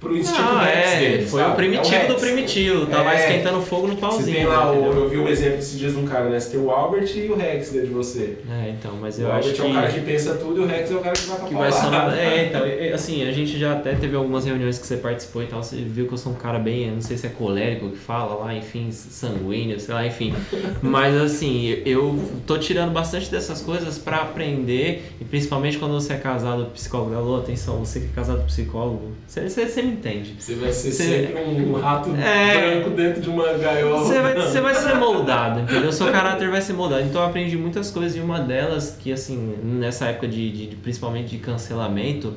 pro 0.01 0.17
instinto 0.17 0.41
Não, 0.43 0.59
Rex 0.61 0.77
é, 0.93 0.99
dele, 0.99 1.27
foi 1.27 1.41
sabe? 1.43 1.53
o 1.53 1.57
primitivo 1.57 1.95
É 1.95 2.05
o 2.05 2.09
do 2.09 2.15
primitivo. 2.15 2.87
Tava 2.87 3.15
É. 3.15 3.21
esquentando 3.21 3.61
fogo 3.63 3.87
no 3.87 3.95
Você 3.95 4.01
pauzinho. 4.01 4.37
tem 4.37 4.47
lá, 4.47 4.73
o, 4.73 4.85
eu 4.87 5.09
vi 5.11 5.19
um 5.19 5.29
exemplo 5.29 5.59
esses 5.59 5.79
dias 5.79 5.93
de 5.93 5.99
um 5.99 6.07
cara, 6.07 6.31
né? 6.31 6.41
Você 6.41 6.51
tem 6.57 6.61
o 6.61 6.71
Albert 6.71 7.11
e 7.15 7.29
o 7.31 7.37
Rex 7.37 7.71
dentro 7.71 7.89
de 7.89 7.95
você. 7.95 8.39
É, 8.51 8.71
então, 8.71 8.93
mas 9.01 9.19
o 9.19 9.23
eu 9.23 9.27
Albert 9.33 9.53
acho 9.53 9.63
é 9.63 9.67
o 9.67 9.75
cara 9.75 9.89
que, 9.89 10.01
que 10.01 10.07
pensa 10.07 10.35
tudo 10.37 10.61
e 10.63 10.65
o 10.65 10.67
Rex 10.67 10.91
é 10.91 10.95
o 10.95 11.01
cara 11.01 11.13
que 11.15 11.27
vai 11.27 11.39
pra 11.39 11.49
que 11.49 11.55
vai 11.55 11.73
somar. 11.73 12.11
É, 12.19 12.47
então, 12.47 12.65
é, 12.65 12.93
assim, 12.93 13.29
a 13.29 13.33
gente 13.33 13.59
já 13.59 13.73
até 13.75 13.95
teve 13.95 14.17
algumas 14.17 14.45
reuniões 14.47 14.79
que 14.79 14.87
você 14.87 14.97
participou 14.97 15.43
e 15.43 15.47
tal, 15.47 15.63
você 15.63 15.77
viu 15.77 16.07
que 16.07 16.15
eu 16.15 16.19
sou 16.19 16.33
um 16.33 16.37
cara 16.37 16.59
bem, 16.59 16.89
eu 16.89 16.95
não 16.95 17.03
sei 17.03 17.17
se 17.19 17.27
é 17.27 17.31
colérico 17.31 17.91
que 17.91 17.99
fala 17.99 18.35
lá, 18.37 18.55
enfim, 18.55 18.91
sanguíneo, 18.91 19.79
sei 19.79 19.95
lá, 19.95 20.07
enfim. 20.07 20.35
Mas 20.83 21.15
assim, 21.15 21.79
eu 21.85 22.19
tô 22.47 22.57
tirando 22.59 22.91
bastante 22.93 23.31
dessas 23.31 23.61
coisas 23.61 23.99
pra 23.99 24.19
aprender, 24.19 25.13
e 25.21 25.25
principalmente 25.25 25.79
quando 25.79 25.93
você 25.93 26.15
é 26.15 26.17
casado 26.17 26.67
psicólogo, 26.73 27.15
alô, 27.15 27.37
atenção, 27.37 27.79
você 27.85 28.01
que 28.01 28.07
é 28.07 28.15
casado 28.15 28.45
psicólogo, 28.47 29.11
você, 29.27 29.49
você, 29.49 29.67
você 29.67 29.83
me 29.83 29.90
entende. 29.91 30.35
Você 30.39 30.55
vai 30.55 30.73
ser 30.73 30.93
Você- 30.93 31.27
sempre 31.27 31.43
um 31.43 31.73
rato 31.75 32.11
É. 32.17 32.71
branco 32.73 32.91
dentro 32.91 33.21
de 33.21 33.29
uma 33.29 33.53
gaiola. 33.55 33.99
Você 34.05 34.21
vai, 34.21 34.35
você 34.35 34.61
vai 34.61 34.75
ser 34.75 34.95
moldado, 34.99 35.61
entendeu? 35.61 35.93
Seu 35.93 36.11
caráter 36.11 36.49
vai 36.51 36.63
ser 36.63 36.73
moldado. 36.73 37.03
Então 37.03 37.21
eu 37.21 37.27
aprendi 37.29 37.57
muitas 37.57 37.91
coisas 37.91 38.17
e 38.17 38.21
uma 38.21 38.41
delas 38.41 38.97
que, 39.01 39.13
assim, 39.13 39.55
nessa 39.63 40.07
época 40.07 40.27
de, 40.29 40.51
de- 40.51 40.67
de- 40.69 40.77
principalmente 40.77 41.29
de 41.31 41.39
cancelamento, 41.39 42.35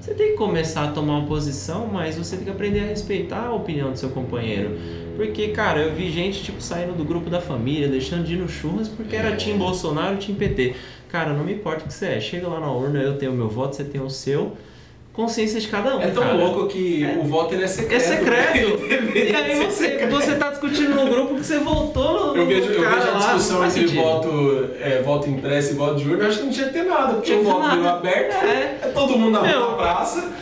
Você 0.00 0.12
tem 0.12 0.32
que 0.32 0.36
começar 0.36 0.84
a 0.84 0.88
tomar 0.88 1.16
uma 1.20 1.26
posição, 1.26 1.88
mas 1.90 2.18
você 2.18 2.36
tem 2.36 2.44
que 2.44 2.50
aprender 2.50 2.80
a 2.80 2.84
respeitar 2.84 3.46
a 3.46 3.54
opinião 3.54 3.90
do 3.90 3.98
seu 3.98 4.10
companheiro. 4.10 4.76
Porque, 5.16 5.48
cara, 5.48 5.80
eu 5.80 5.94
vi 5.94 6.10
gente, 6.10 6.42
tipo, 6.42 6.60
saindo 6.60 6.92
do 6.92 7.02
grupo 7.06 7.30
da 7.30 7.40
família, 7.40 7.88
deixando 7.88 8.22
de 8.22 8.34
ir 8.34 8.36
no 8.36 8.46
churras 8.46 8.86
porque 8.86 9.16
era 9.16 9.34
Tim 9.34 9.56
Bolsonaro, 9.56 10.18
Tim 10.18 10.34
PT. 10.34 10.74
Cara, 11.08 11.32
não 11.32 11.42
me 11.42 11.54
importa 11.54 11.84
o 11.84 11.88
que 11.88 11.94
você 11.94 12.04
é. 12.06 12.20
Chega 12.20 12.46
lá 12.46 12.60
na 12.60 12.70
urna, 12.70 12.98
eu 13.00 13.16
tenho 13.16 13.32
o 13.32 13.34
meu 13.34 13.48
voto, 13.48 13.76
você 13.76 13.84
tem 13.84 13.98
o 13.98 14.10
seu. 14.10 14.54
Consciência 15.14 15.60
de 15.60 15.68
cada 15.68 15.96
um. 15.96 16.02
É 16.02 16.08
tão 16.08 16.24
cara. 16.24 16.34
louco 16.34 16.66
que 16.66 17.04
É. 17.04 17.16
o 17.20 17.22
voto 17.22 17.54
ele 17.54 17.62
é 17.62 17.68
secreto. 17.68 17.94
É 17.94 17.98
secreto. 18.00 18.76
Deveria 18.88 19.30
E 19.30 19.36
aí 19.36 19.64
você, 19.64 19.84
secreto. 19.90 20.10
você 20.10 20.34
tá 20.34 20.50
discutindo 20.50 20.92
no 20.96 21.06
grupo 21.08 21.36
que 21.36 21.44
você 21.44 21.58
votou 21.60 22.34
no, 22.34 22.36
Eu 22.36 22.46
vejo, 22.46 22.66
no 22.70 22.74
eu 22.74 22.90
vejo 22.90 23.08
a 23.08 23.12
lá, 23.12 23.18
discussão 23.20 23.58
faz 23.60 23.76
entre 23.76 23.96
voto, 23.96 24.70
é, 24.80 25.02
voto 25.02 25.30
impresso 25.30 25.72
e 25.72 25.76
voto 25.76 25.94
de 26.02 26.10
urna, 26.10 26.24
eu 26.24 26.28
acho 26.28 26.38
que 26.38 26.44
não 26.46 26.52
tinha 26.52 26.66
que 26.66 26.72
ter 26.72 26.82
nada, 26.82 27.14
porque 27.14 27.32
o 27.32 27.44
voto 27.44 27.60
nada. 27.60 27.76
virou 27.76 27.88
aberto, 27.90 28.44
É. 28.44 28.78
é 28.82 28.88
todo 28.92 29.16
mundo 29.16 29.30
na, 29.30 29.42
Meu. 29.42 29.60
na 29.60 29.66
praça. 29.76 30.32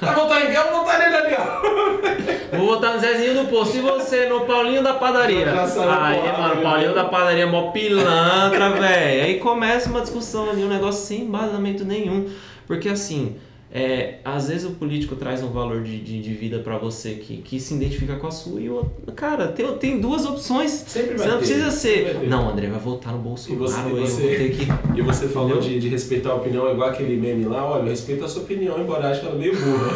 Vai 0.00 0.14
votar 0.14 0.42
em 0.42 0.46
quem? 0.46 0.54
Eu 0.56 0.72
vou 0.72 0.80
votar 0.80 0.98
nele 0.98 1.14
ali, 1.14 1.36
ó. 1.38 2.56
Vou 2.56 2.66
votar 2.68 2.94
no 2.94 3.00
Zezinho 3.00 3.34
do 3.34 3.50
Posto. 3.50 3.76
E 3.76 3.80
você, 3.80 4.26
no 4.30 4.40
Paulinho 4.46 4.82
da 4.82 4.94
Padaria? 4.94 5.46
Aí, 5.50 5.68
porrada, 5.74 6.38
mano? 6.38 6.62
Paulinho 6.62 6.94
da 6.94 7.04
Padaria 7.04 7.42
é 7.42 7.46
mó 7.46 7.70
pilantra, 7.70 8.70
velho. 8.80 9.24
Aí 9.24 9.38
começa 9.40 9.90
uma 9.90 10.00
discussão 10.00 10.48
ali, 10.48 10.64
um 10.64 10.68
negócio 10.68 11.04
sem 11.06 11.20
embasamento 11.22 11.84
nenhum. 11.84 12.30
Porque 12.66 12.88
assim, 12.88 13.36
é, 13.72 14.20
às 14.24 14.48
vezes 14.48 14.64
o 14.64 14.70
político 14.70 15.16
traz 15.16 15.42
um 15.42 15.48
valor 15.50 15.82
de, 15.82 15.98
de, 16.00 16.22
de 16.22 16.32
vida 16.34 16.60
pra 16.60 16.78
você 16.78 17.14
que, 17.14 17.38
que 17.38 17.58
se 17.60 17.74
identifica 17.74 18.14
com 18.16 18.26
a 18.26 18.30
sua 18.30 18.60
e 18.60 18.68
o 18.70 18.74
outro. 18.76 19.12
Cara, 19.14 19.48
tem, 19.48 19.66
tem 19.76 20.00
duas 20.00 20.24
opções. 20.24 20.70
Sempre 20.70 21.16
vai 21.16 21.18
Você 21.18 21.24
não 21.26 21.32
ter, 21.32 21.44
precisa 21.46 21.70
ser. 21.70 22.28
Não, 22.28 22.48
André, 22.48 22.68
vai 22.68 22.78
votar 22.80 23.12
no 23.12 23.18
E 23.18 23.22
Bolsonaro. 23.22 23.58
você, 23.58 23.80
aí 23.80 23.90
eu 23.90 24.06
você- 24.06 24.20
vou 24.22 24.30
ter 24.30 24.50
que. 24.56 24.98
e 24.98 25.02
você 25.02 25.28
falou 25.28 25.58
de, 25.60 25.78
de 25.80 25.88
respeitar 25.88 26.30
a 26.30 26.34
opinião, 26.36 26.70
igual 26.72 26.90
aquele 26.90 27.16
meme 27.16 27.44
lá, 27.44 27.64
olha, 27.68 27.82
eu 27.82 27.88
respeito 27.90 28.24
a 28.24 28.28
sua 28.28 28.42
opinião, 28.42 28.80
embora 28.80 29.04
eu 29.04 29.10
ache 29.10 29.26
ela 29.26 29.34
meio 29.34 29.52
burra. 29.54 29.86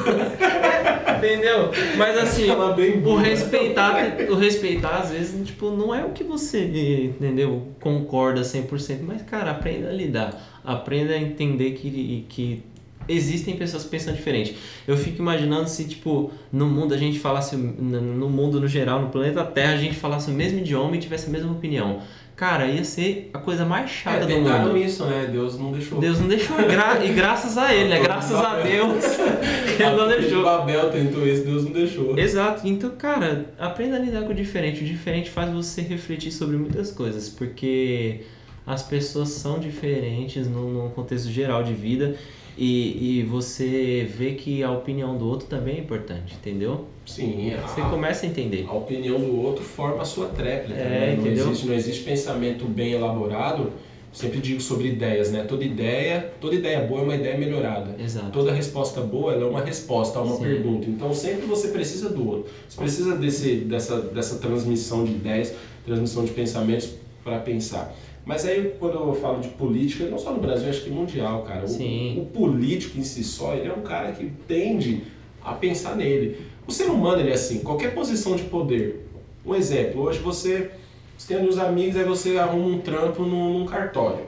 Entendeu? 1.18 1.70
Mas 1.98 2.16
assim, 2.18 2.48
ela 2.48 2.72
bem 2.72 2.96
O 2.98 3.00
burra. 3.02 3.24
respeitar, 3.24 4.16
o 4.30 4.34
respeitar, 4.34 5.00
às 5.00 5.10
vezes, 5.10 5.46
tipo, 5.46 5.70
não 5.70 5.94
é 5.94 6.02
o 6.04 6.10
que 6.10 6.24
você, 6.24 6.64
entendeu? 7.04 7.68
Concorda 7.78 8.40
100%, 8.40 9.00
mas, 9.02 9.22
cara, 9.22 9.50
aprenda 9.50 9.88
a 9.90 9.92
lidar. 9.92 10.60
Aprenda 10.64 11.12
a 11.14 11.18
entender 11.18 11.72
que, 11.72 12.24
que 12.28 12.62
existem 13.11 13.56
pessoas 13.56 13.84
que 13.84 13.90
pensam 13.90 14.14
diferente. 14.14 14.56
Eu 14.86 14.96
fico 14.96 15.18
imaginando 15.20 15.68
se, 15.68 15.84
tipo, 15.84 16.30
no 16.52 16.66
mundo 16.66 16.94
a 16.94 16.96
gente 16.96 17.18
falasse, 17.18 17.56
no 17.56 18.28
mundo 18.28 18.61
no 18.61 18.68
geral, 18.68 19.02
no 19.02 19.08
planeta 19.08 19.44
Terra, 19.44 19.72
a 19.74 19.76
gente 19.78 19.96
falasse 19.96 20.30
o 20.30 20.34
mesmo 20.34 20.58
idioma 20.61 20.96
e 20.96 20.98
tivesse 20.98 21.28
a 21.28 21.30
mesma 21.30 21.52
opinião. 21.52 22.00
Cara, 22.36 22.64
ia 22.68 22.82
ser 22.84 23.28
a 23.34 23.38
coisa 23.38 23.66
mais 23.66 23.90
chata 23.90 24.24
É, 24.24 24.26
do 24.26 24.40
mundo. 24.40 24.74
isso, 24.78 25.04
né? 25.04 25.28
Deus 25.30 25.58
não 25.58 25.72
deixou. 25.72 26.00
Deus 26.00 26.18
não 26.20 26.26
deixou, 26.26 26.58
e, 26.58 26.64
gra- 26.64 27.04
e 27.04 27.12
graças 27.12 27.58
a 27.58 27.74
ele, 27.74 27.90
né? 27.90 28.00
Graças 28.00 28.34
a 28.34 28.61
Deus, 28.61 29.04
ele 29.78 29.94
não 29.96 30.08
deixou. 30.08 30.42
Babel 30.42 30.90
tentou 30.90 31.26
isso, 31.28 31.44
Deus 31.44 31.64
não 31.64 31.72
deixou. 31.72 32.18
Exato, 32.18 32.66
então, 32.66 32.88
cara, 32.96 33.52
aprenda 33.58 33.96
a 33.96 33.98
lidar 33.98 34.22
com 34.22 34.30
o 34.32 34.34
diferente. 34.34 34.82
O 34.82 34.86
diferente 34.86 35.28
faz 35.28 35.52
você 35.52 35.82
refletir 35.82 36.32
sobre 36.32 36.56
muitas 36.56 36.90
coisas, 36.90 37.28
porque 37.28 38.20
as 38.66 38.82
pessoas 38.82 39.28
são 39.30 39.58
diferentes 39.58 40.46
num 40.48 40.88
contexto 40.94 41.28
geral 41.30 41.62
de 41.62 41.74
vida 41.74 42.16
e, 42.61 43.20
e 43.20 43.22
você 43.22 44.06
vê 44.14 44.32
que 44.32 44.62
a 44.62 44.70
opinião 44.70 45.16
do 45.16 45.26
outro 45.26 45.48
também 45.48 45.76
é 45.76 45.80
importante, 45.80 46.34
entendeu? 46.34 46.84
Sim, 47.06 47.54
Você 47.66 47.80
a, 47.80 47.88
começa 47.88 48.26
a 48.26 48.28
entender. 48.28 48.66
a 48.68 48.74
opinião 48.74 49.18
do 49.18 49.40
outro 49.40 49.64
forma 49.64 50.02
a 50.02 50.04
sua 50.04 50.26
tréplica. 50.26 50.78
É, 50.78 50.84
né? 50.84 51.14
não, 51.16 51.22
entendeu? 51.22 51.46
existe, 51.46 51.66
não 51.66 51.74
existe 51.74 52.04
pensamento 52.04 52.66
bem 52.66 52.92
elaborado. 52.92 53.72
Sempre 54.12 54.40
digo 54.40 54.61
sobre 54.61 54.88
ideias, 54.88 55.30
né? 55.30 55.44
Toda 55.44 55.64
ideia, 55.64 56.34
toda 56.38 56.54
ideia 56.54 56.80
boa 56.80 57.00
é 57.00 57.04
uma 57.04 57.14
ideia 57.14 57.38
melhorada. 57.38 57.96
Exato. 57.98 58.30
Toda 58.30 58.52
resposta 58.52 59.00
boa 59.00 59.32
é 59.32 59.44
uma 59.44 59.64
resposta 59.64 60.18
a 60.18 60.22
uma 60.22 60.36
Sim. 60.36 60.42
pergunta. 60.42 60.90
Então 60.90 61.14
sempre 61.14 61.46
você 61.46 61.68
precisa 61.68 62.11
do 62.11 62.28
outro. 62.28 62.52
Você 62.68 62.76
precisa 62.76 63.16
desse, 63.16 63.54
dessa, 63.56 64.02
dessa 64.02 64.38
transmissão 64.38 65.04
de 65.04 65.12
ideias, 65.12 65.54
transmissão 65.86 66.26
de 66.26 66.32
pensamentos 66.32 66.90
para 67.24 67.38
pensar. 67.38 67.94
Mas 68.31 68.47
aí 68.47 68.76
quando 68.78 68.95
eu 68.95 69.12
falo 69.12 69.41
de 69.41 69.49
política, 69.49 70.05
não 70.07 70.16
só 70.16 70.31
no 70.33 70.39
Brasil, 70.39 70.68
acho 70.68 70.85
que 70.85 70.91
mundial, 70.91 71.43
cara. 71.43 71.66
O, 71.66 72.20
o 72.20 72.26
político 72.26 72.97
em 72.97 73.03
si 73.03 73.24
só, 73.24 73.55
ele 73.57 73.66
é 73.66 73.72
um 73.72 73.83
cara 73.83 74.12
que 74.12 74.31
tende 74.47 75.03
a 75.43 75.53
pensar 75.55 75.97
nele. 75.97 76.39
O 76.64 76.70
ser 76.70 76.85
humano 76.85 77.20
ele 77.20 77.31
é 77.31 77.35
assim, 77.35 77.59
qualquer 77.59 77.93
posição 77.93 78.37
de 78.37 78.45
poder. 78.45 79.05
Um 79.45 79.53
exemplo, 79.53 80.03
hoje 80.03 80.20
você, 80.20 80.70
você 81.18 81.26
tem 81.26 81.39
ali 81.39 81.49
os 81.49 81.59
amigos, 81.59 81.97
aí 81.97 82.05
você 82.05 82.39
arruma 82.39 82.68
um 82.68 82.78
trampo 82.78 83.24
num, 83.24 83.59
num 83.59 83.66
cartório. 83.66 84.24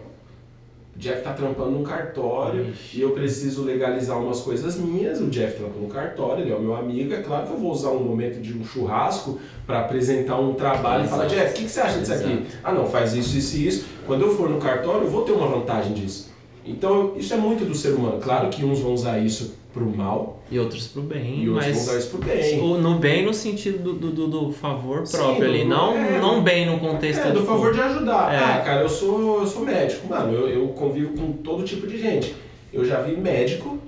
O 0.94 0.98
Jeff 0.98 1.22
tá 1.22 1.32
trampando 1.32 1.70
num 1.70 1.82
cartório 1.82 2.66
Ixi. 2.68 2.98
e 2.98 3.00
eu 3.00 3.10
preciso 3.12 3.64
legalizar 3.64 4.18
umas 4.20 4.40
coisas 4.40 4.76
minhas. 4.76 5.20
O 5.20 5.30
Jeff 5.30 5.56
trampa 5.56 5.80
no 5.80 5.88
cartório, 5.88 6.44
ele 6.44 6.52
é 6.52 6.54
o 6.54 6.60
meu 6.60 6.76
amigo. 6.76 7.14
É 7.14 7.22
claro 7.22 7.46
que 7.46 7.52
eu 7.52 7.58
vou 7.58 7.72
usar 7.72 7.88
um 7.90 8.04
momento 8.04 8.40
de 8.40 8.52
um 8.52 8.62
churrasco 8.62 9.38
para 9.66 9.80
apresentar 9.80 10.38
um 10.38 10.52
trabalho 10.52 11.04
e 11.04 11.08
falar: 11.08 11.24
Exato. 11.24 11.40
Jeff, 11.40 11.50
o 11.50 11.54
que, 11.54 11.64
que 11.64 11.70
você 11.70 11.80
acha 11.80 11.98
disso 11.98 12.12
aqui? 12.12 12.32
Exato. 12.32 12.46
Ah, 12.62 12.72
não, 12.72 12.86
faz 12.86 13.14
isso, 13.14 13.36
isso 13.38 13.56
e 13.56 13.66
isso. 13.66 13.86
Quando 14.06 14.22
eu 14.22 14.36
for 14.36 14.50
no 14.50 14.58
cartório, 14.58 15.04
eu 15.04 15.10
vou 15.10 15.22
ter 15.22 15.32
uma 15.32 15.46
vantagem 15.46 15.94
disso. 15.94 16.30
Então, 16.64 17.14
isso 17.16 17.32
é 17.32 17.36
muito 17.36 17.64
do 17.64 17.74
ser 17.74 17.94
humano. 17.94 18.20
Claro 18.20 18.48
que 18.50 18.64
uns 18.64 18.80
vão 18.80 18.92
usar 18.92 19.18
isso 19.18 19.54
pro 19.72 19.84
mal 19.86 20.41
E 20.52 20.58
outros 20.58 20.86
pro 20.86 21.00
bem, 21.00 21.44
e 21.44 21.46
mas 21.46 21.90
isso 21.90 22.08
pro 22.10 22.18
bem. 22.18 22.60
o- 22.60 22.76
no 22.76 22.96
bem 22.98 23.24
no 23.24 23.32
sentido 23.32 23.94
do, 23.94 24.10
do, 24.10 24.26
do- 24.28 24.52
favor 24.52 25.06
Sim, 25.06 25.16
próprio 25.16 25.44
do- 25.46 25.50
ali, 25.50 25.64
não, 25.64 25.96
é. 25.96 26.20
não 26.20 26.42
bem 26.42 26.66
no 26.66 26.78
contexto 26.78 27.26
É, 27.26 27.30
do 27.30 27.42
favor 27.44 27.72
de 27.72 27.80
ajudar. 27.80 28.34
É. 28.34 28.36
Ah, 28.38 28.60
cara, 28.62 28.82
eu 28.82 28.88
sou, 28.88 29.40
eu 29.40 29.46
sou 29.46 29.64
médico. 29.64 30.06
Mano, 30.06 30.32
eu, 30.34 30.48
eu 30.48 30.68
convivo 30.68 31.14
com 31.16 31.32
todo 31.32 31.64
tipo 31.64 31.86
de 31.86 31.96
gente. 31.98 32.34
Eu 32.70 32.84
já 32.84 33.00
vi 33.00 33.16
médico, 33.16 33.78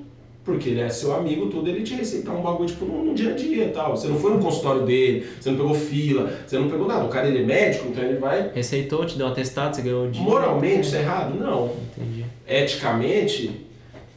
porque 0.42 0.70
ele 0.70 0.80
é 0.80 0.88
seu 0.88 1.14
amigo, 1.14 1.46
tudo, 1.50 1.68
ele 1.68 1.82
te 1.82 1.94
receitar 1.94 2.34
um 2.34 2.40
bagulho, 2.40 2.66
tipo, 2.68 2.86
no, 2.86 3.14
dia 3.14 3.32
a 3.32 3.34
dia 3.34 3.64
e 3.66 3.68
tal. 3.70 3.94
Você 3.96 4.08
não 4.08 4.18
foi 4.18 4.32
no 4.32 4.38
consultório 4.38 4.82
dele, 4.86 5.26
você 5.38 5.50
não 5.50 5.58
pegou 5.58 5.74
fila, 5.74 6.32
você 6.46 6.58
não 6.58 6.68
pegou 6.70 6.86
nada. 6.88 7.04
O 7.04 7.08
cara, 7.08 7.28
ele 7.28 7.42
é 7.42 7.46
médico, 7.46 7.88
então 7.88 8.02
ele 8.02 8.18
vai... 8.18 8.50
Receitou, 8.54 9.04
te 9.04 9.18
deu 9.18 9.26
um 9.26 9.30
atestado, 9.30 9.76
você 9.76 9.82
ganhou 9.82 10.06
o 10.06 10.10
dia. 10.10 10.22
Moralmente, 10.22 10.86
isso 10.86 10.96
é 10.96 11.00
errado? 11.00 11.38
Não. 11.38 11.72
Entendi. 11.96 12.24
Eticamente, 12.46 13.50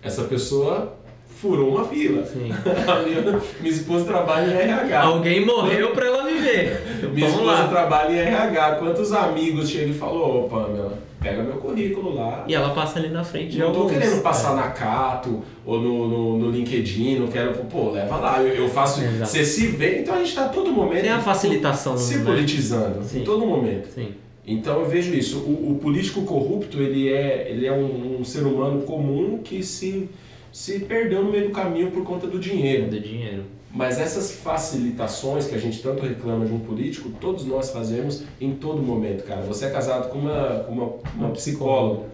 essa 0.02 0.24
pessoa 0.24 0.97
furou 1.42 1.70
uma 1.76 1.86
fila. 1.86 2.24
Minha, 2.36 2.56
minha 3.62 3.74
esposa 3.74 4.06
trabalha 4.06 4.52
em 4.52 4.58
RH. 4.70 5.02
Alguém 5.04 5.46
morreu 5.46 5.92
pra 5.92 6.06
ela 6.08 6.24
viver. 6.26 6.82
Minha 7.14 7.28
Vamos 7.30 7.42
esposa 7.46 7.64
lá. 7.64 7.68
trabalha 7.68 8.12
em 8.14 8.18
RH. 8.20 8.76
Quantos 8.76 9.12
amigos 9.14 9.70
chegam 9.70 9.90
e 9.92 9.94
falam, 9.94 10.16
ô 10.18 10.44
Pamela, 10.50 10.98
pega 11.22 11.44
meu 11.44 11.58
currículo 11.58 12.16
lá. 12.16 12.44
E 12.48 12.54
ela 12.56 12.70
passa 12.70 13.00
ali 13.00 13.10
na 13.10 13.24
frente 13.24 13.58
Não 13.58 13.72
tô 13.72 13.86
querendo 13.88 14.22
passar 14.22 14.54
É. 14.54 14.56
na 14.56 14.70
Cato 14.70 15.42
ou 15.66 15.80
no, 15.80 16.08
no, 16.08 16.38
no 16.38 16.52
LinkedIn, 16.52 17.20
não 17.20 17.28
quero, 17.28 17.54
pô, 17.66 17.92
leva 17.92 18.16
lá, 18.18 18.42
eu, 18.42 18.56
eu 18.56 18.70
faço. 18.70 19.02
Exato. 19.04 19.30
Você 19.30 19.44
se 19.46 19.68
vê, 19.68 20.00
então 20.00 20.16
a 20.16 20.20
gente 20.20 20.34
tá 20.36 20.46
a 20.46 20.50
todo 20.50 20.72
momento. 20.72 21.02
Tem 21.02 21.12
a 21.12 21.20
facilitação 21.20 21.98
Se 21.98 22.18
né? 22.20 22.26
politizando, 22.26 23.04
Sim. 23.04 23.22
em 23.22 23.24
todo 23.24 23.46
momento. 23.46 23.88
Sim. 23.94 24.10
Então 24.50 24.80
eu 24.80 24.86
vejo 24.88 25.14
isso. 25.14 25.40
O, 25.40 25.72
o 25.74 25.76
político 25.80 26.22
corrupto, 26.22 26.82
ele 26.82 27.12
é, 27.12 27.48
ele 27.50 27.68
é 27.68 27.72
um, 27.74 28.18
um 28.22 28.24
ser 28.24 28.44
humano 28.46 28.84
comum 28.84 29.42
que 29.44 29.62
se, 29.62 30.10
se 30.58 30.80
perdeu 30.80 31.24
no 31.24 31.32
meio 31.32 31.50
do 31.50 31.54
caminho 31.54 31.92
por 31.92 32.04
conta 32.04 32.26
do 32.26 32.40
dinheiro. 32.40 32.90
Do 32.90 33.00
dinheiro. 33.00 33.44
Mas 33.72 34.00
essas 34.00 34.32
facilitações 34.32 35.46
que 35.46 35.54
a 35.54 35.58
gente 35.60 35.84
tanto 35.84 36.04
reclama 36.04 36.48
de 36.48 36.52
um 36.52 36.58
político, 36.58 37.12
todos 37.22 37.46
nós 37.46 37.70
fazemos 37.70 38.24
em 38.42 38.56
todo 38.56 38.82
momento, 38.82 39.24
cara. 39.24 39.42
Você 39.42 39.66
é 39.66 39.70
casado 39.70 40.10
com 40.10 40.18
uma, 40.18 40.64
com 40.64 40.72
uma, 40.72 40.94
uma 41.14 41.30
psicóloga. 41.30 42.08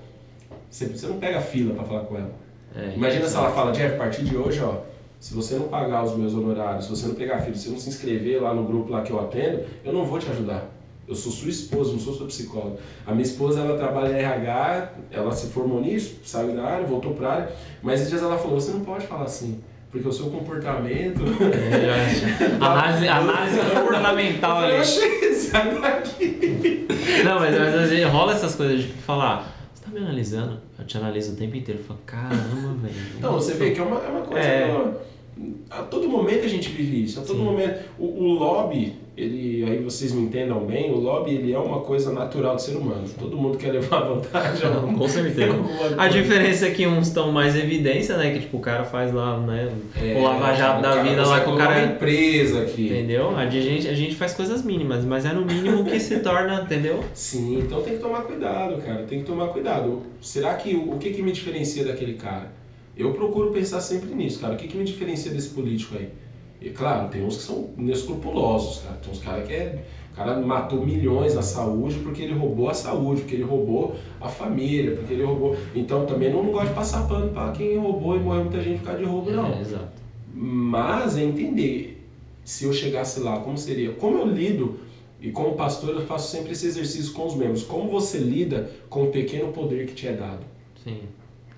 Você, 0.70 0.88
você 0.88 1.08
não 1.08 1.20
pega 1.20 1.40
fila 1.40 1.74
para 1.74 1.86
falar 1.86 2.02
com 2.02 2.18
ela. 2.18 2.34
É, 2.76 2.94
Imagina 2.94 3.22
se 3.22 3.28
exato. 3.28 3.46
ela 3.46 3.56
fala, 3.56 3.72
Jeff, 3.72 3.96
a 3.96 3.98
partir 3.98 4.26
de 4.26 4.36
hoje, 4.36 4.60
ó, 4.62 4.82
se 5.22 5.34
você 5.34 5.56
não 5.56 5.70
pagar 5.70 6.04
os 6.04 6.14
meus 6.18 6.34
honorários, 6.34 6.84
se 6.84 6.92
você 6.92 7.08
não 7.08 7.16
pegar 7.16 7.40
filho, 7.40 7.56
se 7.56 7.64
você 7.64 7.72
não 7.72 7.80
se 7.80 7.88
inscrever 7.88 8.44
lá 8.44 8.54
no 8.54 8.66
grupo 8.66 8.92
lá 8.92 9.04
que 9.04 9.12
eu 9.12 9.22
atendo, 9.22 9.64
eu 9.86 9.94
não 9.94 10.04
vou 10.04 10.20
te 10.20 10.30
ajudar. 10.30 10.70
Eu 11.08 11.16
sou 11.16 11.32
sua 11.32 11.50
esposa, 11.50 11.92
não 11.92 12.00
sou 12.00 12.14
sua 12.14 12.28
psicóloga. 12.28 12.78
A 13.06 13.12
minha 13.12 13.24
esposa, 13.24 13.60
ela 13.60 13.78
trabalha 13.78 14.14
em 14.14 14.24
RH, 14.24 14.94
ela 15.12 15.32
se 15.34 15.48
formou 15.48 15.82
nisso, 15.82 16.16
saiu 16.24 16.56
da 16.56 16.64
área, 16.64 16.86
voltou 16.86 17.14
pra 17.14 17.32
área, 17.34 17.52
mas 17.82 18.00
esses 18.00 18.10
dias 18.10 18.24
ela 18.24 18.38
falou, 18.38 18.60
você 18.60 18.72
não 18.72 18.82
pode 18.86 19.06
falar 19.06 19.26
assim, 19.26 19.62
porque 19.92 20.08
o 20.08 20.12
seu 20.14 20.28
comportamento... 20.28 21.22
É, 21.44 22.56
eu. 22.58 22.64
Análise, 22.66 23.08
análise 23.08 23.60
comportamental 23.76 24.60
eu 24.62 24.66
ali. 24.66 24.76
achei, 24.78 25.34
sai 25.34 25.80
daqui. 25.80 26.88
Não, 27.24 27.40
mas, 27.40 27.58
mas 27.58 27.76
às 27.76 27.90
vezes 27.90 28.06
rola 28.08 28.34
essas 28.34 28.56
coisas 28.56 28.82
de 28.82 28.88
falar, 28.88 29.54
você 29.74 29.84
tá 29.84 29.92
me 29.92 30.00
analisando? 30.00 30.60
Eu 30.80 30.86
te 30.86 30.98
analiso 30.98 31.34
o 31.34 31.36
tempo 31.36 31.56
inteiro. 31.56 31.80
Eu 31.82 31.86
falo, 31.86 32.00
caramba, 32.06 32.74
velho. 32.82 32.96
Então, 33.18 33.34
você 33.34 33.54
vê 33.54 33.72
que 33.72 33.80
é 33.80 33.84
uma, 33.84 33.98
é 34.00 34.08
uma 34.10 34.22
coisa. 34.22 34.46
É. 34.46 34.68
que, 34.68 35.13
A 35.70 35.82
todo 35.84 36.08
momento 36.08 36.46
a 36.46 36.48
gente 36.50 36.70
vive 36.70 37.04
isso. 37.04 37.20
A 37.20 37.24
todo 37.24 37.38
Sim. 37.40 37.44
momento. 37.46 37.80
O, 37.98 38.06
o 38.06 38.34
lobby, 38.34 38.94
ele, 39.18 39.64
aí 39.68 39.78
vocês 39.80 40.12
me 40.12 40.22
entendam 40.22 40.60
bem, 40.66 40.92
o 40.92 40.98
lobby 40.98 41.32
ele 41.36 41.52
é 41.52 41.58
uma 41.58 41.80
coisa 41.82 42.12
natural 42.14 42.56
do 42.56 42.62
ser 42.62 42.76
humano. 42.78 43.04
Todo 43.20 43.36
mundo 43.36 43.58
quer 43.58 43.72
levar 43.72 44.02
vantagem. 44.08 44.68
alguma- 44.68 44.98
Com 44.98 45.08
certeza. 45.08 45.54
A 45.98 46.08
diferença 46.08 46.68
é 46.68 46.72
que 46.72 46.86
uns 46.86 47.08
estão 47.08 47.32
mais 47.32 47.56
evidência, 47.56 48.16
né? 48.18 48.32
Que 48.32 48.42
tipo, 48.42 48.58
o 48.58 48.60
cara 48.60 48.84
faz 48.84 49.12
lá, 49.12 49.40
né? 49.40 49.72
É, 50.00 50.16
o 50.18 50.24
Lava 50.24 50.54
Jato 50.54 50.82
da 50.84 51.02
vida 51.02 51.26
lá 51.26 51.40
que 51.42 51.50
o 51.50 51.56
cara. 51.58 51.80
uma 51.80 51.94
empresa 51.94 52.62
aqui. 52.62 52.86
Entendeu? 52.88 53.36
A 53.36 53.50
gente, 53.50 53.88
a 53.88 53.94
gente 53.96 54.16
faz 54.16 54.34
coisas 54.34 54.64
mínimas, 54.64 55.04
mas 55.04 55.26
é 55.26 55.34
no 55.34 55.44
mínimo 55.44 55.84
que 55.84 56.00
se 56.00 56.20
torna, 56.20 56.62
entendeu? 56.62 57.04
Sim, 57.14 57.60
então 57.60 57.82
tem 57.82 57.94
que 57.96 58.00
tomar 58.00 58.22
cuidado, 58.22 58.80
cara. 58.84 59.04
Tem 59.04 59.20
que 59.20 59.26
tomar 59.26 59.48
cuidado. 59.48 60.04
Será 60.22 60.54
que 60.54 60.76
o, 60.76 60.94
o 60.94 60.98
que, 61.00 61.10
que 61.12 61.22
me 61.24 61.32
diferencia 61.32 61.84
daquele 61.84 62.14
cara? 62.14 62.52
Eu 62.96 63.14
procuro 63.14 63.52
pensar 63.52 63.82
sempre 63.82 64.14
nisso, 64.14 64.40
cara. 64.40 64.54
O 64.54 64.58
que, 64.58 64.68
que 64.68 64.78
me 64.78 64.84
diferencia 64.84 65.32
desse 65.32 65.50
político 65.50 65.96
aí? 65.98 66.10
E 66.62 66.70
claro, 66.70 67.10
tem 67.10 67.26
uns 67.26 67.38
que 67.38 67.44
são 67.44 67.70
inescrupulosos, 67.78 68.84
cara. 68.84 68.96
Tem 68.98 69.12
uns 69.12 69.20
caras 69.20 69.48
que 69.48 69.54
é. 69.54 69.84
O 70.12 70.16
cara 70.16 70.40
matou 70.40 70.86
milhões 70.86 71.34
na 71.34 71.42
saúde 71.42 71.98
porque 72.04 72.22
ele 72.22 72.34
roubou 72.34 72.70
a 72.70 72.74
saúde, 72.74 73.22
porque 73.22 73.36
ele 73.36 73.44
roubou 73.44 73.96
a 74.22 74.30
família, 74.30 74.96
porque 74.96 75.14
ele 75.14 75.24
roubou. 75.24 75.58
Então 75.74 76.06
também 76.06 76.32
não, 76.32 76.46
gosto 76.52 76.68
de 76.68 76.74
passar 76.76 77.08
pano 77.08 77.32
para 77.32 77.52
quem 77.52 77.78
roubou 77.78 78.16
e 78.16 78.20
morreu 78.20 78.44
muita 78.44 78.62
gente 78.62 78.80
por 78.80 78.86
causa 78.86 79.00
de 79.00 79.06
roubo, 79.06 79.32
não. 79.32 79.54
É, 79.54 79.62
exato. 79.62 79.92
Mas 80.34 81.18
é 81.18 81.24
entender 81.24 82.08
se 82.46 82.66
eu 82.66 82.74
chegasse 82.74 83.22
lá, 83.22 83.40
como 83.40 83.58
seria? 83.58 83.92
Como 83.94 84.18
eu 84.20 84.28
lido, 84.28 84.80
e 85.20 85.32
como 85.32 85.56
pastor 85.56 85.96
eu 85.96 86.06
faço 86.06 86.30
sempre 86.30 86.52
esse 86.52 86.68
exercício 86.68 87.14
com 87.14 87.26
os 87.26 87.34
membros. 87.34 87.64
Como 87.64 87.90
você 87.90 88.18
lida 88.18 88.70
com 88.90 89.06
o 89.06 89.08
pequeno 89.08 89.54
poder 89.54 89.88
que 89.88 89.94
te 89.94 90.08
é 90.08 90.14
dado? 90.14 90.44
Sim. 90.84 91.00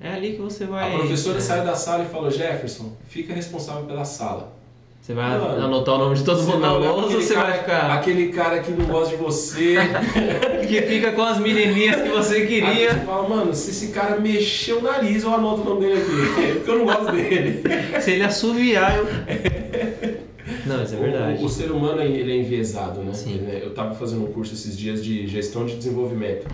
É 0.02 0.10
ali 0.14 0.34
que 0.34 0.42
você 0.42 0.66
vai. 0.66 0.94
A 0.94 0.98
professora 1.00 1.38
é. 1.38 1.42
sai 1.42 1.64
da 1.66 1.76
sala 1.76 2.04
e 2.04 2.08
fala: 2.08 2.30
Jefferson, 2.30 2.94
fica 3.08 3.34
responsável 3.34 3.86
pela 3.86 4.06
sala. 4.06 4.54
Você 5.02 5.14
vai 5.14 5.38
Mano, 5.38 5.64
anotar 5.66 5.96
o 5.96 5.98
nome 6.00 6.16
de 6.16 6.24
todo 6.24 6.42
mundo 6.42 6.58
na 6.58 6.74
lousa 6.74 7.16
ou 7.16 7.22
você 7.22 7.36
cara- 7.36 7.50
vai 7.52 7.60
ficar. 7.60 7.92
Aquele 7.94 8.30
cara 8.30 8.60
que 8.60 8.72
não 8.72 8.86
gosta 8.88 9.16
de 9.16 9.22
você. 9.22 9.76
Que 10.68 10.82
fica 10.82 11.12
com 11.12 11.22
as 11.22 11.38
menininhas 11.38 12.02
que 12.02 12.10
você 12.10 12.38
Aí 12.38 12.48
queria. 12.48 12.92
você 12.96 13.00
fala, 13.06 13.30
mano, 13.30 13.54
se 13.54 13.70
esse 13.70 13.90
cara 13.90 14.20
mexer 14.20 14.74
o 14.74 14.82
nariz, 14.82 15.22
eu 15.22 15.32
anoto 15.32 15.62
o 15.62 15.66
nome 15.76 15.82
dele 15.82 16.02
aqui. 16.02 16.54
Porque 16.58 16.72
eu 16.72 16.78
não 16.80 16.86
gosto 16.86 17.12
dele. 17.12 17.62
Se 18.02 18.12
ele 18.12 18.24
assoviar, 18.24 18.98
eu. 18.98 19.06
Não, 20.66 20.84
isso 20.84 20.96
é 20.96 20.98
verdade. 20.98 21.44
O, 21.44 21.46
o 21.46 21.50
ser 21.50 21.72
humano 21.72 22.02
ele 22.02 22.32
é 22.32 22.38
enviesado, 22.38 23.02
né? 23.02 23.14
Sim. 23.14 23.46
É- 23.48 23.62
Eu 23.64 23.70
estava 23.70 23.94
fazendo 23.94 24.24
um 24.26 24.32
curso 24.32 24.54
esses 24.56 24.76
dias 24.76 25.04
de 25.04 25.28
gestão 25.28 25.66
de 25.68 25.76
desenvolvimento. 25.76 26.48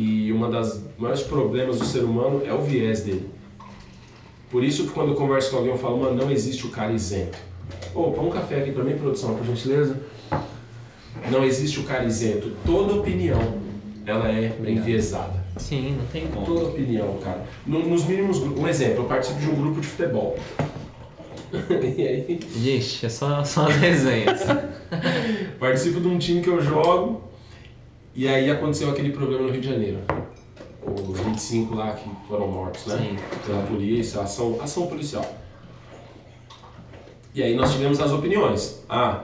E 0.00 0.30
uma 0.32 0.48
das 0.48 0.80
maiores 0.96 1.22
problemas 1.24 1.80
do 1.80 1.84
ser 1.84 2.04
humano 2.04 2.42
é 2.46 2.52
o 2.52 2.60
viés 2.62 3.00
dele. 3.00 3.28
Por 4.48 4.62
isso 4.62 4.84
que 4.84 4.90
quando 4.90 5.08
eu 5.10 5.14
converso 5.16 5.50
com 5.50 5.56
alguém 5.56 5.72
eu 5.72 5.78
falo, 5.78 5.98
mano, 5.98 6.14
não 6.14 6.30
existe 6.30 6.64
o 6.66 6.70
cara 6.70 6.92
isento. 6.92 7.36
Ô, 7.92 8.12
põe 8.12 8.26
um 8.26 8.30
café 8.30 8.60
aqui 8.60 8.70
pra 8.70 8.84
mim, 8.84 8.96
produção, 8.96 9.34
por 9.34 9.44
gentileza. 9.44 10.00
Não 11.32 11.44
existe 11.44 11.80
o 11.80 11.82
cara 11.82 12.04
isento. 12.04 12.52
Toda 12.64 12.94
opinião, 12.94 13.40
ela 14.06 14.28
é 14.30 14.54
Obrigado. 14.56 14.82
enviesada. 14.82 15.44
Sim, 15.56 15.96
não 15.98 16.06
tem 16.06 16.28
como. 16.28 16.46
Toda 16.46 16.66
opinião, 16.68 17.18
cara. 17.22 17.44
No- 17.66 17.86
nos 17.88 18.04
mínimos 18.04 18.38
grupos. 18.38 18.62
Um 18.62 18.68
exemplo, 18.68 19.02
eu 19.02 19.04
participo 19.08 19.40
de 19.40 19.50
um 19.50 19.56
grupo 19.56 19.80
de 19.80 19.86
futebol. 19.88 20.38
e 21.52 22.02
aí, 22.06 22.40
Ixi, 22.78 23.06
é 23.06 23.08
só, 23.08 23.42
só 23.42 23.66
as 23.68 23.74
resenhas. 23.74 24.42
participo 25.58 26.00
de 26.00 26.06
um 26.06 26.18
time 26.18 26.40
que 26.40 26.48
eu 26.48 26.62
jogo. 26.62 27.22
E 28.18 28.26
aí 28.26 28.50
aconteceu 28.50 28.90
aquele 28.90 29.10
problema 29.10 29.42
no 29.44 29.50
Rio 29.52 29.60
de 29.60 29.68
Janeiro. 29.68 29.98
Os 31.08 31.20
25 31.20 31.72
lá 31.76 31.92
que 31.92 32.10
foram 32.26 32.48
mortos, 32.48 32.84
né? 32.86 32.96
Sim. 32.98 33.16
Pela 33.46 33.62
polícia, 33.62 34.20
ação, 34.22 34.58
ação 34.60 34.88
policial. 34.88 35.24
E 37.32 37.40
aí 37.44 37.54
nós 37.54 37.70
tivemos 37.72 38.00
as 38.00 38.10
opiniões. 38.10 38.82
Ah, 38.88 39.22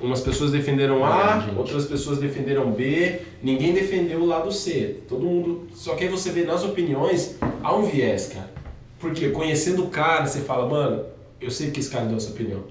umas 0.00 0.20
pessoas 0.20 0.52
defenderam 0.52 1.04
A, 1.04 1.44
outras 1.56 1.86
pessoas 1.86 2.18
defenderam 2.18 2.70
B, 2.70 3.20
ninguém 3.42 3.72
defendeu 3.72 4.20
o 4.20 4.26
lado 4.26 4.52
C. 4.52 4.98
Todo 5.08 5.24
mundo. 5.24 5.66
Só 5.74 5.96
que 5.96 6.04
aí 6.04 6.08
você 6.10 6.30
vê 6.30 6.44
nas 6.44 6.62
opiniões, 6.62 7.36
há 7.64 7.74
um 7.74 7.82
viés, 7.82 8.28
cara. 8.32 8.52
Porque 9.00 9.30
conhecendo 9.30 9.82
o 9.82 9.88
cara, 9.88 10.24
você 10.24 10.38
fala, 10.38 10.68
mano, 10.68 11.04
eu 11.40 11.50
sei 11.50 11.72
que 11.72 11.80
esse 11.80 11.90
cara 11.90 12.04
deu 12.04 12.16
essa 12.16 12.30
opinião. 12.30 12.62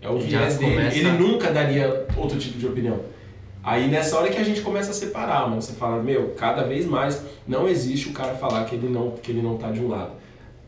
É 0.00 0.08
o 0.08 0.20
viés 0.20 0.56
dele. 0.56 0.76
começa- 0.76 0.96
Ele 0.98 1.10
nunca 1.12 1.50
daria 1.50 2.06
outro 2.16 2.38
tipo 2.38 2.58
de 2.58 2.66
opinião. 2.68 3.00
Aí 3.62 3.88
nessa 3.88 4.16
hora 4.18 4.28
que 4.28 4.38
a 4.38 4.44
gente 4.44 4.60
começa 4.60 4.90
a 4.90 4.94
separar, 4.94 5.48
mano. 5.48 5.62
Você 5.62 5.72
fala, 5.74 6.02
meu, 6.02 6.34
cada 6.36 6.64
vez 6.64 6.84
mais 6.84 7.22
não 7.46 7.68
existe 7.68 8.08
o 8.08 8.12
cara 8.12 8.34
falar 8.34 8.64
que 8.64 8.74
ele 8.74 8.88
não, 8.88 9.12
que 9.12 9.30
ele 9.30 9.40
não 9.40 9.56
tá 9.56 9.70
de 9.70 9.80
um 9.80 9.88
lado. 9.88 10.12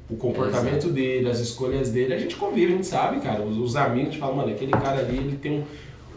O 0.09 0.17
comportamento 0.17 0.89
dele, 0.89 1.29
as 1.29 1.41
escolhas 1.41 1.91
dele, 1.91 2.15
a 2.15 2.19
gente 2.19 2.37
convive, 2.37 2.73
a 2.73 2.77
gente 2.77 2.87
sabe, 2.87 3.21
cara. 3.21 3.43
Os, 3.43 3.57
os 3.57 3.75
amigos, 3.75 4.09
a 4.09 4.11
gente 4.13 4.21
fala, 4.21 4.35
mano, 4.35 4.53
aquele 4.53 4.73
cara 4.73 5.01
ali, 5.01 5.17
ele 5.17 5.37
tem 5.37 5.61
um, 5.61 5.65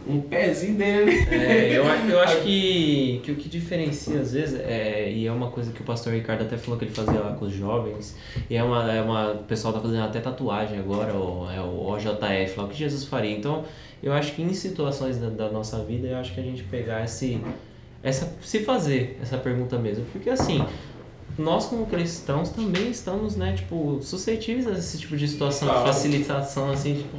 um 0.06 0.20
pezinho 0.20 0.76
dele. 0.76 1.26
É, 1.30 1.72
eu, 1.76 1.84
eu 1.84 2.20
acho 2.20 2.40
que, 2.42 3.20
que 3.24 3.32
o 3.32 3.36
que 3.36 3.48
diferencia 3.48 4.20
às 4.20 4.32
vezes, 4.32 4.58
é, 4.60 5.10
e 5.10 5.26
é 5.26 5.32
uma 5.32 5.50
coisa 5.50 5.72
que 5.72 5.80
o 5.80 5.84
pastor 5.84 6.12
Ricardo 6.12 6.42
até 6.42 6.56
falou 6.56 6.78
que 6.78 6.84
ele 6.84 6.94
fazia 6.94 7.20
lá 7.20 7.34
com 7.34 7.44
os 7.44 7.52
jovens, 7.52 8.16
e 8.48 8.56
é 8.56 8.62
uma, 8.62 8.92
é 8.92 9.02
uma 9.02 9.32
o 9.32 9.44
pessoal 9.44 9.72
tá 9.72 9.80
fazendo 9.80 10.04
até 10.04 10.20
tatuagem 10.20 10.78
agora, 10.78 11.14
o, 11.14 11.50
é 11.50 11.60
o 11.60 11.86
OJF, 11.88 12.58
lá, 12.58 12.64
o 12.64 12.68
que 12.68 12.76
Jesus 12.76 13.04
faria. 13.04 13.36
Então, 13.36 13.64
eu 14.02 14.12
acho 14.12 14.32
que 14.34 14.42
em 14.42 14.52
situações 14.54 15.18
da, 15.18 15.28
da 15.28 15.50
nossa 15.50 15.82
vida, 15.84 16.06
eu 16.08 16.16
acho 16.16 16.32
que 16.32 16.40
a 16.40 16.44
gente 16.44 16.62
pegar 16.64 17.04
esse, 17.04 17.40
essa, 18.02 18.32
se 18.40 18.60
fazer 18.60 19.18
essa 19.20 19.36
pergunta 19.36 19.78
mesmo, 19.78 20.04
porque 20.12 20.30
assim, 20.30 20.64
nós 21.38 21.66
como 21.66 21.86
cristãos 21.86 22.50
também 22.50 22.90
estamos, 22.90 23.36
né, 23.36 23.52
tipo, 23.54 24.00
suscetíveis 24.02 24.66
a 24.66 24.72
esse 24.72 24.98
tipo 24.98 25.16
de 25.16 25.28
situação, 25.28 25.68
de 25.68 25.74
Claro. 25.74 25.86
facilitação, 25.86 26.70
assim, 26.70 26.94
tipo, 26.96 27.16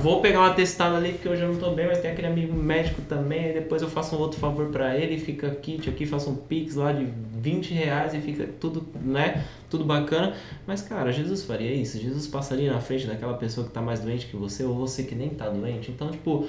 vou 0.00 0.20
pegar 0.20 0.40
uma 0.40 0.54
testada 0.54 0.96
ali 0.96 1.12
porque 1.12 1.28
hoje 1.28 1.42
eu 1.42 1.52
não 1.52 1.58
tô 1.58 1.72
bem, 1.72 1.86
mas 1.86 1.98
tem 1.98 2.12
aquele 2.12 2.28
amigo 2.28 2.54
médico 2.54 3.02
também, 3.02 3.46
aí 3.46 3.52
depois 3.54 3.82
eu 3.82 3.88
faço 3.88 4.14
um 4.16 4.18
outro 4.20 4.38
favor 4.38 4.66
pra 4.68 4.96
ele, 4.96 5.18
fica 5.18 5.50
kit 5.50 5.88
aqui, 5.90 6.06
faço 6.06 6.30
um 6.30 6.36
pix 6.36 6.76
lá 6.76 6.92
de 6.92 7.06
20 7.40 7.74
reais 7.74 8.14
e 8.14 8.20
fica 8.20 8.48
tudo, 8.60 8.86
né, 9.02 9.44
tudo 9.68 9.84
bacana. 9.84 10.34
Mas, 10.66 10.80
cara, 10.82 11.12
Jesus 11.12 11.42
faria 11.42 11.72
isso, 11.74 11.98
Jesus 11.98 12.26
passaria 12.26 12.72
na 12.72 12.80
frente 12.80 13.06
daquela 13.06 13.34
pessoa 13.34 13.66
que 13.66 13.72
tá 13.72 13.82
mais 13.82 14.00
doente 14.00 14.26
que 14.26 14.36
você, 14.36 14.62
ou 14.64 14.74
você 14.74 15.02
que 15.02 15.14
nem 15.14 15.28
tá 15.30 15.48
doente, 15.48 15.90
então, 15.90 16.10
tipo... 16.10 16.46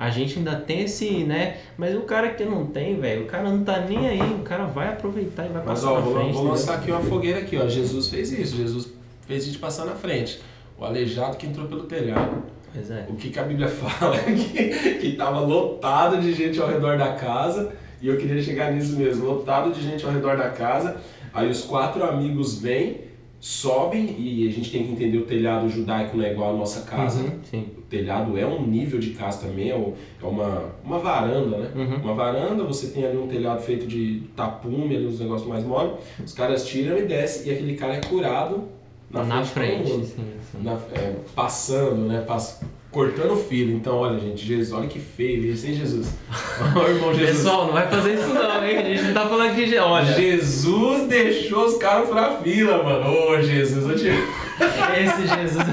A 0.00 0.08
gente 0.08 0.38
ainda 0.38 0.56
tem 0.56 0.80
esse, 0.84 1.24
né? 1.24 1.58
Mas 1.76 1.94
o 1.94 2.00
cara 2.00 2.30
que 2.30 2.42
não 2.42 2.64
tem, 2.64 2.98
velho, 2.98 3.24
o 3.24 3.26
cara 3.26 3.50
não 3.50 3.62
tá 3.62 3.80
nem 3.80 4.08
aí, 4.08 4.18
o 4.18 4.38
cara 4.38 4.64
vai 4.64 4.88
aproveitar 4.88 5.44
e 5.44 5.48
vai 5.50 5.62
Mas 5.62 5.80
passar 5.80 5.92
ó, 5.92 5.94
na 5.96 6.00
vou, 6.00 6.14
frente. 6.14 6.32
vou 6.32 6.44
lançar 6.44 6.76
aqui 6.76 6.90
uma 6.90 7.02
fogueira 7.02 7.40
aqui, 7.40 7.58
ó. 7.58 7.68
Jesus 7.68 8.08
fez 8.08 8.32
isso, 8.32 8.56
Jesus 8.56 8.90
fez 9.26 9.42
a 9.42 9.46
gente 9.48 9.58
passar 9.58 9.84
na 9.84 9.94
frente. 9.94 10.40
O 10.78 10.86
aleijado 10.86 11.36
que 11.36 11.46
entrou 11.46 11.68
pelo 11.68 11.82
telhado. 11.82 12.42
Pois 12.72 12.90
é. 12.90 13.04
O 13.10 13.14
que, 13.14 13.28
que 13.28 13.38
a 13.38 13.42
Bíblia 13.42 13.68
fala 13.68 14.16
é 14.16 14.32
que, 14.32 14.94
que 15.00 15.12
tava 15.16 15.40
lotado 15.40 16.18
de 16.18 16.32
gente 16.32 16.58
ao 16.58 16.66
redor 16.66 16.96
da 16.96 17.12
casa, 17.12 17.70
e 18.00 18.08
eu 18.08 18.16
queria 18.16 18.40
chegar 18.42 18.72
nisso 18.72 18.96
mesmo, 18.96 19.26
lotado 19.26 19.70
de 19.70 19.82
gente 19.82 20.02
ao 20.06 20.12
redor 20.12 20.38
da 20.38 20.48
casa. 20.48 20.96
Aí 21.34 21.50
os 21.50 21.60
quatro 21.60 22.02
amigos 22.02 22.58
vêm, 22.58 23.02
sobem, 23.40 24.14
e 24.18 24.46
a 24.46 24.52
gente 24.52 24.70
tem 24.70 24.84
que 24.84 24.92
entender 24.92 25.16
o 25.18 25.24
telhado 25.24 25.68
judaico 25.68 26.16
não 26.16 26.24
é 26.24 26.30
igual 26.32 26.50
à 26.54 26.56
nossa 26.58 26.82
casa. 26.82 27.20
Uhum. 27.52 27.64
O 27.78 27.82
telhado 27.88 28.38
é 28.38 28.44
um 28.46 28.66
nível 28.66 29.00
de 29.00 29.10
casa 29.10 29.46
também, 29.48 29.70
é 29.70 29.74
é 30.22 30.26
uma, 30.26 30.64
uma 30.84 30.98
varanda, 30.98 31.56
né? 31.56 31.70
Uhum. 31.74 31.96
Uma 32.04 32.14
varanda, 32.14 32.62
você 32.64 32.88
tem 32.88 33.04
ali 33.04 33.16
um 33.16 33.26
telhado 33.26 33.62
feito 33.62 33.86
de 33.86 34.22
tapume, 34.36 34.94
ali 34.94 35.06
uns 35.06 35.18
negócios 35.20 35.48
mais 35.48 35.64
mole. 35.64 35.92
Os 36.24 36.34
caras 36.34 36.66
tiram 36.66 36.98
e 36.98 37.02
descem, 37.06 37.50
e 37.50 37.54
aquele 37.54 37.74
cara 37.76 37.94
é 37.94 38.00
curado 38.02 38.64
na, 39.10 39.24
Na 39.24 39.42
frente. 39.42 39.90
frente, 39.90 40.06
sim, 40.06 40.24
sim. 40.52 40.58
Na- 40.62 40.78
é, 40.94 41.14
passando, 41.34 42.06
né? 42.06 42.20
Pass- 42.26 42.60
cortando 42.90 43.32
o 43.32 43.36
fio. 43.36 43.70
Então, 43.70 43.96
olha, 43.96 44.18
gente, 44.18 44.44
Jesus, 44.44 44.72
olha 44.72 44.88
que 44.88 44.98
feio 44.98 45.44
isso, 45.44 45.66
hein, 45.66 45.74
Jesus? 45.74 46.14
Ó, 46.74 46.88
irmão 46.88 47.14
Jesus. 47.14 47.38
Pessoal, 47.38 47.66
não 47.66 47.72
vai 47.72 47.88
fazer 47.88 48.14
isso 48.14 48.28
não, 48.28 48.64
hein? 48.64 48.78
A 48.78 48.82
gente 48.82 49.02
não 49.02 49.14
tá 49.14 49.28
falando 49.28 49.54
que... 49.54 49.78
Olha, 49.78 50.12
Jesus 50.12 51.08
deixou 51.08 51.66
os 51.66 51.76
caras 51.76 52.08
pra 52.08 52.38
fila, 52.38 52.82
mano. 52.82 53.10
Ô, 53.10 53.40
Jesus, 53.42 53.88
eu 53.88 53.96
te... 53.96 54.08
esse 54.08 55.26
Jesus... 55.26 55.64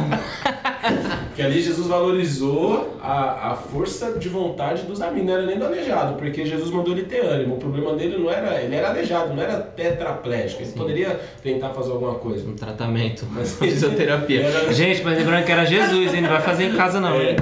Porque 1.38 1.52
ali 1.52 1.62
Jesus 1.62 1.86
valorizou 1.86 2.98
a, 3.00 3.52
a 3.52 3.56
força 3.56 4.14
de 4.14 4.28
vontade 4.28 4.82
dos 4.88 5.00
amigos, 5.04 5.28
não 5.28 5.34
era 5.36 5.46
nem 5.46 5.60
do 5.60 5.66
aleijado, 5.66 6.16
porque 6.18 6.44
Jesus 6.44 6.72
mandou 6.72 6.96
ele 6.96 7.04
ter 7.04 7.20
ânimo. 7.24 7.54
O 7.54 7.58
problema 7.60 7.94
dele 7.94 8.18
não 8.18 8.28
era. 8.28 8.60
Ele 8.60 8.74
era 8.74 8.90
aleijado, 8.90 9.36
não 9.36 9.44
era 9.44 9.60
tetraplégico. 9.60 10.64
Ele 10.64 10.72
Sim. 10.72 10.76
poderia 10.80 11.22
tentar 11.44 11.70
fazer 11.76 11.92
alguma 11.92 12.16
coisa. 12.16 12.50
Um 12.50 12.56
tratamento, 12.56 13.28
Mas- 13.30 13.54
fisioterapia. 13.56 14.42
Era- 14.42 14.74
Gente, 14.74 15.04
mas 15.04 15.16
lembrando 15.16 15.46
que 15.46 15.52
era 15.52 15.64
Jesus, 15.64 16.12
hein? 16.12 16.22
Não 16.22 16.30
vai 16.30 16.42
fazer 16.42 16.64
em 16.72 16.76
casa 16.76 17.00
não, 17.00 17.14
É. 17.14 17.30
hein? 17.34 17.36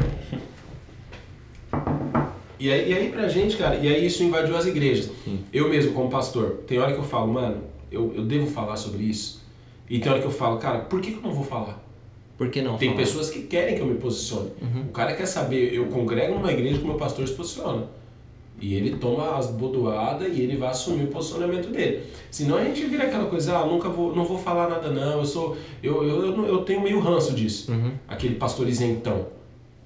E 2.59 2.69
aí, 2.69 2.91
e 2.91 2.93
aí 2.93 3.09
pra 3.13 3.29
gente, 3.29 3.55
cara, 3.55 3.75
e 3.75 3.87
aí 3.87 4.05
isso 4.05 4.23
invadiu 4.23 4.57
as 4.57 4.65
igrejas. 4.65 5.09
Sim. 5.23 5.39
Eu 5.53 5.69
mesmo, 5.69 5.93
como 5.93 6.09
pastor, 6.09 6.63
tem 6.67 6.79
hora 6.79 6.91
que 6.91 6.99
eu 6.99 7.03
falo, 7.05 7.31
mano, 7.31 7.61
eu, 7.89 8.11
eu 8.13 8.23
devo 8.25 8.45
falar 8.47 8.75
sobre 8.75 9.03
isso. 9.03 9.41
E 9.89 9.99
tem 9.99 10.11
hora 10.11 10.19
que 10.19 10.27
eu 10.27 10.31
falo, 10.31 10.57
cara, 10.57 10.79
por 10.79 10.99
que, 10.99 11.11
que 11.11 11.17
eu 11.17 11.23
não 11.23 11.31
vou 11.31 11.45
falar? 11.45 11.84
Por 12.37 12.49
que 12.49 12.61
não 12.61 12.77
Tem 12.77 12.89
falar? 12.89 13.01
pessoas 13.01 13.29
que 13.29 13.43
querem 13.43 13.75
que 13.75 13.81
eu 13.81 13.85
me 13.87 13.95
posicione. 13.95 14.51
Uhum. 14.61 14.81
O 14.89 14.91
cara 14.91 15.13
quer 15.15 15.25
saber, 15.25 15.73
eu 15.73 15.85
congrego 15.85 16.35
numa 16.35 16.51
igreja 16.51 16.77
que 16.77 16.83
o 16.83 16.87
meu 16.87 16.97
pastor 16.97 17.27
se 17.27 17.33
posiciona. 17.33 17.83
E 18.59 18.73
ele 18.73 18.97
toma 18.97 19.37
as 19.37 19.47
bodoadas 19.47 20.35
e 20.35 20.41
ele 20.41 20.55
vai 20.55 20.69
assumir 20.69 21.03
o 21.03 21.07
posicionamento 21.07 21.69
dele. 21.69 22.03
Senão 22.31 22.57
a 22.57 22.63
gente 22.63 22.85
vira 22.85 23.03
aquela 23.03 23.25
coisa, 23.25 23.57
ah, 23.57 23.65
nunca 23.65 23.89
vou, 23.89 24.15
não 24.15 24.23
vou 24.23 24.37
falar 24.37 24.69
nada 24.69 24.89
não, 24.89 25.19
eu 25.19 25.25
sou, 25.25 25.57
eu, 25.83 26.03
eu, 26.03 26.25
eu, 26.25 26.45
eu 26.45 26.57
tenho 26.59 26.81
meio 26.81 26.99
ranço 26.99 27.33
disso. 27.33 27.71
Uhum. 27.71 27.91
Aquele 28.07 28.35
pastor 28.35 28.67
isentão. 28.67 29.27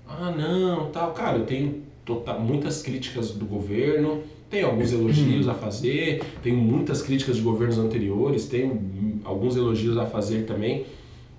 Ah, 0.08 0.32
não, 0.32 0.88
tal. 0.92 1.12
Cara, 1.14 1.38
eu 1.38 1.46
tenho 1.46 1.82
tota- 2.06 2.34
muitas 2.36 2.82
críticas 2.82 3.32
do 3.32 3.46
governo, 3.46 4.22
tenho 4.50 4.68
alguns 4.68 4.92
elogios 4.92 5.48
a 5.48 5.54
fazer, 5.54 6.22
tenho 6.42 6.58
muitas 6.58 7.02
críticas 7.04 7.36
de 7.38 7.42
governos 7.44 7.78
anteriores, 7.78 8.46
tenho 8.48 8.82
alguns 9.24 9.56
elogios 9.56 9.98
a 9.98 10.06
fazer 10.08 10.46
também, 10.46 10.86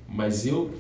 mas 0.09 0.47
eu, 0.47 0.71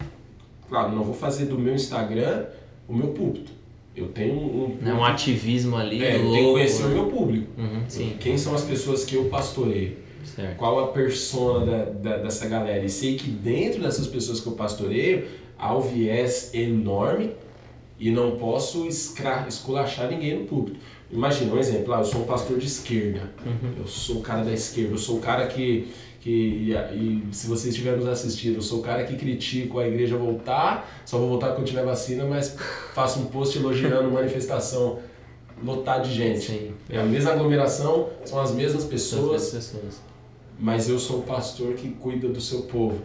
claro, 0.70 0.92
não 0.94 1.02
vou 1.04 1.14
fazer 1.14 1.44
do 1.46 1.58
meu 1.58 1.74
Instagram 1.74 2.46
o 2.88 2.94
meu 2.94 3.08
púlpito. 3.08 3.52
Eu 3.94 4.08
tenho 4.08 4.34
um, 4.34 4.78
É 4.86 4.94
um 4.94 5.04
ativismo 5.04 5.76
ali, 5.76 6.02
é, 6.02 6.16
eu 6.16 6.20
tenho 6.30 6.46
que 6.46 6.52
conhecer 6.52 6.84
o 6.84 6.88
meu 6.88 7.06
público. 7.06 7.46
Uhum, 7.58 7.82
sim. 7.88 8.16
Quem 8.18 8.38
são 8.38 8.54
as 8.54 8.62
pessoas 8.62 9.04
que 9.04 9.16
eu 9.16 9.24
pastoreio? 9.26 9.96
Certo. 10.24 10.56
Qual 10.56 10.78
a 10.84 10.86
persona 10.88 11.66
da, 11.66 11.84
da- 11.84 12.16
dessa 12.18 12.48
galera? 12.48 12.82
E 12.84 12.88
sei 12.88 13.16
que 13.16 13.28
dentro 13.30 13.82
dessas 13.82 14.06
pessoas 14.06 14.40
que 14.40 14.46
eu 14.46 14.52
pastoreio, 14.52 15.26
há 15.58 15.76
um 15.76 15.80
viés 15.80 16.54
enorme 16.54 17.32
e 17.98 18.10
não 18.10 18.36
posso 18.38 18.86
esculachar 19.48 20.08
ninguém 20.10 20.38
no 20.38 20.44
púlpito. 20.46 20.78
Imagina 21.10 21.52
um 21.52 21.58
exemplo, 21.58 21.92
ah, 21.92 21.98
eu 21.98 22.04
sou 22.04 22.20
um 22.22 22.24
pastor 22.24 22.58
de 22.58 22.66
esquerda, 22.66 23.30
eu 23.76 23.86
sou 23.86 24.16
o 24.18 24.20
cara 24.22 24.44
da 24.44 24.52
esquerda, 24.52 24.94
eu 24.94 24.98
sou 24.98 25.16
o 25.16 25.20
cara 25.20 25.46
que, 25.48 25.88
que 26.20 26.30
e, 26.30 26.72
e 26.72 27.34
se 27.34 27.46
vocês 27.46 27.72
estiverem 27.74 27.98
nos 27.98 28.08
assistindo, 28.08 28.56
eu 28.56 28.62
sou 28.62 28.80
o 28.80 28.82
cara 28.82 29.04
que 29.04 29.16
critico 29.16 29.78
a 29.78 29.88
igreja 29.88 30.16
voltar, 30.16 31.02
só 31.06 31.18
vou 31.18 31.28
voltar 31.28 31.52
quando 31.54 31.66
tiver 31.66 31.84
vacina, 31.84 32.24
mas 32.24 32.56
faço 32.94 33.20
um 33.20 33.24
post 33.26 33.58
elogiando 33.58 34.10
manifestação 34.10 34.98
lotada 35.64 36.04
de 36.04 36.14
gente. 36.14 36.44
Sim. 36.46 36.72
É 36.88 36.98
a 37.00 37.04
mesma 37.04 37.32
aglomeração, 37.32 38.08
são 38.24 38.38
as 38.40 38.52
mesmas 38.52 38.84
pessoas, 38.84 39.50
Pessoas. 39.50 39.66
pessoas. 39.68 40.00
mas 40.58 40.88
eu 40.88 40.98
sou 40.98 41.20
o 41.20 41.22
pastor 41.22 41.74
que 41.74 41.88
cuida 41.88 42.28
do 42.28 42.40
seu 42.40 42.62
povo. 42.62 42.98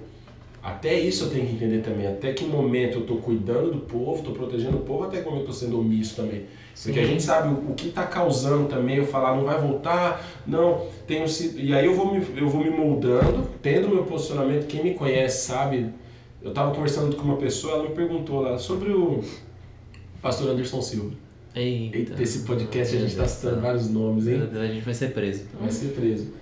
Até 0.62 1.00
isso 1.00 1.26
eu 1.26 1.30
tenho 1.30 1.46
que 1.46 1.54
entender 1.54 1.82
também. 1.84 2.08
Até 2.08 2.34
que 2.34 2.44
momento 2.44 2.96
eu 2.96 3.02
estou 3.02 3.18
cuidando 3.18 3.72
do 3.72 3.80
povo, 3.82 4.18
estou 4.18 4.34
protegendo 4.34 4.78
o 4.78 4.82
povo, 4.82 5.04
até 5.04 5.20
que 5.20 5.26
momento 5.26 5.46
eu 5.46 5.52
estou 5.52 5.68
sendo 5.68 5.80
omisso 5.80 6.16
também. 6.16 6.46
Porque 6.84 7.00
a 7.00 7.04
Sim. 7.04 7.10
gente 7.10 7.24
sabe 7.24 7.48
o, 7.48 7.72
o 7.72 7.74
que 7.74 7.88
está 7.88 8.06
causando 8.06 8.68
também 8.68 8.98
eu 8.98 9.06
falar, 9.06 9.36
não 9.36 9.46
vai 9.46 9.60
voltar, 9.60 10.26
não, 10.46 10.86
tenho 11.08 11.28
sido. 11.28 11.60
E 11.60 11.74
aí 11.74 11.86
eu 11.86 11.96
vou, 11.96 12.14
me, 12.14 12.26
eu 12.36 12.50
vou 12.50 12.64
me 12.64 12.70
moldando, 12.70 13.48
tendo 13.62 13.88
meu 13.90 14.04
posicionamento. 14.04 14.68
Quem 14.68 14.84
me 14.84 14.94
conhece 14.94 15.46
sabe. 15.48 15.90
Eu 16.42 16.50
estava 16.50 16.76
conversando 16.76 17.16
com 17.16 17.24
uma 17.24 17.38
pessoa, 17.38 17.74
ela 17.74 17.90
me 17.90 17.96
perguntou 17.96 18.42
lá 18.42 18.58
sobre 18.60 18.92
o 18.92 19.24
pastor 20.22 20.52
Anderson 20.52 20.80
Silva. 20.82 21.16
Eita. 21.56 22.22
Esse 22.22 22.40
podcast 22.40 22.96
a 22.96 23.00
gente 23.00 23.12
está 23.12 23.28
citando 23.28 23.62
vários 23.62 23.90
nomes, 23.90 24.28
hein? 24.28 24.48
A 24.54 24.68
gente 24.68 24.84
vai 24.84 24.94
ser 24.94 25.14
preso. 25.14 25.46
vai 25.60 25.72
ser 25.72 25.88
preso. 25.94 26.34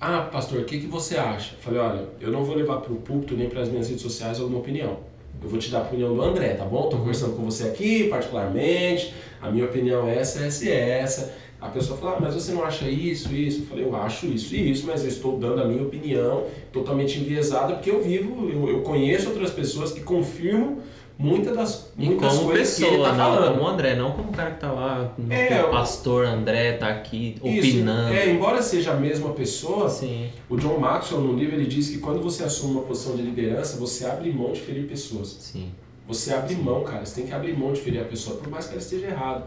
Ah, 0.00 0.22
pastor, 0.22 0.60
o 0.60 0.64
que, 0.64 0.80
que 0.80 0.86
você 0.86 1.18
acha? 1.18 1.56
Eu 1.56 1.58
falei, 1.60 1.80
olha, 1.80 2.04
eu 2.20 2.30
não 2.30 2.42
vou 2.42 2.54
levar 2.56 2.78
para 2.78 2.92
o 2.92 2.96
púlpito 2.96 3.36
nem 3.36 3.50
para 3.50 3.60
as 3.60 3.68
minhas 3.68 3.88
redes 3.88 4.02
sociais 4.02 4.40
alguma 4.40 4.60
opinião. 4.60 5.00
Eu 5.42 5.48
vou 5.48 5.58
te 5.58 5.70
dar 5.70 5.78
a 5.78 5.82
opinião 5.82 6.14
do 6.14 6.22
André, 6.22 6.54
tá 6.54 6.64
bom? 6.64 6.88
Tô 6.88 6.98
conversando 6.98 7.34
com 7.34 7.44
você 7.44 7.68
aqui, 7.68 8.08
particularmente. 8.08 9.14
A 9.40 9.50
minha 9.50 9.64
opinião 9.64 10.06
é 10.08 10.18
essa, 10.18 10.44
essa 10.44 10.64
e 10.64 10.70
essa. 10.70 11.34
A 11.60 11.68
pessoa 11.68 11.98
fala, 11.98 12.16
ah, 12.16 12.20
mas 12.20 12.34
você 12.34 12.52
não 12.52 12.64
acha 12.64 12.88
isso, 12.88 13.34
isso? 13.34 13.60
Eu 13.62 13.66
falei, 13.66 13.84
eu 13.84 13.94
acho 13.96 14.26
isso 14.26 14.54
e 14.54 14.70
isso, 14.70 14.86
mas 14.86 15.02
eu 15.02 15.08
estou 15.08 15.38
dando 15.38 15.60
a 15.60 15.64
minha 15.66 15.82
opinião 15.82 16.44
totalmente 16.72 17.18
enviesada, 17.20 17.74
porque 17.74 17.90
eu 17.90 18.02
vivo, 18.02 18.48
eu, 18.50 18.68
eu 18.68 18.80
conheço 18.80 19.28
outras 19.28 19.50
pessoas 19.50 19.92
que 19.92 20.00
confirmam 20.00 20.78
muitas 21.18 21.54
das 21.54 21.92
muitas 21.98 22.32
como 22.34 22.46
coisas 22.46 22.68
pessoa, 22.70 22.88
que 22.88 22.94
ele 22.94 23.04
tá 23.04 23.10
não 23.12 23.16
falando. 23.18 23.52
como 23.52 23.62
o 23.64 23.68
André, 23.68 23.94
não 23.94 24.12
como 24.12 24.30
o 24.30 24.32
cara 24.32 24.50
que 24.52 24.60
tá 24.60 24.72
lá, 24.72 25.14
É, 25.28 25.62
o 25.62 25.70
pastor 25.70 26.24
André 26.24 26.72
tá 26.78 26.88
aqui 26.88 27.36
Isso, 27.44 27.58
opinando. 27.76 28.14
é, 28.14 28.30
embora 28.30 28.62
seja 28.62 28.92
a 28.92 28.96
mesma 28.96 29.30
pessoa, 29.34 29.90
Sim, 29.90 30.28
O 30.48 30.56
John 30.56 30.78
Maxwell, 30.78 31.20
no 31.20 31.34
livro, 31.36 31.56
ele 31.56 31.66
diz 31.66 31.90
que 31.90 31.98
quando 31.98 32.22
você 32.22 32.42
assume 32.42 32.72
uma 32.76 32.82
posição 32.84 33.14
de 33.16 33.20
liderança, 33.22 33.76
você 33.78 34.06
abre 34.06 34.32
mão 34.32 34.50
de 34.52 34.60
ferir 34.60 34.86
pessoas. 34.88 35.36
sim. 35.40 35.68
Você 36.08 36.32
abre 36.32 36.56
mão, 36.56 36.82
cara. 36.82 37.04
Você 37.06 37.20
tem 37.20 37.26
que 37.28 37.32
abrir 37.32 37.56
mão 37.56 37.72
de 37.72 37.80
ferir 37.82 38.00
a 38.00 38.04
pessoa, 38.04 38.36
por 38.38 38.48
mais 38.48 38.64
que 38.64 38.72
ela 38.72 38.80
esteja 38.80 39.06
errada. 39.06 39.46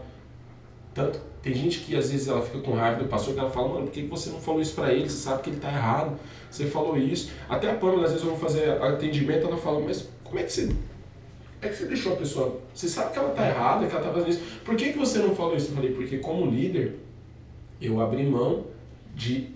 Tanto, 0.94 1.20
tem 1.42 1.52
gente 1.52 1.80
que 1.80 1.96
às 1.96 2.10
vezes 2.10 2.28
ela 2.28 2.40
fica 2.40 2.60
com 2.60 2.72
raiva 2.72 3.02
do 3.02 3.08
pastor, 3.08 3.34
que 3.34 3.40
ela 3.40 3.50
fala, 3.50 3.68
mano, 3.68 3.86
por 3.86 3.92
que 3.92 4.02
você 4.02 4.30
não 4.30 4.40
falou 4.40 4.60
isso 4.60 4.74
pra 4.74 4.92
ele? 4.92 5.10
Você 5.10 5.16
sabe 5.16 5.42
que 5.42 5.50
ele 5.50 5.58
tá 5.58 5.68
errado. 5.68 6.16
Você 6.48 6.66
falou 6.66 6.96
isso. 6.96 7.32
Até 7.48 7.70
a 7.70 7.74
Pamela, 7.74 8.04
às 8.04 8.12
vezes 8.12 8.24
eu 8.24 8.30
vou 8.30 8.38
fazer 8.38 8.70
atendimento, 8.80 9.46
ela 9.46 9.56
fala, 9.56 9.80
mas 9.80 10.08
como 10.22 10.38
é 10.38 10.44
que 10.44 10.52
você... 10.52 10.70
É 11.60 11.68
que 11.68 11.74
você 11.74 11.86
deixou 11.86 12.12
a 12.12 12.16
pessoa... 12.16 12.60
Você 12.72 12.88
sabe 12.88 13.12
que 13.12 13.18
ela 13.18 13.30
tá 13.30 13.48
errada, 13.48 13.86
que 13.86 13.94
ela 13.94 14.04
tá 14.04 14.12
fazendo 14.12 14.30
isso. 14.30 14.42
Por 14.64 14.76
que, 14.76 14.92
que 14.92 14.98
você 14.98 15.18
não 15.18 15.34
falou 15.34 15.56
isso? 15.56 15.72
Eu 15.72 15.74
falei, 15.74 15.92
porque 15.92 16.18
como 16.18 16.46
líder, 16.46 16.96
eu 17.80 18.00
abri 18.00 18.24
mão 18.24 18.64
de, 19.14 19.48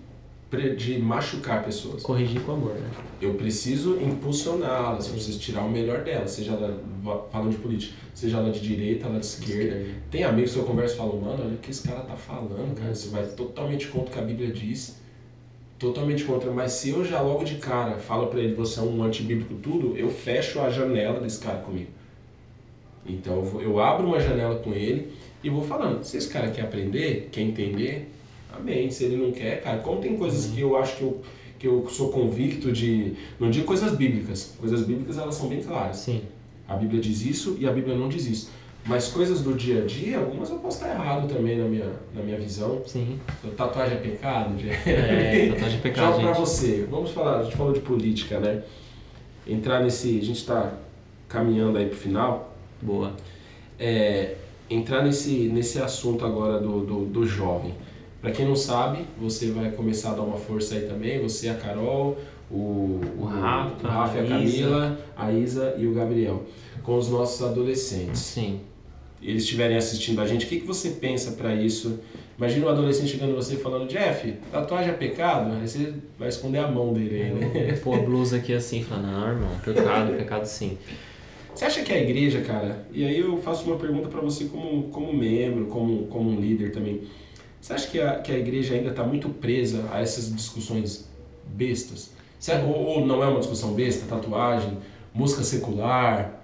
de 0.51 0.97
machucar 0.99 1.63
pessoas. 1.63 2.01
Corrigir 2.01 2.41
com 2.41 2.53
amor, 2.53 2.73
né? 2.73 2.89
Eu 3.21 3.35
preciso 3.35 3.99
impulsioná-las, 4.01 5.05
eu 5.07 5.13
preciso 5.13 5.37
tirar 5.39 5.61
o 5.63 5.69
melhor 5.69 6.03
delas, 6.03 6.31
seja 6.31 6.53
ela, 6.53 6.81
falando 7.31 7.51
de 7.51 7.57
política, 7.57 7.93
seja 8.15 8.37
ela 8.37 8.49
de 8.49 8.59
direita, 8.59 9.05
ela 9.05 9.19
de 9.19 9.25
esquerda. 9.25 9.85
Tem 10.09 10.23
amigos 10.23 10.53
que 10.53 10.57
eu 10.59 10.63
converso 10.63 10.95
e 10.95 10.97
falo, 10.97 11.21
mano, 11.21 11.43
olha 11.43 11.53
o 11.53 11.57
que 11.57 11.69
esse 11.69 11.87
cara 11.87 11.99
tá 12.01 12.15
falando, 12.15 12.73
cara, 12.75 12.93
você 12.95 13.09
vai 13.09 13.25
totalmente 13.27 13.87
contra 13.89 14.09
o 14.09 14.11
que 14.13 14.19
a 14.19 14.23
Bíblia 14.23 14.51
diz, 14.51 14.97
totalmente 15.77 16.23
contra, 16.23 16.49
mas 16.51 16.71
se 16.71 16.89
eu 16.89 17.05
já 17.05 17.21
logo 17.21 17.43
de 17.43 17.55
cara 17.55 17.97
falo 17.97 18.27
pra 18.27 18.39
ele, 18.39 18.55
você 18.55 18.79
é 18.79 18.83
um 18.83 19.03
antibíblico 19.03 19.53
tudo, 19.55 19.95
eu 19.95 20.09
fecho 20.09 20.59
a 20.59 20.69
janela 20.71 21.19
desse 21.19 21.39
cara 21.39 21.59
comigo. 21.59 21.91
Então 23.05 23.35
eu, 23.35 23.43
vou- 23.43 23.61
eu 23.61 23.79
abro 23.79 24.07
uma 24.07 24.19
janela 24.19 24.55
com 24.55 24.73
ele 24.73 25.11
e 25.43 25.49
vou 25.49 25.63
falando, 25.63 26.03
se 26.03 26.17
esse 26.17 26.27
cara 26.27 26.49
quer 26.49 26.63
aprender, 26.63 27.29
quer 27.31 27.41
entender, 27.41 28.09
amém, 28.57 28.89
se 28.89 29.05
ele 29.05 29.17
não 29.17 29.31
quer, 29.31 29.61
cara, 29.61 29.79
como 29.79 30.01
tem 30.01 30.17
coisas 30.17 30.51
que 30.51 30.61
eu 30.61 30.77
acho 30.77 30.95
que 30.97 31.03
eu, 31.03 31.21
que 31.57 31.67
eu 31.67 31.87
sou 31.89 32.09
convicto 32.09 32.71
de, 32.71 33.13
não 33.39 33.49
digo 33.49 33.65
coisas 33.65 33.95
bíblicas, 33.95 34.55
coisas 34.59 34.81
bíblicas 34.83 35.17
elas 35.17 35.35
são 35.35 35.47
bem 35.47 35.61
claras, 35.61 35.97
Sim. 35.97 36.21
a 36.67 36.75
Bíblia 36.75 37.01
diz 37.01 37.21
isso 37.25 37.57
e 37.59 37.67
a 37.67 37.71
Bíblia 37.71 37.95
não 37.95 38.09
diz 38.09 38.25
isso. 38.27 38.51
Mas 38.85 39.09
coisas 39.09 39.41
do 39.41 39.53
dia 39.53 39.83
a 39.83 39.85
dia, 39.85 40.17
algumas 40.17 40.49
eu 40.49 40.57
posso 40.57 40.77
estar 40.77 40.93
errado 40.93 41.27
também 41.27 41.57
na 41.57 41.65
minha, 41.65 41.91
na 42.15 42.23
minha 42.23 42.37
visão. 42.39 42.81
Sim. 42.85 43.19
Tatuagem 43.55 43.97
é 43.97 43.99
pecado? 43.99 44.55
É, 44.85 45.49
tatuagem 45.49 45.77
é 45.77 45.81
pecado, 45.81 46.15
Jogo 46.21 46.23
pra 46.23 46.33
você. 46.33 46.87
Vamos 46.89 47.11
falar, 47.11 47.39
a 47.39 47.43
gente 47.43 47.57
falou 47.57 47.73
de 47.73 47.81
política, 47.81 48.39
né? 48.39 48.63
Entrar 49.45 49.83
nesse. 49.83 50.17
A 50.19 50.23
gente 50.23 50.37
está 50.37 50.73
caminhando 51.27 51.77
aí 51.77 51.87
pro 51.87 51.97
final. 51.97 52.55
Boa. 52.81 53.13
É, 53.77 54.35
entrar 54.69 55.03
nesse, 55.03 55.49
nesse 55.49 55.79
assunto 55.79 56.25
agora 56.25 56.59
do, 56.59 56.85
do, 56.85 57.05
do 57.05 57.27
jovem. 57.27 57.75
Para 58.21 58.31
quem 58.31 58.45
não 58.45 58.55
sabe, 58.55 59.05
você 59.19 59.51
vai 59.51 59.71
começar 59.71 60.11
a 60.11 60.15
dar 60.15 60.23
uma 60.23 60.37
força 60.37 60.75
aí 60.75 60.81
também. 60.81 61.21
Você, 61.21 61.47
a 61.49 61.55
Carol, 61.55 62.17
o, 62.51 62.99
O 63.17 63.23
Rafa, 63.25 63.87
o 63.87 63.89
Rafa 63.89 64.19
a 64.19 64.23
a 64.23 64.27
Camila, 64.27 64.99
a 65.15 65.31
Isa 65.31 65.75
e 65.77 65.87
o 65.87 65.93
Gabriel. 65.93 66.43
Com 66.83 66.97
os 66.97 67.09
nossos 67.09 67.41
adolescentes. 67.45 68.19
Sim. 68.19 68.61
eles 69.21 69.43
estiverem 69.43 69.77
assistindo 69.77 70.21
a 70.21 70.25
gente, 70.25 70.45
o 70.45 70.49
que, 70.49 70.59
que 70.61 70.67
você 70.67 70.91
pensa 70.91 71.33
pra 71.33 71.53
isso? 71.55 71.99
Imagina 72.37 72.67
um 72.67 72.69
adolescente 72.69 73.11
chegando 73.11 73.35
você 73.35 73.57
falando, 73.57 73.89
Jeff, 73.89 74.31
tatuagem 74.49 74.91
é 74.91 74.93
pecado? 74.93 75.51
Aí 75.59 75.67
você 75.67 75.93
vai 76.17 76.29
esconder 76.29 76.59
a 76.59 76.67
mão 76.69 76.93
dele 76.93 77.21
aí, 77.21 77.31
né? 77.33 77.73
Pôr 77.83 77.99
a 77.99 78.01
blusa 78.01 78.37
aqui 78.37 78.53
assim, 78.53 78.81
falar, 78.81 79.01
não, 79.01 79.27
irmão, 79.27 79.49
pecado, 79.63 80.13
pecado 80.15 80.45
sim. 80.45 80.77
Você 81.53 81.65
acha 81.65 81.81
que 81.81 81.91
a 81.91 81.97
igreja, 82.01 82.39
cara, 82.39 82.85
e 82.93 83.03
aí 83.03 83.19
eu 83.19 83.37
faço 83.39 83.65
uma 83.65 83.75
pergunta 83.75 84.07
pra 84.07 84.21
você 84.21 84.45
como, 84.45 84.83
como 84.83 85.11
membro, 85.13 85.65
como, 85.65 86.07
como 86.07 86.29
um 86.29 86.39
líder 86.39 86.71
também. 86.71 87.01
Você 87.61 87.73
acha 87.73 87.87
que 87.87 87.99
a, 88.01 88.15
que 88.19 88.31
a 88.31 88.37
igreja 88.37 88.73
ainda 88.75 88.89
está 88.89 89.03
muito 89.03 89.29
presa 89.29 89.85
a 89.91 90.01
essas 90.01 90.33
discussões 90.33 91.07
bestas? 91.45 92.11
Você- 92.39 92.53
ou, 92.53 92.75
ou 92.85 93.05
não 93.05 93.23
é 93.23 93.27
uma 93.27 93.39
discussão 93.39 93.73
besta, 93.73 94.05
tatuagem, 94.07 94.77
música 95.13 95.43
secular, 95.43 96.41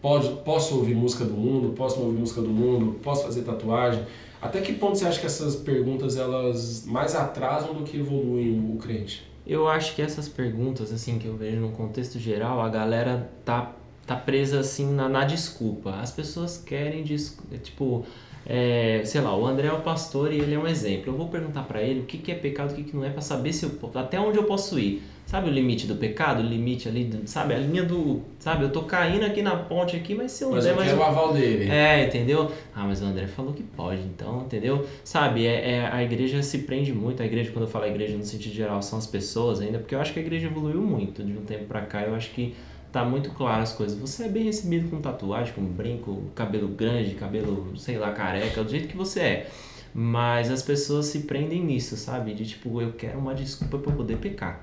pode, 0.00 0.28
posso 0.44 0.76
ouvir 0.76 0.94
música 0.94 1.24
do 1.24 1.34
mundo, 1.34 1.70
posso 1.74 1.98
não 1.98 2.06
ouvir 2.06 2.18
música 2.18 2.42
do 2.42 2.50
mundo, 2.50 2.98
posso 3.02 3.24
fazer 3.24 3.42
tatuagem? 3.42 4.04
Até 4.40 4.60
que 4.60 4.72
ponto 4.72 4.98
você 4.98 5.06
acha 5.06 5.20
que 5.20 5.26
essas 5.26 5.54
perguntas 5.56 6.16
elas 6.16 6.84
mais 6.84 7.14
atrasam 7.14 7.74
do 7.74 7.84
que 7.84 7.98
evoluem 7.98 8.72
o 8.74 8.76
crente? 8.76 9.30
Eu 9.46 9.68
acho 9.68 9.94
que 9.94 10.02
essas 10.02 10.28
perguntas, 10.28 10.92
assim, 10.92 11.18
que 11.18 11.26
eu 11.26 11.36
vejo 11.36 11.60
no 11.60 11.70
contexto 11.70 12.18
geral, 12.18 12.60
a 12.60 12.68
galera 12.68 13.30
tá, 13.44 13.72
tá 14.06 14.16
presa, 14.16 14.60
assim, 14.60 14.92
na, 14.92 15.08
na 15.08 15.24
desculpa. 15.24 15.90
As 15.96 16.10
pessoas 16.12 16.58
querem, 16.58 17.04
tipo, 17.04 18.04
é, 18.46 19.02
sei 19.04 19.20
lá, 19.20 19.36
o 19.36 19.46
André 19.46 19.68
é 19.68 19.72
o 19.72 19.80
pastor 19.80 20.32
e 20.32 20.38
ele 20.38 20.54
é 20.54 20.58
um 20.58 20.66
exemplo. 20.66 21.12
Eu 21.12 21.16
vou 21.16 21.28
perguntar 21.28 21.62
pra 21.62 21.82
ele 21.82 22.00
o 22.00 22.04
que, 22.04 22.18
que 22.18 22.32
é 22.32 22.34
pecado, 22.34 22.72
o 22.72 22.74
que, 22.74 22.82
que 22.84 22.96
não 22.96 23.04
é, 23.04 23.10
pra 23.10 23.20
saber 23.22 23.52
se 23.52 23.64
eu, 23.64 23.70
até 23.94 24.18
onde 24.20 24.38
eu 24.38 24.44
posso 24.44 24.78
ir. 24.78 25.02
Sabe 25.24 25.48
o 25.48 25.52
limite 25.52 25.86
do 25.86 25.94
pecado? 25.94 26.40
O 26.40 26.42
limite 26.46 26.88
ali, 26.88 27.04
do- 27.04 27.26
sabe? 27.28 27.54
A 27.54 27.58
linha 27.58 27.82
do. 27.84 28.20
Sabe, 28.40 28.64
eu 28.64 28.70
tô 28.70 28.82
caindo 28.82 29.24
aqui 29.24 29.40
na 29.40 29.54
ponte 29.56 29.96
aqui, 29.96 30.14
mas 30.14 30.32
se 30.32 30.44
eu 30.44 30.50
Mas 30.50 30.64
der 30.64 30.72
eu 30.72 30.76
quero 30.76 30.98
o 30.98 31.02
aval 31.02 31.32
dele. 31.32 31.70
é, 31.70 32.04
entendeu? 32.04 32.50
Ah, 32.74 32.84
mas 32.86 33.00
o 33.00 33.04
André 33.06 33.26
falou 33.28 33.52
que 33.54 33.62
pode, 33.62 34.02
então, 34.02 34.42
entendeu? 34.42 34.84
Sabe, 35.04 35.46
é, 35.46 35.70
é- 35.76 35.86
a 35.90 36.02
igreja 36.02 36.42
se 36.42 36.58
prende 36.58 36.92
muito. 36.92 37.22
A 37.22 37.24
igreja, 37.26 37.50
quando 37.52 37.64
eu 37.64 37.70
falo 37.70 37.86
igreja 37.86 38.16
no 38.16 38.24
sentido 38.24 38.52
geral, 38.52 38.82
são 38.82 38.98
as 38.98 39.06
pessoas 39.06 39.60
ainda, 39.60 39.78
porque 39.78 39.94
eu 39.94 40.00
acho 40.00 40.12
que 40.12 40.18
a 40.18 40.22
igreja 40.22 40.48
evoluiu 40.48 40.82
muito 40.82 41.22
de 41.22 41.32
um 41.32 41.42
tempo 41.44 41.64
pra 41.64 41.82
cá. 41.82 42.02
Eu 42.02 42.14
acho 42.16 42.30
que 42.32 42.52
tá 42.92 43.04
muito 43.04 43.30
claro 43.30 43.62
as 43.62 43.72
coisas. 43.72 43.98
Você 43.98 44.24
é 44.24 44.28
bem 44.28 44.44
recebido 44.44 44.88
com 44.90 45.00
tatuagem, 45.00 45.52
com 45.54 45.62
brinco, 45.64 46.22
cabelo 46.34 46.68
grande, 46.68 47.14
cabelo, 47.14 47.72
sei 47.76 47.96
lá, 47.98 48.12
careca, 48.12 48.62
do 48.62 48.70
jeito 48.70 48.88
que 48.88 48.96
você 48.96 49.20
é. 49.20 49.50
Mas 49.94 50.50
as 50.50 50.62
pessoas 50.62 51.06
se 51.06 51.20
prendem 51.20 51.62
nisso, 51.64 51.96
sabe? 51.96 52.32
De 52.34 52.46
tipo, 52.46 52.80
eu 52.80 52.92
quero 52.92 53.18
uma 53.18 53.34
desculpa 53.34 53.78
pra 53.78 53.92
eu 53.92 53.96
poder 53.96 54.16
pecar. 54.18 54.60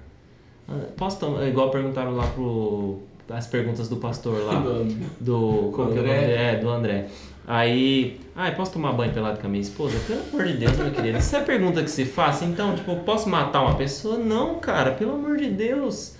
Ah, 0.68 0.85
Posso 0.97 1.19
tomar, 1.19 1.47
igual 1.47 1.69
perguntaram 1.69 2.15
lá 2.15 2.26
pro. 2.27 2.99
As 3.30 3.45
perguntas 3.45 3.88
do 3.88 3.97
pastor 3.97 4.43
lá 4.43 4.60
do. 5.22 5.72
Como 5.72 5.91
que 5.91 5.97
é 5.99 6.01
o 6.01 6.03
nome 6.06 6.10
André. 6.10 6.19
dele? 6.22 6.34
É, 6.34 6.56
do 6.60 6.69
André. 6.69 7.07
Aí. 7.45 8.19
Ai, 8.35 8.56
posso 8.56 8.73
tomar 8.73 8.93
banho 8.93 9.14
pelado 9.14 9.39
com 9.39 9.45
a 9.47 9.49
minha 9.49 9.61
esposa? 9.61 9.97
Pelo 10.07 10.22
amor 10.30 10.45
de 10.47 10.57
Deus, 10.57 10.77
meu 10.77 10.91
querido. 10.91 11.18
Isso 11.19 11.35
é 11.35 11.39
a 11.39 11.43
pergunta 11.43 11.84
que 11.84 11.91
se 11.91 12.06
faz. 12.06 12.41
Então, 12.41 12.76
tipo, 12.76 12.95
posso 12.97 13.30
matar 13.30 13.61
uma 13.61 13.76
pessoa? 13.76 14.18
Não, 14.18 14.60
cara, 14.60 14.91
pelo 14.91 15.14
amor 15.14 15.38
de 15.38 15.49
Deus. 15.49 16.15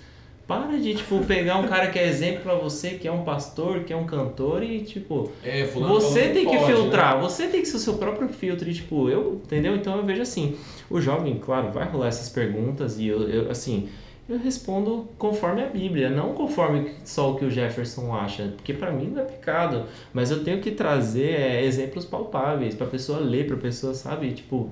Para 0.49 0.80
de, 0.80 0.95
tipo, 0.95 1.23
pegar 1.26 1.57
um 1.57 1.67
cara 1.67 1.91
que 1.91 1.99
é 1.99 2.07
exemplo 2.07 2.41
pra 2.41 2.55
você, 2.55 2.95
que 2.95 3.07
é 3.07 3.11
um 3.11 3.23
pastor, 3.23 3.84
que 3.84 3.93
é 3.93 3.95
um 3.95 4.07
cantor 4.07 4.63
e, 4.63 4.80
tipo, 4.81 5.31
É, 5.43 5.63
você 5.65 6.30
tem 6.30 6.43
que 6.49 6.57
pode, 6.57 6.73
filtrar, 6.73 7.17
né? 7.17 7.21
você 7.21 7.45
tem 7.45 7.61
que 7.61 7.67
ser 7.67 7.77
o 7.77 7.80
seu 7.80 7.93
próprio 7.93 8.27
filtro, 8.30 8.67
e, 8.67 8.73
tipo, 8.73 9.07
eu, 9.09 9.35
entendeu? 9.45 9.76
Então 9.76 9.95
eu 9.97 10.03
vejo 10.03 10.23
assim, 10.23 10.57
o 10.89 10.99
jovem, 10.99 11.38
claro, 11.38 11.71
vai 11.71 11.88
rolar 11.88 12.07
essas 12.07 12.30
perguntas 12.30 12.97
e 12.97 13.05
eu, 13.05 13.30
eu, 13.30 13.51
assim, 13.51 13.89
eu 14.27 14.39
respondo 14.39 15.07
conforme 15.19 15.61
a 15.61 15.67
Bíblia, 15.67 16.09
não 16.09 16.34
conforme 16.34 16.93
só 17.05 17.30
o 17.31 17.35
que 17.35 17.45
o 17.45 17.51
Jefferson 17.51 18.11
acha, 18.15 18.51
porque 18.55 18.73
pra 18.73 18.91
mim 18.91 19.11
não 19.13 19.21
é 19.21 19.26
pecado, 19.26 19.85
mas 20.11 20.31
eu 20.31 20.43
tenho 20.43 20.59
que 20.61 20.71
trazer 20.71 21.30
é, 21.39 21.63
exemplos 21.63 22.05
palpáveis 22.05 22.73
pra 22.73 22.88
pessoa 22.88 23.19
ler, 23.19 23.45
pra 23.45 23.55
pessoa, 23.55 23.93
sabe, 23.93 24.31
tipo... 24.31 24.71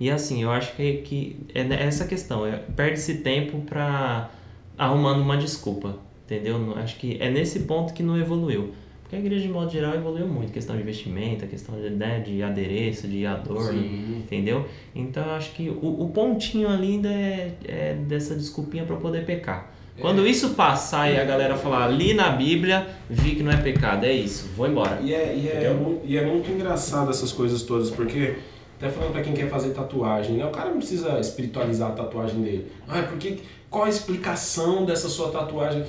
E 0.00 0.10
assim, 0.10 0.42
eu 0.42 0.50
acho 0.50 0.74
que, 0.74 0.94
que 1.02 1.36
é 1.54 1.60
essa 1.84 2.06
questão, 2.06 2.46
é, 2.46 2.56
perde-se 2.74 3.16
tempo 3.18 3.60
pra 3.60 4.30
arrumando 4.76 5.20
uma 5.20 5.36
desculpa, 5.36 5.96
entendeu? 6.24 6.58
Não- 6.58 6.74
Acho 6.76 6.96
que 6.98 7.16
é 7.20 7.30
nesse 7.30 7.60
ponto 7.60 7.92
que 7.92 8.02
não 8.02 8.18
evoluiu. 8.18 8.72
Porque 9.02 9.16
a 9.16 9.18
igreja, 9.18 9.42
de 9.46 9.52
modo 9.52 9.70
geral, 9.70 9.94
evoluiu 9.94 10.26
muito. 10.26 10.52
Questão 10.52 10.74
de 10.76 10.82
vestimenta, 10.82 11.46
questão 11.46 11.74
de, 11.80 11.90
né, 11.90 12.20
de 12.20 12.42
adereço, 12.42 13.06
de 13.06 13.26
adorno, 13.26 13.78
Sim. 13.78 14.16
entendeu? 14.24 14.66
Então, 14.94 15.22
eu 15.24 15.32
acho 15.32 15.52
que 15.52 15.68
o, 15.68 16.02
o 16.02 16.08
pontinho 16.08 16.68
ali 16.68 16.92
ainda 16.94 17.10
é, 17.10 17.52
é 17.68 17.94
dessa 17.94 18.34
desculpinha 18.34 18.84
para 18.84 18.96
poder 18.96 19.26
pecar. 19.26 19.70
Quando 20.00 20.26
isso 20.26 20.54
passar 20.54 21.12
e 21.12 21.20
a 21.20 21.24
galera 21.24 21.54
falar, 21.54 21.86
li 21.88 22.14
na 22.14 22.30
Bíblia, 22.30 22.86
vi 23.10 23.34
que 23.36 23.42
não 23.42 23.52
é 23.52 23.58
pecado, 23.58 24.06
é 24.06 24.12
isso, 24.12 24.48
vou 24.56 24.66
embora. 24.66 24.98
E 25.02 25.12
é, 25.12 25.36
e, 25.36 25.46
é, 25.46 25.76
e 26.04 26.16
é 26.16 26.24
muito 26.24 26.50
engraçado 26.50 27.10
essas 27.10 27.30
coisas 27.30 27.62
todas, 27.62 27.90
porque, 27.90 28.36
até 28.78 28.88
falando 28.88 29.12
pra 29.12 29.20
quem 29.20 29.34
quer 29.34 29.50
fazer 29.50 29.70
tatuagem, 29.74 30.36
né? 30.38 30.46
O 30.46 30.50
cara 30.50 30.70
não 30.70 30.78
precisa 30.78 31.20
espiritualizar 31.20 31.90
a 31.90 31.92
tatuagem 31.92 32.40
dele. 32.40 32.68
Ah, 32.88 33.02
porque, 33.02 33.40
qual 33.72 33.86
a 33.86 33.88
explicação 33.88 34.84
dessa 34.84 35.08
sua 35.08 35.30
tatuagem? 35.30 35.86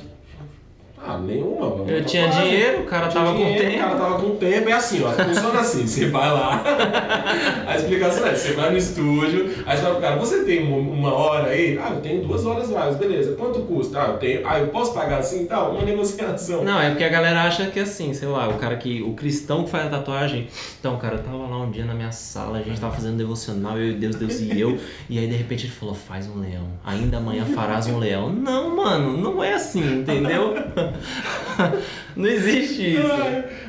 Ah, 1.06 1.18
nenhuma. 1.18 1.66
é 1.66 1.70
uma 1.70 1.92
Eu 1.92 2.06
tinha 2.06 2.28
tatuagem. 2.28 2.50
dinheiro, 2.52 2.82
o 2.82 2.86
cara 2.86 3.08
Tinha 3.10 3.24
tava 3.24 3.36
com 3.36 3.44
dinheiro, 3.44 3.64
tempo. 3.64 3.76
O 3.76 3.80
cara 3.84 3.96
tava 3.96 4.20
com 4.22 4.36
tempo, 4.36 4.70
é 4.70 4.74
assim, 4.74 5.04
ó. 5.04 5.12
Funciona 5.12 5.60
assim, 5.60 5.86
você 5.88 6.08
vai 6.08 6.32
lá. 6.32 6.64
A 7.68 7.76
explicação 7.76 8.28
é, 8.28 8.36
você 8.36 8.54
vai 8.54 8.72
no 8.72 8.78
estúdio, 8.78 9.50
aí 9.66 9.76
você 9.78 9.84
fala 9.84 9.96
pro 9.96 10.02
cara, 10.02 10.16
você 10.18 10.44
tem 10.44 10.64
uma, 10.66 11.14
hora 11.14 11.50
aí? 11.50 11.78
Ah, 11.78 11.92
eu 11.94 12.02
tenho 12.02 12.24
duas 12.24 12.46
horas 12.46 12.70
vagas, 12.70 12.96
beleza. 12.98 13.36
Quanto 13.36 13.60
custa? 13.62 14.02
Ah, 14.02 14.08
eu 14.12 14.18
tenho. 14.18 14.48
Ah, 14.48 14.60
eu 14.60 14.68
posso 14.68 14.94
pagar 14.94 15.20
assim 15.20 15.44
e 15.44 15.46
tal? 15.46 15.72
Uma 15.72 15.84
negociação. 15.84 16.64
Não, 16.64 16.80
é 16.80 16.90
porque 16.90 17.04
a 17.04 17.10
galera 17.10 17.44
acha 17.44 17.66
que 17.68 17.80
assim, 17.80 18.14
sei 18.14 18.28
lá, 18.28 18.48
o 18.48 18.54
cara 18.56 18.78
que. 18.78 19.02
O 19.02 19.14
cristão 19.14 19.64
que 19.64 19.70
faz 19.70 19.88
a 19.88 19.90
tatuagem. 19.90 20.48
Então, 20.80 20.98
cara, 20.98 21.16
eu 21.16 21.24
tava 21.24 21.38
lá 21.38 21.58
um 21.62 21.70
dia 21.72 21.86
na 21.86 21.94
minha 21.94 22.12
sala, 22.12 22.60
a 22.60 22.62
gente 22.62 22.80
tava 22.80 22.94
fazendo 22.94 23.18
devocional, 23.18 23.78
eu 23.78 23.90
e 23.92 23.94
Deus, 23.94 24.16
Deus 24.16 24.40
e 24.40 24.60
eu. 24.60 24.78
E 25.10 25.20
aí 25.20 25.28
de 25.28 25.36
repente 25.36 25.66
ele 25.66 25.74
falou, 25.74 25.94
faz 25.94 26.28
um 26.28 26.40
leão. 26.40 26.64
Ainda 26.84 27.18
amanhã 27.18 27.46
farás 27.54 27.88
um 27.88 28.00
leão. 28.00 28.30
Não, 28.32 28.76
mano, 28.76 29.18
não 29.18 29.44
é 29.44 29.54
assim, 29.54 30.00
entendeu? 30.00 30.54
não 32.16 32.28
existe 32.28 32.96
isso. 32.96 33.08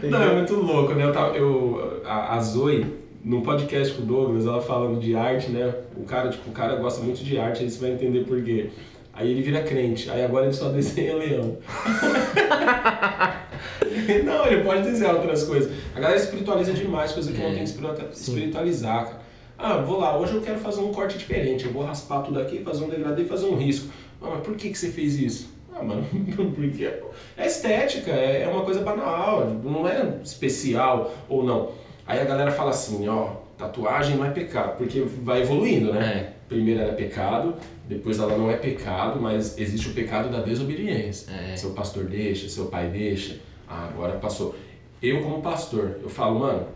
Não, 0.02 0.22
é 0.22 0.34
muito 0.34 0.54
louco, 0.54 0.94
né? 0.94 1.04
Eu 1.04 1.12
tava, 1.12 1.36
eu, 1.36 2.02
a, 2.04 2.36
a 2.36 2.40
Zoe, 2.40 2.86
num 3.24 3.42
podcast 3.42 3.94
com 3.94 4.02
o 4.02 4.06
Douglas, 4.06 4.46
ela 4.46 4.60
falando 4.60 5.00
de 5.00 5.14
arte, 5.16 5.50
né? 5.50 5.74
O 5.96 6.04
cara, 6.04 6.28
tipo, 6.30 6.50
o 6.50 6.52
cara 6.52 6.76
gosta 6.76 7.02
muito 7.02 7.24
de 7.24 7.38
arte, 7.38 7.62
aí 7.62 7.70
você 7.70 7.80
vai 7.80 7.92
entender 7.92 8.24
por 8.24 8.42
quê. 8.42 8.70
Aí 9.12 9.30
ele 9.30 9.42
vira 9.42 9.62
crente, 9.62 10.10
aí 10.10 10.24
agora 10.24 10.46
ele 10.46 10.54
só 10.54 10.68
desenha 10.70 11.14
leão. 11.14 11.56
não, 14.24 14.46
ele 14.46 14.64
pode 14.64 14.82
desenhar 14.82 15.14
outras 15.14 15.44
coisas. 15.44 15.70
A 15.94 16.00
galera 16.00 16.20
espiritualiza 16.20 16.72
demais, 16.72 17.12
coisa 17.12 17.30
que 17.32 17.38
não 17.38 17.50
É, 17.50 17.54
tem 17.54 17.64
que 17.64 17.70
espiritualizar, 18.16 19.04
cara. 19.04 19.24
Ah, 19.56 19.76
vou 19.78 20.00
lá, 20.00 20.18
hoje 20.18 20.34
eu 20.34 20.42
quero 20.42 20.58
fazer 20.58 20.80
um 20.80 20.92
corte 20.92 21.16
diferente, 21.16 21.64
eu 21.64 21.72
vou 21.72 21.84
raspar 21.84 22.22
tudo 22.22 22.40
aqui, 22.40 22.58
fazer 22.64 22.84
um 22.84 22.88
degradê 22.88 23.22
e 23.22 23.24
fazer 23.24 23.46
um 23.46 23.56
risco. 23.56 23.86
Ah, 24.20 24.30
mas 24.32 24.40
por 24.40 24.56
que, 24.56 24.70
que 24.70 24.76
você 24.76 24.90
fez 24.90 25.16
isso? 25.16 25.53
Ah, 25.74 25.82
mano, 25.82 26.06
porque 26.54 26.84
é 27.36 27.46
estética, 27.46 28.12
é 28.12 28.42
é 28.42 28.48
uma 28.48 28.62
coisa 28.62 28.80
banal, 28.82 29.44
não 29.64 29.88
é 29.88 30.20
especial 30.22 31.12
ou 31.28 31.42
não. 31.42 31.72
Aí 32.06 32.20
a 32.20 32.24
galera 32.24 32.52
fala 32.52 32.70
assim, 32.70 33.08
ó, 33.08 33.32
tatuagem 33.58 34.16
não 34.16 34.24
é 34.24 34.30
pecado, 34.30 34.76
porque 34.76 35.00
vai 35.00 35.42
evoluindo, 35.42 35.92
né? 35.92 36.30
É. 36.30 36.34
Primeiro 36.48 36.80
era 36.80 36.92
pecado, 36.92 37.54
depois 37.88 38.18
ela 38.18 38.36
não 38.36 38.50
é 38.50 38.56
pecado, 38.56 39.20
mas 39.20 39.58
existe 39.58 39.88
o 39.88 39.94
pecado 39.94 40.30
da 40.30 40.42
desobediência. 40.42 41.32
É. 41.32 41.56
Seu 41.56 41.70
pastor 41.70 42.04
deixa, 42.04 42.48
seu 42.48 42.66
pai 42.66 42.88
deixa, 42.88 43.40
ah, 43.68 43.88
agora 43.92 44.12
passou. 44.18 44.54
Eu 45.02 45.22
como 45.22 45.42
pastor, 45.42 45.98
eu 46.02 46.08
falo, 46.08 46.38
mano, 46.40 46.66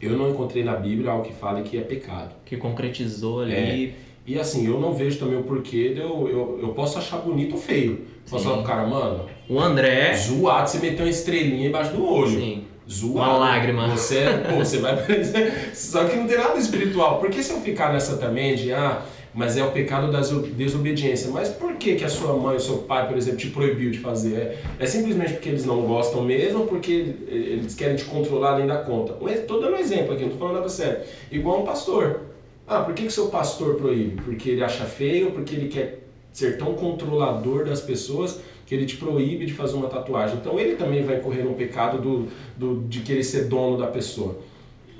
eu 0.00 0.12
não 0.12 0.30
encontrei 0.30 0.62
na 0.62 0.76
Bíblia 0.76 1.10
algo 1.10 1.24
que 1.24 1.32
fale 1.32 1.62
que 1.62 1.78
é 1.78 1.80
pecado. 1.80 2.34
Que 2.44 2.56
concretizou 2.56 3.40
ali. 3.40 3.94
E 4.26 4.38
assim, 4.38 4.66
eu 4.66 4.80
não 4.80 4.92
vejo 4.92 5.18
também 5.18 5.38
o 5.38 5.42
porquê 5.44 5.90
de 5.94 6.00
eu, 6.00 6.28
eu, 6.28 6.58
eu 6.62 6.68
posso 6.70 6.98
achar 6.98 7.18
bonito 7.18 7.52
ou 7.54 7.60
feio. 7.60 8.00
Posso 8.28 8.42
Sim. 8.42 8.50
falar 8.50 8.62
pro 8.62 8.66
cara, 8.72 8.86
mano, 8.86 9.24
O 9.48 9.60
André. 9.60 10.14
zoado, 10.16 10.68
você 10.68 10.78
meteu 10.78 11.04
uma 11.04 11.10
estrelinha 11.10 11.68
embaixo 11.68 11.92
do 11.92 12.04
olho. 12.04 12.30
Sim. 12.40 12.64
Zoado. 12.90 13.14
Uma 13.30 13.36
lágrima. 13.38 13.88
Você, 13.88 14.18
é- 14.18 14.32
pô, 14.38 14.56
você 14.56 14.78
vai. 14.78 14.96
Só 15.74 16.04
que 16.04 16.16
não 16.16 16.26
tem 16.26 16.36
nada 16.38 16.58
espiritual. 16.58 17.18
Por 17.20 17.30
que 17.30 17.42
se 17.42 17.52
eu 17.52 17.60
ficar 17.60 17.92
nessa 17.92 18.16
também 18.16 18.54
de, 18.56 18.72
ah, 18.72 19.02
mas 19.34 19.56
é 19.56 19.64
o 19.64 19.70
pecado 19.70 20.10
da 20.10 20.18
deso- 20.20 20.42
desobediência? 20.42 21.30
Mas 21.30 21.48
por 21.48 21.74
que, 21.74 21.94
que 21.96 22.04
a 22.04 22.08
sua 22.08 22.34
mãe, 22.36 22.56
o 22.56 22.60
seu 22.60 22.78
pai, 22.78 23.06
por 23.08 23.16
exemplo, 23.16 23.38
te 23.38 23.48
proibiu 23.50 23.90
de 23.90 23.98
fazer? 23.98 24.34
É, 24.36 24.58
é 24.80 24.86
simplesmente 24.86 25.34
porque 25.34 25.48
eles 25.48 25.64
não 25.64 25.82
gostam 25.82 26.22
mesmo 26.22 26.60
ou 26.60 26.66
porque 26.66 27.14
eles 27.28 27.74
querem 27.74 27.94
te 27.96 28.04
controlar 28.04 28.54
além 28.54 28.66
da 28.66 28.78
conta? 28.78 29.12
Tô 29.46 29.58
dando 29.60 29.74
um 29.74 29.78
exemplo 29.78 30.14
aqui, 30.14 30.22
não 30.24 30.30
tô 30.30 30.36
falando 30.38 30.54
nada 30.56 30.68
sério. 30.68 30.98
Igual 31.30 31.62
um 31.62 31.64
pastor. 31.64 32.20
Ah, 32.66 32.80
por 32.80 32.94
que, 32.94 33.04
que 33.04 33.12
seu 33.12 33.28
pastor 33.28 33.76
proíbe? 33.76 34.20
Porque 34.22 34.50
ele 34.50 34.64
acha 34.64 34.84
feio, 34.84 35.30
porque 35.30 35.54
ele 35.54 35.68
quer 35.68 36.00
ser 36.32 36.58
tão 36.58 36.74
controlador 36.74 37.64
das 37.64 37.80
pessoas 37.80 38.40
que 38.66 38.74
ele 38.74 38.84
te 38.84 38.96
proíbe 38.96 39.46
de 39.46 39.54
fazer 39.54 39.76
uma 39.76 39.88
tatuagem. 39.88 40.36
Então 40.36 40.58
ele 40.58 40.74
também 40.74 41.04
vai 41.04 41.20
correr 41.20 41.42
no 41.42 41.54
pecado 41.54 41.98
do, 41.98 42.28
do, 42.56 42.82
de 42.88 43.00
querer 43.00 43.22
ser 43.22 43.44
dono 43.44 43.78
da 43.78 43.86
pessoa. 43.86 44.38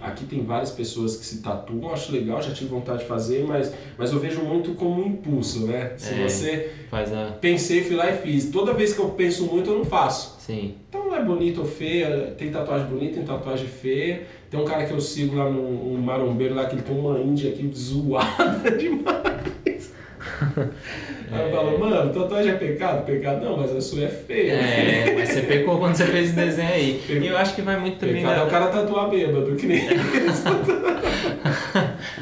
Aqui 0.03 0.25
tem 0.27 0.45
várias 0.45 0.71
pessoas 0.71 1.17
que 1.17 1.25
se 1.25 1.39
tatuam, 1.43 1.91
acho 1.93 2.13
legal, 2.13 2.41
já 2.43 2.53
tive 2.53 2.69
vontade 2.71 3.01
de 3.01 3.07
fazer, 3.07 3.45
mas, 3.49 3.73
mas 3.97 4.13
eu 4.13 4.19
vejo 4.21 4.41
muito 4.43 4.73
como 4.75 5.03
um 5.03 5.07
impulso, 5.07 5.67
né? 5.67 5.93
Se 5.97 6.13
É. 6.15 6.29
você 6.29 6.71
Faz 6.91 7.13
a. 7.13 7.33
pensei, 7.41 7.83
fui 7.83 7.97
lá 7.97 8.11
e 8.11 8.17
fiz. 8.19 8.51
Toda 8.51 8.75
vez 8.75 8.93
que 8.93 9.01
eu 9.01 9.09
penso 9.11 9.47
muito, 9.47 9.71
eu 9.71 9.79
não 9.79 9.85
faço. 9.85 10.37
Sim. 10.41 10.75
Então 10.89 11.07
não 11.07 11.17
é 11.17 11.25
bonito 11.25 11.61
ou 11.63 11.67
feia, 11.67 12.35
tem 12.37 12.51
tatuagem 12.51 12.87
bonita, 12.89 13.15
tem 13.15 13.25
tatuagem 13.25 13.67
feia. 13.67 14.27
Tem 14.51 14.61
um 14.61 14.65
cara 14.65 14.85
que 14.85 14.93
eu 14.93 15.01
sigo 15.01 15.35
lá 15.35 15.51
no 15.51 15.61
um 15.93 15.99
marombeiro 15.99 16.55
lá 16.55 16.67
que 16.67 16.75
ele 16.77 16.83
tem 16.83 16.97
uma 16.97 17.19
índia 17.19 17.51
aqui 17.51 17.69
zoada 17.75 18.71
demais. 18.77 19.76
Aí 21.31 21.51
eu 21.51 21.51
falo, 21.51 21.79
mano, 21.79 22.13
tatuagem 22.13 22.53
é 22.53 22.55
pecado? 22.55 23.05
Pecado 23.05 23.45
não, 23.45 23.57
mas 23.57 23.75
a 23.75 23.81
sua 23.81 24.05
é 24.05 24.09
feia. 24.09 24.53
É, 24.53 25.15
mas 25.15 25.31
você 25.31 25.41
pecou 25.43 25.79
quando 25.79 25.97
você 25.97 26.07
fez 26.07 26.27
esse 26.27 26.37
desenho 26.37 26.73
aí. 26.73 27.03
E 27.09 27.27
eu 27.27 27.37
acho 27.37 27.55
que 27.55 27.63
vai 27.63 27.79
muito 27.79 27.99
também 27.99 28.23
Pecado 28.23 28.41
é 28.41 28.45
o 28.45 28.49
cara 28.49 28.67
tatuar 28.67 29.11
bêbado, 29.11 29.57
que 29.57 29.67
nem 29.67 29.87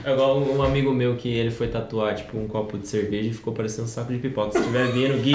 É 0.04 0.12
igual 0.12 0.38
um 0.38 0.62
amigo 0.62 0.92
meu 0.92 1.16
que 1.16 1.28
ele 1.34 1.50
foi 1.50 1.68
tatuar 1.68 2.14
tipo 2.14 2.36
um 2.38 2.46
copo 2.46 2.76
de 2.78 2.86
cerveja 2.86 3.28
e 3.28 3.32
ficou 3.32 3.52
parecendo 3.52 3.84
um 3.84 3.88
saco 3.88 4.12
de 4.12 4.18
pipoca. 4.18 4.52
Se 4.52 4.58
estiver 4.58 4.86
vindo, 4.88 5.20
Gui, 5.22 5.34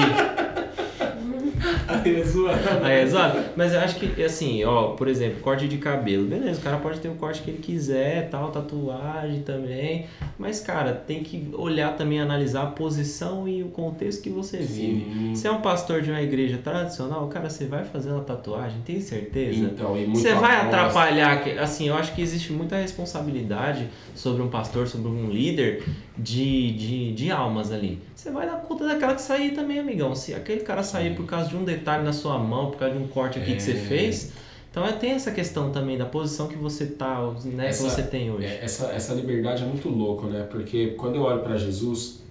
Aí 1.88 2.20
é 2.20 2.24
zoado. 2.24 2.58
aí 2.84 3.00
é 3.00 3.06
zoado. 3.06 3.38
Mas 3.56 3.72
eu 3.72 3.80
acho 3.80 3.96
que, 3.96 4.22
assim, 4.22 4.64
ó, 4.64 4.88
por 4.88 5.08
exemplo, 5.08 5.40
corte 5.40 5.68
de 5.68 5.78
cabelo. 5.78 6.26
Beleza, 6.26 6.60
o 6.60 6.62
cara 6.62 6.76
pode 6.78 7.00
ter 7.00 7.08
o 7.08 7.14
corte 7.14 7.42
que 7.42 7.50
ele 7.50 7.58
quiser, 7.58 8.28
tal, 8.30 8.50
tatuagem 8.50 9.42
também. 9.42 10.06
Mas, 10.38 10.60
cara, 10.60 10.92
tem 10.92 11.22
que 11.22 11.48
olhar 11.52 11.96
também, 11.96 12.20
analisar 12.20 12.62
a 12.62 12.66
posição 12.66 13.46
e 13.48 13.62
o 13.62 13.68
contexto 13.68 14.22
que 14.22 14.30
você 14.30 14.58
vive. 14.58 15.04
Sim. 15.12 15.34
Se 15.34 15.46
é 15.46 15.50
um 15.50 15.60
pastor 15.60 16.00
de 16.02 16.10
uma 16.10 16.22
igreja 16.22 16.58
tradicional, 16.58 17.26
cara, 17.28 17.50
você 17.50 17.66
vai 17.66 17.84
fazer 17.84 18.10
uma 18.10 18.22
tatuagem, 18.24 18.80
tem 18.84 19.00
certeza? 19.00 19.58
Então, 19.58 19.96
e 19.96 20.06
Você 20.06 20.32
vai 20.34 20.56
aposta. 20.56 20.66
atrapalhar, 20.76 21.42
assim, 21.60 21.88
eu 21.88 21.94
acho 21.94 22.14
que 22.14 22.22
existe 22.22 22.52
muita 22.52 22.76
responsabilidade 22.76 23.88
sobre 24.14 24.42
um 24.42 24.48
pastor, 24.48 24.86
sobre 24.88 25.08
um 25.08 25.28
líder 25.28 25.82
de, 26.16 26.72
de, 26.72 27.12
de 27.12 27.30
almas 27.30 27.72
ali. 27.72 27.98
Você 28.14 28.30
vai 28.30 28.46
dar 28.46 28.56
conta 28.56 28.86
daquela 28.86 29.14
que 29.14 29.22
sair 29.22 29.52
também, 29.52 29.78
amigão. 29.78 30.14
Se 30.14 30.34
aquele 30.34 30.60
cara 30.60 30.82
sair 30.82 31.14
por 31.14 31.24
causa 31.26 31.48
de 31.50 31.56
um 31.56 31.64
detalhe 31.64 32.04
na 32.04 32.12
sua 32.12 32.38
mão, 32.38 32.70
por 32.70 32.78
causa 32.78 32.94
de 32.96 33.02
um 33.02 33.06
corte 33.08 33.38
aqui 33.38 33.54
que 33.54 33.62
você 33.62 33.72
É. 33.72 33.74
fez, 33.76 34.32
então 34.70 34.86
é, 34.86 34.92
tem 34.92 35.10
essa 35.12 35.30
questão 35.32 35.70
também 35.72 35.98
da 35.98 36.06
posição 36.06 36.46
que 36.48 36.56
você 36.56 36.86
tá, 36.86 37.20
né, 37.44 37.68
Essa- 37.68 37.84
que 37.84 37.90
você 37.90 38.02
tem 38.02 38.30
hoje. 38.30 38.46
É, 38.46 38.64
Essa, 38.64 38.86
essa 38.92 39.12
liberdade 39.14 39.62
é 39.62 39.66
muito 39.66 39.88
louco, 39.88 40.26
né? 40.28 40.46
Porque 40.50 40.88
quando 40.96 41.16
eu 41.16 41.22
olho 41.22 41.42
para 41.42 41.56
Jesus 41.56 42.22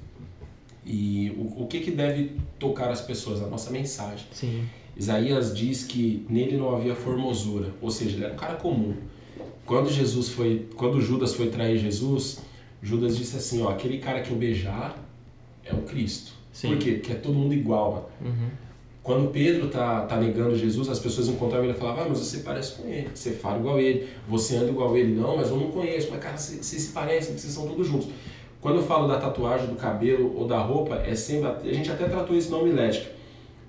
e 0.86 1.32
o, 1.38 1.64
o 1.64 1.68
que, 1.68 1.80
que 1.82 1.92
deve 1.92 2.32
tocar 2.58 2.90
as 2.90 3.02
pessoas, 3.02 3.42
a 3.42 3.48
nossa 3.48 3.70
mensagem. 3.72 4.26
Sim, 4.32 4.64
Isaías 4.98 5.56
diz 5.56 5.84
que 5.86 6.26
nele 6.30 6.58
não 6.58 6.76
havia 6.76 6.94
formosura, 6.96 7.70
ou 7.82 7.90
seja, 7.90 8.16
ele 8.18 8.26
era 8.26 8.34
um 8.34 8.38
cara 8.38 8.56
comum. 8.56 8.96
Quando 9.66 9.90
Jesus 9.90 10.30
foi, 10.30 10.68
quando 10.76 11.00
Judas 11.00 11.34
foi 11.36 11.48
trair 11.50 11.78
Jesus, 11.78 12.42
Judas 12.82 13.16
disse 13.18 13.38
assim, 13.38 13.62
ó, 13.62 13.70
aquele 13.70 14.00
cara 14.00 14.22
que 14.22 14.32
eu 14.32 14.38
beijar 14.38 14.98
é 15.64 15.74
o 15.74 15.84
Cristo. 15.84 16.32
Sim. 16.52 16.70
Por 16.70 16.78
quê? 16.80 16.92
Porque 16.94 17.12
é 17.12 17.16
todo 17.16 17.34
mundo 17.36 17.54
igual, 17.54 18.10
uhum. 18.20 18.50
Quando 19.02 19.32
Pedro 19.32 19.70
tá, 19.70 20.02
tá 20.02 20.18
negando 20.18 20.56
Jesus, 20.56 20.90
as 20.90 21.00
pessoas 21.00 21.28
encontravam 21.28 21.66
ele 21.66 21.74
e 21.74 21.80
falavam, 21.80 22.04
ah, 22.04 22.10
mas 22.10 22.20
você 22.20 22.40
parece 22.40 22.74
com 22.74 22.88
ele, 22.88 23.08
você 23.14 23.32
fala 23.32 23.58
igual 23.58 23.80
ele, 23.80 24.08
você 24.28 24.58
anda 24.58 24.70
igual 24.70 24.96
ele. 24.96 25.16
Não, 25.16 25.38
mas 25.38 25.50
eu 25.50 25.58
não 25.58 25.72
conheço. 25.72 26.10
Mas, 26.12 26.20
cara, 26.20 26.38
vocês 26.38 26.66
se 26.66 26.92
parecem, 26.92 27.38
vocês 27.38 27.54
são 27.54 27.68
todos 27.68 27.88
juntos. 27.88 28.10
Quando 28.62 28.78
eu 28.78 28.84
falo 28.84 29.08
da 29.08 29.18
tatuagem, 29.18 29.68
do 29.68 29.76
cabelo 29.76 30.36
ou 30.36 30.46
da 30.46 30.60
roupa, 30.60 30.96
é 30.96 31.16
sempre. 31.16 31.70
A 31.70 31.74
gente 31.74 31.90
até 31.90 32.06
tratou 32.08 32.36
esse 32.36 32.50
nome 32.50 32.64
homilética. 32.64 33.10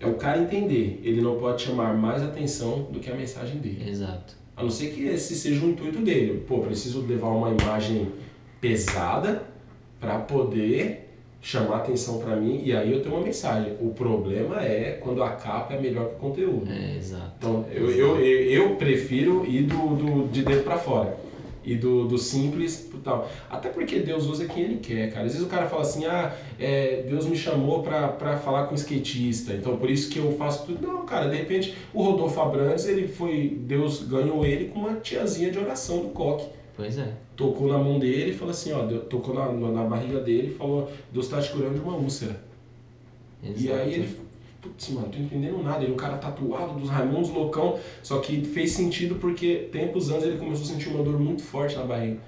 É 0.01 0.07
o 0.07 0.15
cara 0.15 0.40
entender, 0.40 1.01
ele 1.05 1.20
não 1.20 1.39
pode 1.39 1.62
chamar 1.62 1.94
mais 1.94 2.23
atenção 2.23 2.89
do 2.90 2.98
que 2.98 3.11
a 3.11 3.15
mensagem 3.15 3.59
dele. 3.59 3.89
Exato. 3.89 4.35
A 4.57 4.62
não 4.62 4.70
ser 4.70 4.90
que 4.93 5.07
esse 5.07 5.35
seja 5.35 5.65
o 5.65 5.69
intuito 5.69 6.01
dele. 6.01 6.43
Pô, 6.47 6.59
preciso 6.61 7.02
levar 7.07 7.28
uma 7.28 7.51
imagem 7.51 8.11
pesada 8.61 9.43
para 10.01 10.19
poder 10.19 11.10
chamar 11.41 11.79
atenção 11.79 12.19
para 12.19 12.37
mim 12.37 12.61
e 12.65 12.73
aí 12.75 12.93
eu 12.93 13.03
tenho 13.03 13.15
uma 13.15 13.25
mensagem. 13.25 13.75
O 13.81 13.91
problema 13.91 14.62
é 14.62 14.99
quando 15.03 15.23
a 15.23 15.31
capa 15.31 15.75
é 15.75 15.81
melhor 15.81 16.09
que 16.11 16.15
o 16.17 16.19
conteúdo. 16.19 16.71
É, 16.71 16.97
exato. 16.97 17.33
Então 17.39 17.65
eu, 17.73 17.91
eu, 17.91 18.21
eu, 18.21 18.51
eu 18.51 18.77
prefiro 18.77 19.47
ir 19.47 19.62
do, 19.62 19.97
do, 19.97 20.29
de 20.29 20.43
dentro 20.43 20.65
para 20.65 20.77
fora. 20.77 21.17
E 21.62 21.75
do, 21.75 22.09
do 22.09 22.17
simples 22.17 22.89
pro 22.91 22.99
tal. 23.01 23.31
Até 23.51 23.69
porque 23.69 23.99
Deus 23.99 24.27
usa 24.27 24.47
quem 24.47 24.65
Ele 24.65 24.77
quer, 24.79 25.12
cara. 25.12 25.27
Às 25.27 25.33
vezes 25.33 25.47
o 25.47 25.51
cara 25.51 25.69
fala 25.69 25.83
assim, 25.83 26.07
ah, 26.07 26.35
é, 26.59 27.05
Deus 27.07 27.27
me 27.27 27.37
chamou 27.37 27.83
pra, 27.83 28.09
pra 28.09 28.39
falar 28.39 28.67
com 28.67 28.73
um 28.73 28.77
skatista, 28.77 29.53
então 29.53 29.77
por 29.77 29.91
isso 29.91 30.09
que 30.09 30.19
eu 30.19 30.33
faço 30.33 30.65
tudo. 30.65 30.87
Não, 30.87 31.05
cara, 31.05 31.29
de 31.29 31.37
repente 31.37 31.75
o 31.93 32.03
Rodolfo 32.03 32.41
Abrantes, 32.41 32.87
ele 32.87 33.07
foi, 33.07 33.59
Deus 33.61 34.03
ganhou 34.03 34.45
ele 34.45 34.71
com 34.71 34.81
uma 34.81 34.95
tiazinha 34.95 35.51
de 35.51 35.59
oração 35.59 35.99
do 35.99 36.09
coque. 36.09 36.47
Pois 36.81 36.97
é. 36.97 37.12
Tocou 37.36 37.69
na 37.69 37.77
mão 37.77 37.98
dele 37.98 38.31
e 38.31 38.35
falou 38.35 38.52
assim, 38.52 38.73
ó, 38.73 38.86
tocou 39.01 39.35
na, 39.35 39.52
na 39.52 39.85
barriga 39.85 40.19
dele 40.19 40.48
e 40.48 40.55
falou, 40.55 40.90
Deus 41.12 41.28
tá 41.28 41.39
te 41.39 41.51
curando 41.51 41.74
de 41.74 41.81
uma 41.81 41.94
úlcera. 41.94 42.43
Exato. 43.44 43.62
E 43.62 43.70
aí 43.70 43.94
ele, 43.94 44.16
putz, 44.62 44.89
mano, 44.89 45.09
tô 45.09 45.19
entendendo 45.19 45.62
nada. 45.62 45.82
Ele 45.82 45.93
é 45.93 45.94
um 45.94 45.98
cara 45.98 46.16
tatuado 46.16 46.81
dos 46.81 46.89
Raimundos, 46.89 47.28
loucão. 47.28 47.78
Só 48.02 48.19
que 48.20 48.43
fez 48.47 48.73
sentido 48.73 49.16
porque 49.16 49.69
tempos 49.70 50.09
antes 50.09 50.27
ele 50.27 50.39
começou 50.39 50.65
a 50.65 50.69
sentir 50.69 50.89
uma 50.89 51.05
dor 51.05 51.20
muito 51.20 51.43
forte 51.43 51.77
na 51.77 51.85
barriga. 51.85 52.19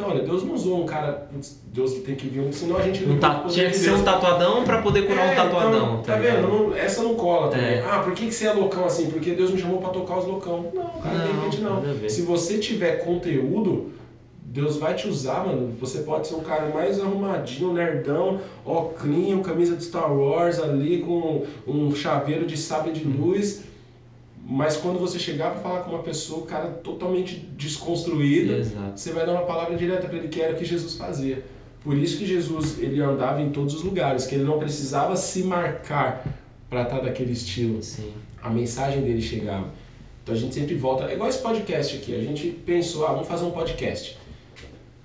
Então, 0.00 0.12
olha, 0.14 0.22
Deus 0.22 0.42
não 0.44 0.54
usou 0.54 0.82
um 0.82 0.86
cara, 0.86 1.28
Deus 1.74 1.92
tem 1.98 2.14
que 2.14 2.26
vir 2.26 2.40
um, 2.40 2.50
senão 2.50 2.78
a 2.78 2.82
gente 2.82 3.04
Um 3.04 3.18
ta- 3.18 3.44
Tinha 3.46 3.66
que 3.66 3.72
de 3.72 3.78
ser 3.84 3.92
um 3.92 4.02
tatuadão 4.02 4.64
pra 4.64 4.80
poder 4.80 5.06
curar 5.06 5.26
É, 5.28 5.32
um 5.32 5.36
tatuadão. 5.44 5.70
então, 6.00 6.02
tá 6.02 6.16
ligado? 6.16 6.36
vendo? 6.36 6.48
Não- 6.48 6.74
essa 6.74 7.02
não 7.02 7.14
cola 7.16 7.48
também. 7.50 7.66
É. 7.66 7.84
Ah, 7.86 7.98
por 7.98 8.14
que, 8.14 8.26
que 8.26 8.32
você 8.32 8.46
é 8.46 8.52
loucão 8.54 8.86
assim? 8.86 9.10
Porque 9.10 9.32
Deus 9.32 9.50
me 9.50 9.58
chamou 9.60 9.78
pra 9.78 9.90
tocar 9.90 10.18
os 10.18 10.24
loucão. 10.26 10.70
Não, 10.74 10.82
cara, 11.02 11.18
de 11.18 11.32
Não, 11.34 11.36
repente 11.42 11.60
não. 11.60 12.08
Se 12.08 12.22
você 12.22 12.56
tiver 12.56 13.04
conteúdo, 13.04 13.90
Deus 14.42 14.78
vai 14.78 14.94
te 14.94 15.06
usar, 15.06 15.46
mano. 15.46 15.74
Você 15.80 15.98
pode 15.98 16.26
ser 16.28 16.34
o 16.34 16.40
cara 16.40 16.70
mais 16.74 16.98
arrumadinho, 16.98 17.74
nerdão, 17.74 18.40
óculos, 18.64 19.46
camisa 19.46 19.76
de 19.76 19.84
Star 19.84 20.10
Wars 20.12 20.58
ali 20.58 21.02
com 21.02 21.44
um 21.68 21.94
chaveiro 21.94 22.46
de 22.46 22.56
sabre 22.56 22.90
de 22.92 23.04
luz. 23.04 23.64
Mas 24.42 24.76
quando 24.76 24.98
você 24.98 25.18
chegar 25.18 25.52
pra 25.52 25.60
falar 25.60 25.80
com 25.80 25.90
uma 25.90 26.02
pessoa, 26.02 26.42
o 26.42 26.46
cara 26.46 26.68
totalmente 26.68 27.36
desconstruído, 27.56 28.54
Exato. 28.54 28.98
você 28.98 29.12
vai 29.12 29.24
dar 29.24 29.32
uma 29.32 29.44
palavra 29.46 29.76
direta 29.76 30.08
para 30.08 30.16
ele 30.16 30.28
que 30.28 30.40
era 30.40 30.54
o 30.54 30.56
que 30.56 30.64
Jesus 30.64 30.94
fazia. 30.94 31.44
Por 31.82 31.96
isso 31.96 32.18
que 32.18 32.26
Jesus 32.26 32.78
ele 32.78 33.00
andava 33.00 33.40
em 33.40 33.50
todos 33.50 33.74
os 33.74 33.82
lugares, 33.82 34.26
que 34.26 34.34
ele 34.34 34.44
não 34.44 34.58
precisava 34.58 35.16
se 35.16 35.42
marcar 35.42 36.24
para 36.68 36.82
estar 36.82 37.00
daquele 37.00 37.32
estilo. 37.32 37.82
Sim. 37.82 38.12
A 38.42 38.50
mensagem 38.50 39.02
dele 39.02 39.22
chegava. 39.22 39.68
Então 40.22 40.34
a 40.34 40.38
gente 40.38 40.54
sempre 40.54 40.74
volta. 40.74 41.04
É 41.04 41.14
igual 41.14 41.28
esse 41.28 41.38
podcast 41.40 41.96
aqui. 41.96 42.14
A 42.14 42.20
gente 42.20 42.48
pensou, 42.48 43.06
ah, 43.06 43.12
vamos 43.12 43.28
fazer 43.28 43.44
um 43.44 43.50
podcast. 43.50 44.18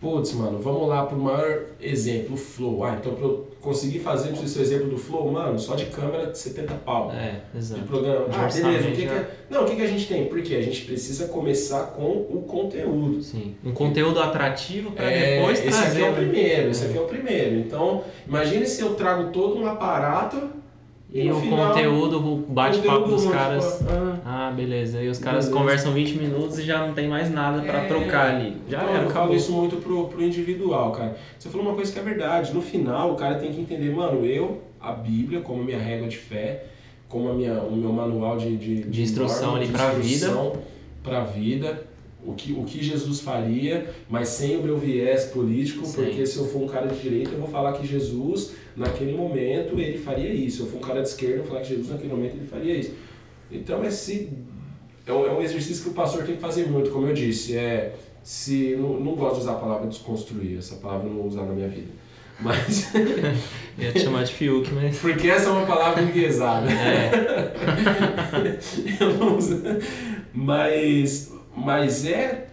Putz, 0.06 0.34
mano, 0.34 0.60
vamos 0.60 0.88
lá 0.88 1.04
pro 1.08 1.18
maior 1.18 1.62
exemplo, 1.82 2.36
o 2.36 2.38
Flow. 2.38 2.84
Ah, 2.84 2.96
então 3.00 3.16
pra 3.16 3.26
eu 3.26 3.48
conseguir 3.60 3.98
fazer 4.00 4.30
pra 4.34 4.44
esse 4.44 4.62
exemplo 4.62 4.88
do 4.88 5.00
Flow, 5.00 5.32
mano, 5.32 5.58
só 5.58 5.74
de 5.74 5.86
câmera 5.88 6.28
de 6.28 6.38
70 6.38 6.74
pau. 6.86 7.12
É, 7.12 7.42
De 7.52 7.58
exato. 7.58 7.82
programa. 7.86 8.30
De 8.30 8.36
Ah, 8.38 8.48
beleza. 8.48 8.88
O 8.88 8.92
que, 8.92 9.02
que 9.02 9.08
é... 9.08 9.30
Não, 9.50 9.64
o 9.64 9.66
que, 9.66 9.76
que 9.76 9.82
a 9.82 9.88
gente 9.88 10.08
tem? 10.08 10.26
Porque 10.28 10.54
a 10.56 10.62
gente 10.62 10.84
precisa 10.86 11.28
começar 11.30 11.88
com 11.96 12.06
o 12.06 12.44
conteúdo. 12.48 13.20
Sim. 13.24 13.56
Um 13.66 13.72
conteúdo 13.72 14.20
atrativo 14.22 14.92
pra 14.92 15.10
É, 15.12 15.38
depois 15.40 15.58
esse 15.60 15.70
trazer. 15.70 16.04
aqui 16.04 16.08
é 16.08 16.10
o 16.12 16.14
primeiro, 16.14 16.70
esse 16.70 16.86
aqui 16.86 16.98
é 16.98 17.02
o 17.02 17.06
primeiro. 17.06 17.56
Então, 17.62 18.04
imagine 18.28 18.68
se 18.68 18.82
eu 18.84 18.94
trago 18.94 19.32
todo 19.32 19.60
um 19.60 19.66
aparato 19.66 20.50
E 21.14 21.30
no 21.30 21.38
o 21.38 21.40
final, 21.40 21.70
conteúdo, 21.70 22.18
o 22.20 22.38
bate-papo 22.38 23.08
dos 23.08 23.26
caras. 23.28 23.82
ah, 23.88 24.18
Ah, 24.26 24.52
beleza. 24.52 25.02
E 25.02 25.08
os 25.08 25.18
caras 25.18 25.46
Beleza. 25.46 25.60
conversam 25.62 25.94
20 25.94 26.14
minutos 26.18 26.60
e 26.60 26.64
já 26.64 26.86
não 26.86 26.94
tem 26.94 27.08
mais 27.08 27.32
nada 27.32 27.62
pra 27.62 27.84
É. 27.84 27.88
trocar 27.88 28.36
ali. 28.36 28.58
Já 28.68 28.82
então, 28.84 28.94
era, 28.96 29.04
eu 29.04 29.10
falo 29.12 29.34
isso 29.34 29.52
muito 29.54 29.78
pro, 29.78 30.08
pro 30.08 30.22
individual, 30.22 30.92
cara. 30.92 31.16
Você 31.40 31.48
falou 31.50 31.68
uma 31.68 31.76
coisa 31.76 31.92
que 31.94 32.00
é 32.00 32.02
verdade. 32.02 32.54
No 32.54 32.62
final, 32.62 33.14
o 33.14 33.16
cara 33.16 33.36
tem 33.36 33.52
que 33.54 33.62
entender, 33.62 33.96
mano, 33.96 34.26
eu, 34.26 34.62
a 34.82 34.92
Bíblia, 34.92 35.40
como 35.42 35.64
minha 35.64 35.80
regra 35.80 36.08
de 36.10 36.18
fé, 36.18 36.66
como 37.08 37.30
a 37.30 37.34
minha, 37.34 37.62
o 37.62 37.76
meu 37.76 37.94
manual 37.94 38.36
de, 38.38 38.58
de, 38.58 38.82
De 38.84 39.02
instrução 39.04 39.52
norma, 39.52 39.64
ali 39.64 39.68
pra 39.72 39.90
vida. 39.92 40.52
pra 41.02 41.20
vida. 41.24 41.86
O 42.26 42.34
que, 42.34 42.54
o 42.54 42.64
que 42.64 42.84
Jesus 42.84 43.20
faria, 43.20 43.94
mas 44.10 44.30
sem 44.30 44.58
o 44.58 44.64
meu 44.64 44.78
viés 44.78 45.26
político, 45.26 45.86
Sim. 45.86 46.04
porque 46.04 46.26
se 46.26 46.38
eu 46.38 46.46
for 46.46 46.64
um 46.64 46.68
cara 46.68 46.88
de 46.88 47.00
direita, 47.00 47.32
eu 47.32 47.40
vou 47.40 47.48
falar 47.48 47.74
que 47.74 47.86
Jesus, 47.86 48.54
naquele 48.76 49.14
momento, 49.14 49.80
ele 49.80 49.98
faria 49.98 50.34
isso. 50.34 50.58
Se 50.58 50.64
eu 50.64 50.68
for 50.68 50.78
um 50.78 50.82
cara 50.82 51.02
de 51.02 51.10
esquerda, 51.10 51.36
eu 51.36 51.44
vou 51.44 51.48
falar 51.48 51.62
que 51.62 51.70
Jesus, 51.70 51.90
naquele 51.90 52.10
momento, 52.10 52.36
ele 52.36 52.48
faria 52.48 52.74
isso. 52.76 52.94
Então, 53.52 53.84
esse 53.86 54.32
é 55.06 55.14
um, 55.14 55.26
é 55.26 55.32
um 55.32 55.42
exercício 55.42 55.84
que 55.84 55.90
o 55.90 55.94
pastor 55.94 56.24
tem 56.24 56.36
que 56.36 56.42
fazer 56.42 56.68
muito, 56.68 56.90
como 56.90 57.08
eu 57.08 57.14
disse. 57.14 57.56
É, 57.56 57.96
se 58.24 58.76
não, 58.76 59.00
não 59.00 59.16
gosto 59.16 59.36
de 59.36 59.42
usar 59.42 59.52
a 59.52 59.60
palavra 59.60 59.88
desconstruir, 59.88 60.58
essa 60.58 60.78
palavra 60.78 61.08
eu 61.08 61.12
não 61.12 61.20
vou 61.20 61.28
usar 61.28 61.44
na 61.44 61.54
minha 61.54 61.68
vida. 61.68 61.92
Mas, 62.40 62.92
Ia 63.78 63.92
te 63.94 64.00
chamar 64.00 64.24
de 64.24 64.34
Fiuk, 64.34 64.74
mas. 64.74 64.98
porque 64.98 65.30
essa 65.30 65.50
é 65.50 65.52
uma 65.52 65.66
palavra 65.66 66.02
enviesada. 66.02 66.70
É, 66.70 67.12
eu 69.00 69.14
não 69.14 69.38
uso. 69.38 69.62
Mas, 70.34 71.32
mas 71.56 72.06
é 72.06 72.48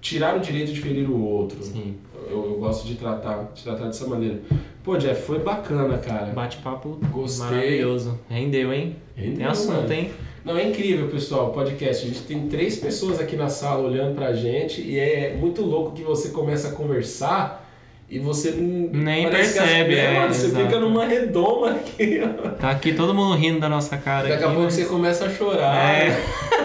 tirar 0.00 0.36
o 0.36 0.40
direito 0.40 0.72
de 0.72 0.80
ferir 0.80 1.10
o 1.10 1.20
outro. 1.22 1.62
sim. 1.62 1.96
Eu, 2.28 2.44
eu 2.44 2.56
gosto 2.58 2.84
de 2.88 2.96
tratar, 2.96 3.52
de 3.54 3.62
tratar 3.62 3.84
dessa 3.86 4.04
maneira. 4.08 4.40
Pô, 4.82 4.96
Jeff, 4.96 5.22
foi 5.22 5.38
bacana, 5.38 5.96
cara. 5.98 6.26
Bate-papo 6.32 6.98
Gostei. 7.12 7.46
maravilhoso. 7.46 8.18
Rendeu, 8.28 8.72
hein? 8.72 8.96
Rendeu, 9.14 9.36
Tem 9.36 9.46
assunto, 9.46 9.76
mano. 9.82 9.92
hein? 9.92 10.10
Não, 10.44 10.56
é 10.58 10.68
incrível, 10.68 11.08
pessoal, 11.08 11.50
o 11.50 11.52
podcast. 11.52 12.04
A 12.04 12.08
gente 12.08 12.22
tem 12.22 12.48
três 12.48 12.78
pessoas 12.78 13.20
aqui 13.20 13.36
na 13.36 13.48
sala 13.48 13.86
olhando 13.86 14.16
pra 14.16 14.32
gente 14.32 14.80
e 14.80 14.98
é 14.98 15.36
muito 15.38 15.62
louco 15.62 15.92
que 15.92 16.02
você 16.02 16.30
começa 16.30 16.68
a 16.68 16.72
conversar 16.72 17.64
e 18.10 18.18
você 18.18 18.50
não- 18.52 18.90
Nem 18.92 19.24
parece 19.30 19.52
que 19.52 19.58
percebe, 19.60 19.94
as- 19.94 19.98
é, 20.00 20.14
mano, 20.20 20.34
você 20.34 20.46
exato. 20.46 20.64
fica 20.64 20.80
numa 20.80 21.04
redoma 21.06 21.70
aqui. 21.70 22.20
ó. 22.24 22.48
Tá 22.50 22.70
aqui 22.70 22.92
todo 22.92 23.14
mundo 23.14 23.36
rindo 23.36 23.60
da 23.60 23.68
nossa 23.68 23.96
cara. 23.96 24.28
Daqui 24.28 24.42
a 24.42 24.46
aqui, 24.46 24.54
pouco 24.54 24.62
mas- 24.62 24.74
você 24.74 24.84
começa 24.84 25.26
a 25.26 25.30
chorar. 25.30 25.76
É. 25.94 26.16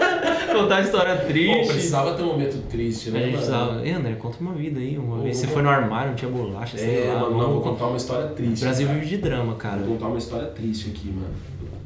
Contar 0.52 0.80
história 0.82 1.16
Pô, 1.16 1.26
triste. 1.26 1.66
precisava 1.72 2.14
ter 2.14 2.22
um 2.22 2.26
momento 2.26 2.62
triste, 2.68 3.08
A 3.08 3.12
né? 3.12 3.20
mano? 3.20 3.32
precisava. 3.32 3.86
Ei, 3.86 3.92
André, 3.92 4.14
conta 4.14 4.36
uma 4.40 4.52
vida 4.52 4.78
aí. 4.80 4.96
Uma 4.98 5.22
vez 5.22 5.36
você 5.36 5.46
foi 5.46 5.62
no 5.62 5.68
armário, 5.68 6.10
não 6.10 6.16
tinha 6.16 6.30
bolacha, 6.30 6.76
sei 6.78 7.06
É, 7.06 7.12
lá. 7.12 7.20
mano, 7.20 7.38
não, 7.38 7.52
vou 7.52 7.60
con- 7.60 7.70
contar 7.70 7.86
uma 7.86 7.96
história 7.96 8.26
O 8.26 8.30
triste. 8.34 8.60
Brasil 8.62 8.86
cara. 8.86 8.98
vive 8.98 9.10
de 9.10 9.22
drama, 9.22 9.54
cara. 9.56 9.78
Vou 9.78 9.94
contar 9.96 10.06
uma 10.08 10.18
história 10.18 10.46
triste 10.48 10.90
aqui, 10.90 11.08
mano. 11.08 11.34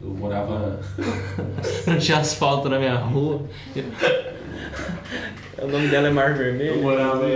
Eu 0.03 0.11
morava. 0.11 0.81
Não 1.87 1.99
tinha 1.99 2.19
asfalto 2.19 2.69
na 2.69 2.79
minha 2.79 2.95
rua. 2.95 3.43
o 5.61 5.67
nome 5.67 5.89
dela 5.89 6.09
é 6.09 6.11
Mar 6.11 6.35
Vermelho. 6.35 6.75
Eu 6.77 6.83
morava. 6.83 7.27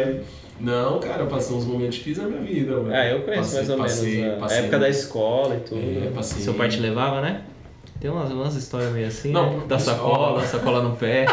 Não, 0.61 1.01
cara, 1.01 1.23
eu 1.23 1.27
passei 1.27 1.57
uns 1.57 1.65
momentos 1.65 1.95
difíceis 1.97 2.27
na 2.29 2.37
minha 2.39 2.43
vida, 2.43 2.77
mano. 2.77 2.93
Ah, 2.95 3.07
eu 3.07 3.23
conheço 3.23 3.43
Passei- 3.43 3.59
mais 3.61 3.71
ou 3.71 3.77
passei- 3.79 4.17
menos. 4.21 4.37
A 4.37 4.41
passei- 4.41 4.59
época 4.59 4.79
da 4.79 4.89
escola 4.91 5.55
e 5.57 5.61
tudo. 5.61 5.81
É, 5.81 6.11
passei- 6.15 6.43
Seu 6.43 6.53
pai 6.55 6.69
te 6.69 6.79
levava, 6.81 7.23
né? 7.23 7.41
Tem 8.01 8.11
umas, 8.11 8.33
umas 8.33 8.55
histórias 8.55 8.93
meio 8.93 9.07
assim, 9.07 9.31
Não, 9.31 9.59
né? 9.59 9.67
Da 9.69 9.79
sacola, 9.79 10.43
sacola 10.47 10.83
no 10.83 10.97
pé. 10.97 11.27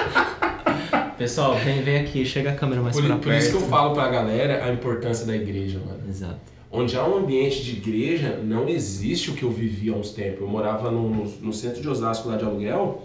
Pessoal, 1.18 1.56
vem, 1.56 1.82
vem 1.82 1.98
aqui, 1.98 2.26
chega 2.26 2.52
a 2.52 2.56
câmera 2.56 2.82
mais 2.82 2.96
Por, 2.96 3.06
pra 3.06 3.16
por 3.16 3.24
perto. 3.24 3.40
isso 3.40 3.58
que 3.58 3.64
eu 3.64 3.68
falo 3.68 3.94
pra 3.94 4.08
galera 4.10 4.66
a 4.66 4.72
importância 4.72 5.26
da 5.26 5.36
igreja, 5.36 5.80
mano. 5.80 6.02
Exato. 6.08 6.40
Onde 6.70 6.98
há 6.98 7.06
um 7.08 7.18
ambiente 7.18 7.64
de 7.64 7.78
igreja, 7.78 8.40
não 8.44 8.68
existe 8.68 9.32
o 9.32 9.34
que 9.34 9.44
eu 9.44 9.50
vivi 9.50 9.90
há 9.90 9.94
uns 9.94 10.12
tempos. 10.12 10.42
Eu 10.42 10.48
morava 10.48 10.92
no, 10.92 11.10
no, 11.10 11.24
no 11.24 11.54
centro 11.54 11.82
de 11.82 11.88
Osasco, 11.88 12.28
lá 12.28 12.36
de 12.36 12.44
aluguel, 12.44 13.02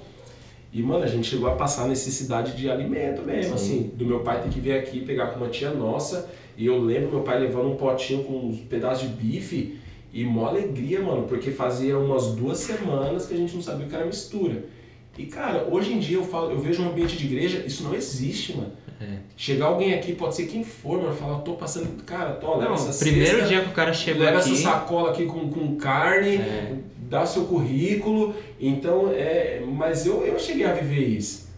e, 0.72 0.82
mano, 0.82 1.04
a 1.04 1.06
gente 1.06 1.28
chegou 1.28 1.48
a 1.48 1.54
passar 1.54 1.86
necessidade 1.86 2.56
de 2.56 2.68
alimento 2.68 3.22
mesmo, 3.22 3.56
Sim. 3.56 3.64
assim. 3.64 3.90
Do 3.94 4.04
meu 4.04 4.20
pai 4.20 4.42
ter 4.42 4.48
que 4.48 4.58
vir 4.58 4.72
aqui 4.72 5.00
pegar 5.02 5.28
com 5.28 5.36
uma 5.38 5.48
tia 5.48 5.70
nossa, 5.70 6.28
e 6.56 6.66
eu 6.66 6.80
lembro 6.82 7.12
meu 7.12 7.20
pai 7.20 7.38
levando 7.38 7.70
um 7.70 7.76
potinho 7.76 8.24
com 8.24 8.48
uns 8.48 8.58
pedaços 8.58 9.08
de 9.08 9.14
bife, 9.14 9.78
e 10.12 10.24
mó 10.24 10.46
alegria, 10.46 11.00
mano, 11.00 11.22
porque 11.28 11.50
fazia 11.50 11.96
umas 11.98 12.28
duas 12.34 12.58
semanas 12.58 13.26
que 13.26 13.34
a 13.34 13.36
gente 13.36 13.54
não 13.54 13.62
sabia 13.62 13.86
o 13.86 13.88
que 13.88 13.94
era 13.94 14.04
mistura. 14.04 14.64
E, 15.16 15.26
cara, 15.26 15.66
hoje 15.70 15.92
em 15.92 15.98
dia 15.98 16.16
eu 16.16 16.24
falo, 16.24 16.50
eu 16.50 16.58
vejo 16.58 16.82
um 16.82 16.88
ambiente 16.90 17.16
de 17.16 17.26
igreja, 17.26 17.62
isso 17.66 17.82
não 17.84 17.94
existe, 17.94 18.56
mano. 18.56 18.72
É. 19.00 19.18
Chegar 19.36 19.66
alguém 19.66 19.94
aqui, 19.94 20.14
pode 20.14 20.34
ser 20.36 20.46
quem 20.46 20.62
for, 20.64 21.02
mano, 21.02 21.14
falar, 21.14 21.38
tô 21.40 21.54
passando, 21.54 22.02
cara, 22.04 22.32
tô, 22.34 22.54
leva 22.56 22.68
Não, 22.70 22.74
essa 22.74 23.04
primeiro 23.04 23.30
cesta, 23.38 23.46
dia 23.48 23.60
que 23.62 23.68
o 23.68 23.72
cara 23.72 23.92
chegou 23.92 24.22
leva 24.24 24.38
aqui. 24.38 24.52
essa 24.52 24.62
sacola 24.62 25.10
aqui 25.10 25.26
com, 25.26 25.48
com 25.50 25.76
carne, 25.76 26.36
É. 26.36 26.76
dá 27.10 27.26
seu 27.26 27.44
currículo. 27.44 28.34
Então, 28.60 29.10
é, 29.12 29.62
mas 29.66 30.06
eu, 30.06 30.24
eu 30.24 30.38
cheguei 30.38 30.64
a 30.66 30.72
viver 30.72 31.06
isso. 31.08 31.50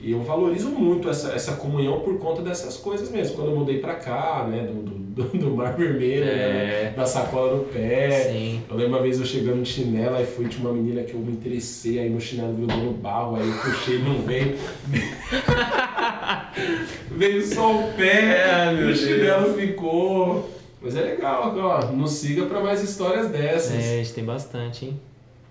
E 0.00 0.12
eu 0.12 0.22
valorizo 0.22 0.68
muito 0.70 1.10
essa, 1.10 1.32
essa 1.32 1.52
comunhão 1.56 2.00
por 2.00 2.18
conta 2.18 2.40
dessas 2.40 2.76
coisas 2.76 3.10
mesmo. 3.10 3.34
Quando 3.36 3.50
eu 3.50 3.56
mudei 3.56 3.78
pra 3.78 3.94
cá, 3.96 4.46
né, 4.48 4.62
do, 4.62 5.24
do, 5.24 5.26
do 5.38 5.50
Mar 5.56 5.76
Vermelho, 5.76 6.24
né, 6.24 6.30
É. 6.30 6.92
da 6.96 7.04
sacola 7.04 7.56
no 7.56 7.64
pé. 7.64 8.30
Sim. 8.32 8.62
Eu 8.70 8.76
lembro 8.76 8.92
uma 8.94 9.02
vez 9.02 9.18
eu 9.18 9.26
chegando 9.26 9.60
de 9.62 9.68
chinelo, 9.68 10.14
aí 10.14 10.24
fui, 10.24 10.46
tinha 10.48 10.64
uma 10.68 10.72
menina 10.72 11.02
que 11.02 11.14
eu 11.14 11.20
me 11.20 11.32
interessei, 11.32 11.98
aí 11.98 12.08
meu 12.08 12.20
chinelo 12.20 12.54
grudou 12.54 12.76
no 12.76 12.92
barro, 12.92 13.36
aí 13.36 13.48
eu 13.48 13.54
puxei, 13.58 13.94
ele 13.96 14.04
não 14.04 14.22
veio. 14.22 14.54
veio 17.10 17.44
só 17.46 17.80
o 17.80 17.92
pé, 17.94 18.46
É, 18.48 18.72
meu 18.72 18.84
o 18.84 18.86
Deus. 18.86 19.00
chinelo 19.00 19.54
ficou. 19.54 20.48
Mas 20.80 20.94
é 20.94 21.00
legal, 21.00 21.52
ó, 21.58 21.86
nos 21.90 22.12
siga 22.12 22.46
pra 22.46 22.60
mais 22.60 22.80
histórias 22.84 23.28
dessas. 23.30 23.74
É, 23.74 23.94
a 23.94 23.96
gente 23.96 24.12
tem 24.14 24.24
bastante, 24.24 24.84
hein? 24.86 25.00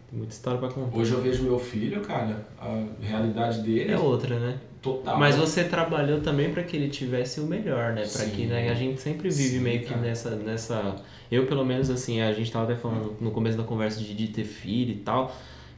Tem 0.09 0.17
muita 0.17 0.33
história 0.33 0.59
pra 0.59 0.69
contar. 0.69 0.97
Hoje 0.97 1.11
eu 1.11 1.21
vejo 1.21 1.43
meu 1.43 1.59
filho, 1.59 1.99
cara, 2.01 2.45
a 2.59 2.83
realidade 3.01 3.61
dele 3.61 3.91
É 3.91 3.97
outra, 3.97 4.39
né? 4.39 4.57
total. 4.81 5.17
Mas 5.19 5.35
você 5.35 5.65
trabalhou 5.65 6.21
também 6.21 6.51
para 6.53 6.63
que 6.63 6.77
ele 6.77 6.87
tivesse 6.87 7.41
o 7.41 7.43
melhor, 7.45 7.91
né? 7.93 8.01
Para 8.01 8.07
Sim. 8.25 8.29
que 8.31 8.45
né, 8.45 8.69
a 8.69 8.73
gente 8.73 9.01
sempre 9.01 9.29
vive 9.29 9.57
Sim, 9.57 9.59
meio 9.59 9.79
que 9.81 9.87
cara. 9.87 9.99
nessa, 10.01 10.29
nessa. 10.35 10.95
Eu, 11.29 11.45
pelo 11.45 11.65
menos, 11.65 11.89
assim, 11.89 12.21
a 12.21 12.31
gente 12.31 12.49
tava 12.51 12.71
até 12.71 12.75
falando 12.79 13.17
no 13.19 13.31
começo 13.31 13.57
da 13.57 13.63
conversa 13.63 13.99
de, 13.99 14.13
de 14.13 14.27
ter 14.27 14.45
filho 14.45 14.91
e 14.91 14.97
tal. 14.99 15.35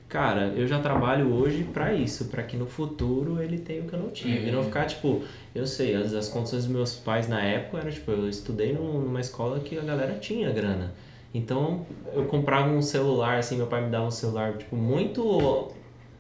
Cara, 0.08 0.54
eu 0.56 0.68
já 0.68 0.80
trabalho 0.80 1.32
hoje 1.34 1.64
para 1.64 1.94
isso, 1.94 2.26
para 2.26 2.44
que 2.44 2.58
no 2.58 2.66
futuro 2.68 3.42
ele 3.42 3.58
tenha 3.60 3.82
o 3.82 3.86
que 3.88 3.94
eu 3.94 4.00
não 4.00 4.10
tive. 4.10 4.46
É. 4.46 4.50
E 4.50 4.52
não 4.52 4.64
ficar, 4.64 4.86
tipo, 4.86 5.24
eu 5.56 5.66
sei, 5.66 5.96
as, 5.96 6.14
as 6.14 6.28
condições 6.30 6.66
dos 6.66 6.72
meus 6.74 6.96
pais 6.96 7.28
na 7.28 7.42
época 7.42 7.80
eram, 7.80 7.92
tipo, 7.92 8.12
eu 8.12 8.28
estudei 8.30 8.74
num- 8.74 9.02
numa 9.02 9.22
escola 9.22 9.60
que 9.60 9.78
a 9.78 9.82
galera 9.82 10.16
tinha 10.20 10.52
grana. 10.52 10.94
Então, 11.34 11.86
eu 12.14 12.26
comprava 12.26 12.70
um 12.70 12.82
celular, 12.82 13.38
assim, 13.38 13.58
meu 13.58 13.68
pai 13.68 13.84
me 13.84 13.90
dava 13.90 14.06
um 14.08 14.12
celular, 14.12 14.58
tipo, 14.58 14.76
muito 14.76 15.72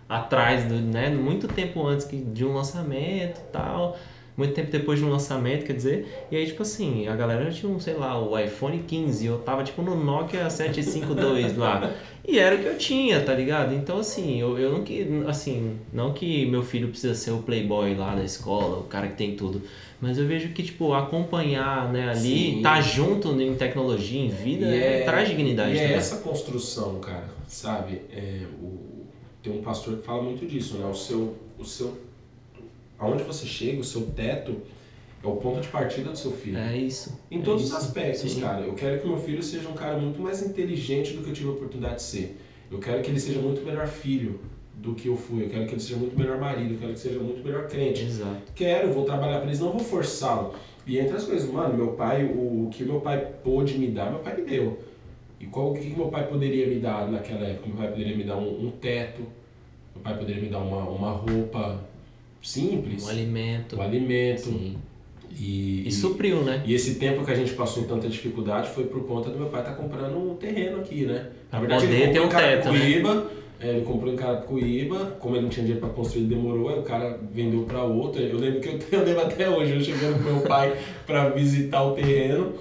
atrás, 0.07 0.65
do, 0.65 0.75
né? 0.75 1.09
Muito 1.09 1.47
tempo 1.47 1.85
antes 1.85 2.05
que, 2.05 2.17
de 2.17 2.45
um 2.45 2.53
lançamento 2.53 3.41
tal. 3.51 3.97
Muito 4.37 4.53
tempo 4.53 4.71
depois 4.71 4.99
de 4.99 5.05
um 5.05 5.09
lançamento, 5.09 5.65
quer 5.65 5.73
dizer. 5.73 6.25
E 6.31 6.37
aí, 6.37 6.45
tipo 6.45 6.61
assim, 6.61 7.07
a 7.09 7.15
galera 7.15 7.43
já 7.51 7.59
tinha, 7.59 7.71
um, 7.71 7.79
sei 7.79 7.95
lá, 7.95 8.17
o 8.17 8.39
iPhone 8.39 8.79
15. 8.87 9.25
Eu 9.25 9.39
tava, 9.39 9.63
tipo, 9.63 9.81
no 9.81 10.01
Nokia 10.01 10.49
752 10.49 11.57
lá. 11.57 11.91
E 12.25 12.39
era 12.39 12.55
o 12.55 12.59
que 12.59 12.65
eu 12.67 12.77
tinha, 12.77 13.19
tá 13.21 13.33
ligado? 13.33 13.73
Então, 13.73 13.99
assim, 13.99 14.39
eu, 14.39 14.57
eu 14.57 14.71
não 14.71 14.83
que... 14.83 15.05
Assim, 15.27 15.77
não 15.91 16.13
que 16.13 16.45
meu 16.45 16.63
filho 16.63 16.87
precisa 16.87 17.15
ser 17.15 17.31
o 17.31 17.39
playboy 17.39 17.95
lá 17.95 18.15
da 18.15 18.23
escola, 18.23 18.77
o 18.79 18.83
cara 18.83 19.07
que 19.09 19.15
tem 19.17 19.35
tudo. 19.35 19.61
Mas 20.01 20.17
eu 20.17 20.25
vejo 20.25 20.49
que, 20.49 20.63
tipo, 20.63 20.93
acompanhar, 20.93 21.91
né, 21.91 22.09
ali, 22.09 22.55
Sim. 22.55 22.61
tá 22.61 22.79
junto 22.79 23.39
em 23.41 23.53
tecnologia, 23.55 24.21
em 24.21 24.29
vida, 24.29 24.65
E 24.65 24.81
é, 24.81 25.03
traz 25.03 25.27
dignidade 25.27 25.75
E 25.75 25.77
é 25.77 25.93
essa 25.93 26.17
construção, 26.17 26.99
cara, 26.99 27.29
sabe? 27.47 28.01
É, 28.11 28.45
o, 28.61 29.05
tem 29.43 29.51
um 29.51 29.61
pastor 29.61 29.97
que 29.97 30.05
fala 30.05 30.23
muito 30.23 30.45
disso, 30.45 30.77
né? 30.77 30.85
O 30.85 30.95
seu, 30.95 31.35
o 31.57 31.65
seu, 31.65 31.97
aonde 32.97 33.23
você 33.23 33.45
chega, 33.45 33.81
o 33.81 33.83
seu 33.83 34.03
teto 34.03 34.55
é 35.21 35.27
o 35.27 35.35
ponto 35.35 35.59
de 35.59 35.67
partida 35.67 36.11
do 36.11 36.17
seu 36.17 36.31
filho. 36.31 36.57
É 36.57 36.77
isso. 36.77 37.19
Em 37.29 37.39
é 37.39 37.41
todos 37.41 37.63
isso. 37.63 37.75
os 37.75 37.83
aspectos, 37.83 38.31
Sim. 38.31 38.41
cara. 38.41 38.61
Eu 38.61 38.73
quero 38.73 39.01
que 39.01 39.07
meu 39.07 39.17
filho 39.17 39.43
seja 39.43 39.67
um 39.67 39.73
cara 39.73 39.97
muito 39.97 40.21
mais 40.21 40.41
inteligente 40.41 41.13
do 41.13 41.23
que 41.23 41.29
eu 41.29 41.33
tive 41.33 41.49
a 41.49 41.51
oportunidade 41.51 41.95
de 41.95 42.03
ser. 42.03 42.37
Eu 42.71 42.79
quero 42.79 43.01
que 43.01 43.09
ele 43.09 43.19
seja 43.19 43.41
muito 43.41 43.65
melhor 43.65 43.87
filho 43.87 44.39
do 44.81 44.93
que 44.93 45.07
eu 45.07 45.15
fui. 45.17 45.43
Eu 45.43 45.49
quero 45.49 45.65
que 45.65 45.73
ele 45.73 45.81
seja 45.81 45.97
muito 45.97 46.17
melhor 46.17 46.39
marido. 46.39 46.73
Eu 46.73 46.79
quero 46.79 46.79
que 46.79 46.85
ele 46.87 46.97
seja 46.97 47.19
muito 47.19 47.43
melhor 47.45 47.67
crente. 47.67 48.03
Exato. 48.03 48.51
Quero, 48.55 48.91
vou 48.93 49.05
trabalhar 49.05 49.37
para 49.37 49.47
eles, 49.47 49.59
não 49.59 49.71
vou 49.71 49.79
forçá-lo. 49.81 50.53
E 50.87 50.97
entre 50.97 51.15
as 51.17 51.23
coisas, 51.25 51.49
mano, 51.51 51.75
meu 51.75 51.89
pai, 51.93 52.23
o, 52.23 52.65
o 52.65 52.69
que 52.71 52.83
meu 52.83 52.99
pai 53.01 53.23
pôde 53.43 53.77
me 53.77 53.87
dar, 53.87 54.09
meu 54.09 54.19
pai 54.19 54.35
me 54.37 54.43
deu. 54.43 54.79
E 55.39 55.45
qual 55.45 55.71
o 55.71 55.73
que 55.73 55.87
meu 55.95 56.07
pai 56.07 56.27
poderia 56.27 56.67
me 56.67 56.79
dar 56.79 57.09
naquela 57.09 57.45
época? 57.45 57.67
Meu 57.67 57.77
pai 57.77 57.87
poderia 57.89 58.15
me 58.17 58.23
dar 58.23 58.37
um, 58.37 58.67
um 58.67 58.71
teto, 58.71 59.21
meu 59.95 60.03
pai 60.03 60.17
poderia 60.17 60.41
me 60.41 60.49
dar 60.49 60.59
uma, 60.59 60.83
uma 60.89 61.11
roupa 61.11 61.79
simples, 62.41 63.05
Um 63.05 63.09
alimento. 63.09 63.75
um 63.77 63.81
alimento. 63.81 64.41
Sim. 64.41 64.77
E, 65.31 65.87
E 65.87 65.91
supriu, 65.91 66.41
né? 66.41 66.63
e 66.65 66.73
esse 66.73 66.95
tempo 66.95 67.23
que 67.23 67.31
a 67.31 67.35
gente 67.35 67.53
passou 67.53 67.83
tanta 67.83 68.09
dificuldade 68.09 68.69
foi 68.69 68.85
por 68.85 69.05
conta 69.05 69.29
do 69.29 69.37
meu 69.37 69.47
pai 69.47 69.61
estar 69.61 69.75
comprando 69.75 70.17
um 70.17 70.35
terreno 70.35 70.79
aqui, 70.79 71.05
né? 71.05 71.29
Pra 71.51 71.59
ele 71.59 71.73
poder 71.75 72.11
ter 72.11 72.19
comprou 72.21 72.25
um 72.25 72.29
teto, 72.29 72.71
né? 72.71 72.79
É, 73.61 73.67
ele 73.71 73.85
comprou 73.85 74.11
em 74.13 74.15
Carapicuíba, 74.15 75.17
como 75.19 75.35
ele 75.35 75.43
não 75.43 75.49
tinha 75.49 75.65
dinheiro 75.65 75.85
para 75.85 75.93
construir, 75.93 76.21
ele 76.23 76.35
demorou, 76.35 76.69
aí 76.69 76.79
o 76.79 76.83
cara 76.83 77.19
vendeu 77.33 77.63
para 77.63 77.83
outro. 77.83 78.21
Eu 78.21 78.37
lembro 78.37 78.61
que 78.61 78.69
eu, 78.69 78.79
eu 78.99 79.05
lembro 79.05 79.21
até 79.21 79.49
hoje, 79.49 79.73
eu 79.75 79.81
chegando 79.81 80.17
com 80.23 80.33
meu 80.33 80.41
pai 80.43 80.77
para 81.05 81.29
visitar 81.29 81.83
o 81.83 81.93
terreno, 81.93 82.53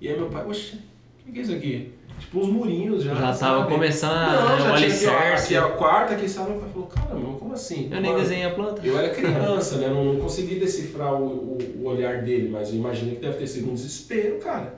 e 0.00 0.08
aí 0.08 0.16
meu 0.16 0.28
pai, 0.28 0.44
oxe, 0.46 0.78
o 1.26 1.32
que 1.32 1.38
é 1.38 1.42
isso 1.42 1.52
aqui? 1.52 1.92
Tipo 2.20 2.40
uns 2.40 2.48
murinhos 2.48 3.02
já. 3.02 3.14
Já 3.14 3.32
sabe? 3.32 3.54
tava 3.58 3.70
começando 3.70 4.12
Não, 4.12 4.54
a, 4.54 4.58
já 4.58 4.70
o 4.70 4.74
alicerce. 4.74 5.56
aqui 5.56 5.66
a 5.66 5.68
quarta, 5.70 6.14
aqui 6.14 6.28
sabe? 6.28 6.50
Meu 6.50 6.60
pai 6.60 6.68
falou, 6.72 6.88
caramba, 6.88 7.38
como 7.38 7.52
assim? 7.54 7.88
Eu 7.90 8.00
nem 8.00 8.12
Mano, 8.12 8.22
desenhei 8.22 8.44
a 8.44 8.50
planta. 8.50 8.86
eu 8.86 8.98
era 8.98 9.08
criança, 9.14 9.78
né? 9.78 9.88
Não, 9.88 10.04
não 10.04 10.20
consegui 10.20 10.56
decifrar 10.56 11.14
o, 11.14 11.24
o, 11.26 11.58
o 11.80 11.86
olhar 11.88 12.22
dele, 12.22 12.50
mas 12.50 12.68
eu 12.68 12.76
imagino 12.76 13.12
que 13.16 13.20
deve 13.20 13.38
ter 13.38 13.46
sido 13.46 13.70
um 13.70 13.74
desespero, 13.74 14.38
cara. 14.38 14.74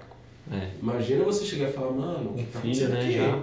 É. 0.51 0.69
Imagina 0.81 1.25
você 1.25 1.45
chegar 1.45 1.69
e 1.69 1.73
falar, 1.73 1.91
mano, 1.91 2.31
o 2.31 2.35
que 2.35 2.45
tá 2.45 2.59
acontecendo 2.61 2.93
né, 2.93 3.01
aqui? 3.01 3.13
já. 3.17 3.39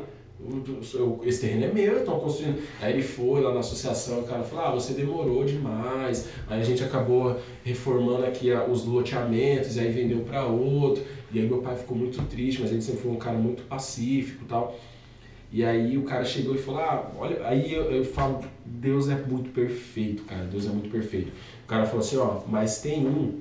Esse 1.24 1.42
terreno 1.42 1.66
é 1.66 1.72
meu, 1.72 2.00
estão 2.00 2.20
construindo. 2.20 2.62
Aí 2.82 2.94
ele 2.94 3.04
foi 3.04 3.42
lá 3.42 3.54
na 3.54 3.60
associação, 3.60 4.20
o 4.20 4.24
cara 4.24 4.44
falou, 4.44 4.66
ah, 4.66 4.72
você 4.72 4.94
demorou 4.94 5.46
demais. 5.46 6.30
Aí 6.48 6.60
a 6.60 6.64
gente 6.64 6.84
acabou 6.84 7.40
reformando 7.64 8.26
aqui 8.26 8.52
os 8.52 8.86
loteamentos, 8.86 9.78
aí 9.78 9.92
vendeu 9.92 10.20
para 10.22 10.46
outro. 10.46 11.04
E 11.32 11.40
aí 11.40 11.48
meu 11.48 11.60
pai 11.60 11.76
ficou 11.76 11.98
muito 11.98 12.22
triste, 12.28 12.62
mas 12.62 12.72
ele 12.72 12.82
sempre 12.82 13.02
foi 13.02 13.12
um 13.12 13.18
cara 13.18 13.38
muito 13.38 13.64
pacífico 13.64 14.44
e 14.44 14.48
tal. 14.48 14.78
E 15.52 15.64
aí 15.64 15.98
o 15.98 16.04
cara 16.04 16.26
chegou 16.26 16.56
e 16.56 16.58
falou, 16.58 16.82
ah, 16.82 17.12
olha, 17.18 17.46
aí 17.48 17.72
eu, 17.72 17.84
eu 17.92 18.04
falo, 18.04 18.44
Deus 18.66 19.08
é 19.08 19.16
muito 19.16 19.52
perfeito, 19.52 20.24
cara, 20.24 20.46
Deus 20.46 20.66
é 20.66 20.70
muito 20.70 20.90
perfeito. 20.90 21.32
O 21.64 21.68
cara 21.68 21.86
falou 21.86 22.00
assim, 22.00 22.18
ó, 22.18 22.40
mas 22.48 22.82
tem 22.82 23.06
um 23.06 23.40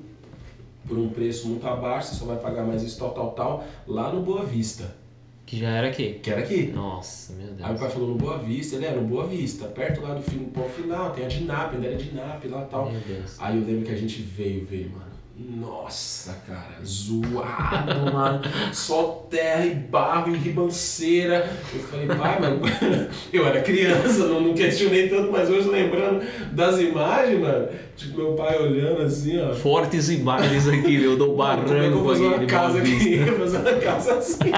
por 0.87 0.97
um 0.97 1.09
preço 1.09 1.47
muito 1.47 1.65
abaixo, 1.65 2.09
você 2.09 2.15
só 2.15 2.25
vai 2.25 2.37
pagar 2.37 2.65
mais 2.65 2.83
isso, 2.83 2.99
tal, 2.99 3.11
tal, 3.11 3.31
tal, 3.31 3.63
lá 3.87 4.11
no 4.11 4.21
Boa 4.21 4.43
Vista, 4.43 4.95
Que 5.45 5.59
já 5.59 5.69
era 5.69 5.87
aqui. 5.87 6.19
que 6.23 6.29
era 6.31 6.41
aqui. 6.41 6.71
Nossa, 6.73 7.33
meu 7.33 7.47
Aí 7.47 7.53
o 7.53 7.55
Deus. 7.67 7.79
pai 7.81 7.89
falou 7.89 8.09
no 8.09 8.15
Boa 8.15 8.37
Vista, 8.39 8.75
ele 8.77 8.85
é 8.85 8.91
no 8.91 9.01
Boa 9.03 9.27
Vista, 9.27 9.65
perto 9.67 10.01
lá 10.01 10.13
do 10.13 10.21
fim, 10.23 10.39
ponto 10.45 10.69
final, 10.69 11.11
tem 11.11 11.25
a 11.25 11.27
Dinap, 11.27 11.73
ainda 11.73 11.87
era 11.87 11.95
Dinap 11.97 12.43
lá 12.47 12.61
e 12.63 12.65
tal. 12.71 12.89
Meu 12.91 13.01
Deus. 13.01 13.35
Aí 13.39 13.57
eu 13.57 13.65
lembro 13.65 13.83
que 13.85 13.91
a 13.91 13.97
gente 13.97 14.21
veio, 14.21 14.65
veio, 14.65 14.89
mano. 14.91 15.13
Nossa, 15.35 16.39
cara, 16.47 16.77
zoado, 16.85 18.05
mano. 18.13 18.41
Só 18.71 19.25
terra 19.29 19.65
e 19.65 19.73
barro 19.73 20.33
e 20.33 20.37
ribanceira. 20.37 21.49
Eu 21.73 21.79
falei, 21.81 22.05
pai, 22.07 22.39
mano, 22.39 22.61
eu 23.33 23.45
era 23.45 23.61
criança, 23.61 24.27
não, 24.27 24.39
não 24.41 24.53
questionei 24.53 25.09
tanto, 25.09 25.31
mas 25.31 25.49
hoje 25.49 25.67
lembrando 25.67 26.23
das 26.51 26.79
imagens, 26.79 27.39
mano, 27.41 27.67
tipo, 27.97 28.15
meu 28.17 28.33
pai 28.33 28.61
olhando 28.61 29.01
assim, 29.01 29.39
ó. 29.41 29.53
Fortes 29.53 30.09
imagens 30.09 30.67
aqui, 30.67 30.99
meu, 30.99 31.17
do 31.17 31.35
Mano, 31.35 31.63
como 31.63 31.77
é 31.77 31.79
que 31.81 31.85
eu 31.87 31.91
barranco 31.91 31.97
vou 32.03 32.13
fazer 32.13 32.25
uma 32.25 32.45
casa 32.45 32.77
aqui? 32.79 33.17
fazer 33.25 33.57
uma 33.57 33.79
casa 33.81 34.13
assim. 34.15 34.51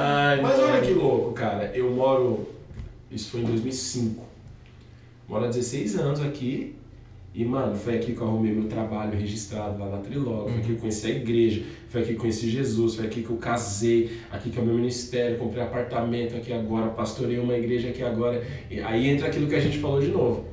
Ai, 0.00 0.40
Mas 0.40 0.58
olha 0.60 0.80
que 0.80 0.92
louco, 0.92 1.32
cara. 1.32 1.72
Eu 1.74 1.90
moro. 1.90 2.48
Isso 3.10 3.30
foi 3.30 3.40
em 3.40 3.44
2005. 3.44 4.24
Moro 5.28 5.44
há 5.44 5.48
16 5.48 5.98
anos 5.98 6.20
aqui. 6.20 6.76
E, 7.34 7.44
mano, 7.44 7.76
foi 7.76 7.96
aqui 7.96 8.14
que 8.14 8.20
eu 8.20 8.26
arrumei 8.26 8.52
meu 8.52 8.68
trabalho 8.68 9.18
registrado 9.18 9.78
lá 9.78 9.88
na 9.88 9.98
Trilógica. 9.98 10.50
Foi 10.50 10.58
aqui 10.58 10.66
que 10.66 10.72
eu 10.72 10.78
conheci 10.78 11.06
a 11.06 11.10
igreja. 11.10 11.62
Foi 11.88 12.00
aqui 12.00 12.10
que 12.10 12.16
eu 12.16 12.20
conheci 12.20 12.50
Jesus. 12.50 12.94
Foi 12.94 13.06
aqui 13.06 13.22
que 13.22 13.30
eu 13.30 13.36
casei. 13.36 14.18
Aqui 14.30 14.50
que 14.50 14.58
é 14.58 14.62
o 14.62 14.64
meu 14.64 14.74
ministério. 14.74 15.36
Comprei 15.36 15.62
apartamento 15.62 16.36
aqui 16.36 16.52
agora. 16.52 16.90
Pastorei 16.90 17.38
uma 17.38 17.56
igreja 17.56 17.88
aqui 17.88 18.02
agora. 18.02 18.44
E 18.70 18.80
aí 18.80 19.08
entra 19.08 19.28
aquilo 19.28 19.48
que 19.48 19.54
a 19.54 19.60
gente 19.60 19.78
falou 19.78 20.00
de 20.00 20.08
novo. 20.08 20.44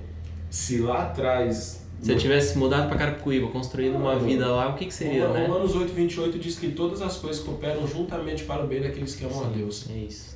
Se 0.50 0.80
lá 0.80 1.04
atrás. 1.04 1.85
Se 2.02 2.12
eu 2.12 2.18
tivesse 2.18 2.58
mudado 2.58 2.88
pra 2.88 2.98
Carapicuíba, 2.98 3.48
construído 3.48 3.96
uma 3.96 4.14
Mano, 4.14 4.26
vida 4.26 4.48
lá, 4.48 4.70
o 4.70 4.76
que 4.76 4.86
que 4.86 4.94
seria, 4.94 5.28
né? 5.30 5.48
Romanos 5.48 5.76
8, 5.76 5.92
28 5.94 6.38
diz 6.38 6.60
que 6.60 6.70
todas 6.70 7.02
as 7.02 7.18
coisas 7.18 7.42
cooperam 7.42 7.88
juntamente 7.88 8.44
para 8.44 8.64
o 8.64 8.68
bem 8.68 8.82
daqueles 8.82 9.16
que 9.16 9.26
amam 9.26 9.46
a 9.46 9.48
Deus. 9.48 9.90
É 9.90 9.98
isso. 9.98 10.36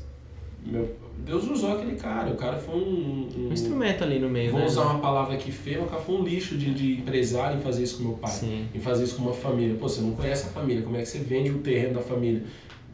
Meu, 0.65 0.94
Deus 1.26 1.48
usou 1.49 1.73
aquele 1.73 1.95
cara, 1.95 2.31
o 2.31 2.36
cara 2.36 2.57
foi 2.57 2.76
um. 2.76 3.30
Um 3.38 3.53
instrumento 3.53 4.03
ali 4.03 4.19
no 4.19 4.30
meio, 4.30 4.52
Vou 4.52 4.60
né? 4.60 4.65
usar 4.65 4.84
uma 4.84 4.99
palavra 4.99 5.36
aqui 5.36 5.52
feia, 5.52 5.81
o 5.81 5.86
cara 5.86 6.02
foi 6.02 6.15
um 6.15 6.23
lixo 6.23 6.57
de, 6.57 6.73
de 6.73 6.94
empresário 6.99 7.57
em 7.57 7.61
fazer 7.61 7.84
isso 7.84 7.98
com 7.98 8.03
meu 8.03 8.14
pai. 8.14 8.31
Sim. 8.31 8.68
Em 8.73 8.80
fazer 8.80 9.03
isso 9.03 9.15
com 9.15 9.23
uma 9.23 9.34
família. 9.34 9.76
Pô, 9.76 9.88
você 9.88 10.02
não 10.02 10.11
conhece 10.11 10.48
a 10.48 10.49
família, 10.49 10.81
como 10.81 10.98
é 10.98 11.02
que 11.02 11.07
você 11.07 11.19
vende 11.19 11.52
o 11.52 11.60
terreno 11.60 11.95
da 11.95 12.02
família? 12.02 12.44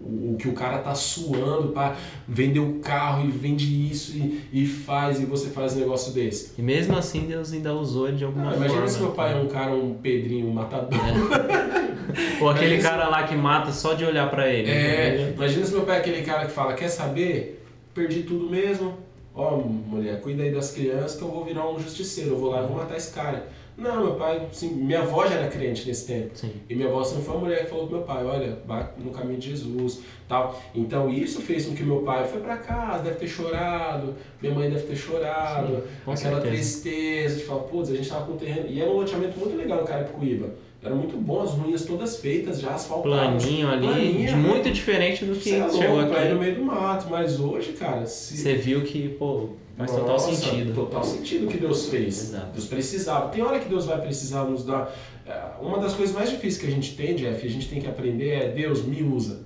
O, 0.01 0.35
que 0.37 0.47
o 0.47 0.53
cara 0.53 0.77
tá 0.79 0.93
suando 0.93 1.69
para 1.69 1.95
vender 2.27 2.59
o 2.59 2.75
carro 2.79 3.25
e 3.27 3.31
vende 3.31 3.65
isso 3.91 4.15
e, 4.15 4.41
e 4.53 4.65
faz, 4.67 5.19
e 5.19 5.25
você 5.25 5.49
faz 5.49 5.75
um 5.75 5.79
negócio 5.79 6.13
desse. 6.13 6.51
E 6.59 6.61
mesmo 6.61 6.95
assim, 6.95 7.21
Deus 7.21 7.51
ainda 7.51 7.73
usou 7.73 8.11
de 8.11 8.23
alguma 8.23 8.49
Ah, 8.49 8.51
forma. 8.51 8.65
imagina 8.67 8.87
se 8.87 8.99
meu 8.99 9.11
pai 9.11 9.33
é 9.33 9.35
um 9.35 9.47
cara, 9.47 9.71
um 9.71 9.95
Pedrinho, 9.95 10.47
um 10.47 10.53
matador. 10.53 10.99
Ou 12.39 12.49
aquele 12.49 12.75
Imagina 12.75 12.77
se- 12.77 12.81
cara 12.81 13.07
lá 13.09 13.23
que 13.23 13.35
mata 13.35 13.71
só 13.71 13.93
de 13.93 14.05
olhar 14.05 14.29
pra 14.29 14.47
ele. 14.47 14.69
É, 14.69 15.17
né? 15.17 15.33
imagina 15.35 15.65
se 15.65 15.71
meu 15.73 15.83
pai 15.83 15.97
é 15.97 15.99
aquele 15.99 16.21
cara 16.21 16.45
que 16.45 16.51
fala, 16.51 16.73
quer 16.73 16.89
saber? 16.89 17.63
Perdi 17.93 18.23
tudo 18.23 18.49
mesmo. 18.49 18.93
Ó, 19.33 19.57
mulher, 19.57 20.21
cuida 20.21 20.43
aí 20.43 20.51
das 20.51 20.71
crianças 20.71 21.15
que 21.17 21.21
eu 21.23 21.27
vou 21.29 21.43
virar 21.43 21.69
um 21.69 21.79
justiceiro, 21.79 22.31
eu 22.31 22.37
vou 22.37 22.51
lá 22.51 22.63
e 22.63 22.67
vou 22.67 22.77
matar 22.77 22.95
esse 22.95 23.11
cara. 23.11 23.47
Não, 23.77 24.05
meu 24.05 24.15
pai, 24.15 24.47
assim, 24.49 24.73
minha 24.73 25.01
avó 25.01 25.27
já 25.27 25.35
era 25.35 25.47
crente 25.49 25.85
nesse 25.85 26.07
tempo. 26.07 26.31
Sim. 26.33 26.51
E 26.69 26.75
minha 26.75 26.87
avó 26.87 27.03
sempre 27.03 27.25
foi 27.25 27.35
uma 27.35 27.43
mulher 27.43 27.65
que 27.65 27.69
falou 27.69 27.87
pro 27.87 27.97
meu 27.97 28.05
pai, 28.05 28.23
olha, 28.23 28.57
vai 28.65 28.87
no 28.97 29.11
caminho 29.11 29.37
de 29.37 29.49
Jesus, 29.49 30.01
tal. 30.29 30.61
Então 30.73 31.09
isso 31.09 31.41
fez 31.41 31.65
com 31.65 31.75
que 31.75 31.83
meu 31.83 32.01
pai 32.01 32.25
foi 32.25 32.39
pra 32.39 32.57
casa, 32.57 33.03
deve 33.03 33.17
ter 33.17 33.27
chorado, 33.27 34.15
minha 34.41 34.55
mãe 34.55 34.69
deve 34.69 34.83
ter 34.83 34.95
chorado, 34.95 35.67
Sim, 35.75 35.81
aquela 36.03 36.15
certeza. 36.15 36.47
tristeza 36.47 37.35
de 37.37 37.43
falar, 37.43 37.63
putz, 37.63 37.89
a 37.91 37.95
gente 37.95 38.09
tava 38.09 38.25
com 38.25 38.33
um 38.33 38.37
terreno. 38.37 38.67
E 38.69 38.81
era 38.81 38.89
um 38.89 38.95
loteamento 38.95 39.37
muito 39.37 39.57
legal 39.57 39.81
no 39.81 39.87
Carapicuíba. 39.87 40.49
Era 40.81 40.93
muito 40.93 41.17
bom, 41.17 41.41
as 41.41 41.51
ruínas 41.51 41.83
todas 41.83 42.17
feitas, 42.17 42.61
já 42.61 42.75
asfaltadas. 42.75 43.43
Planinho 43.43 43.67
ali, 43.67 44.25
né? 44.25 44.35
muito 44.35 44.69
diferente 44.69 45.25
do 45.25 45.35
que 45.35 45.55
é 45.55 45.69
chegou 45.69 45.97
louco, 45.97 46.15
aí 46.15 46.29
no 46.29 46.35
aqui. 46.35 46.45
meio 46.45 46.55
do 46.57 46.61
mato, 46.63 47.07
mas 47.09 47.39
hoje, 47.39 47.73
cara, 47.73 48.05
se... 48.05 48.37
Você 48.37 48.53
viu 48.53 48.83
que, 48.83 49.09
pô, 49.09 49.49
Faz 49.77 49.91
total 49.91 50.07
Nossa, 50.07 50.33
sentido. 50.33 50.73
Total 50.73 51.03
sentido 51.03 51.47
que 51.47 51.57
Deus 51.57 51.89
fez. 51.89 52.29
Exato. 52.29 52.47
Deus 52.53 52.65
precisava. 52.65 53.29
Tem 53.29 53.41
hora 53.43 53.59
que 53.59 53.67
Deus 53.67 53.85
vai 53.85 53.99
precisar 54.01 54.45
nos 54.45 54.65
dar. 54.65 54.89
é, 55.25 55.33
Uma 55.61 55.79
das 55.79 55.93
coisas 55.93 56.15
mais 56.15 56.29
difíceis 56.29 56.57
que 56.57 56.67
a 56.67 56.71
gente 56.71 56.95
tem, 56.95 57.15
Jeff, 57.15 57.45
a 57.45 57.49
gente 57.49 57.67
tem 57.67 57.81
que 57.81 57.87
aprender 57.87 58.29
é 58.29 58.49
Deus 58.51 58.83
me 58.85 59.03
usa. 59.03 59.43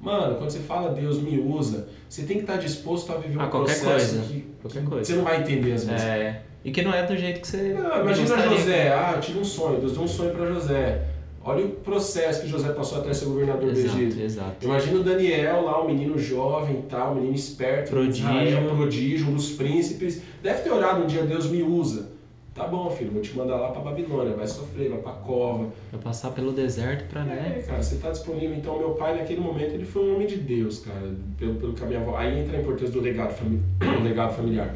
Mano, 0.00 0.36
quando 0.36 0.48
você 0.50 0.60
fala 0.60 0.94
Deus 0.94 1.20
me 1.20 1.38
usa, 1.38 1.88
você 2.08 2.22
tem 2.22 2.38
que 2.38 2.44
estar 2.44 2.56
disposto 2.56 3.12
a 3.12 3.16
viver 3.18 3.36
um 3.36 3.50
qualquer 3.50 3.78
processo 3.78 4.16
coisa. 4.16 4.20
que, 4.32 4.46
Qualquer 4.62 4.80
que 4.82 4.86
coisa. 4.88 5.04
você 5.04 5.12
não 5.16 5.24
vai 5.24 5.40
entender 5.42 5.72
às 5.72 5.84
vezes. 5.84 6.02
É. 6.06 6.42
E 6.64 6.70
que 6.70 6.80
não 6.82 6.92
é 6.94 7.06
do 7.06 7.16
jeito 7.16 7.40
que 7.42 7.46
você. 7.46 7.76
Ah, 7.78 8.00
imagina. 8.00 8.48
José, 8.48 8.92
ah, 8.94 9.12
eu 9.16 9.20
tive 9.20 9.38
um 9.40 9.44
sonho, 9.44 9.78
Deus 9.80 9.92
deu 9.92 10.02
um 10.02 10.08
sonho 10.08 10.30
para 10.34 10.46
José. 10.46 11.02
Olha 11.42 11.64
o 11.64 11.70
processo 11.70 12.42
que 12.42 12.48
José 12.48 12.70
passou 12.72 12.98
até 12.98 13.14
ser 13.14 13.24
governador 13.24 13.72
do 13.72 13.78
Egito. 13.78 14.20
Exato, 14.20 14.20
exato. 14.20 14.64
Imagina 14.64 15.00
o 15.00 15.02
Daniel 15.02 15.64
lá, 15.64 15.82
um 15.82 15.86
menino 15.86 16.18
jovem 16.18 16.80
e 16.80 16.82
tal, 16.82 17.12
um 17.12 17.14
menino 17.14 17.34
esperto, 17.34 17.90
Prodígio. 17.90 18.28
Israel, 18.28 18.68
prodígio, 18.76 19.28
um 19.28 19.34
dos 19.34 19.52
príncipes. 19.52 20.22
Deve 20.42 20.62
ter 20.62 20.70
orado 20.70 21.02
um 21.02 21.06
dia, 21.06 21.22
Deus 21.22 21.46
me 21.50 21.62
usa. 21.62 22.10
Tá 22.54 22.66
bom, 22.66 22.90
filho, 22.90 23.12
vou 23.12 23.22
te 23.22 23.34
mandar 23.34 23.56
lá 23.56 23.70
pra 23.70 23.80
Babilônia, 23.80 24.34
vai 24.34 24.46
sofrer, 24.46 24.90
vai 24.90 24.98
pra 24.98 25.12
cova. 25.12 25.68
Vai 25.92 26.00
passar 26.02 26.32
pelo 26.32 26.52
deserto 26.52 27.08
pra, 27.08 27.22
né? 27.24 27.56
É, 27.58 27.62
cara, 27.62 27.82
você 27.82 27.96
tá 27.96 28.10
disponível. 28.10 28.54
Então, 28.54 28.76
meu 28.76 28.90
pai, 28.90 29.16
naquele 29.16 29.40
momento, 29.40 29.72
ele 29.72 29.86
foi 29.86 30.02
um 30.02 30.16
homem 30.16 30.26
de 30.26 30.36
Deus, 30.36 30.80
cara, 30.80 31.14
pelo, 31.38 31.54
pelo 31.54 31.72
que 31.72 31.82
a 31.82 31.86
minha 31.86 32.00
avó. 32.00 32.16
Aí 32.18 32.40
entra 32.40 32.58
a 32.58 32.60
importância 32.60 32.92
do 32.92 33.00
legado, 33.00 33.32
fami... 33.32 33.62
do 33.78 34.02
legado 34.02 34.34
familiar. 34.34 34.74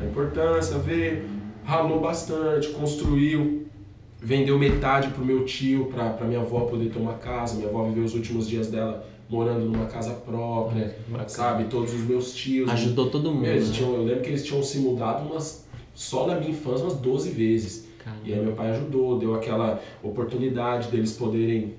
A 0.00 0.04
importância, 0.04 0.78
veio, 0.78 1.24
ralou 1.64 2.00
bastante, 2.00 2.68
construiu, 2.68 3.66
vendeu 4.20 4.58
metade 4.58 5.08
pro 5.08 5.24
meu 5.24 5.44
tio, 5.44 5.86
pra, 5.86 6.10
pra 6.10 6.26
minha 6.26 6.40
avó 6.40 6.60
poder 6.60 6.90
ter 6.90 6.98
uma 6.98 7.14
casa. 7.14 7.56
Minha 7.56 7.68
avó 7.68 7.84
viveu 7.84 8.04
os 8.04 8.14
últimos 8.14 8.48
dias 8.48 8.68
dela 8.68 9.06
morando 9.28 9.64
numa 9.64 9.86
casa 9.86 10.10
própria, 10.12 10.96
Bacana. 11.08 11.28
sabe? 11.28 11.64
Todos 11.64 11.94
os 11.94 12.00
meus 12.00 12.34
tios. 12.34 12.68
Ajudou 12.70 13.08
todo 13.10 13.32
mundo. 13.32 13.46
Eles 13.46 13.68
né? 13.68 13.74
tinham, 13.76 13.94
eu 13.94 14.02
lembro 14.04 14.22
que 14.22 14.28
eles 14.30 14.44
tinham 14.44 14.62
se 14.62 14.78
mudado 14.78 15.28
umas, 15.28 15.66
só 15.94 16.26
na 16.26 16.34
minha 16.34 16.50
infância 16.50 16.84
umas 16.84 16.96
12 16.96 17.30
vezes. 17.30 17.88
Caramba. 18.04 18.22
E 18.24 18.32
aí 18.34 18.40
meu 18.40 18.52
pai 18.52 18.70
ajudou, 18.70 19.18
deu 19.18 19.34
aquela 19.34 19.80
oportunidade 20.02 20.88
deles 20.88 21.12
poderem 21.12 21.74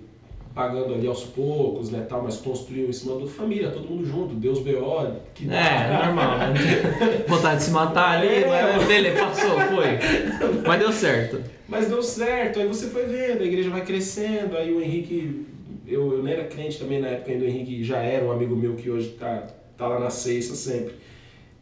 pagando 0.54 0.94
ali 0.94 1.08
aos 1.08 1.24
poucos, 1.24 1.90
né, 1.90 2.06
tal, 2.10 2.24
mas 2.24 2.36
construiu 2.38 2.90
em 2.90 2.92
cima 2.92 3.18
da 3.18 3.26
família, 3.26 3.72
todo 3.72 3.88
mundo 3.88 4.06
junto, 4.06 4.36
Deus 4.36 4.60
B.O., 4.60 5.08
que. 5.34 5.50
É, 5.50 6.06
normal, 6.06 6.38
né? 6.38 6.54
Vontade 7.28 7.58
de 7.58 7.64
se 7.64 7.72
matar 7.72 8.18
ali, 8.18 8.28
É. 8.28 8.74
mas 8.78 8.88
dele 8.88 9.12
passou, 9.12 9.60
foi. 9.60 10.62
Mas 10.68 10.80
deu 10.80 10.92
certo. 10.92 11.42
Mas 11.72 11.88
deu 11.88 12.04
certo, 12.04 12.60
aí 12.60 12.68
você 12.68 12.88
foi 12.88 13.06
vendo, 13.06 13.42
a 13.42 13.46
igreja 13.46 13.70
vai 13.70 13.84
crescendo, 13.86 14.58
aí 14.58 14.74
o 14.74 14.82
Henrique, 14.82 15.46
eu, 15.88 16.12
eu 16.12 16.22
nem 16.22 16.34
era 16.34 16.44
crente 16.44 16.78
também 16.78 17.00
na 17.00 17.08
época 17.08 17.32
ainda, 17.32 17.46
o 17.46 17.48
Henrique 17.48 17.82
já 17.82 18.00
era 18.00 18.26
um 18.26 18.32
amigo 18.32 18.54
meu 18.58 18.74
que 18.76 18.90
hoje 18.90 19.10
tá, 19.18 19.48
tá 19.78 19.88
lá 19.88 19.98
na 19.98 20.10
Seiça 20.10 20.54
sempre. 20.54 20.96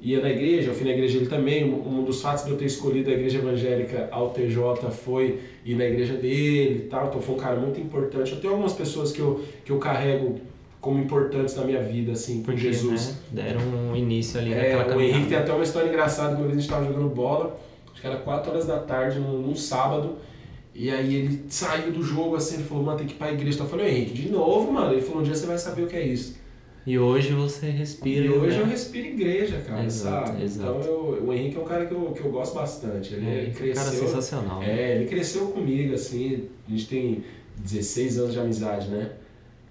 Ia 0.01 0.19
na 0.21 0.29
igreja, 0.31 0.71
eu 0.71 0.73
fui 0.73 0.85
na 0.85 0.93
igreja 0.93 1.19
dele 1.19 1.29
também, 1.29 1.63
um 1.63 1.99
um 1.99 2.03
dos 2.03 2.21
fatos 2.23 2.45
de 2.45 2.49
eu 2.51 2.57
ter 2.57 2.65
escolhido 2.65 3.09
a 3.11 3.13
igreja 3.13 3.37
evangélica 3.37 4.07
ao 4.11 4.29
TJ 4.31 4.89
foi 4.91 5.41
ir 5.63 5.75
na 5.75 5.85
igreja 5.85 6.13
dele 6.15 6.85
e 6.85 6.87
tal, 6.89 7.07
então 7.09 7.21
foi 7.21 7.35
um 7.35 7.37
cara 7.37 7.57
muito 7.57 7.79
importante. 7.79 8.31
Eu 8.31 8.39
tenho 8.39 8.53
algumas 8.53 8.73
pessoas 8.73 9.11
que 9.11 9.19
eu, 9.19 9.43
que 9.63 9.71
eu 9.71 9.77
carrego 9.77 10.39
como 10.81 10.97
importantes 10.97 11.53
na 11.55 11.65
minha 11.65 11.83
vida, 11.83 12.13
assim, 12.13 12.37
por 12.41 12.53
Porque, 12.53 12.61
Jesus. 12.71 13.09
né, 13.09 13.43
deram 13.43 13.61
um 13.61 13.95
início 13.95 14.39
ali 14.39 14.53
É, 14.53 14.55
naquela 14.55 14.83
o 14.83 14.87
caminhada. 14.87 15.13
Henrique 15.13 15.29
tem 15.29 15.37
até 15.37 15.51
uma 15.53 15.63
história 15.63 15.89
engraçada, 15.89 16.29
uma 16.29 16.45
vez 16.47 16.51
a 16.51 16.53
gente 16.53 16.63
estava 16.63 16.85
jogando 16.85 17.09
bola, 17.13 17.59
acho 17.91 18.01
que 18.01 18.07
era 18.07 18.17
4 18.17 18.51
horas 18.51 18.65
da 18.65 18.79
tarde, 18.79 19.19
num, 19.19 19.39
num 19.41 19.55
sábado, 19.55 20.17
e 20.73 20.89
aí 20.89 21.15
ele 21.15 21.45
saiu 21.49 21.91
do 21.91 22.01
jogo 22.03 22.35
assim, 22.35 22.55
ele 22.55 22.63
falou, 22.63 22.83
mano, 22.83 22.97
tem 22.99 23.07
que 23.07 23.13
ir 23.13 23.17
pra 23.17 23.31
igreja. 23.31 23.59
Eu 23.59 23.67
falei, 23.67 23.89
Henrique, 23.89 24.13
de 24.13 24.29
novo, 24.29 24.71
mano. 24.71 24.93
Ele 24.93 25.01
falou, 25.01 25.19
um 25.21 25.23
dia 25.23 25.35
você 25.35 25.45
vai 25.45 25.57
saber 25.57 25.83
o 25.83 25.87
que 25.87 25.95
é 25.95 26.05
isso. 26.07 26.37
E 26.87 26.97
hoje 26.97 27.33
você 27.33 27.69
respira. 27.69 28.25
e 28.25 28.29
hoje 28.29 28.55
né? 28.57 28.63
eu 28.63 28.65
respiro 28.65 29.07
igreja, 29.07 29.61
cara, 29.67 29.83
Exato, 29.83 30.27
sabe? 30.29 30.43
exato. 30.43 30.69
Então 30.79 30.81
eu- 30.91 31.23
o 31.27 31.33
Henrique 31.33 31.57
é 31.57 31.59
um 31.59 31.65
cara 31.65 31.85
que 31.85 31.93
eu, 31.93 32.11
que 32.13 32.21
eu 32.21 32.31
gosto 32.31 32.55
bastante. 32.55 33.13
Ele, 33.13 33.27
É, 33.27 33.33
ele 33.41 33.49
um 33.49 33.53
cara 33.53 33.89
cresceu. 33.89 34.07
sensacional. 34.07 34.63
É, 34.63 34.95
ele 34.95 35.05
cresceu 35.05 35.47
comigo, 35.47 35.93
assim, 35.93 36.47
a 36.67 36.71
gente 36.71 36.87
tem 36.87 37.23
16 37.57 38.17
anos 38.17 38.33
de 38.33 38.39
amizade, 38.39 38.87
né? 38.87 39.11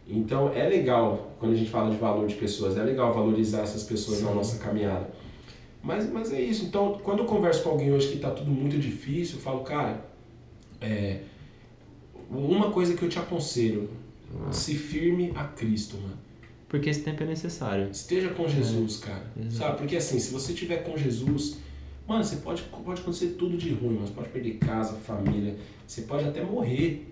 Então 0.07 0.53
é 0.55 0.69
legal, 0.69 1.33
quando 1.41 1.53
a 1.53 1.55
gente 1.57 1.71
fala 1.71 1.91
de 1.91 1.97
valor 1.97 2.27
de 2.27 2.35
pessoas, 2.35 2.77
é 2.77 2.83
legal 2.83 3.13
valorizar 3.13 3.63
essas 3.63 3.83
pessoas 3.83 4.21
na 4.23 4.29
Sim. 4.29 4.35
nossa 4.35 4.59
caminhada. 4.63 5.09
Mas, 5.89 6.11
mas 6.13 6.33
é 6.35 6.41
isso, 6.41 6.67
então 6.67 7.01
quando 7.03 7.21
eu 7.21 7.25
converso 7.25 7.63
com 7.63 7.71
alguém 7.71 7.91
hoje 7.93 8.09
que 8.13 8.19
tá 8.19 8.31
tudo 8.31 8.51
muito 8.51 8.79
difícil, 8.79 9.37
eu 9.37 9.41
falo, 9.43 9.61
cara, 9.61 10.05
é, 10.83 11.21
uma 12.31 12.71
coisa 12.71 12.95
que 12.95 13.03
eu 13.03 13.09
te 13.09 13.19
aconselho, 13.19 13.89
se 14.53 14.75
firme 14.75 15.33
a 15.35 15.45
Cristo, 15.45 15.97
mano. 15.97 16.19
Porque 16.69 16.91
esse 16.91 17.01
tempo 17.01 17.23
é 17.23 17.27
necessário. 17.27 17.89
Esteja 17.91 18.29
com 18.29 18.47
Jesus, 18.47 18.99
cara. 18.99 19.25
exato. 19.41 19.57
Sabe? 19.57 19.79
Porque 19.79 19.97
assim, 19.97 20.19
se 20.19 20.31
você 20.31 20.53
estiver 20.53 20.85
com 20.85 20.95
Jesus, 20.99 21.57
mano, 22.07 22.23
você 22.23 22.37
pode, 22.37 22.63
pode 22.65 23.01
acontecer 23.01 23.29
tudo 23.39 23.57
de 23.57 23.71
ruim, 23.73 23.97
mas 23.99 24.11
pode 24.11 24.29
perder 24.29 24.59
casa, 24.59 24.93
família, 24.99 25.57
você 25.87 26.03
pode 26.03 26.25
até 26.29 26.43
morrer. 26.45 27.07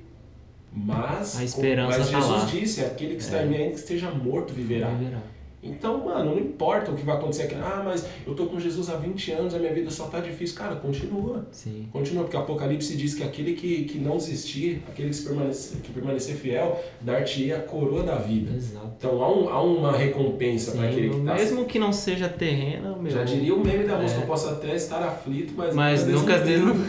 Mas, 0.70 1.38
A 1.38 1.44
esperança 1.44 1.98
mas 1.98 2.10
tá 2.10 2.20
Jesus 2.20 2.42
lá. 2.42 2.44
disse, 2.44 2.80
aquele 2.84 3.14
que 3.16 3.22
está 3.22 3.38
É. 3.38 3.46
em 3.46 3.48
mim, 3.48 3.56
ainda 3.56 3.70
que 3.70 3.76
esteja 3.76 4.10
morto, 4.10 4.52
viverá. 4.52 4.88
Vai 4.90 5.04
virar. 5.06 5.22
Então, 5.68 6.04
mano, 6.04 6.30
não 6.32 6.38
importa 6.38 6.90
o 6.90 6.94
que 6.94 7.04
vai 7.04 7.16
acontecer 7.16 7.44
aqui. 7.44 7.54
Ah, 7.56 7.82
mas 7.84 8.06
eu 8.26 8.34
tô 8.34 8.46
com 8.46 8.58
Jesus 8.60 8.88
há 8.90 8.96
20 8.96 9.32
anos, 9.32 9.54
a 9.54 9.58
minha 9.58 9.72
vida 9.72 9.90
só 9.90 10.06
tá 10.06 10.20
difícil. 10.20 10.56
Cara, 10.56 10.76
continua. 10.76 11.46
Sim. 11.50 11.86
Continua, 11.92 12.24
porque 12.24 12.36
Apocalipse 12.36 12.96
diz 12.96 13.14
que 13.14 13.22
aquele 13.22 13.54
que, 13.54 13.84
que 13.84 13.98
não 13.98 14.16
desistir, 14.16 14.82
aquele 14.88 15.10
que, 15.10 15.22
permanecer, 15.22 15.78
que 15.82 15.92
permanecer 15.92 16.36
fiel, 16.36 16.82
dar-te 17.00 17.52
a 17.52 17.58
coroa 17.60 18.02
da 18.02 18.16
vida. 18.16 18.54
Exato. 18.56 18.90
Então 18.98 19.22
há, 19.22 19.30
um- 19.32 19.48
há 19.48 19.62
uma 19.62 19.92
recompensa 19.96 20.72
para 20.72 20.88
aquele 20.88 21.10
que 21.10 21.20
tá 21.20 21.34
mesmo 21.34 21.64
que 21.64 21.78
não 21.78 21.92
seja 21.92 22.28
terreno, 22.28 22.96
meu. 23.00 23.10
já 23.10 23.24
diria 23.24 23.54
o 23.54 23.64
meme 23.64 23.84
da 23.84 23.96
música, 23.98 24.20
É. 24.20 24.22
eu 24.22 24.26
posso 24.26 24.48
até 24.48 24.74
estar 24.74 25.02
aflito, 25.02 25.52
mas, 25.56 25.74
Mas 25.74 26.06
nunca 26.06 26.38
não 26.38 26.76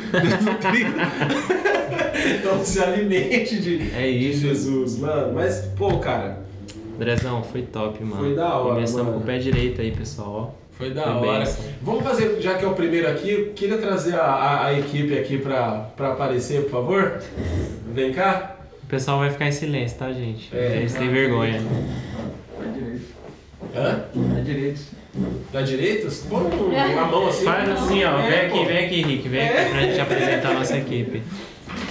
Então 2.39 2.63
se 2.63 2.79
alimente 2.81 3.59
de, 3.59 3.91
É 3.95 4.01
de 4.11 4.29
isso. 4.29 4.41
Jesus, 4.41 4.97
mano. 4.99 5.33
Mas, 5.33 5.61
pô, 5.77 5.97
cara, 5.99 6.45
Andrezão, 6.97 7.43
foi 7.43 7.61
top, 7.61 8.03
mano. 8.03 8.21
Foi 8.23 8.35
da 8.35 8.55
hora, 8.57 8.73
Começamos 8.75 9.05
mano. 9.05 9.17
com 9.19 9.23
o 9.23 9.25
pé 9.27 9.37
direito 9.37 9.81
aí, 9.81 9.91
pessoal. 9.91 10.57
foi 10.71 10.89
da 10.91 11.03
Foi 11.19 11.27
hora. 11.27 11.55
Vamos 11.81 12.03
fazer, 12.03 12.41
já 12.41 12.55
que 12.55 12.65
é 12.65 12.67
o 12.67 12.73
primeiro 12.73 13.07
aqui, 13.09 13.29
eu 13.31 13.53
queria 13.53 13.77
trazer 13.77 14.15
a, 14.15 14.23
a, 14.23 14.65
a 14.67 14.79
equipe 14.79 15.17
aqui 15.17 15.37
pra, 15.37 15.89
pra 15.95 16.13
aparecer, 16.13 16.63
por 16.63 16.71
favor. 16.71 17.21
Vem 17.93 18.11
cá. 18.13 18.55
O 18.83 18.87
pessoal 18.87 19.19
vai 19.19 19.29
ficar 19.29 19.47
em 19.47 19.51
silêncio, 19.51 19.97
tá, 19.97 20.11
gente? 20.11 20.49
É. 20.55 20.77
Eles 20.77 20.93
têm 20.95 21.09
vergonha. 21.09 21.61
À 22.59 22.65
direita. 22.71 23.05
Hã? 23.75 24.05
À 24.37 24.41
direita. 24.41 24.79
Da 25.51 25.61
direita? 25.61 26.07
Põe 26.29 26.75
a 26.77 27.05
mão 27.05 27.27
assim. 27.27 27.43
Faz 27.45 27.69
assim, 27.69 28.03
ó. 28.03 28.19
É, 28.19 28.29
Vem 28.29 28.39
aqui, 28.47 28.57
pô. 28.59 28.65
vem 28.65 28.85
aqui, 28.85 29.01
Rick. 29.03 29.29
Vem 29.29 29.39
É. 29.41 29.61
aqui 29.61 29.71
pra 29.71 29.81
gente 29.81 29.99
apresentar 29.99 30.49
a 30.49 30.53
nossa 30.53 30.77
equipe. 30.77 31.21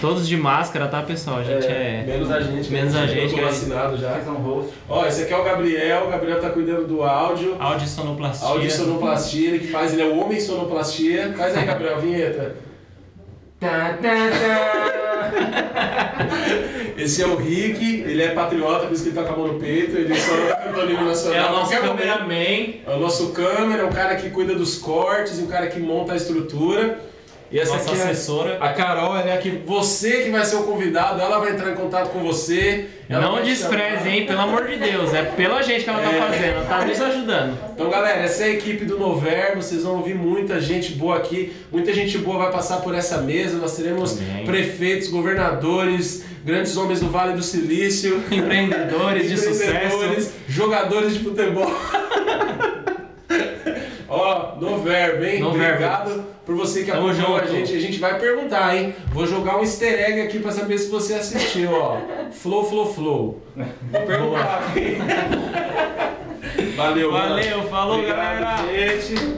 Todos 0.00 0.28
de 0.28 0.36
máscara, 0.36 0.86
tá, 0.88 1.02
pessoal? 1.02 1.38
A 1.38 1.42
gente 1.44 1.66
é. 1.66 2.04
Menos 2.06 2.30
a 2.30 2.40
gente. 2.40 2.70
Menos 2.70 2.94
a 2.94 3.06
gente, 3.06 3.22
Eu 3.24 3.28
tô 3.30 3.34
que- 3.36 3.40
vacinado 3.42 3.96
já. 3.96 4.20
São 4.20 4.34
host. 4.34 4.70
Ó, 4.88 5.06
esse 5.06 5.22
aqui 5.22 5.32
é 5.32 5.36
o 5.38 5.42
Gabriel. 5.44 6.04
O 6.06 6.10
Gabriel 6.10 6.40
tá 6.40 6.50
cuidando 6.50 6.86
do 6.86 7.02
áudio. 7.02 7.56
Áudio 7.58 7.88
sonoplastia. 7.88 8.46
Áudio 8.48 8.70
sonoplastia, 8.70 9.48
ele 9.48 9.58
que 9.60 9.68
faz, 9.68 9.92
ele 9.92 10.02
é 10.02 10.06
o 10.06 10.18
homem 10.18 10.38
sonoplastia. 10.38 11.32
Faz 11.36 11.56
aí, 11.56 11.64
Gabriel, 11.64 11.96
a 11.96 11.98
vinheta. 11.98 12.56
Tá, 13.58 13.96
tá, 14.02 14.14
tá. 14.30 16.16
Esse 16.98 17.22
é 17.22 17.26
o 17.26 17.36
Rick, 17.36 18.02
ele 18.06 18.22
é 18.22 18.28
patriota, 18.28 18.86
por 18.86 18.92
isso 18.92 19.02
que 19.02 19.08
ele 19.10 19.16
tá 19.16 19.24
com 19.24 19.32
a 19.34 19.36
mão 19.36 19.48
no 19.54 19.58
peito, 19.60 19.96
ele 19.96 20.14
só 20.14 20.34
cantou 20.62 20.82
o 20.82 20.86
nível 20.86 21.02
É 21.04 21.08
nacional. 21.08 21.52
o 21.52 21.56
nosso 21.56 21.70
cameraman. 21.80 22.34
É 22.86 22.94
o 22.94 22.98
nosso 23.00 23.28
câmera, 23.32 23.82
é 23.82 23.84
o 23.84 23.90
cara 23.90 24.16
que 24.16 24.30
cuida 24.30 24.54
dos 24.54 24.76
cortes, 24.78 25.38
o 25.40 25.46
cara 25.46 25.66
que 25.68 25.78
monta 25.80 26.12
a 26.12 26.16
estrutura. 26.16 26.98
E 27.50 27.60
essa 27.60 27.74
Nossa 27.74 27.90
aqui 27.92 28.00
é 28.00 28.02
assessora. 28.04 28.58
a 28.60 28.72
Carol, 28.72 29.16
ela 29.16 29.30
é 29.30 29.36
que 29.36 29.50
você 29.50 30.22
que 30.24 30.30
vai 30.30 30.44
ser 30.44 30.56
o 30.56 30.64
convidado, 30.64 31.20
ela 31.20 31.38
vai 31.38 31.52
entrar 31.52 31.70
em 31.70 31.74
contato 31.76 32.10
com 32.10 32.18
você. 32.20 32.86
ela 33.08 33.20
Não 33.22 33.42
despreze, 33.42 33.98
chamar. 33.98 34.08
hein? 34.08 34.26
Pelo 34.26 34.40
amor 34.40 34.66
de 34.66 34.76
Deus. 34.76 35.14
É 35.14 35.22
pela 35.22 35.62
gente 35.62 35.84
que 35.84 35.90
ela 35.90 36.00
tá 36.02 36.12
É. 36.12 36.20
fazendo. 36.20 36.68
Tá 36.68 36.84
nos 36.84 37.00
ajudando. 37.00 37.58
Então, 37.72 37.88
galera, 37.88 38.18
essa 38.20 38.42
é 38.42 38.46
a 38.46 38.50
equipe 38.50 38.84
do 38.84 38.98
Noverbo. 38.98 39.62
Vocês 39.62 39.84
vão 39.84 39.96
ouvir 39.98 40.14
muita 40.16 40.60
gente 40.60 40.92
boa 40.94 41.16
aqui. 41.18 41.52
Muita 41.70 41.92
gente 41.94 42.18
boa 42.18 42.38
vai 42.38 42.50
passar 42.50 42.78
por 42.78 42.94
essa 42.96 43.18
mesa. 43.18 43.58
Nós 43.58 43.76
teremos 43.76 44.18
Amém. 44.18 44.44
prefeitos, 44.44 45.06
governadores, 45.08 46.24
grandes 46.44 46.76
homens 46.76 46.98
do 47.00 47.08
Vale 47.08 47.34
do 47.34 47.42
Silício, 47.44 48.16
Empreendedores 48.30 49.28
de 49.28 49.34
empreendedores, 49.34 50.24
sucesso. 50.24 50.32
jogadores 50.48 51.14
de 51.14 51.20
futebol. 51.20 51.70
Ó, 54.16 54.56
Noverbo, 54.60 55.24
hein? 55.24 55.40
Noverbo. 55.40 55.74
Obrigado 55.74 56.24
por 56.44 56.54
você 56.54 56.84
que 56.84 56.90
Tamo 56.92 57.08
acompanhou 57.08 57.36
a 57.36 57.44
gente. 57.46 57.74
A 57.74 57.80
gente 57.80 57.98
vai 57.98 58.18
perguntar, 58.18 58.76
hein? 58.76 58.94
Vou 59.12 59.26
jogar 59.26 59.56
um 59.58 59.60
easter 59.60 59.92
egg 60.08 60.20
aqui 60.22 60.38
pra 60.38 60.52
saber 60.52 60.78
se 60.78 60.88
você 60.90 61.14
assistiu, 61.14 61.72
ó. 61.72 61.98
Flow, 62.32 62.64
flow, 62.64 62.86
flow. 62.92 63.42
Vou 63.90 64.02
perguntar. 64.06 64.62
Valeu, 66.76 67.12
mano. 67.12 67.28
Valeu, 67.34 67.62
falou, 67.64 67.94
Obrigado, 67.98 68.16
galera. 68.40 69.00
gente. 69.00 69.36